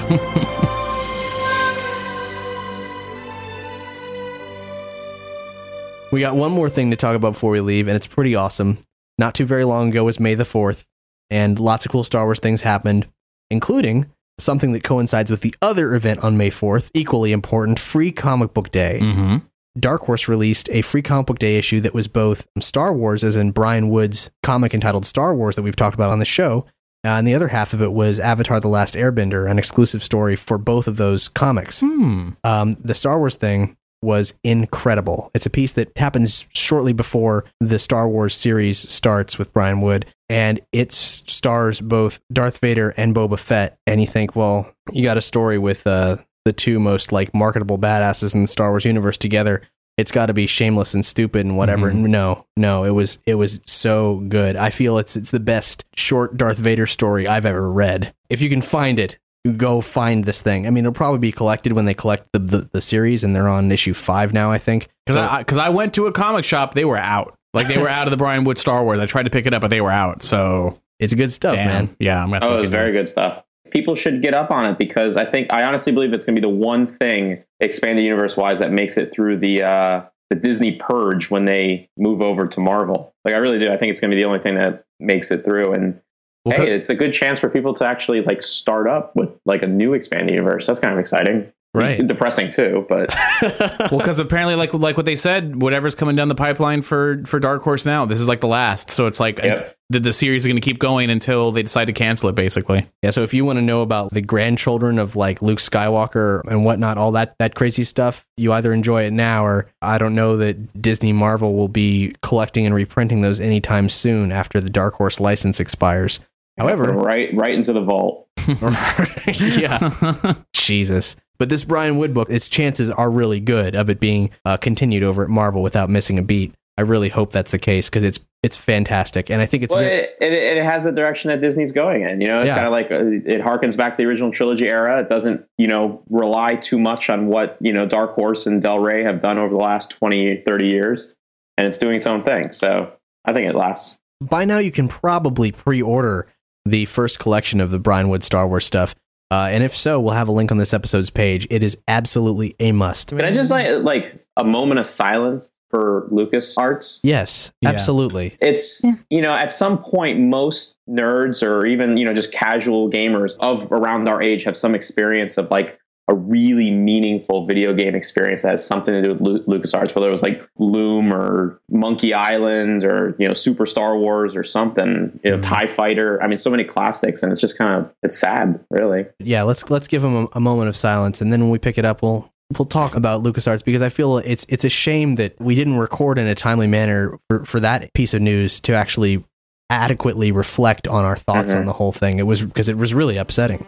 We 6.15 6.21
got 6.21 6.37
one 6.37 6.53
more 6.53 6.69
thing 6.69 6.91
to 6.91 6.95
talk 6.95 7.13
about 7.13 7.33
before 7.33 7.51
we 7.51 7.59
leave, 7.59 7.89
and 7.89 7.95
it's 7.97 8.07
pretty 8.07 8.35
awesome. 8.35 8.77
Not 9.17 9.35
too 9.35 9.45
very 9.45 9.65
long 9.65 9.89
ago 9.89 10.05
was 10.05 10.17
May 10.17 10.33
the 10.33 10.45
4th, 10.45 10.85
and 11.29 11.59
lots 11.59 11.85
of 11.85 11.91
cool 11.91 12.05
Star 12.05 12.23
Wars 12.23 12.39
things 12.39 12.61
happened, 12.61 13.05
including 13.51 14.09
something 14.39 14.71
that 14.71 14.81
coincides 14.81 15.29
with 15.29 15.41
the 15.41 15.53
other 15.61 15.93
event 15.93 16.23
on 16.23 16.37
May 16.37 16.49
4th, 16.49 16.89
equally 16.93 17.33
important 17.33 17.81
Free 17.81 18.13
Comic 18.13 18.53
Book 18.53 18.71
Day. 18.71 18.99
Mm-hmm. 19.01 19.37
Dark 19.77 20.03
Horse 20.03 20.29
released 20.29 20.69
a 20.71 20.83
free 20.83 21.01
comic 21.01 21.27
book 21.27 21.37
day 21.37 21.57
issue 21.57 21.81
that 21.81 21.93
was 21.93 22.07
both 22.07 22.47
Star 22.61 22.93
Wars, 22.93 23.21
as 23.21 23.35
in 23.35 23.51
Brian 23.51 23.89
Wood's 23.89 24.29
comic 24.41 24.73
entitled 24.73 25.05
Star 25.05 25.35
Wars 25.35 25.57
that 25.57 25.63
we've 25.63 25.75
talked 25.75 25.95
about 25.95 26.11
on 26.11 26.19
the 26.19 26.25
show, 26.25 26.65
uh, 27.03 27.09
and 27.09 27.27
the 27.27 27.35
other 27.35 27.49
half 27.49 27.73
of 27.73 27.81
it 27.81 27.91
was 27.91 28.17
Avatar: 28.21 28.61
The 28.61 28.69
Last 28.69 28.93
Airbender, 28.93 29.51
an 29.51 29.59
exclusive 29.59 30.01
story 30.01 30.37
for 30.37 30.57
both 30.57 30.87
of 30.87 30.95
those 30.95 31.27
comics. 31.27 31.81
Hmm. 31.81 32.29
Um, 32.45 32.75
the 32.75 32.93
Star 32.93 33.19
Wars 33.19 33.35
thing 33.35 33.75
was 34.05 34.33
incredible. 34.43 35.31
It's 35.33 35.45
a 35.45 35.49
piece 35.49 35.73
that 35.73 35.91
happens 35.97 36.47
shortly 36.53 36.93
before 36.93 37.43
the 37.59 37.79
Star 37.79 38.07
Wars 38.07 38.35
series 38.35 38.77
starts 38.89 39.37
with 39.37 39.51
Brian 39.51 39.81
Wood, 39.81 40.05
and 40.29 40.61
it 40.71 40.91
stars 40.91 41.81
both 41.81 42.21
Darth 42.31 42.59
Vader 42.59 42.93
and 42.95 43.13
Boba 43.13 43.37
Fett. 43.37 43.77
And 43.85 43.99
you 43.99 44.07
think, 44.07 44.35
well, 44.35 44.71
you 44.91 45.03
got 45.03 45.17
a 45.17 45.21
story 45.21 45.57
with 45.57 45.85
uh, 45.85 46.17
the 46.45 46.53
two 46.53 46.79
most 46.79 47.11
like 47.11 47.33
marketable 47.33 47.77
badasses 47.77 48.33
in 48.33 48.43
the 48.43 48.47
Star 48.47 48.69
Wars 48.69 48.85
universe 48.85 49.17
together. 49.17 49.61
It's 49.97 50.11
got 50.11 50.25
to 50.25 50.33
be 50.33 50.45
shameless 50.45 50.93
and 50.93 51.05
stupid 51.05 51.45
and 51.45 51.57
whatever. 51.57 51.91
No, 51.93 52.45
no, 52.57 52.83
it 52.83 52.89
was 52.89 53.17
it 53.25 53.35
was 53.35 53.61
so 53.65 54.19
good. 54.27 54.57
I 54.57 54.69
feel 54.69 54.97
it's 54.97 55.15
it's 55.15 55.31
the 55.31 55.39
best 55.39 55.85
short 55.95 56.35
Darth 56.35 56.57
Vader 56.57 56.85
story 56.85 57.27
I've 57.27 57.45
ever 57.45 57.71
read. 57.71 58.13
If 58.29 58.41
you 58.41 58.49
can 58.49 58.61
find 58.61 58.99
it, 58.99 59.17
go 59.53 59.81
find 59.81 60.25
this 60.25 60.41
thing. 60.41 60.65
I 60.67 60.69
mean, 60.69 60.85
it'll 60.85 60.93
probably 60.93 61.19
be 61.19 61.31
collected 61.31 61.73
when 61.73 61.85
they 61.85 61.93
collect 61.93 62.31
the, 62.33 62.39
the, 62.39 62.69
the 62.73 62.81
series, 62.81 63.23
and 63.23 63.35
they're 63.35 63.47
on 63.49 63.71
issue 63.71 63.93
five 63.93 64.33
now, 64.33 64.51
I 64.51 64.57
think. 64.57 64.87
Because 65.05 65.19
I, 65.21 65.43
'cause 65.43 65.57
I 65.57 65.69
went 65.69 65.93
to 65.95 66.07
a 66.07 66.11
comic 66.11 66.43
shop, 66.45 66.73
they 66.73 66.85
were 66.85 66.97
out. 66.97 67.35
Like 67.53 67.67
they 67.67 67.77
were 67.77 67.87
out 67.89 68.07
of 68.07 68.11
the 68.11 68.17
Brian 68.17 68.43
Wood 68.43 68.57
Star 68.57 68.83
Wars. 68.83 68.99
I 68.99 69.05
tried 69.05 69.23
to 69.23 69.29
pick 69.29 69.45
it 69.45 69.53
up, 69.53 69.61
but 69.61 69.69
they 69.69 69.79
were 69.81 69.91
out. 69.91 70.21
So 70.21 70.77
It's 70.99 71.13
good 71.13 71.31
stuff, 71.31 71.53
damn, 71.53 71.67
man. 71.67 71.95
yeah, 71.99 72.21
I'm 72.23 72.31
gonna. 72.31 72.45
Oh, 72.45 72.49
have 72.49 72.53
it 72.53 72.55
to 72.57 72.61
was 72.63 72.71
get 72.71 72.77
very 72.77 72.91
good 72.91 73.07
stuff. 73.09 73.43
People 73.71 73.95
should 73.95 74.21
get 74.21 74.33
up 74.35 74.51
on 74.51 74.65
it 74.65 74.77
because 74.77 75.17
I 75.17 75.25
think 75.25 75.47
I 75.53 75.63
honestly 75.63 75.91
believe 75.91 76.13
it's 76.13 76.25
going 76.25 76.35
to 76.35 76.41
be 76.41 76.45
the 76.45 76.53
one 76.53 76.87
thing 76.87 77.43
expanded 77.59 78.03
universe 78.05 78.37
wise 78.37 78.59
that 78.59 78.71
makes 78.71 78.97
it 78.97 79.11
through 79.13 79.37
the 79.37 79.63
uh, 79.63 80.01
the 80.29 80.35
Disney 80.37 80.73
purge 80.73 81.29
when 81.29 81.45
they 81.45 81.89
move 81.97 82.21
over 82.21 82.47
to 82.47 82.59
Marvel. 82.59 83.13
Like 83.25 83.33
I 83.33 83.37
really 83.37 83.59
do. 83.59 83.71
I 83.71 83.77
think 83.77 83.91
it's 83.91 83.99
going 83.99 84.11
to 84.11 84.15
be 84.15 84.21
the 84.21 84.27
only 84.27 84.39
thing 84.39 84.55
that 84.55 84.85
makes 84.99 85.29
it 85.31 85.43
through. 85.43 85.73
And 85.73 85.99
Well, 86.45 86.57
hey, 86.57 86.71
it's 86.71 86.89
a 86.89 86.95
good 86.95 87.13
chance 87.13 87.39
for 87.39 87.49
people 87.49 87.73
to 87.75 87.85
actually 87.85 88.21
like 88.21 88.41
start 88.41 88.87
up 88.87 89.15
with 89.15 89.29
like 89.45 89.63
a 89.63 89.67
new 89.67 89.93
expanded 89.93 90.29
universe. 90.29 90.67
That's 90.67 90.79
kind 90.79 90.93
of 90.93 90.99
exciting. 90.99 91.51
Right. 91.73 92.05
Depressing 92.07 92.51
too, 92.51 92.85
but 92.87 93.13
well, 93.41 93.97
because 93.97 94.19
apparently, 94.19 94.55
like 94.55 94.73
like 94.73 94.95
what 94.95 95.05
they 95.05 95.17
said, 95.17 95.61
whatever's 95.61 95.93
coming 95.93 96.15
down 96.15 96.29
the 96.29 96.35
pipeline 96.35 96.81
for 96.81 97.21
for 97.25 97.37
Dark 97.37 97.63
Horse 97.63 97.85
now, 97.85 98.05
this 98.05 98.21
is 98.21 98.29
like 98.29 98.39
the 98.39 98.47
last. 98.47 98.89
So 98.91 99.07
it's 99.07 99.19
like 99.19 99.39
Yep. 99.39 99.75
the, 99.89 99.99
the 99.99 100.13
series 100.13 100.43
is 100.43 100.47
going 100.47 100.55
to 100.55 100.61
keep 100.61 100.79
going 100.79 101.09
until 101.09 101.51
they 101.51 101.63
decide 101.63 101.85
to 101.85 101.93
cancel 101.93 102.29
it, 102.29 102.35
basically. 102.35 102.87
Yeah, 103.01 103.09
so 103.09 103.23
if 103.23 103.33
you 103.33 103.43
want 103.43 103.57
to 103.57 103.61
know 103.61 103.81
about 103.81 104.11
the 104.11 104.21
grandchildren 104.21 104.97
of 104.97 105.17
like 105.17 105.41
Luke 105.41 105.59
Skywalker 105.59 106.43
and 106.47 106.63
whatnot, 106.63 106.97
all 106.97 107.11
that 107.11 107.35
that 107.39 107.55
crazy 107.55 107.83
stuff, 107.83 108.25
you 108.37 108.53
either 108.53 108.71
enjoy 108.71 109.03
it 109.03 109.11
now 109.11 109.45
or 109.45 109.69
I 109.81 109.97
don't 109.97 110.15
know 110.15 110.37
that 110.37 110.81
Disney 110.81 111.11
Marvel 111.11 111.55
will 111.55 111.67
be 111.67 112.15
collecting 112.21 112.65
and 112.65 112.73
reprinting 112.73 113.19
those 113.19 113.41
anytime 113.41 113.89
soon 113.89 114.31
after 114.31 114.61
the 114.61 114.69
Dark 114.69 114.93
Horse 114.93 115.19
license 115.19 115.59
expires. 115.59 116.21
However, 116.57 116.91
right 116.93 117.29
right 117.35 117.53
into 117.53 117.73
the 117.73 117.81
vault. 117.81 118.27
yeah, 118.47 120.33
Jesus. 120.53 121.15
But 121.37 121.49
this 121.49 121.65
Brian 121.65 121.97
Wood 121.97 122.13
book, 122.13 122.29
its 122.29 122.47
chances 122.47 122.89
are 122.89 123.09
really 123.09 123.39
good 123.41 123.75
of 123.75 123.89
it 123.89 123.99
being 123.99 124.29
uh, 124.45 124.55
continued 124.57 125.03
over 125.03 125.23
at 125.23 125.29
Marvel 125.29 125.61
without 125.61 125.89
missing 125.89 126.17
a 126.17 126.21
beat. 126.21 126.53
I 126.77 126.81
really 126.81 127.09
hope 127.09 127.31
that's 127.31 127.51
the 127.51 127.57
case 127.59 127.89
because 127.89 128.03
it's 128.03 128.19
it's 128.43 128.57
fantastic, 128.57 129.29
and 129.31 129.41
I 129.41 129.45
think 129.47 129.63
it's 129.63 129.73
well, 129.73 129.83
very, 129.83 130.01
it, 130.03 130.15
it, 130.21 130.33
it 130.57 130.63
has 130.63 130.83
the 130.83 130.91
direction 130.91 131.29
that 131.31 131.41
Disney's 131.41 131.71
going 131.71 132.03
in. 132.03 132.21
You 132.21 132.27
know, 132.27 132.41
it's 132.41 132.47
Yeah. 132.47 132.55
kind 132.55 132.67
of 132.67 132.73
like 132.73 132.91
uh, 132.91 133.29
it 133.29 133.41
harkens 133.41 133.75
back 133.75 133.93
to 133.93 133.97
the 133.97 134.03
original 134.05 134.31
trilogy 134.31 134.67
era. 134.67 134.99
It 134.99 135.09
doesn't, 135.09 135.45
you 135.57 135.67
know, 135.67 136.03
rely 136.09 136.55
too 136.55 136.77
much 136.77 137.09
on 137.09 137.27
what 137.27 137.57
you 137.59 137.73
know 137.73 137.85
Dark 137.85 138.13
Horse 138.13 138.45
and 138.45 138.61
Del 138.61 138.79
Rey 138.79 139.03
have 139.03 139.19
done 139.21 139.37
over 139.37 139.49
the 139.49 139.55
last 139.59 139.89
20, 139.91 140.43
30 140.45 140.67
years, 140.67 141.15
and 141.57 141.65
it's 141.65 141.77
doing 141.77 141.95
its 141.95 142.05
own 142.05 142.23
thing. 142.23 142.51
So 142.51 142.91
I 143.25 143.33
think 143.33 143.47
it 143.47 143.55
lasts. 143.55 143.97
by 144.21 144.45
now 144.45 144.59
you 144.59 144.71
can 144.71 144.87
probably 144.89 145.51
pre-order 145.51 146.27
the 146.65 146.85
first 146.85 147.19
collection 147.19 147.61
of 147.61 147.71
the 147.71 147.79
Brian 147.79 148.09
Wood 148.09 148.23
Star 148.23 148.47
Wars 148.47 148.65
stuff. 148.65 148.95
Uh, 149.31 149.47
and 149.51 149.63
if 149.63 149.75
so, 149.75 149.99
we'll 149.99 150.13
have 150.13 150.27
a 150.27 150.31
link 150.31 150.51
on 150.51 150.57
this 150.57 150.73
episode's 150.73 151.09
page. 151.09 151.47
It 151.49 151.63
is 151.63 151.77
absolutely 151.87 152.55
a 152.59 152.71
must. 152.71 153.09
Can 153.09 153.21
I 153.25 153.31
just 153.31 153.49
like 153.51 153.83
like 153.83 154.23
a 154.37 154.43
moment 154.43 154.79
of 154.79 154.85
silence 154.85 155.55
for 155.69 156.07
Lucas 156.11 156.55
Arts? 156.57 156.99
Yes, 157.03 157.51
Yeah. 157.61 157.69
absolutely. 157.69 158.35
It's 158.39 158.81
Yeah. 158.83 158.95
you 159.09 159.21
know 159.21 159.33
at 159.33 159.49
some 159.51 159.79
point 159.79 160.19
most 160.19 160.77
nerds 160.87 161.41
or 161.41 161.65
even 161.65 161.97
you 161.97 162.05
know 162.05 162.13
just 162.13 162.31
casual 162.31 162.89
gamers 162.89 163.35
of 163.39 163.71
around 163.71 164.07
our 164.07 164.21
age 164.21 164.43
have 164.43 164.55
some 164.55 164.75
experience 164.75 165.37
of 165.37 165.49
like 165.49 165.79
a 166.07 166.13
really 166.13 166.69
meaningful 166.69 167.45
video 167.47 167.73
game 167.73 167.95
experience 167.95 168.43
that 168.43 168.51
has 168.51 168.65
something 168.65 168.93
to 168.93 169.01
do 169.01 169.09
with 169.13 169.21
Lu- 169.21 169.43
LucasArts, 169.45 169.95
whether 169.95 170.07
it 170.07 170.11
was 170.11 170.21
like 170.21 170.47
Loom 170.59 171.11
or 171.13 171.59
Monkey 171.69 172.13
Island 172.13 172.83
or 172.85 173.15
you 173.17 173.27
know 173.27 173.33
Super 173.33 173.65
Star 173.65 173.97
Wars 173.97 174.35
or 174.35 174.43
something, 174.43 175.19
you 175.23 175.31
know 175.31 175.41
Tie 175.41 175.67
Fighter. 175.67 176.21
I 176.21 176.27
mean, 176.27 176.37
so 176.37 176.49
many 176.51 176.63
classics, 176.63 177.23
and 177.23 177.31
it's 177.31 177.41
just 177.41 177.57
kind 177.57 177.73
of 177.73 177.91
it's 178.03 178.17
sad, 178.19 178.59
really. 178.69 179.05
Yeah, 179.19 179.43
let's 179.43 179.69
let's 179.71 179.87
give 179.87 180.03
him 180.03 180.15
a, 180.15 180.27
a 180.33 180.39
moment 180.39 180.69
of 180.69 180.77
silence, 180.77 181.21
and 181.21 181.33
then 181.33 181.41
when 181.41 181.49
we 181.49 181.57
pick 181.57 181.77
it 181.77 181.85
up, 181.85 182.01
we'll 182.03 182.31
we'll 182.57 182.65
talk 182.67 182.95
about 182.95 183.23
LucasArts 183.23 183.63
because 183.65 183.81
I 183.81 183.89
feel 183.89 184.19
it's 184.19 184.45
it's 184.47 184.63
a 184.63 184.69
shame 184.69 185.15
that 185.15 185.33
we 185.41 185.55
didn't 185.55 185.77
record 185.77 186.19
in 186.19 186.27
a 186.27 186.35
timely 186.35 186.67
manner 186.67 187.17
for, 187.27 187.43
for 187.45 187.59
that 187.61 187.91
piece 187.95 188.13
of 188.13 188.21
news 188.21 188.59
to 188.61 188.73
actually 188.73 189.23
adequately 189.71 190.31
reflect 190.31 190.87
on 190.87 191.03
our 191.03 191.15
thoughts 191.17 191.51
Mhm. 191.53 191.61
on 191.61 191.65
the 191.65 191.73
whole 191.73 191.91
thing. 191.91 192.19
It 192.19 192.27
was 192.27 192.43
because 192.43 192.69
it 192.69 192.77
was 192.77 192.93
really 192.93 193.17
upsetting. 193.17 193.65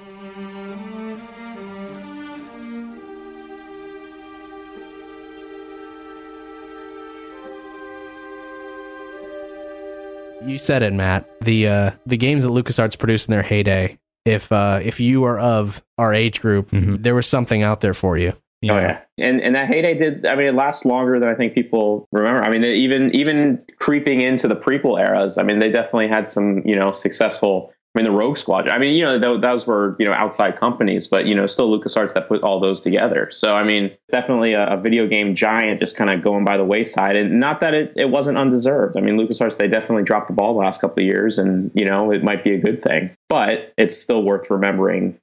You 10.48 10.58
said 10.58 10.82
it, 10.82 10.94
Matt. 10.94 11.28
The 11.42 11.68
uh, 11.68 11.92
the 12.06 12.18
games 12.18 12.44
that 12.44 12.50
LucasArts 12.50 12.98
produced 12.98 13.28
in 13.28 13.34
their 13.34 13.44
heyday. 13.44 13.98
If 14.26 14.52
uh, 14.52 14.80
if 14.82 15.00
you 15.00 15.24
are 15.26 15.38
of 15.40 15.84
our 15.98 16.14
age 16.14 16.42
group, 16.42 16.72
Mhm. 16.72 17.04
there 17.04 17.16
was 17.16 17.28
something 17.28 17.64
out 17.64 17.82
there 17.82 17.94
for 17.94 18.18
you. 18.18 18.34
Oh 18.64 18.76
yeah, 18.76 19.02
and 19.20 19.40
and 19.42 19.54
that 19.56 19.68
heyday 19.68 19.94
did. 19.94 20.26
I 20.26 20.36
mean, 20.36 20.48
it 20.48 20.56
lasts 20.56 20.84
longer 20.84 21.20
than 21.20 21.30
I 21.30 21.36
think 21.36 21.54
people 21.54 22.08
remember. 22.12 22.44
I 22.44 22.50
mean, 22.50 22.64
even 22.64 23.14
even 23.16 23.60
creeping 23.78 24.22
into 24.22 24.48
the 24.48 24.56
prequel 24.56 25.00
eras. 25.00 25.38
I 25.38 25.44
mean, 25.44 25.60
they 25.60 25.70
definitely 25.70 26.08
had 26.08 26.28
some 26.28 26.64
you 26.66 26.76
know 26.76 26.92
successful. 26.92 27.72
I 27.96 28.00
mean, 28.02 28.12
the 28.12 28.16
Rogue 28.18 28.38
Squadron. 28.38 28.76
I 28.76 28.78
mean, 28.78 28.96
you 28.96 29.04
know, 29.06 29.20
th- 29.20 29.42
those 29.42 29.66
were 29.66 29.96
you 29.98 30.06
know 30.06 30.14
outside 30.14 30.60
companies, 30.60 31.08
but 31.08 31.26
you 31.26 31.34
know, 31.34 31.48
still 31.48 31.70
LucasArts 31.76 32.14
that 32.14 32.28
put 32.28 32.44
all 32.44 32.60
those 32.60 32.82
together. 32.82 33.30
So 33.32 33.56
I 33.56 33.64
mean, 33.64 33.92
definitely 34.10 34.54
a, 34.54 34.68
a 34.74 34.78
video 34.78 35.08
game 35.08 35.36
giant 35.36 35.80
just 35.80 35.96
kind 35.96 36.10
of 36.12 36.24
going 36.24 36.46
by 36.46 36.58
the 36.58 36.64
wayside, 36.66 37.16
and 37.16 37.40
not 37.40 37.60
that 37.62 37.74
it, 37.74 37.94
it 37.96 38.10
wasn't 38.12 38.38
undeserved. 38.38 38.98
I 38.98 39.02
mean, 39.02 39.18
LucasArts 39.18 39.58
they 39.58 39.68
definitely 39.68 40.04
dropped 40.04 40.28
the 40.28 40.34
ball 40.34 40.54
the 40.54 40.60
last 40.60 40.80
couple 40.82 41.02
of 41.02 41.08
years, 41.08 41.40
and 41.40 41.72
you 41.74 41.86
know, 41.86 42.12
it 42.12 42.24
might 42.24 42.44
be 42.44 42.54
a 42.54 42.60
good 42.60 42.84
thing, 42.84 43.16
but 43.30 43.74
it's 43.78 43.98
still 43.98 44.22
worth 44.22 44.50
remembering 44.52 45.18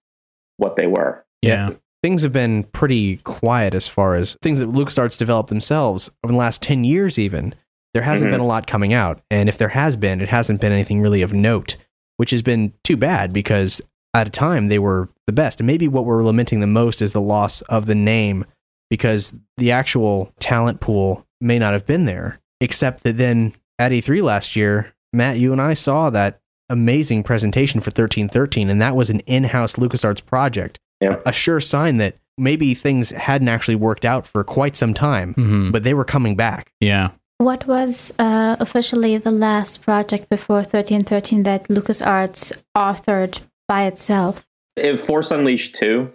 what 0.56 0.76
they 0.76 0.86
were. 0.86 1.24
yeah. 1.42 1.70
things 2.02 2.22
have 2.22 2.32
been 2.32 2.64
pretty 2.64 3.16
quiet 3.18 3.74
as 3.74 3.88
far 3.88 4.14
as 4.14 4.36
things 4.42 4.58
that 4.58 4.68
LucasArts 4.68 5.16
developed 5.16 5.48
themselves 5.48 6.10
over 6.22 6.32
the 6.32 6.38
last 6.38 6.60
10 6.60 6.84
years, 6.84 7.18
even. 7.18 7.54
There 7.94 8.02
hasn't 8.02 8.28
Mhm. 8.28 8.32
been 8.34 8.40
a 8.40 8.46
lot 8.46 8.66
coming 8.66 8.92
out. 8.92 9.20
And 9.30 9.48
if 9.48 9.56
there 9.56 9.68
has 9.70 9.96
been, 9.96 10.20
it 10.20 10.28
hasn't 10.28 10.60
been 10.60 10.70
anything 10.72 11.00
really 11.00 11.22
of 11.22 11.32
note, 11.32 11.76
which 12.16 12.30
has 12.30 12.42
been 12.42 12.72
too 12.84 12.96
bad 12.96 13.32
because 13.32 13.80
at 14.14 14.28
a 14.28 14.30
time, 14.30 14.66
they 14.66 14.78
were 14.78 15.08
the 15.26 15.32
best. 15.32 15.58
And 15.60 15.66
maybe 15.66 15.88
what 15.88 16.04
we're 16.04 16.22
lamenting 16.22 16.60
the 16.60 16.66
most 16.68 17.02
is 17.02 17.12
the 17.12 17.20
loss 17.20 17.62
of 17.62 17.86
the 17.86 17.94
name 17.96 18.44
because 18.88 19.34
the 19.56 19.72
actual 19.72 20.32
talent 20.38 20.80
pool 20.80 21.26
may 21.40 21.58
not 21.58 21.72
have 21.72 21.84
been 21.86 22.04
there. 22.04 22.40
Except 22.60 23.02
that 23.02 23.16
then 23.18 23.52
at 23.78 23.90
E3 23.92 24.22
last 24.22 24.54
year, 24.54 24.94
Matt, 25.12 25.38
you 25.38 25.50
and 25.52 25.60
I 25.60 25.74
saw 25.74 26.10
that 26.10 26.40
amazing 26.70 27.24
presentation 27.24 27.80
for 27.80 27.88
1313, 27.88 28.70
and 28.70 28.80
that 28.80 28.94
was 28.96 29.10
an 29.10 29.20
in 29.20 29.44
house 29.44 29.74
LucasArts 29.74 30.24
project. 30.24 30.78
Yep. 31.00 31.22
A 31.26 31.32
sure 31.32 31.60
sign 31.60 31.96
that 31.98 32.16
maybe 32.38 32.72
things 32.74 33.10
hadn't 33.10 33.48
actually 33.48 33.74
worked 33.74 34.04
out 34.04 34.26
for 34.26 34.42
quite 34.44 34.76
some 34.76 34.94
time, 34.94 35.34
Mhm. 35.34 35.72
but 35.72 35.82
they 35.82 35.92
were 35.94 36.04
coming 36.04 36.36
back. 36.36 36.72
Yeah. 36.80 37.10
What 37.38 37.66
was 37.66 38.14
uh, 38.18 38.56
officially 38.60 39.18
the 39.18 39.30
last 39.30 39.82
project 39.82 40.30
before 40.30 40.58
1313 40.58 41.42
that 41.42 41.68
LucasArts 41.68 42.62
authored 42.76 43.40
by 43.66 43.84
itself? 43.84 44.46
If 44.76 45.04
Force 45.04 45.30
Unleashed 45.30 45.74
2, 45.74 46.10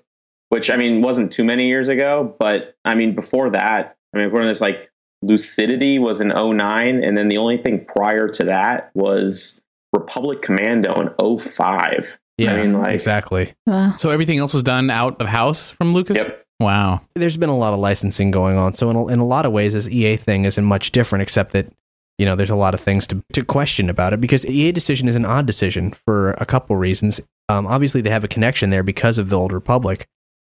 which 0.49 0.69
I 0.69 0.77
mean 0.77 1.01
wasn't 1.01 1.31
too 1.31 1.43
many 1.43 1.67
years 1.67 1.87
ago, 1.87 2.35
but 2.39 2.75
I 2.85 2.95
mean 2.95 3.15
before 3.15 3.49
that, 3.51 3.97
I 4.13 4.17
mean 4.17 4.27
according 4.27 4.47
to 4.47 4.51
this 4.51 4.61
like 4.61 4.89
Lucidity 5.21 5.99
was 5.99 6.21
in 6.21 6.29
09, 6.29 7.03
and 7.03 7.17
then 7.17 7.27
the 7.27 7.37
only 7.37 7.57
thing 7.57 7.85
prior 7.85 8.29
to 8.29 8.43
that 8.45 8.89
was 8.93 9.61
Republic 9.91 10.41
Commando 10.41 10.93
in 11.01 11.39
05. 11.39 12.19
I 12.39 12.55
mean 12.55 12.73
like 12.73 12.93
exactly. 12.93 13.53
Wow. 13.67 13.95
So 13.97 14.11
everything 14.11 14.39
else 14.39 14.53
was 14.53 14.63
done 14.63 14.89
out 14.89 15.19
of 15.19 15.27
house 15.27 15.69
from 15.69 15.93
Lucas? 15.93 16.17
Yep. 16.17 16.45
Wow. 16.59 17.01
There's 17.15 17.37
been 17.37 17.49
a 17.49 17.57
lot 17.57 17.73
of 17.73 17.79
licensing 17.79 18.31
going 18.31 18.57
on. 18.57 18.73
So 18.73 18.89
in 18.89 18.95
a, 18.95 19.07
in 19.07 19.19
a 19.19 19.25
lot 19.25 19.45
of 19.45 19.51
ways, 19.51 19.73
this 19.73 19.87
EA 19.87 20.17
thing 20.17 20.45
isn't 20.45 20.63
much 20.63 20.91
different, 20.91 21.21
except 21.21 21.53
that 21.53 21.71
you 22.17 22.25
know 22.25 22.35
there's 22.35 22.49
a 22.49 22.55
lot 22.55 22.73
of 22.73 22.81
things 22.81 23.07
to, 23.07 23.23
to 23.31 23.45
question 23.45 23.89
about 23.89 24.11
it 24.11 24.19
because 24.19 24.45
EA 24.45 24.71
decision 24.73 25.07
is 25.07 25.15
an 25.15 25.25
odd 25.25 25.45
decision 25.45 25.91
for 25.91 26.31
a 26.31 26.45
couple 26.45 26.75
reasons. 26.75 27.21
Um, 27.47 27.65
obviously, 27.65 28.01
they 28.01 28.09
have 28.09 28.25
a 28.25 28.27
connection 28.27 28.69
there 28.69 28.83
because 28.83 29.17
of 29.17 29.29
the 29.29 29.37
Old 29.37 29.53
Republic. 29.53 30.07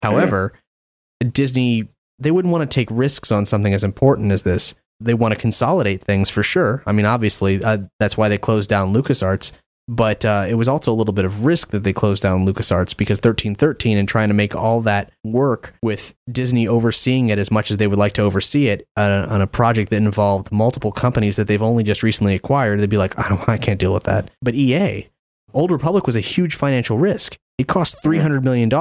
However, 0.02 0.52
Disney 1.32 1.88
they 2.18 2.30
wouldn't 2.30 2.52
want 2.52 2.68
to 2.68 2.74
take 2.74 2.88
risks 2.90 3.32
on 3.32 3.46
something 3.46 3.74
as 3.74 3.84
important 3.84 4.32
as 4.32 4.42
this. 4.42 4.74
They 5.00 5.14
want 5.14 5.34
to 5.34 5.40
consolidate 5.40 6.00
things 6.00 6.30
for 6.30 6.42
sure. 6.42 6.82
I 6.86 6.92
mean, 6.92 7.06
obviously, 7.06 7.62
uh, 7.62 7.78
that's 7.98 8.16
why 8.16 8.28
they 8.28 8.38
closed 8.38 8.70
down 8.70 8.94
LucasArts. 8.94 9.52
But 9.86 10.24
uh, 10.24 10.46
it 10.48 10.54
was 10.54 10.66
also 10.66 10.92
a 10.92 10.94
little 10.94 11.12
bit 11.12 11.26
of 11.26 11.44
risk 11.44 11.68
that 11.70 11.84
they 11.84 11.92
closed 11.92 12.22
down 12.22 12.46
LucasArts 12.46 12.96
because 12.96 13.18
1313 13.18 13.98
and 13.98 14.08
trying 14.08 14.28
to 14.28 14.34
make 14.34 14.54
all 14.54 14.80
that 14.82 15.12
work 15.22 15.74
with 15.82 16.14
Disney 16.30 16.66
overseeing 16.66 17.28
it 17.28 17.38
as 17.38 17.50
much 17.50 17.70
as 17.70 17.76
they 17.76 17.86
would 17.86 17.98
like 17.98 18.14
to 18.14 18.22
oversee 18.22 18.68
it 18.68 18.86
uh, 18.96 19.26
on 19.28 19.42
a 19.42 19.46
project 19.46 19.90
that 19.90 19.96
involved 19.96 20.50
multiple 20.50 20.92
companies 20.92 21.36
that 21.36 21.48
they've 21.48 21.60
only 21.60 21.84
just 21.84 22.02
recently 22.02 22.34
acquired. 22.34 22.80
They'd 22.80 22.88
be 22.88 22.96
like, 22.96 23.18
I 23.18 23.28
don't, 23.28 23.46
I 23.48 23.58
can't 23.58 23.80
deal 23.80 23.92
with 23.92 24.04
that. 24.04 24.30
But 24.40 24.54
EA, 24.54 25.08
Old 25.52 25.70
Republic 25.70 26.06
was 26.06 26.16
a 26.16 26.20
huge 26.20 26.54
financial 26.54 26.98
risk. 26.98 27.36
It 27.58 27.68
cost 27.68 28.02
$300 28.02 28.42
million 28.42 28.72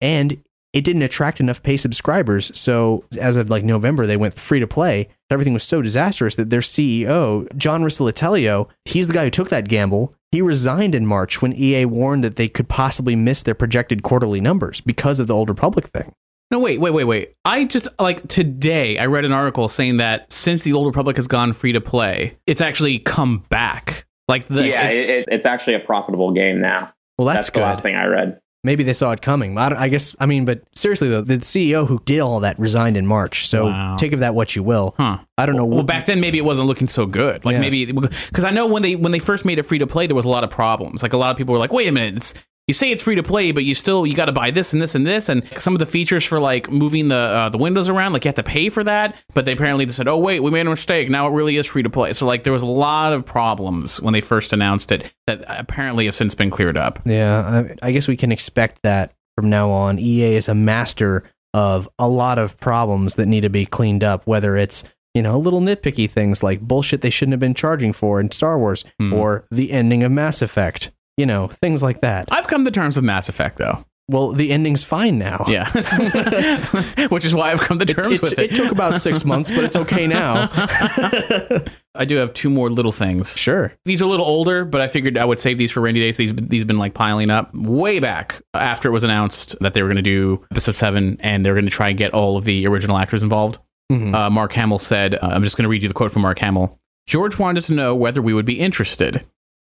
and 0.00 0.42
it 0.76 0.84
didn't 0.84 1.00
attract 1.00 1.40
enough 1.40 1.62
pay 1.62 1.78
subscribers. 1.78 2.52
So 2.54 3.02
as 3.18 3.34
of 3.36 3.48
like 3.48 3.64
November, 3.64 4.04
they 4.04 4.18
went 4.18 4.34
free 4.34 4.60
to 4.60 4.66
play. 4.66 5.08
Everything 5.30 5.54
was 5.54 5.64
so 5.64 5.80
disastrous 5.80 6.36
that 6.36 6.50
their 6.50 6.60
CEO, 6.60 7.48
John 7.56 7.82
Riccitiello, 7.82 8.68
he's 8.84 9.08
the 9.08 9.14
guy 9.14 9.24
who 9.24 9.30
took 9.30 9.48
that 9.48 9.68
gamble. 9.68 10.12
He 10.32 10.42
resigned 10.42 10.94
in 10.94 11.06
March 11.06 11.40
when 11.40 11.54
EA 11.54 11.86
warned 11.86 12.22
that 12.24 12.36
they 12.36 12.46
could 12.46 12.68
possibly 12.68 13.16
miss 13.16 13.42
their 13.42 13.54
projected 13.54 14.02
quarterly 14.02 14.38
numbers 14.38 14.82
because 14.82 15.18
of 15.18 15.28
the 15.28 15.34
Old 15.34 15.48
Republic 15.48 15.86
thing. 15.86 16.12
No, 16.50 16.58
wait, 16.58 16.78
wait, 16.78 16.92
wait, 16.92 17.04
wait. 17.04 17.32
I 17.46 17.64
just 17.64 17.88
like 17.98 18.28
today 18.28 18.98
I 18.98 19.06
read 19.06 19.24
an 19.24 19.32
article 19.32 19.68
saying 19.68 19.96
that 19.96 20.30
since 20.30 20.62
the 20.62 20.74
Old 20.74 20.86
Republic 20.88 21.16
has 21.16 21.26
gone 21.26 21.54
free 21.54 21.72
to 21.72 21.80
play, 21.80 22.36
it's 22.46 22.60
actually 22.60 22.98
come 22.98 23.44
back. 23.48 24.04
Like 24.28 24.46
the 24.48 24.68
yeah, 24.68 24.90
it's- 24.90 24.98
it, 25.00 25.08
it, 25.08 25.24
it's 25.28 25.46
actually 25.46 25.72
a 25.74 25.80
profitable 25.80 26.32
game 26.34 26.60
now. 26.60 26.92
Well, 27.16 27.24
that's, 27.24 27.46
That's, 27.46 27.50
the 27.54 27.60
last 27.60 27.82
thing 27.82 27.96
I 27.96 28.04
read. 28.04 28.38
Maybe 28.66 28.82
they 28.84 28.92
saw 28.92 29.12
it 29.12 29.22
coming. 29.22 29.56
I, 29.56 29.84
I 29.84 29.88
guess, 29.88 30.14
I 30.20 30.26
mean, 30.26 30.44
but 30.44 30.60
seriously 30.74 31.08
though, 31.08 31.22
the 31.22 31.38
CEO 31.38 31.86
who 31.86 32.00
did 32.04 32.20
all 32.20 32.40
that 32.40 32.58
resigned 32.58 32.96
in 32.98 33.06
March. 33.06 33.46
So 33.48 33.66
Wow. 33.66 33.96
take 33.96 34.12
of 34.12 34.20
that 34.20 34.34
what 34.34 34.54
you 34.54 34.62
will. 34.62 34.94
Huh. 34.98 35.18
I 35.38 35.46
don't 35.46 35.56
know. 35.56 35.64
Well, 35.64 35.82
back 35.84 36.06
then 36.06 36.20
maybe 36.20 36.36
it 36.36 36.44
wasn't 36.44 36.66
looking 36.66 36.88
so 36.88 37.06
good. 37.06 37.44
Like 37.44 37.54
Yeah. 37.54 37.60
maybe 37.60 37.86
because 37.92 38.44
I 38.44 38.50
know 38.50 38.66
when 38.66 38.82
they 38.82 38.94
when 38.96 39.12
they 39.12 39.18
first 39.20 39.44
made 39.46 39.58
it 39.58 39.62
free 39.62 39.78
to 39.78 39.86
play, 39.86 40.06
there 40.06 40.16
was 40.16 40.26
a 40.26 40.28
lot 40.28 40.44
of 40.44 40.50
problems. 40.50 41.02
Like 41.02 41.12
a 41.12 41.16
lot 41.16 41.30
of 41.30 41.36
people 41.38 41.52
were 41.52 41.58
like, 41.60 41.72
"Wait 41.72 41.88
a 41.88 41.92
minute, 41.92 42.16
it's 42.16 42.34
you 42.66 42.74
say 42.74 42.90
it's 42.90 43.02
free 43.04 43.14
to 43.14 43.22
play, 43.22 43.52
but 43.52 43.62
you 43.64 43.74
still 43.74 44.04
you 44.06 44.14
got 44.14 44.24
to 44.24 44.32
buy 44.32 44.50
this 44.50 44.72
and 44.72 44.82
this 44.82 44.94
and 44.94 45.06
this, 45.06 45.28
and 45.28 45.42
some 45.58 45.74
of 45.74 45.78
the 45.78 45.86
features 45.86 46.24
for 46.24 46.40
like 46.40 46.70
moving 46.70 47.08
the 47.08 47.14
uh, 47.16 47.48
the 47.48 47.58
windows 47.58 47.88
around, 47.88 48.12
like 48.12 48.24
you 48.24 48.28
have 48.28 48.34
to 48.36 48.42
pay 48.42 48.68
for 48.68 48.82
that. 48.82 49.14
But 49.34 49.44
they 49.44 49.52
apparently 49.52 49.88
said, 49.88 50.08
"Oh 50.08 50.18
wait, 50.18 50.40
we 50.40 50.50
made 50.50 50.66
a 50.66 50.70
mistake. 50.70 51.08
Now 51.08 51.28
it 51.28 51.30
really 51.32 51.56
is 51.56 51.66
free 51.66 51.82
to 51.84 51.90
play." 51.90 52.12
So 52.12 52.26
like 52.26 52.42
there 52.42 52.52
was 52.52 52.62
a 52.62 52.66
lot 52.66 53.12
of 53.12 53.24
problems 53.24 54.00
when 54.00 54.12
they 54.12 54.20
first 54.20 54.52
announced 54.52 54.90
it 54.90 55.12
that 55.26 55.44
apparently 55.48 56.06
have 56.06 56.14
since 56.14 56.34
been 56.34 56.50
cleared 56.50 56.76
up. 56.76 56.98
Yeah, 57.04 57.66
I, 57.82 57.88
I 57.88 57.92
guess 57.92 58.08
we 58.08 58.16
can 58.16 58.32
expect 58.32 58.82
that 58.82 59.12
from 59.36 59.48
now 59.48 59.70
on. 59.70 59.98
EA 59.98 60.34
is 60.36 60.48
a 60.48 60.54
master 60.54 61.22
of 61.54 61.88
a 61.98 62.08
lot 62.08 62.38
of 62.38 62.58
problems 62.58 63.14
that 63.14 63.26
need 63.26 63.42
to 63.42 63.48
be 63.50 63.64
cleaned 63.64 64.02
up, 64.02 64.26
whether 64.26 64.56
it's 64.56 64.82
you 65.14 65.22
know 65.22 65.38
little 65.38 65.60
nitpicky 65.60 66.10
things 66.10 66.42
like 66.42 66.60
bullshit 66.60 67.00
they 67.00 67.10
shouldn't 67.10 67.32
have 67.32 67.40
been 67.40 67.54
charging 67.54 67.92
for 67.92 68.18
in 68.20 68.30
Star 68.32 68.58
Wars, 68.58 68.84
Hmm. 68.98 69.12
or 69.12 69.46
the 69.52 69.70
ending 69.70 70.02
of 70.02 70.10
Mass 70.10 70.42
Effect. 70.42 70.90
You 71.16 71.26
know 71.26 71.48
things 71.48 71.82
like 71.82 72.00
that. 72.00 72.28
I've 72.30 72.46
come 72.46 72.64
to 72.64 72.70
terms 72.70 72.96
with 72.96 73.04
Mass 73.04 73.28
Effect 73.28 73.56
though. 73.58 73.84
Well, 74.08 74.30
the 74.30 74.52
ending's 74.52 74.84
fine 74.84 75.18
now. 75.18 75.44
Yeah, 75.48 75.68
which 77.08 77.24
is 77.24 77.34
why 77.34 77.50
I've 77.50 77.58
come 77.60 77.80
to 77.80 77.84
terms 77.84 78.18
It, 78.18 78.22
with 78.22 78.38
it. 78.38 78.52
it 78.52 78.54
took 78.54 78.70
about 78.70 79.00
six 79.00 79.24
months, 79.24 79.50
but 79.50 79.64
it's 79.64 79.74
okay 79.74 80.06
now. 80.06 80.48
I 81.94 82.04
do 82.06 82.16
have 82.16 82.32
two 82.32 82.48
more 82.50 82.70
little 82.70 82.92
things. 82.92 83.36
Sure. 83.36 83.72
These 83.84 84.00
are 84.02 84.04
a 84.04 84.08
little 84.08 84.26
older, 84.26 84.64
but 84.64 84.80
I 84.80 84.86
figured 84.88 85.16
I 85.18 85.24
would 85.24 85.40
save 85.40 85.58
these 85.58 85.72
for 85.72 85.80
rainy 85.80 86.00
days. 86.00 86.16
These 86.18 86.34
these 86.34 86.64
been 86.64 86.76
like 86.78 86.94
piling 86.94 87.30
up 87.30 87.52
way 87.54 87.98
back 87.98 88.40
after 88.54 88.88
it 88.88 88.92
was 88.92 89.02
announced 89.04 89.56
that 89.60 89.74
they 89.74 89.82
were 89.82 89.88
going 89.88 89.96
to 89.96 90.02
do 90.02 90.44
episode 90.52 90.76
seven, 90.76 91.16
and 91.20 91.44
they're 91.44 91.54
going 91.54 91.64
to 91.64 91.70
try 91.70 91.88
and 91.88 91.98
get 91.98 92.12
all 92.14 92.36
of 92.36 92.44
the 92.44 92.66
original 92.66 92.98
actors 92.98 93.22
involved. 93.22 93.58
Mhm. 93.90 94.14
Uh, 94.14 94.30
Mark 94.30 94.52
Hamill 94.52 94.78
said, 94.78 95.14
uh, 95.14 95.18
"I'm 95.22 95.42
just 95.42 95.56
going 95.56 95.64
to 95.64 95.68
read 95.68 95.82
you 95.82 95.88
the 95.88 95.94
quote 95.94 96.12
from 96.12 96.22
Mark 96.22 96.38
Hamill. 96.38 96.78
George 97.08 97.38
wanted 97.38 97.62
to 97.64 97.72
know 97.72 97.94
whether 97.94 98.20
we 98.20 98.34
would 98.34 98.46
be 98.46 98.58
interested. 98.60 99.24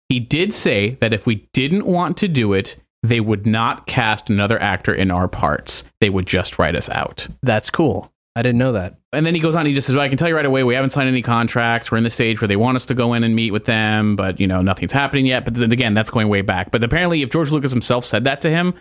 He 0.09 0.20
did 0.20 0.53
say 0.53 0.91
that 1.01 1.12
if 1.12 1.27
we 1.27 1.49
didn't 1.53 1.87
want 1.87 2.16
to 2.19 2.28
do 2.28 2.53
it, 2.53 2.77
they 3.03 3.20
would 3.20 3.47
not 3.47 3.87
cast 3.87 4.31
another 4.31 4.61
actor 4.61 4.93
in 4.95 5.11
our 5.11 5.28
parts. 5.28 5.85
They 6.01 6.11
would 6.11 6.27
just 6.27 6.59
write 6.59 6.77
us 6.77 6.89
out." 6.89 7.28
That's 7.43 7.70
cool. 7.70 8.12
I 8.35 8.43
didn't 8.43 8.59
know 8.59 8.73
that. 8.73 8.99
And 9.12 9.24
then 9.24 9.35
he 9.35 9.41
goes 9.41 9.57
on. 9.57 9.65
He 9.65 9.73
just 9.73 9.87
says, 9.87 9.97
well, 9.97 10.05
"I 10.05 10.09
can 10.09 10.19
tell 10.19 10.28
you 10.28 10.37
right 10.37 10.45
away, 10.45 10.62
we 10.62 10.74
haven't 10.74 10.91
signed 10.91 11.09
any 11.09 11.23
contracts. 11.23 11.91
We're 11.91 11.99
in 11.99 12.05
the 12.05 12.11
stage 12.11 12.41
where 12.41 12.49
they 12.49 12.57
want 12.57 12.77
us 12.77 12.85
to 12.87 12.95
go 12.95 13.15
in 13.15 13.24
and 13.24 13.35
meet 13.35 13.51
with 13.51 13.65
them, 13.65 14.15
but 14.15 14.39
you 14.39 14.47
know 14.47 14.61
nothing's 14.61 14.93
happening 14.93 15.27
yet." 15.27 15.45
But 15.45 15.55
then 15.55 15.73
again, 15.73 15.95
that's 15.95 16.11
going 16.11 16.28
way 16.28 16.43
back. 16.43 16.70
But 16.70 16.85
apparently, 16.85 17.23
if 17.23 17.31
George 17.31 17.51
Lucas 17.51 17.73
himself 17.73 18.05
said 18.05 18.24
that 18.24 18.43
to 18.43 18.51
him, 18.51 18.74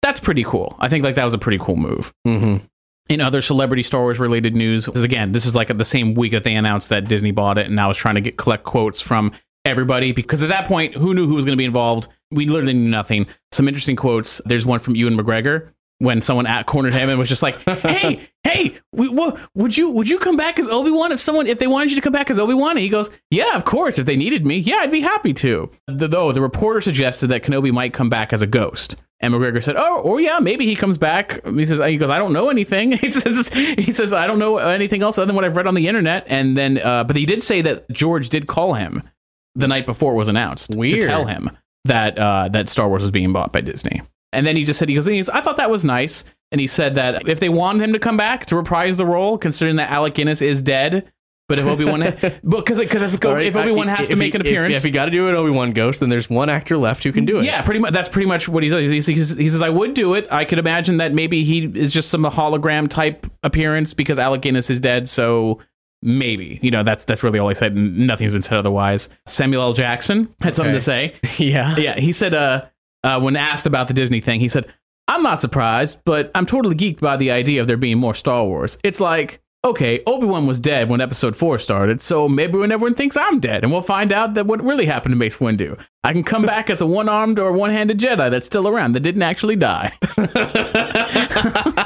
that's 0.00 0.18
pretty 0.18 0.44
cool. 0.44 0.76
I 0.80 0.88
think 0.88 1.04
like 1.04 1.14
that 1.16 1.24
was 1.24 1.34
a 1.34 1.38
pretty 1.38 1.58
cool 1.58 1.76
move. 1.76 2.12
Mm-hmm. 2.26 2.64
In 3.08 3.20
other 3.20 3.42
celebrity 3.42 3.82
Star 3.82 4.00
Wars 4.00 4.18
related 4.18 4.56
news, 4.56 4.86
because 4.86 5.04
again, 5.04 5.32
this 5.32 5.44
is 5.44 5.54
like 5.54 5.76
the 5.76 5.84
same 5.84 6.14
week 6.14 6.32
that 6.32 6.44
they 6.44 6.54
announced 6.54 6.88
that 6.88 7.08
Disney 7.08 7.32
bought 7.32 7.58
it, 7.58 7.66
and 7.66 7.78
I 7.78 7.88
was 7.88 7.98
trying 7.98 8.14
to 8.14 8.20
get 8.22 8.38
collect 8.38 8.64
quotes 8.64 9.02
from 9.02 9.32
everybody 9.64 10.12
because 10.12 10.42
at 10.42 10.48
that 10.48 10.66
point, 10.66 10.94
who 10.94 11.14
knew 11.14 11.26
who 11.26 11.34
was 11.34 11.44
going 11.44 11.54
to 11.54 11.60
be 11.60 11.64
involved? 11.64 12.08
We 12.30 12.46
literally 12.46 12.74
knew 12.74 12.88
nothing. 12.88 13.26
Some 13.52 13.68
interesting 13.68 13.96
quotes. 13.96 14.40
There's 14.44 14.66
one 14.66 14.80
from 14.80 14.96
Ewan 14.96 15.16
McGregor 15.16 15.72
when 16.02 16.20
someone 16.20 16.48
at 16.48 16.66
cornered 16.66 16.92
him 16.92 17.08
and 17.08 17.18
was 17.18 17.28
just 17.28 17.44
like, 17.44 17.62
"Hey, 17.68 18.28
hey, 18.42 18.74
we, 18.92 19.08
wo- 19.08 19.38
would 19.54 19.76
you 19.76 19.90
would 19.90 20.08
you 20.08 20.18
come 20.18 20.36
back 20.36 20.58
as 20.58 20.68
Obi 20.68 20.90
Wan 20.90 21.12
if 21.12 21.20
someone 21.20 21.46
if 21.46 21.58
they 21.58 21.68
wanted 21.68 21.90
you 21.90 21.96
to 21.96 22.02
come 22.02 22.12
back 22.12 22.28
as 22.30 22.38
Obi 22.38 22.54
Wan?" 22.54 22.72
And 22.72 22.80
he 22.80 22.88
goes, 22.88 23.10
"Yeah, 23.30 23.54
of 23.54 23.64
course. 23.64 23.98
If 23.98 24.06
they 24.06 24.16
needed 24.16 24.44
me, 24.44 24.56
yeah, 24.56 24.78
I'd 24.78 24.90
be 24.90 25.00
happy 25.00 25.32
to." 25.34 25.70
The, 25.86 26.08
though 26.08 26.32
the 26.32 26.40
reporter 26.42 26.80
suggested 26.80 27.28
that 27.28 27.44
Kenobi 27.44 27.72
might 27.72 27.92
come 27.92 28.08
back 28.08 28.32
as 28.32 28.42
a 28.42 28.46
ghost. 28.46 29.00
And 29.20 29.32
McGregor 29.32 29.62
said, 29.62 29.76
"Oh, 29.76 30.00
or 30.00 30.20
yeah, 30.20 30.40
maybe 30.40 30.66
he 30.66 30.74
comes 30.74 30.98
back." 30.98 31.46
He 31.46 31.64
says, 31.64 31.78
"He 31.78 31.96
goes, 31.96 32.10
I 32.10 32.18
don't 32.18 32.32
know 32.32 32.50
anything." 32.50 32.92
He 33.02 33.10
says, 33.10 33.48
"He 33.50 33.92
says 33.92 34.12
I 34.12 34.26
don't 34.26 34.40
know 34.40 34.58
anything 34.58 35.02
else 35.02 35.18
other 35.18 35.26
than 35.26 35.36
what 35.36 35.44
I've 35.44 35.54
read 35.56 35.68
on 35.68 35.74
the 35.74 35.86
internet." 35.86 36.24
And 36.26 36.56
then, 36.56 36.78
uh, 36.78 37.04
but 37.04 37.14
he 37.14 37.26
did 37.26 37.44
say 37.44 37.60
that 37.62 37.88
George 37.92 38.28
did 38.28 38.48
call 38.48 38.74
him 38.74 39.04
the 39.54 39.68
night 39.68 39.86
before 39.86 40.12
it 40.12 40.16
was 40.16 40.28
announced 40.28 40.74
Weird. 40.74 41.00
to 41.02 41.06
tell 41.06 41.26
him 41.26 41.50
that 41.84 42.18
uh, 42.18 42.48
that 42.48 42.68
Star 42.68 42.88
Wars 42.88 43.02
was 43.02 43.10
being 43.10 43.32
bought 43.32 43.52
by 43.52 43.60
Disney. 43.60 44.02
And 44.32 44.46
then 44.46 44.56
he 44.56 44.64
just 44.64 44.78
said, 44.78 44.88
"He 44.88 44.94
goes, 44.94 45.28
I 45.28 45.40
thought 45.40 45.58
that 45.58 45.70
was 45.70 45.84
nice." 45.84 46.24
And 46.50 46.60
he 46.60 46.66
said 46.66 46.94
that 46.96 47.28
if 47.28 47.40
they 47.40 47.48
wanted 47.48 47.82
him 47.84 47.92
to 47.94 47.98
come 47.98 48.16
back 48.16 48.46
to 48.46 48.56
reprise 48.56 48.96
the 48.96 49.06
role, 49.06 49.38
considering 49.38 49.76
that 49.76 49.90
Alec 49.90 50.14
Guinness 50.14 50.42
is 50.42 50.60
dead, 50.62 51.10
but 51.48 51.58
if 51.58 51.66
Obi 51.66 51.84
Wan, 51.84 52.00
because 52.48 52.78
because 52.78 53.02
if, 53.02 53.22
right, 53.24 53.42
if 53.42 53.56
Obi 53.56 53.72
Wan 53.72 53.88
has 53.88 54.08
to 54.08 54.16
make 54.16 54.32
he- 54.32 54.36
an 54.36 54.42
if- 54.42 54.46
appearance, 54.46 54.76
if, 54.76 54.84
you 54.84 54.90
got 54.90 55.06
to 55.06 55.10
do 55.10 55.28
an 55.28 55.34
Obi 55.34 55.50
Wan 55.50 55.72
ghost, 55.72 56.00
then 56.00 56.08
there's 56.08 56.30
one 56.30 56.48
actor 56.48 56.76
left 56.78 57.04
who 57.04 57.12
can 57.12 57.24
do 57.26 57.40
it. 57.40 57.44
yeah, 57.44 57.60
pretty 57.62 57.80
much. 57.80 57.92
That's 57.92 58.08
pretty 58.08 58.26
much 58.28 58.48
what 58.48 58.62
he 58.62 58.68
says. 58.70 58.90
He, 58.90 59.00
says- 59.00 59.36
he 59.36 59.48
says, 59.48 59.62
"I 59.62 59.68
would 59.70 59.92
do 59.94 60.14
it. 60.14 60.26
I 60.30 60.44
could 60.46 60.58
imagine 60.58 60.96
that 60.98 61.12
maybe 61.12 61.42
he 61.44 61.64
is 61.66 61.92
just 61.92 62.08
some 62.10 62.22
hologram 62.24 62.88
type 62.88 63.26
appearance 63.42 63.92
because 63.92 64.18
Alec 64.18 64.40
Guinness 64.42 64.70
is 64.70 64.80
dead. 64.80 65.08
So 65.10 65.58
maybe 66.02 66.58
you 66.62 66.70
know 66.70 66.82
that's 66.82 67.04
that's 67.04 67.22
really 67.22 67.38
all 67.38 67.48
he 67.48 67.54
said. 67.54 67.74
Nothing's 67.74 68.32
been 68.32 68.42
said 68.42 68.58
otherwise." 68.58 69.08
Samuel 69.26 69.62
L. 69.62 69.72
Jackson 69.72 70.34
had 70.40 70.54
something 70.54 70.74
to 70.74 70.80
say. 70.80 71.14
yeah. 71.38 71.76
Yeah, 71.76 71.98
he 71.98 72.12
said, 72.12 72.34
uh, 72.34 72.66
uh, 73.04 73.20
when 73.20 73.36
asked 73.36 73.66
about 73.66 73.88
the 73.88 73.94
Disney 73.94 74.20
thing, 74.20 74.40
he 74.40 74.48
said, 74.48 74.66
"I'm 75.08 75.22
not 75.22 75.40
surprised, 75.40 76.00
but 76.04 76.30
I'm 76.34 76.46
totally 76.46 76.74
geeked 76.74 77.00
by 77.00 77.16
the 77.16 77.30
idea 77.30 77.60
of 77.60 77.66
there 77.66 77.76
being 77.76 77.98
more 77.98 78.14
Star 78.14 78.44
Wars. 78.44 78.78
It's 78.82 79.00
like." 79.00 79.40
okay, 79.64 80.02
Obi 80.06 80.26
Wan 80.26 80.46
was 80.46 80.58
dead 80.58 80.88
when 80.88 81.00
Episode 81.00 81.36
Four 81.36 81.58
started, 81.58 82.00
so 82.00 82.28
maybe 82.28 82.58
when 82.58 82.72
everyone 82.72 82.94
thinks 82.94 83.16
I'm 83.16 83.38
dead, 83.38 83.62
and 83.62 83.72
we'll 83.72 83.80
find 83.80 84.12
out 84.12 84.34
that 84.34 84.46
what 84.46 84.62
really 84.62 84.86
happened 84.86 85.12
to 85.12 85.16
Mace 85.16 85.36
Windu. 85.36 85.78
I 86.04 86.12
can 86.12 86.24
come 86.24 86.42
back 86.42 86.68
as 86.68 86.80
a 86.80 86.86
one-armed 86.86 87.38
or 87.38 87.52
one-handed 87.52 87.98
Jedi 87.98 88.30
that's 88.30 88.46
still 88.46 88.66
around 88.66 88.92
that 88.92 89.00
didn't 89.00 89.22
actually 89.22 89.56
die. 89.56 89.92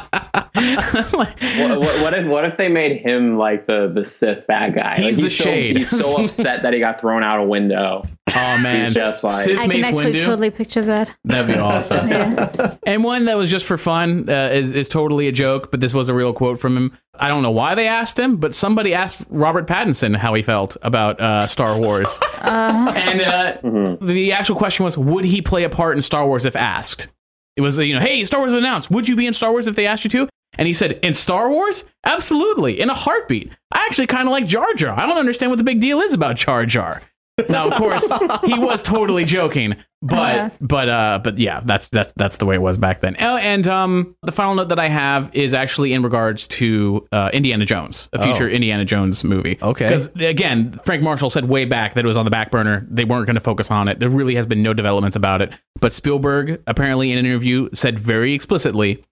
what, 0.74 1.78
what, 1.78 1.80
what 2.02 2.14
if 2.14 2.26
what 2.26 2.44
if 2.44 2.56
they 2.56 2.68
made 2.68 3.01
him 3.02 3.38
like 3.38 3.66
the 3.66 3.90
the 3.94 4.05
Sith 4.05 4.47
bad 4.47 4.74
guy? 4.74 4.97
He's 4.97 5.16
Like, 5.16 5.24
the 5.24 5.30
so, 5.30 5.44
shade. 5.44 5.76
He's 5.76 5.90
so 5.90 6.24
upset 6.24 6.62
that 6.62 6.74
he 6.74 6.80
got 6.80 7.01
thrown 7.01 7.22
out 7.24 7.38
a 7.38 7.44
window. 7.44 8.05
Oh 8.28 8.59
man, 8.59 8.86
He's 8.86 8.94
just 8.94 9.24
like 9.24 9.44
Sith 9.44 9.59
I 9.59 9.66
can 9.66 9.82
actually 9.82 10.12
Windu? 10.12 10.20
totally 10.20 10.51
picture 10.51 10.82
that. 10.82 11.16
That'd 11.24 11.55
be 11.55 11.59
awesome. 11.60 12.10
And 12.86 13.02
one 13.02 13.24
that 13.26 13.36
was 13.38 13.51
just 13.51 13.64
for 13.64 13.78
fun 13.78 14.28
uh, 14.28 14.51
is, 14.52 14.72
is 14.72 14.90
totally 14.90 15.26
a 15.28 15.32
joke, 15.32 15.70
but 15.70 15.80
this 15.80 15.94
was 15.94 16.10
a 16.10 16.14
real 16.14 16.34
quote 16.34 16.60
from 16.60 16.76
him. 16.76 16.93
I 17.14 17.28
don't 17.28 17.43
know 17.43 17.51
why 17.51 17.74
they 17.74 17.88
asked 17.88 18.18
him, 18.18 18.36
but 18.36 18.55
somebody 18.55 18.93
asked 18.93 19.24
Robert 19.30 19.66
Pattinson 19.66 20.14
how 20.14 20.34
he 20.34 20.43
felt 20.43 20.76
about 20.82 21.18
uh, 21.18 21.47
Star 21.47 21.78
Wars. 21.80 22.18
And 22.47 23.20
uh, 23.20 23.97
the 24.01 24.32
actual 24.32 24.56
question 24.56 24.84
was, 24.84 24.97
would 24.98 25.24
he 25.24 25.40
play 25.43 25.64
a 25.64 25.68
part 25.70 25.97
in 25.97 26.02
Star 26.02 26.26
Wars 26.26 26.44
if 26.44 26.55
asked? 26.56 27.09
It 27.56 27.62
was, 27.62 27.78
you 27.78 27.94
know, 27.94 28.01
hey, 28.01 28.22
Star 28.24 28.40
Wars 28.40 28.52
announced. 28.52 28.90
Would 28.90 29.09
you 29.09 29.16
be 29.16 29.26
in 29.26 29.32
Star 29.32 29.51
Wars 29.51 29.66
if 29.66 29.74
they 29.76 29.86
asked 29.86 30.05
you 30.05 30.10
to? 30.10 30.28
And 30.59 30.66
he 30.66 30.74
said, 30.74 30.99
in 31.03 31.15
Star 31.15 31.51
Wars? 31.51 31.85
Absolutely, 32.05 32.81
in 32.81 32.89
a 32.91 32.95
heartbeat. 32.95 33.51
I 33.73 33.85
actually 33.87 34.07
kind 34.07 34.27
of 34.28 34.33
like 34.33 34.47
Jar 34.47 34.73
Jar. 34.74 34.99
I 34.99 35.07
don't 35.07 35.19
understand 35.19 35.51
what 35.51 35.59
the 35.59 35.65
big 35.65 35.81
deal 35.81 36.01
is 36.01 36.15
about 36.15 36.37
Jar 36.37 36.65
Jar. 36.66 37.03
Now, 37.51 37.69
of 37.69 37.74
course, 37.74 38.11
he 38.47 38.59
was 38.59 38.81
totally 38.81 39.27
joking, 39.27 39.77
but 40.01 40.16
Uh-huh. 40.39 40.51
but 40.59 40.89
uh, 40.89 41.20
but 41.23 41.37
yeah, 41.37 41.61
that's 41.62 41.87
that's 41.89 42.15
that's 42.15 42.39
the 42.39 42.47
way 42.47 42.55
it 42.55 42.62
was 42.62 42.78
back 42.78 43.01
then. 43.01 43.15
Oh, 43.20 43.37
and 43.37 43.69
um, 43.69 44.16
the 44.23 44.33
final 44.33 44.55
note 44.55 44.70
that 44.70 44.78
I 44.78 44.89
have 44.89 45.35
is 45.37 45.53
actually 45.53 45.93
in 45.93 46.03
regards 46.03 46.49
to 46.49 47.07
uh, 47.12 47.28
Indiana 47.35 47.66
Jones, 47.66 48.09
a 48.15 48.23
future 48.24 48.47
Oh. 48.49 48.53
Indiana 48.53 48.87
Jones 48.87 49.23
movie. 49.23 49.59
Okay. 49.61 49.85
because 49.85 50.07
again, 50.16 50.81
Frank 50.87 51.03
Marshall 51.03 51.28
said 51.28 51.45
way 51.47 51.66
back 51.66 51.93
that 51.93 52.07
it 52.07 52.09
was 52.09 52.16
on 52.16 52.24
the 52.24 52.31
back 52.31 52.51
burner. 52.51 52.87
They 52.91 53.05
weren't 53.05 53.27
going 53.27 53.35
to 53.35 53.41
focus 53.41 53.70
on 53.70 53.89
it. 53.89 54.01
There 54.01 54.09
really 54.09 54.37
has 54.37 54.47
been 54.47 54.62
no 54.62 54.73
developments 54.73 55.15
about 55.16 55.43
it. 55.43 55.53
But 55.78 55.93
Spielberg 55.93 56.62
apparently 56.66 57.12
in 57.12 57.19
an 57.19 57.27
interview 57.27 57.69
said 57.74 57.99
very 57.99 58.33
explicitly. 58.33 59.05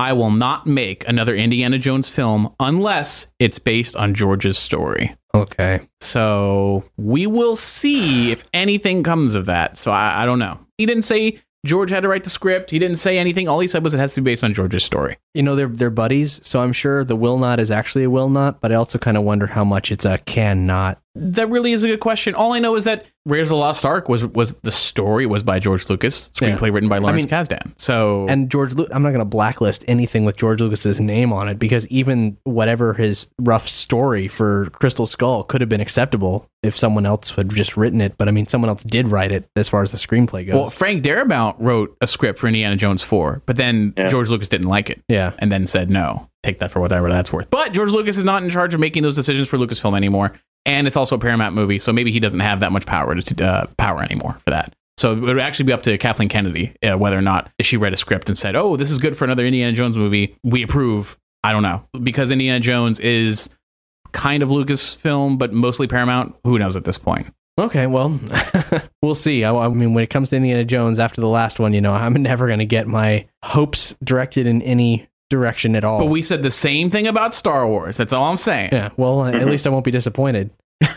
I 0.00 0.14
will 0.14 0.30
not 0.30 0.66
make 0.66 1.06
another 1.06 1.34
Indiana 1.34 1.76
Jones 1.76 2.08
film 2.08 2.54
unless 2.58 3.26
it's 3.38 3.58
based 3.58 3.94
on 3.94 4.14
George's 4.14 4.56
story. 4.56 5.14
Okay. 5.34 5.80
So 6.00 6.84
we 6.96 7.26
will 7.26 7.54
see 7.54 8.32
if 8.32 8.42
anything 8.54 9.02
comes 9.02 9.34
of 9.34 9.44
that. 9.44 9.76
So 9.76 9.90
I, 9.90 10.22
I 10.22 10.24
don't 10.24 10.38
know. 10.38 10.58
He 10.78 10.86
didn't 10.86 11.02
say 11.02 11.42
George 11.66 11.90
had 11.90 12.00
to 12.04 12.08
write 12.08 12.24
the 12.24 12.30
script. 12.30 12.70
He 12.70 12.78
didn't 12.78 12.96
say 12.96 13.18
anything. 13.18 13.46
All 13.46 13.60
he 13.60 13.66
said 13.66 13.84
was 13.84 13.92
it 13.92 14.00
has 14.00 14.14
to 14.14 14.22
be 14.22 14.30
based 14.30 14.42
on 14.42 14.54
George's 14.54 14.84
story. 14.84 15.18
You 15.34 15.42
know, 15.42 15.54
they're 15.54 15.68
they're 15.68 15.90
buddies, 15.90 16.40
so 16.42 16.62
I'm 16.62 16.72
sure 16.72 17.04
the 17.04 17.14
will 17.14 17.36
not 17.36 17.60
is 17.60 17.70
actually 17.70 18.04
a 18.04 18.10
will 18.10 18.30
not, 18.30 18.62
but 18.62 18.72
I 18.72 18.76
also 18.76 18.98
kind 18.98 19.18
of 19.18 19.24
wonder 19.24 19.48
how 19.48 19.64
much 19.64 19.92
it's 19.92 20.06
a 20.06 20.16
can 20.16 20.64
not. 20.64 20.98
That 21.16 21.48
really 21.50 21.72
is 21.72 21.82
a 21.82 21.88
good 21.88 22.00
question. 22.00 22.34
All 22.36 22.52
I 22.52 22.60
know 22.60 22.76
is 22.76 22.84
that 22.84 23.04
Raiders 23.26 23.48
of 23.48 23.50
the 23.50 23.56
Lost 23.56 23.84
Ark 23.84 24.08
was 24.08 24.24
was 24.24 24.54
the 24.62 24.70
story 24.70 25.26
was 25.26 25.42
by 25.42 25.58
George 25.58 25.90
Lucas, 25.90 26.30
screenplay 26.30 26.68
Yeah. 26.68 26.74
written 26.74 26.88
by 26.88 26.98
Lawrence 26.98 27.24
mean- 27.30 27.40
Kasdan. 27.40 27.72
So 27.76 28.26
And 28.28 28.48
George, 28.50 28.74
Lu- 28.74 28.86
I'm 28.92 29.02
not 29.02 29.08
going 29.10 29.18
to 29.18 29.24
blacklist 29.26 29.84
anything 29.88 30.24
with 30.24 30.36
George 30.36 30.60
Lucas's 30.60 31.00
name 31.00 31.32
on 31.32 31.48
it 31.48 31.58
because 31.58 31.86
even 31.88 32.36
whatever 32.44 32.94
his 32.94 33.26
rough 33.40 33.68
story 33.68 34.28
for 34.28 34.66
Crystal 34.72 35.04
Skull 35.04 35.42
could 35.42 35.60
have 35.60 35.68
been 35.68 35.80
acceptable 35.80 36.46
if 36.62 36.78
someone 36.78 37.04
else 37.04 37.30
had 37.30 37.50
just 37.50 37.76
written 37.76 38.00
it. 38.00 38.14
But 38.16 38.28
I 38.28 38.30
mean, 38.30 38.46
someone 38.46 38.68
else 38.68 38.84
did 38.84 39.08
write 39.08 39.32
it 39.32 39.46
as 39.56 39.68
far 39.68 39.82
as 39.82 39.90
the 39.92 39.98
screenplay 39.98 40.46
goes. 40.46 40.54
well, 40.54 40.70
Frank 40.70 41.02
Darabont 41.02 41.56
wrote 41.58 41.96
a 42.00 42.06
script 42.06 42.38
for 42.38 42.46
Indiana 42.46 42.76
Jones 42.76 43.02
4, 43.02 43.42
but 43.46 43.56
then 43.56 43.92
Yeah. 43.98 44.06
George 44.08 44.30
Lucas 44.30 44.48
didn't 44.48 44.68
like 44.68 44.88
it. 44.88 45.02
yeah. 45.08 45.32
and 45.40 45.50
then 45.50 45.66
said 45.66 45.90
no. 45.90 46.28
Take 46.42 46.58
that 46.60 46.70
for 46.70 46.80
whatever 46.80 47.10
that's 47.10 47.30
worth. 47.32 47.50
But 47.50 47.74
George 47.74 47.90
Lucas 47.90 48.16
is 48.16 48.24
not 48.24 48.42
in 48.42 48.48
charge 48.48 48.72
of 48.72 48.80
making 48.80 49.02
those 49.02 49.14
decisions 49.14 49.46
for 49.46 49.58
Lucasfilm 49.58 49.94
anymore, 49.94 50.32
and 50.66 50.86
it's 50.86 50.96
also 50.96 51.16
a 51.16 51.18
Paramount 51.18 51.54
movie, 51.54 51.78
so 51.78 51.92
maybe 51.92 52.12
he 52.12 52.20
doesn't 52.20 52.40
have 52.40 52.60
that 52.60 52.72
much 52.72 52.86
power 52.86 53.14
to 53.14 53.44
uh, 53.44 53.66
power 53.76 54.02
anymore 54.02 54.36
for 54.44 54.50
that. 54.50 54.74
So 54.98 55.12
it 55.12 55.20
would 55.20 55.38
actually 55.38 55.64
be 55.64 55.72
up 55.72 55.82
to 55.84 55.96
Kathleen 55.96 56.28
Kennedy 56.28 56.74
uh, 56.82 56.98
whether 56.98 57.16
or 57.16 57.22
not 57.22 57.50
she 57.60 57.78
read 57.78 57.92
a 57.92 57.96
script 57.96 58.28
and 58.28 58.36
said, 58.36 58.54
"Oh, 58.56 58.76
this 58.76 58.90
is 58.90 58.98
good 58.98 59.16
for 59.16 59.24
another 59.24 59.46
Indiana 59.46 59.72
Jones 59.72 59.96
movie. 59.96 60.36
We 60.42 60.62
approve." 60.62 61.18
I 61.42 61.52
don't 61.52 61.62
know 61.62 61.84
because 62.02 62.30
Indiana 62.30 62.60
Jones 62.60 63.00
is 63.00 63.48
kind 64.12 64.42
of 64.42 64.50
Lucasfilm, 64.50 65.38
but 65.38 65.52
mostly 65.52 65.86
Paramount. 65.86 66.36
Who 66.44 66.58
knows 66.58 66.76
at 66.76 66.84
this 66.84 66.98
point? 66.98 67.32
Okay, 67.58 67.86
well, 67.86 68.18
we'll 69.02 69.14
see. 69.14 69.44
I, 69.44 69.54
I 69.54 69.68
mean, 69.68 69.92
when 69.92 70.02
it 70.04 70.10
comes 70.10 70.30
to 70.30 70.36
Indiana 70.36 70.64
Jones 70.64 70.98
after 70.98 71.20
the 71.20 71.28
last 71.28 71.60
one, 71.60 71.74
you 71.74 71.80
know, 71.80 71.92
I'm 71.92 72.12
never 72.22 72.46
going 72.46 72.58
to 72.58 72.66
get 72.66 72.86
my 72.86 73.26
hopes 73.44 73.94
directed 74.02 74.46
in 74.46 74.62
any 74.62 75.08
direction 75.30 75.74
at 75.74 75.84
all. 75.84 76.00
But 76.00 76.06
we 76.10 76.20
said 76.20 76.42
the 76.42 76.50
same 76.50 76.90
thing 76.90 77.06
about 77.06 77.34
Star 77.34 77.66
Wars. 77.66 77.96
That's 77.96 78.12
all 78.12 78.24
I'm 78.24 78.36
saying. 78.36 78.70
Yeah, 78.72 78.90
well, 78.98 79.24
at 79.24 79.46
least 79.46 79.66
I 79.66 79.70
won't 79.70 79.84
be 79.86 79.90
disappointed. 79.90 80.50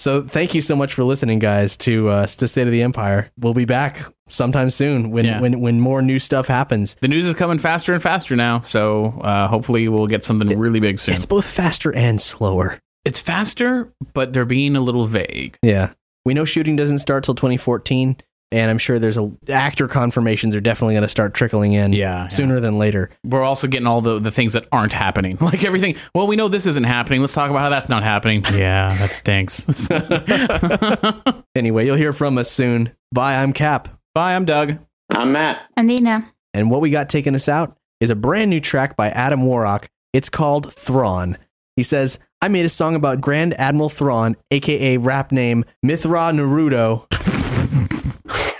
so, 0.00 0.22
thank 0.22 0.54
you 0.54 0.60
so 0.62 0.74
much 0.74 0.94
for 0.94 1.04
listening, 1.04 1.38
guys, 1.38 1.76
to 1.78 2.08
uh, 2.08 2.26
to 2.26 2.48
State 2.48 2.66
of 2.66 2.72
the 2.72 2.82
Empire. 2.82 3.30
We'll 3.38 3.54
be 3.54 3.64
back 3.64 4.04
sometime 4.28 4.70
soon 4.70 5.10
when 5.10 5.24
Yeah. 5.26 5.40
when 5.40 5.60
when 5.60 5.80
more 5.80 6.02
new 6.02 6.18
stuff 6.18 6.48
happens. 6.48 6.96
The 7.00 7.08
news 7.08 7.26
is 7.26 7.34
coming 7.34 7.58
faster 7.58 7.92
and 7.92 8.02
faster 8.02 8.34
now, 8.36 8.60
so 8.60 9.20
uh, 9.20 9.48
hopefully 9.48 9.88
we'll 9.88 10.06
get 10.08 10.24
something 10.24 10.48
really 10.58 10.80
big 10.80 10.98
soon. 10.98 11.14
It's 11.14 11.26
both 11.26 11.44
faster 11.44 11.94
and 11.94 12.20
slower. 12.20 12.78
It's 13.04 13.20
faster, 13.20 13.92
but 14.14 14.32
they're 14.32 14.44
being 14.44 14.76
a 14.76 14.80
little 14.80 15.06
vague. 15.06 15.58
Yeah, 15.62 15.92
we 16.24 16.34
know 16.34 16.44
shooting 16.44 16.76
doesn't 16.76 17.00
start 17.00 17.24
till 17.24 17.34
2014, 17.34 18.16
and 18.52 18.70
I'm 18.70 18.78
sure 18.78 18.98
there's 18.98 19.18
a 19.18 19.30
actor 19.48 19.88
confirmations 19.88 20.54
are 20.54 20.60
definitely 20.60 20.94
going 20.94 21.02
to 21.02 21.08
start 21.08 21.34
trickling 21.34 21.72
in. 21.72 21.92
Yeah, 21.92 22.22
yeah. 22.22 22.28
sooner 22.28 22.60
than 22.60 22.78
later. 22.78 23.10
We're 23.24 23.42
also 23.42 23.66
getting 23.66 23.86
all 23.86 24.00
the, 24.00 24.18
the 24.18 24.30
things 24.30 24.52
that 24.52 24.66
aren't 24.70 24.92
happening. 24.92 25.38
Like 25.52 25.64
everything, 25.64 25.96
well, 26.14 26.26
we 26.26 26.36
know 26.36 26.48
this 26.48 26.66
isn't 26.66 26.84
happening. 26.84 27.20
Let's 27.20 27.34
talk 27.34 27.50
about 27.50 27.60
how 27.60 27.68
that's 27.68 27.88
not 27.88 28.02
happening. 28.04 28.44
Yeah, 28.52 28.88
that 28.98 29.10
stinks. 29.10 29.66
Anyway, 31.54 31.84
you'll 31.84 31.96
hear 31.96 32.14
from 32.14 32.38
us 32.38 32.50
soon. 32.50 32.92
Bye. 33.12 33.34
I'm 33.34 33.52
Cap. 33.52 33.88
Bye, 34.14 34.34
I'm 34.34 34.46
Doug. 34.46 34.78
I'm 35.10 35.32
Matt. 35.32 35.68
And 35.76 35.86
Nina. 35.86 36.32
And 36.54 36.70
what 36.70 36.80
we 36.80 36.88
got 36.90 37.10
taking 37.10 37.34
us 37.34 37.46
out 37.48 37.76
is 38.00 38.08
a 38.08 38.16
brand 38.16 38.48
new 38.50 38.60
track 38.60 38.96
by 38.96 39.10
Adam 39.10 39.42
Warrock. 39.42 39.88
It's 40.14 40.30
called 40.30 40.72
Thrawn. 40.72 41.36
He 41.76 41.82
says, 41.82 42.18
I 42.40 42.48
made 42.48 42.64
a 42.64 42.70
song 42.70 42.94
about 42.94 43.20
Grand 43.20 43.54
Admiral 43.60 43.88
Thrawn, 43.88 44.36
aka 44.50 44.96
rap 44.96 45.30
name 45.30 45.64
Mitth'raw'nuruodo. 45.84 47.06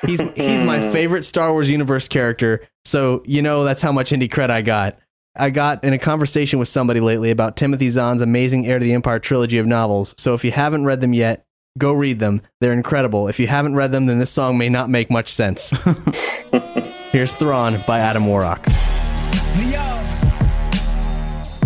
He's 0.07 0.21
he's 0.37 0.65
my 0.65 0.81
hmm. 0.81 0.91
favorite 0.93 1.25
Star 1.25 1.53
Wars 1.53 1.71
universe 1.71 2.09
character, 2.09 2.67
so 2.85 3.23
you 3.27 3.43
know 3.43 3.65
that's 3.65 3.83
how 3.83 3.93
much 3.93 4.11
indie 4.11 4.31
cred 4.31 4.51
I 4.51 4.63
got. 4.63 4.99
I 5.35 5.49
got 5.49 5.83
in 5.83 5.95
a 5.95 5.99
conversation 5.99 6.59
with 6.59 6.69
somebody 6.69 7.01
lately 7.01 7.31
about 7.31 7.57
Timothy 7.57 7.89
Zahn's 7.89 8.21
amazing 8.21 8.67
Heir 8.67 8.79
to 8.79 8.85
the 8.85 8.93
Empire 8.93 9.19
trilogy 9.19 9.57
of 9.57 9.67
novels. 9.67 10.15
So 10.19 10.35
if 10.35 10.45
you 10.45 10.53
haven't 10.53 10.85
read 10.85 11.01
them 11.01 11.15
yet, 11.15 11.47
go 11.79 11.93
read 11.93 12.19
them. 12.19 12.43
They're 12.61 12.75
incredible. 12.75 13.29
If 13.29 13.41
you 13.41 13.47
haven't 13.47 13.75
read 13.75 13.93
them, 13.93 14.05
then 14.05 14.19
this 14.19 14.31
song 14.31 14.59
may 14.59 14.69
not 14.69 14.91
make 14.91 15.11
much 15.11 15.29
sense. 15.29 15.71
Here's 17.13 17.33
Thrawn 17.33 17.83
by 17.87 18.01
Adam 18.01 18.27
Warrock. 18.27 18.67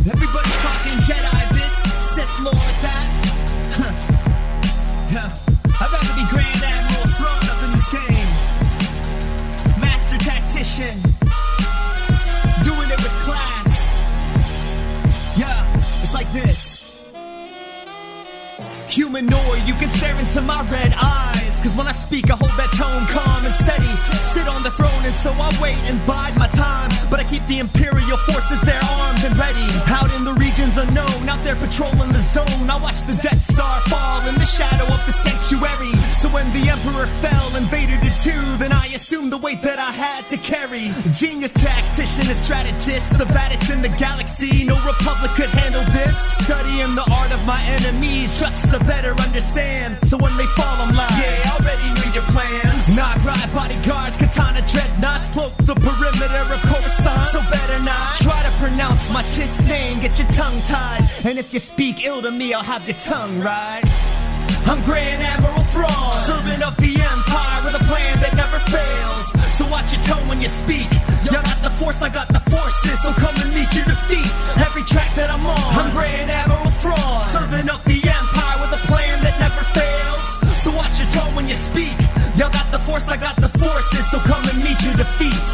Hey, 0.04 0.35
Humanoid, 18.96 19.62
you 19.66 19.74
can 19.74 19.90
stare 19.90 20.18
into 20.18 20.40
my 20.40 20.62
red 20.70 20.94
eyes. 20.96 21.45
Cause 21.66 21.74
when 21.74 21.88
I 21.88 21.98
speak, 21.98 22.30
I 22.30 22.38
hold 22.38 22.54
that 22.62 22.70
tone 22.78 23.10
calm 23.10 23.42
and 23.42 23.50
steady. 23.50 23.90
Sit 24.22 24.46
on 24.46 24.62
the 24.62 24.70
throne, 24.70 25.02
and 25.02 25.10
so 25.10 25.34
I 25.34 25.50
wait 25.58 25.74
and 25.90 25.98
bide 26.06 26.38
my 26.38 26.46
time. 26.54 26.94
But 27.10 27.18
I 27.18 27.24
keep 27.26 27.42
the 27.50 27.58
Imperial 27.58 28.18
forces 28.30 28.60
there 28.62 28.78
armed 28.86 29.26
and 29.26 29.34
ready. 29.34 29.66
Out 29.90 30.14
in 30.14 30.22
the 30.22 30.30
regions 30.38 30.78
unknown, 30.78 31.26
out 31.26 31.42
there 31.42 31.58
patrolling 31.58 32.14
the 32.14 32.22
zone. 32.22 32.70
I 32.70 32.78
watch 32.78 33.02
the 33.10 33.18
Death 33.18 33.42
Star 33.42 33.82
fall 33.90 34.22
in 34.30 34.38
the 34.38 34.46
shadow 34.46 34.86
of 34.94 35.02
the 35.10 35.14
sanctuary. 35.26 35.90
So 36.22 36.30
when 36.30 36.46
the 36.54 36.70
Emperor 36.70 37.10
fell 37.18 37.50
and 37.58 37.66
Vader 37.66 37.98
did 37.98 38.14
too, 38.22 38.46
then 38.62 38.70
I 38.70 38.86
assumed 38.94 39.32
the 39.32 39.38
weight 39.38 39.62
that 39.62 39.80
I 39.82 39.90
had 39.90 40.22
to 40.30 40.38
carry. 40.38 40.94
Genius 41.18 41.50
tactician 41.50 42.30
and 42.30 42.38
strategist, 42.38 43.18
the 43.18 43.26
baddest 43.34 43.70
in 43.74 43.82
the 43.82 43.90
galaxy. 43.98 44.62
No 44.62 44.78
Republic 44.86 45.34
could 45.34 45.50
handle 45.50 45.82
this. 45.90 46.14
Studying 46.46 46.94
the 46.94 47.06
art 47.10 47.32
of 47.34 47.42
my 47.44 47.58
enemies 47.74 48.38
just 48.38 48.70
to 48.70 48.78
better 48.86 49.18
understand. 49.18 49.98
So 50.06 50.16
when 50.16 50.36
they 50.36 50.46
fall, 50.54 50.78
I'm 50.78 50.94
like, 50.94 51.10
yeah, 51.18 51.55
already 51.66 51.90
knew 51.98 52.10
your 52.14 52.26
plans. 52.30 52.94
Noghri 52.94 53.54
bodyguards, 53.54 54.16
katana 54.16 54.62
dreadnoughts, 54.70 55.28
cloak 55.34 55.52
the 55.66 55.74
perimeter 55.74 56.46
of 56.54 56.60
Coruscant. 56.62 57.26
So 57.34 57.40
better 57.50 57.82
not 57.82 58.14
try 58.22 58.38
to 58.46 58.52
pronounce 58.62 59.12
my 59.12 59.22
Chiss 59.22 59.66
name, 59.66 60.00
get 60.00 60.18
your 60.18 60.30
tongue 60.30 60.58
tied. 60.70 61.02
And 61.26 61.38
if 61.38 61.52
you 61.52 61.58
speak 61.58 62.06
ill 62.06 62.22
to 62.22 62.30
me, 62.30 62.54
I'll 62.54 62.62
have 62.62 62.86
your 62.86 62.98
tongue 62.98 63.40
right. 63.40 63.82
I'm 64.66 64.82
Grand 64.84 65.22
Admiral 65.22 65.64
Thrawn, 65.74 66.12
servant 66.26 66.62
of 66.62 66.76
the 66.76 66.94
Empire 66.94 67.58
with 67.64 67.74
a 67.74 67.84
plan 67.90 68.14
that 68.22 68.34
never 68.34 68.58
fails. 68.70 69.26
So 69.58 69.66
watch 69.70 69.92
your 69.92 70.02
tone 70.02 70.26
when 70.28 70.40
you 70.40 70.48
speak. 70.48 70.86
Y'all 71.26 71.42
got 71.42 71.62
the 71.62 71.70
force, 71.82 72.00
I 72.02 72.08
got 72.08 72.28
the 72.28 72.42
forces. 72.50 73.02
So 73.02 73.12
come 73.14 73.34
and 73.42 73.50
meet 73.54 73.70
your 73.74 73.86
defeat. 73.86 74.30
Every 74.62 74.82
track 74.82 75.10
that 75.14 75.30
I'm 75.30 75.44
on, 75.46 75.58
I'm 75.74 75.90
Grand 75.92 76.30
Admiral 76.30 76.70
Thrawn, 76.82 77.20
servant 77.26 77.70
of 77.70 77.85
course 82.98 83.12
I 83.12 83.16
got 83.18 83.36
the 83.36 83.48
forces, 83.58 84.10
so 84.10 84.18
come 84.20 84.42
and 84.48 84.58
meet 84.64 84.80
your 84.80 84.96
defeats. 84.96 85.52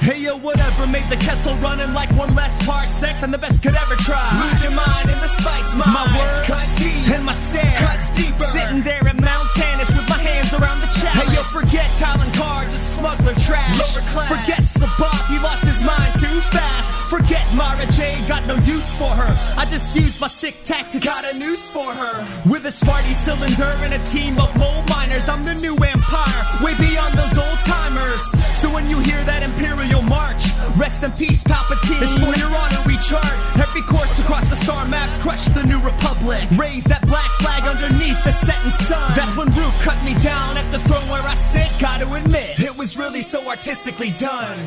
Hey 0.00 0.20
yo, 0.24 0.38
whatever 0.38 0.86
made 0.86 1.04
the 1.10 1.16
kettle 1.16 1.54
running 1.56 1.92
like 1.92 2.08
one 2.16 2.34
less 2.34 2.58
parsec 2.66 3.20
than 3.20 3.30
the 3.30 3.36
best 3.36 3.62
could 3.62 3.76
ever 3.76 3.96
try. 3.96 4.24
Lose 4.40 4.64
your 4.64 4.72
mind 4.72 5.10
in 5.10 5.18
the 5.20 5.28
spice 5.28 5.74
mine. 5.76 5.92
My 5.92 6.06
words 6.16 6.46
cut 6.46 6.66
deep 6.78 7.12
and 7.14 7.26
my 7.26 7.34
stare 7.34 7.76
cuts 7.76 8.08
deeper. 8.16 8.48
Sitting 8.56 8.80
there 8.80 9.06
in 9.06 9.20
Mount 9.20 9.48
Tantiss 9.50 9.94
with 9.94 10.08
my 10.08 10.16
hands 10.16 10.54
around 10.54 10.80
the 10.80 10.88
chair. 10.98 11.12
Hey 11.12 11.34
yo, 11.34 11.42
forget 11.42 11.84
Talon 12.00 12.30
Karrde, 12.32 12.70
just 12.72 12.96
smuggler 12.96 13.34
trash. 13.44 13.76
Lower 13.76 14.04
class. 14.12 14.28
Forget 14.32 14.62
C'baoth, 14.64 15.28
he 15.28 15.38
lost 15.38 15.64
his 15.64 15.82
mind 15.82 16.11
Mara 17.56 17.86
J, 17.92 18.16
got 18.28 18.46
no 18.46 18.54
use 18.64 18.96
for 18.96 19.10
her. 19.10 19.32
I 19.60 19.64
just 19.66 19.94
used 19.94 20.20
my 20.20 20.28
sick 20.28 20.56
tactics. 20.64 21.04
Got 21.04 21.34
a 21.34 21.38
noose 21.38 21.68
for 21.68 21.92
her. 21.92 22.14
With 22.48 22.64
a 22.66 22.72
Spaarti 22.72 23.14
cylinder 23.14 23.72
and 23.84 23.92
a 23.94 24.02
team 24.08 24.38
of 24.40 24.48
mole 24.56 24.82
miners, 24.88 25.28
I'm 25.28 25.44
the 25.44 25.54
new 25.54 25.76
empire, 25.76 26.40
way 26.64 26.74
beyond 26.78 27.14
those 27.18 27.36
old 27.36 27.60
timers. 27.64 28.22
So 28.60 28.72
when 28.72 28.88
you 28.88 28.98
hear 29.00 29.22
that 29.24 29.42
Imperial 29.42 30.02
March, 30.02 30.42
rest 30.76 31.02
in 31.02 31.12
peace, 31.12 31.42
Palpatine. 31.44 32.00
It's 32.00 32.16
for 32.22 32.32
your 32.40 32.52
honor 32.54 32.82
we 32.86 32.96
chart. 32.98 33.34
Every 33.58 33.82
course 33.82 34.18
across 34.20 34.48
the 34.48 34.56
star 34.56 34.86
maps, 34.88 35.20
crush 35.20 35.44
the 35.52 35.64
new 35.64 35.80
republic. 35.80 36.48
Raise 36.56 36.84
that 36.84 37.06
black 37.06 37.30
flag 37.40 37.64
underneath 37.68 38.22
the 38.24 38.32
setting 38.32 38.72
sun. 38.72 39.12
That's 39.16 39.36
when 39.36 39.48
Rukh 39.48 39.76
cut 39.82 39.98
me 40.04 40.14
down 40.22 40.56
at 40.56 40.68
the 40.70 40.78
throne 40.88 41.04
where 41.12 41.22
I 41.22 41.34
sit. 41.34 41.68
Gotta 41.80 42.06
admit, 42.14 42.60
it 42.60 42.78
was 42.78 42.96
really 42.96 43.22
so 43.22 43.46
artistically 43.48 44.10
done. 44.12 44.58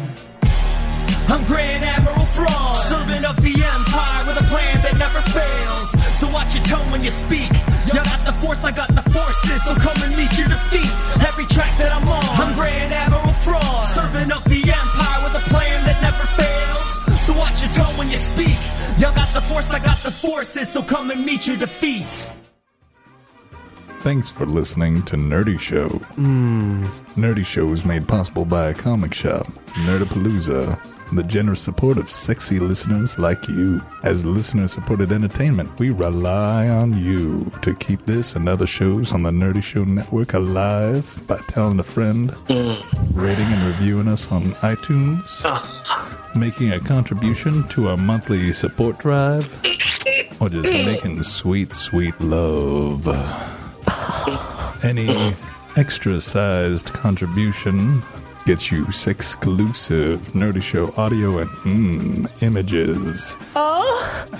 I'm 1.27 1.43
Grand 1.45 1.83
Admiral 1.83 2.25
Thrawn, 2.37 2.75
servant 2.85 3.25
of 3.25 3.35
the 3.41 3.53
Empire 3.57 4.25
with 4.27 4.37
a 4.37 4.45
plan 4.45 4.77
that 4.85 4.95
never 4.97 5.21
fails. 5.33 5.89
So 6.19 6.29
watch 6.29 6.53
your 6.53 6.63
tone 6.65 6.85
when 6.91 7.03
you 7.03 7.09
speak. 7.09 7.49
Y'all 7.89 8.05
got 8.05 8.21
the 8.25 8.33
force, 8.33 8.63
I 8.63 8.71
got 8.71 8.89
the 8.93 9.01
forces. 9.09 9.63
So 9.65 9.73
come 9.73 9.97
and 10.05 10.15
meet 10.15 10.37
your 10.37 10.47
defeat. 10.47 10.91
Every 11.25 11.45
track 11.49 11.73
that 11.81 11.89
I'm 11.97 12.07
on, 12.07 12.23
I'm 12.37 12.53
Grand 12.53 12.93
Admiral 12.93 13.33
Thrawn, 13.41 13.83
servant 13.89 14.31
of 14.37 14.43
the 14.45 14.61
Empire 14.69 15.19
with 15.25 15.41
a 15.41 15.45
plan 15.49 15.77
that 15.89 15.97
never 16.05 16.25
fails. 16.37 17.19
So 17.25 17.33
watch 17.33 17.57
your 17.61 17.73
tone 17.73 17.93
when 17.97 18.09
you 18.13 18.21
speak. 18.21 18.57
Y'all 19.01 19.15
got 19.15 19.29
the 19.33 19.41
force, 19.41 19.69
I 19.71 19.79
got 19.79 19.97
the 19.97 20.11
forces. 20.11 20.69
So 20.69 20.83
come 20.83 21.09
and 21.09 21.25
meet 21.25 21.47
your 21.47 21.57
defeat. 21.57 22.29
Thanks 24.05 24.29
for 24.29 24.45
listening 24.45 25.01
to 25.03 25.17
Nerdy 25.17 25.59
Show. 25.59 25.87
Hmm. 25.89 26.85
Nerdy 27.17 27.43
Show 27.43 27.71
is 27.71 27.83
made 27.83 28.07
possible 28.07 28.45
by 28.45 28.69
a 28.69 28.73
comic 28.75 29.15
shop, 29.15 29.47
Nerdapalooza, 29.87 30.79
the 31.13 31.23
generous 31.23 31.61
support 31.61 31.97
of 31.97 32.09
sexy 32.09 32.59
listeners 32.59 33.17
like 33.19 33.47
you. 33.47 33.81
As 34.03 34.25
listener 34.25 34.67
supported 34.67 35.11
entertainment, 35.11 35.77
we 35.79 35.91
rely 35.91 36.67
on 36.67 36.97
you 36.97 37.45
to 37.61 37.75
keep 37.75 38.01
this 38.05 38.35
and 38.35 38.49
other 38.49 38.67
shows 38.67 39.13
on 39.13 39.23
the 39.23 39.31
Nerdy 39.31 39.63
Show 39.63 39.83
Network 39.83 40.33
alive 40.33 41.21
by 41.27 41.37
telling 41.47 41.79
a 41.79 41.83
friend, 41.83 42.31
mm. 42.31 43.13
rating 43.13 43.45
and 43.45 43.67
reviewing 43.67 44.07
us 44.07 44.31
on 44.31 44.43
iTunes, 44.61 45.45
uh-huh. 45.45 46.37
making 46.37 46.71
a 46.71 46.79
contribution 46.79 47.67
to 47.69 47.89
our 47.89 47.97
monthly 47.97 48.51
support 48.53 48.97
drive, 48.97 49.53
or 50.39 50.49
just 50.49 50.65
mm. 50.65 50.85
making 50.85 51.21
sweet, 51.23 51.71
sweet 51.71 52.19
love. 52.19 53.01
Mm. 53.05 54.85
Any 54.85 55.35
extra 55.77 56.21
sized 56.21 56.93
contribution 56.93 58.01
gets 58.45 58.71
you 58.71 58.85
exclusive 59.07 60.19
Nerdy 60.33 60.61
Show 60.61 60.91
audio 60.97 61.39
and 61.39 61.49
mm, 61.49 62.43
images. 62.43 63.35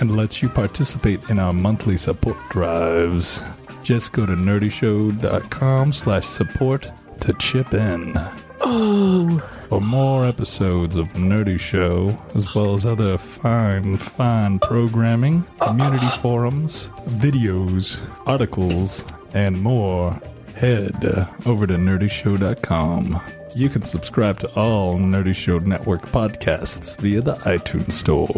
And 0.00 0.16
lets 0.16 0.42
you 0.42 0.48
participate 0.48 1.28
in 1.30 1.38
our 1.38 1.52
monthly 1.52 1.96
support 1.96 2.36
drives. 2.48 3.42
Just 3.82 4.12
go 4.12 4.24
to 4.24 4.32
nerdyshow.com 4.32 5.92
slash 5.92 6.24
support 6.24 6.90
to 7.20 7.32
chip 7.34 7.74
in. 7.74 8.12
Oh! 8.60 9.38
For 9.68 9.80
more 9.80 10.24
episodes 10.24 10.96
of 10.96 11.08
Nerdy 11.14 11.58
Show, 11.58 12.16
as 12.34 12.54
well 12.54 12.74
as 12.74 12.86
other 12.86 13.18
fine, 13.18 13.96
fine 13.96 14.60
programming, 14.60 15.44
community 15.60 16.08
forums, 16.20 16.90
videos, 17.06 18.08
articles, 18.26 19.04
and 19.34 19.60
more, 19.60 20.20
head 20.54 21.04
over 21.44 21.66
to 21.66 21.74
nerdyshow.com. 21.74 23.20
You 23.56 23.70
can 23.70 23.80
subscribe 23.80 24.38
to 24.40 24.54
all 24.54 24.98
Nerdy 24.98 25.34
Show 25.34 25.56
Network 25.60 26.02
podcasts 26.02 27.00
via 27.00 27.22
the 27.22 27.32
iTunes 27.46 27.92
Store. 27.92 28.28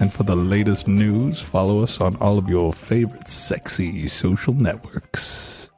And 0.00 0.12
for 0.12 0.24
the 0.24 0.34
latest 0.34 0.88
news, 0.88 1.40
follow 1.40 1.80
us 1.84 2.00
on 2.00 2.16
all 2.16 2.38
of 2.38 2.48
your 2.48 2.72
favorite 2.72 3.28
sexy 3.28 4.08
social 4.08 4.52
networks. 4.52 5.70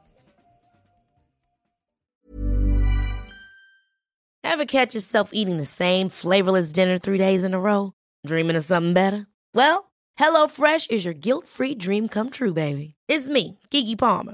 Ever 4.43 4.65
catch 4.65 4.95
yourself 4.95 5.29
eating 5.31 5.57
the 5.57 5.65
same 5.65 6.09
flavorless 6.09 6.71
dinner 6.71 6.97
three 6.97 7.19
days 7.19 7.43
in 7.43 7.53
a 7.53 7.59
row? 7.59 7.93
Dreaming 8.25 8.55
of 8.55 8.65
something 8.65 8.93
better? 8.93 9.27
Well, 9.53 9.91
HelloFresh 10.17 10.89
is 10.89 11.05
your 11.05 11.13
guilt 11.13 11.45
free 11.45 11.75
dream 11.75 12.07
come 12.07 12.31
true, 12.31 12.51
baby. 12.51 12.95
It's 13.07 13.27
me, 13.27 13.59
Keke 13.69 13.95
Palmer. 13.95 14.33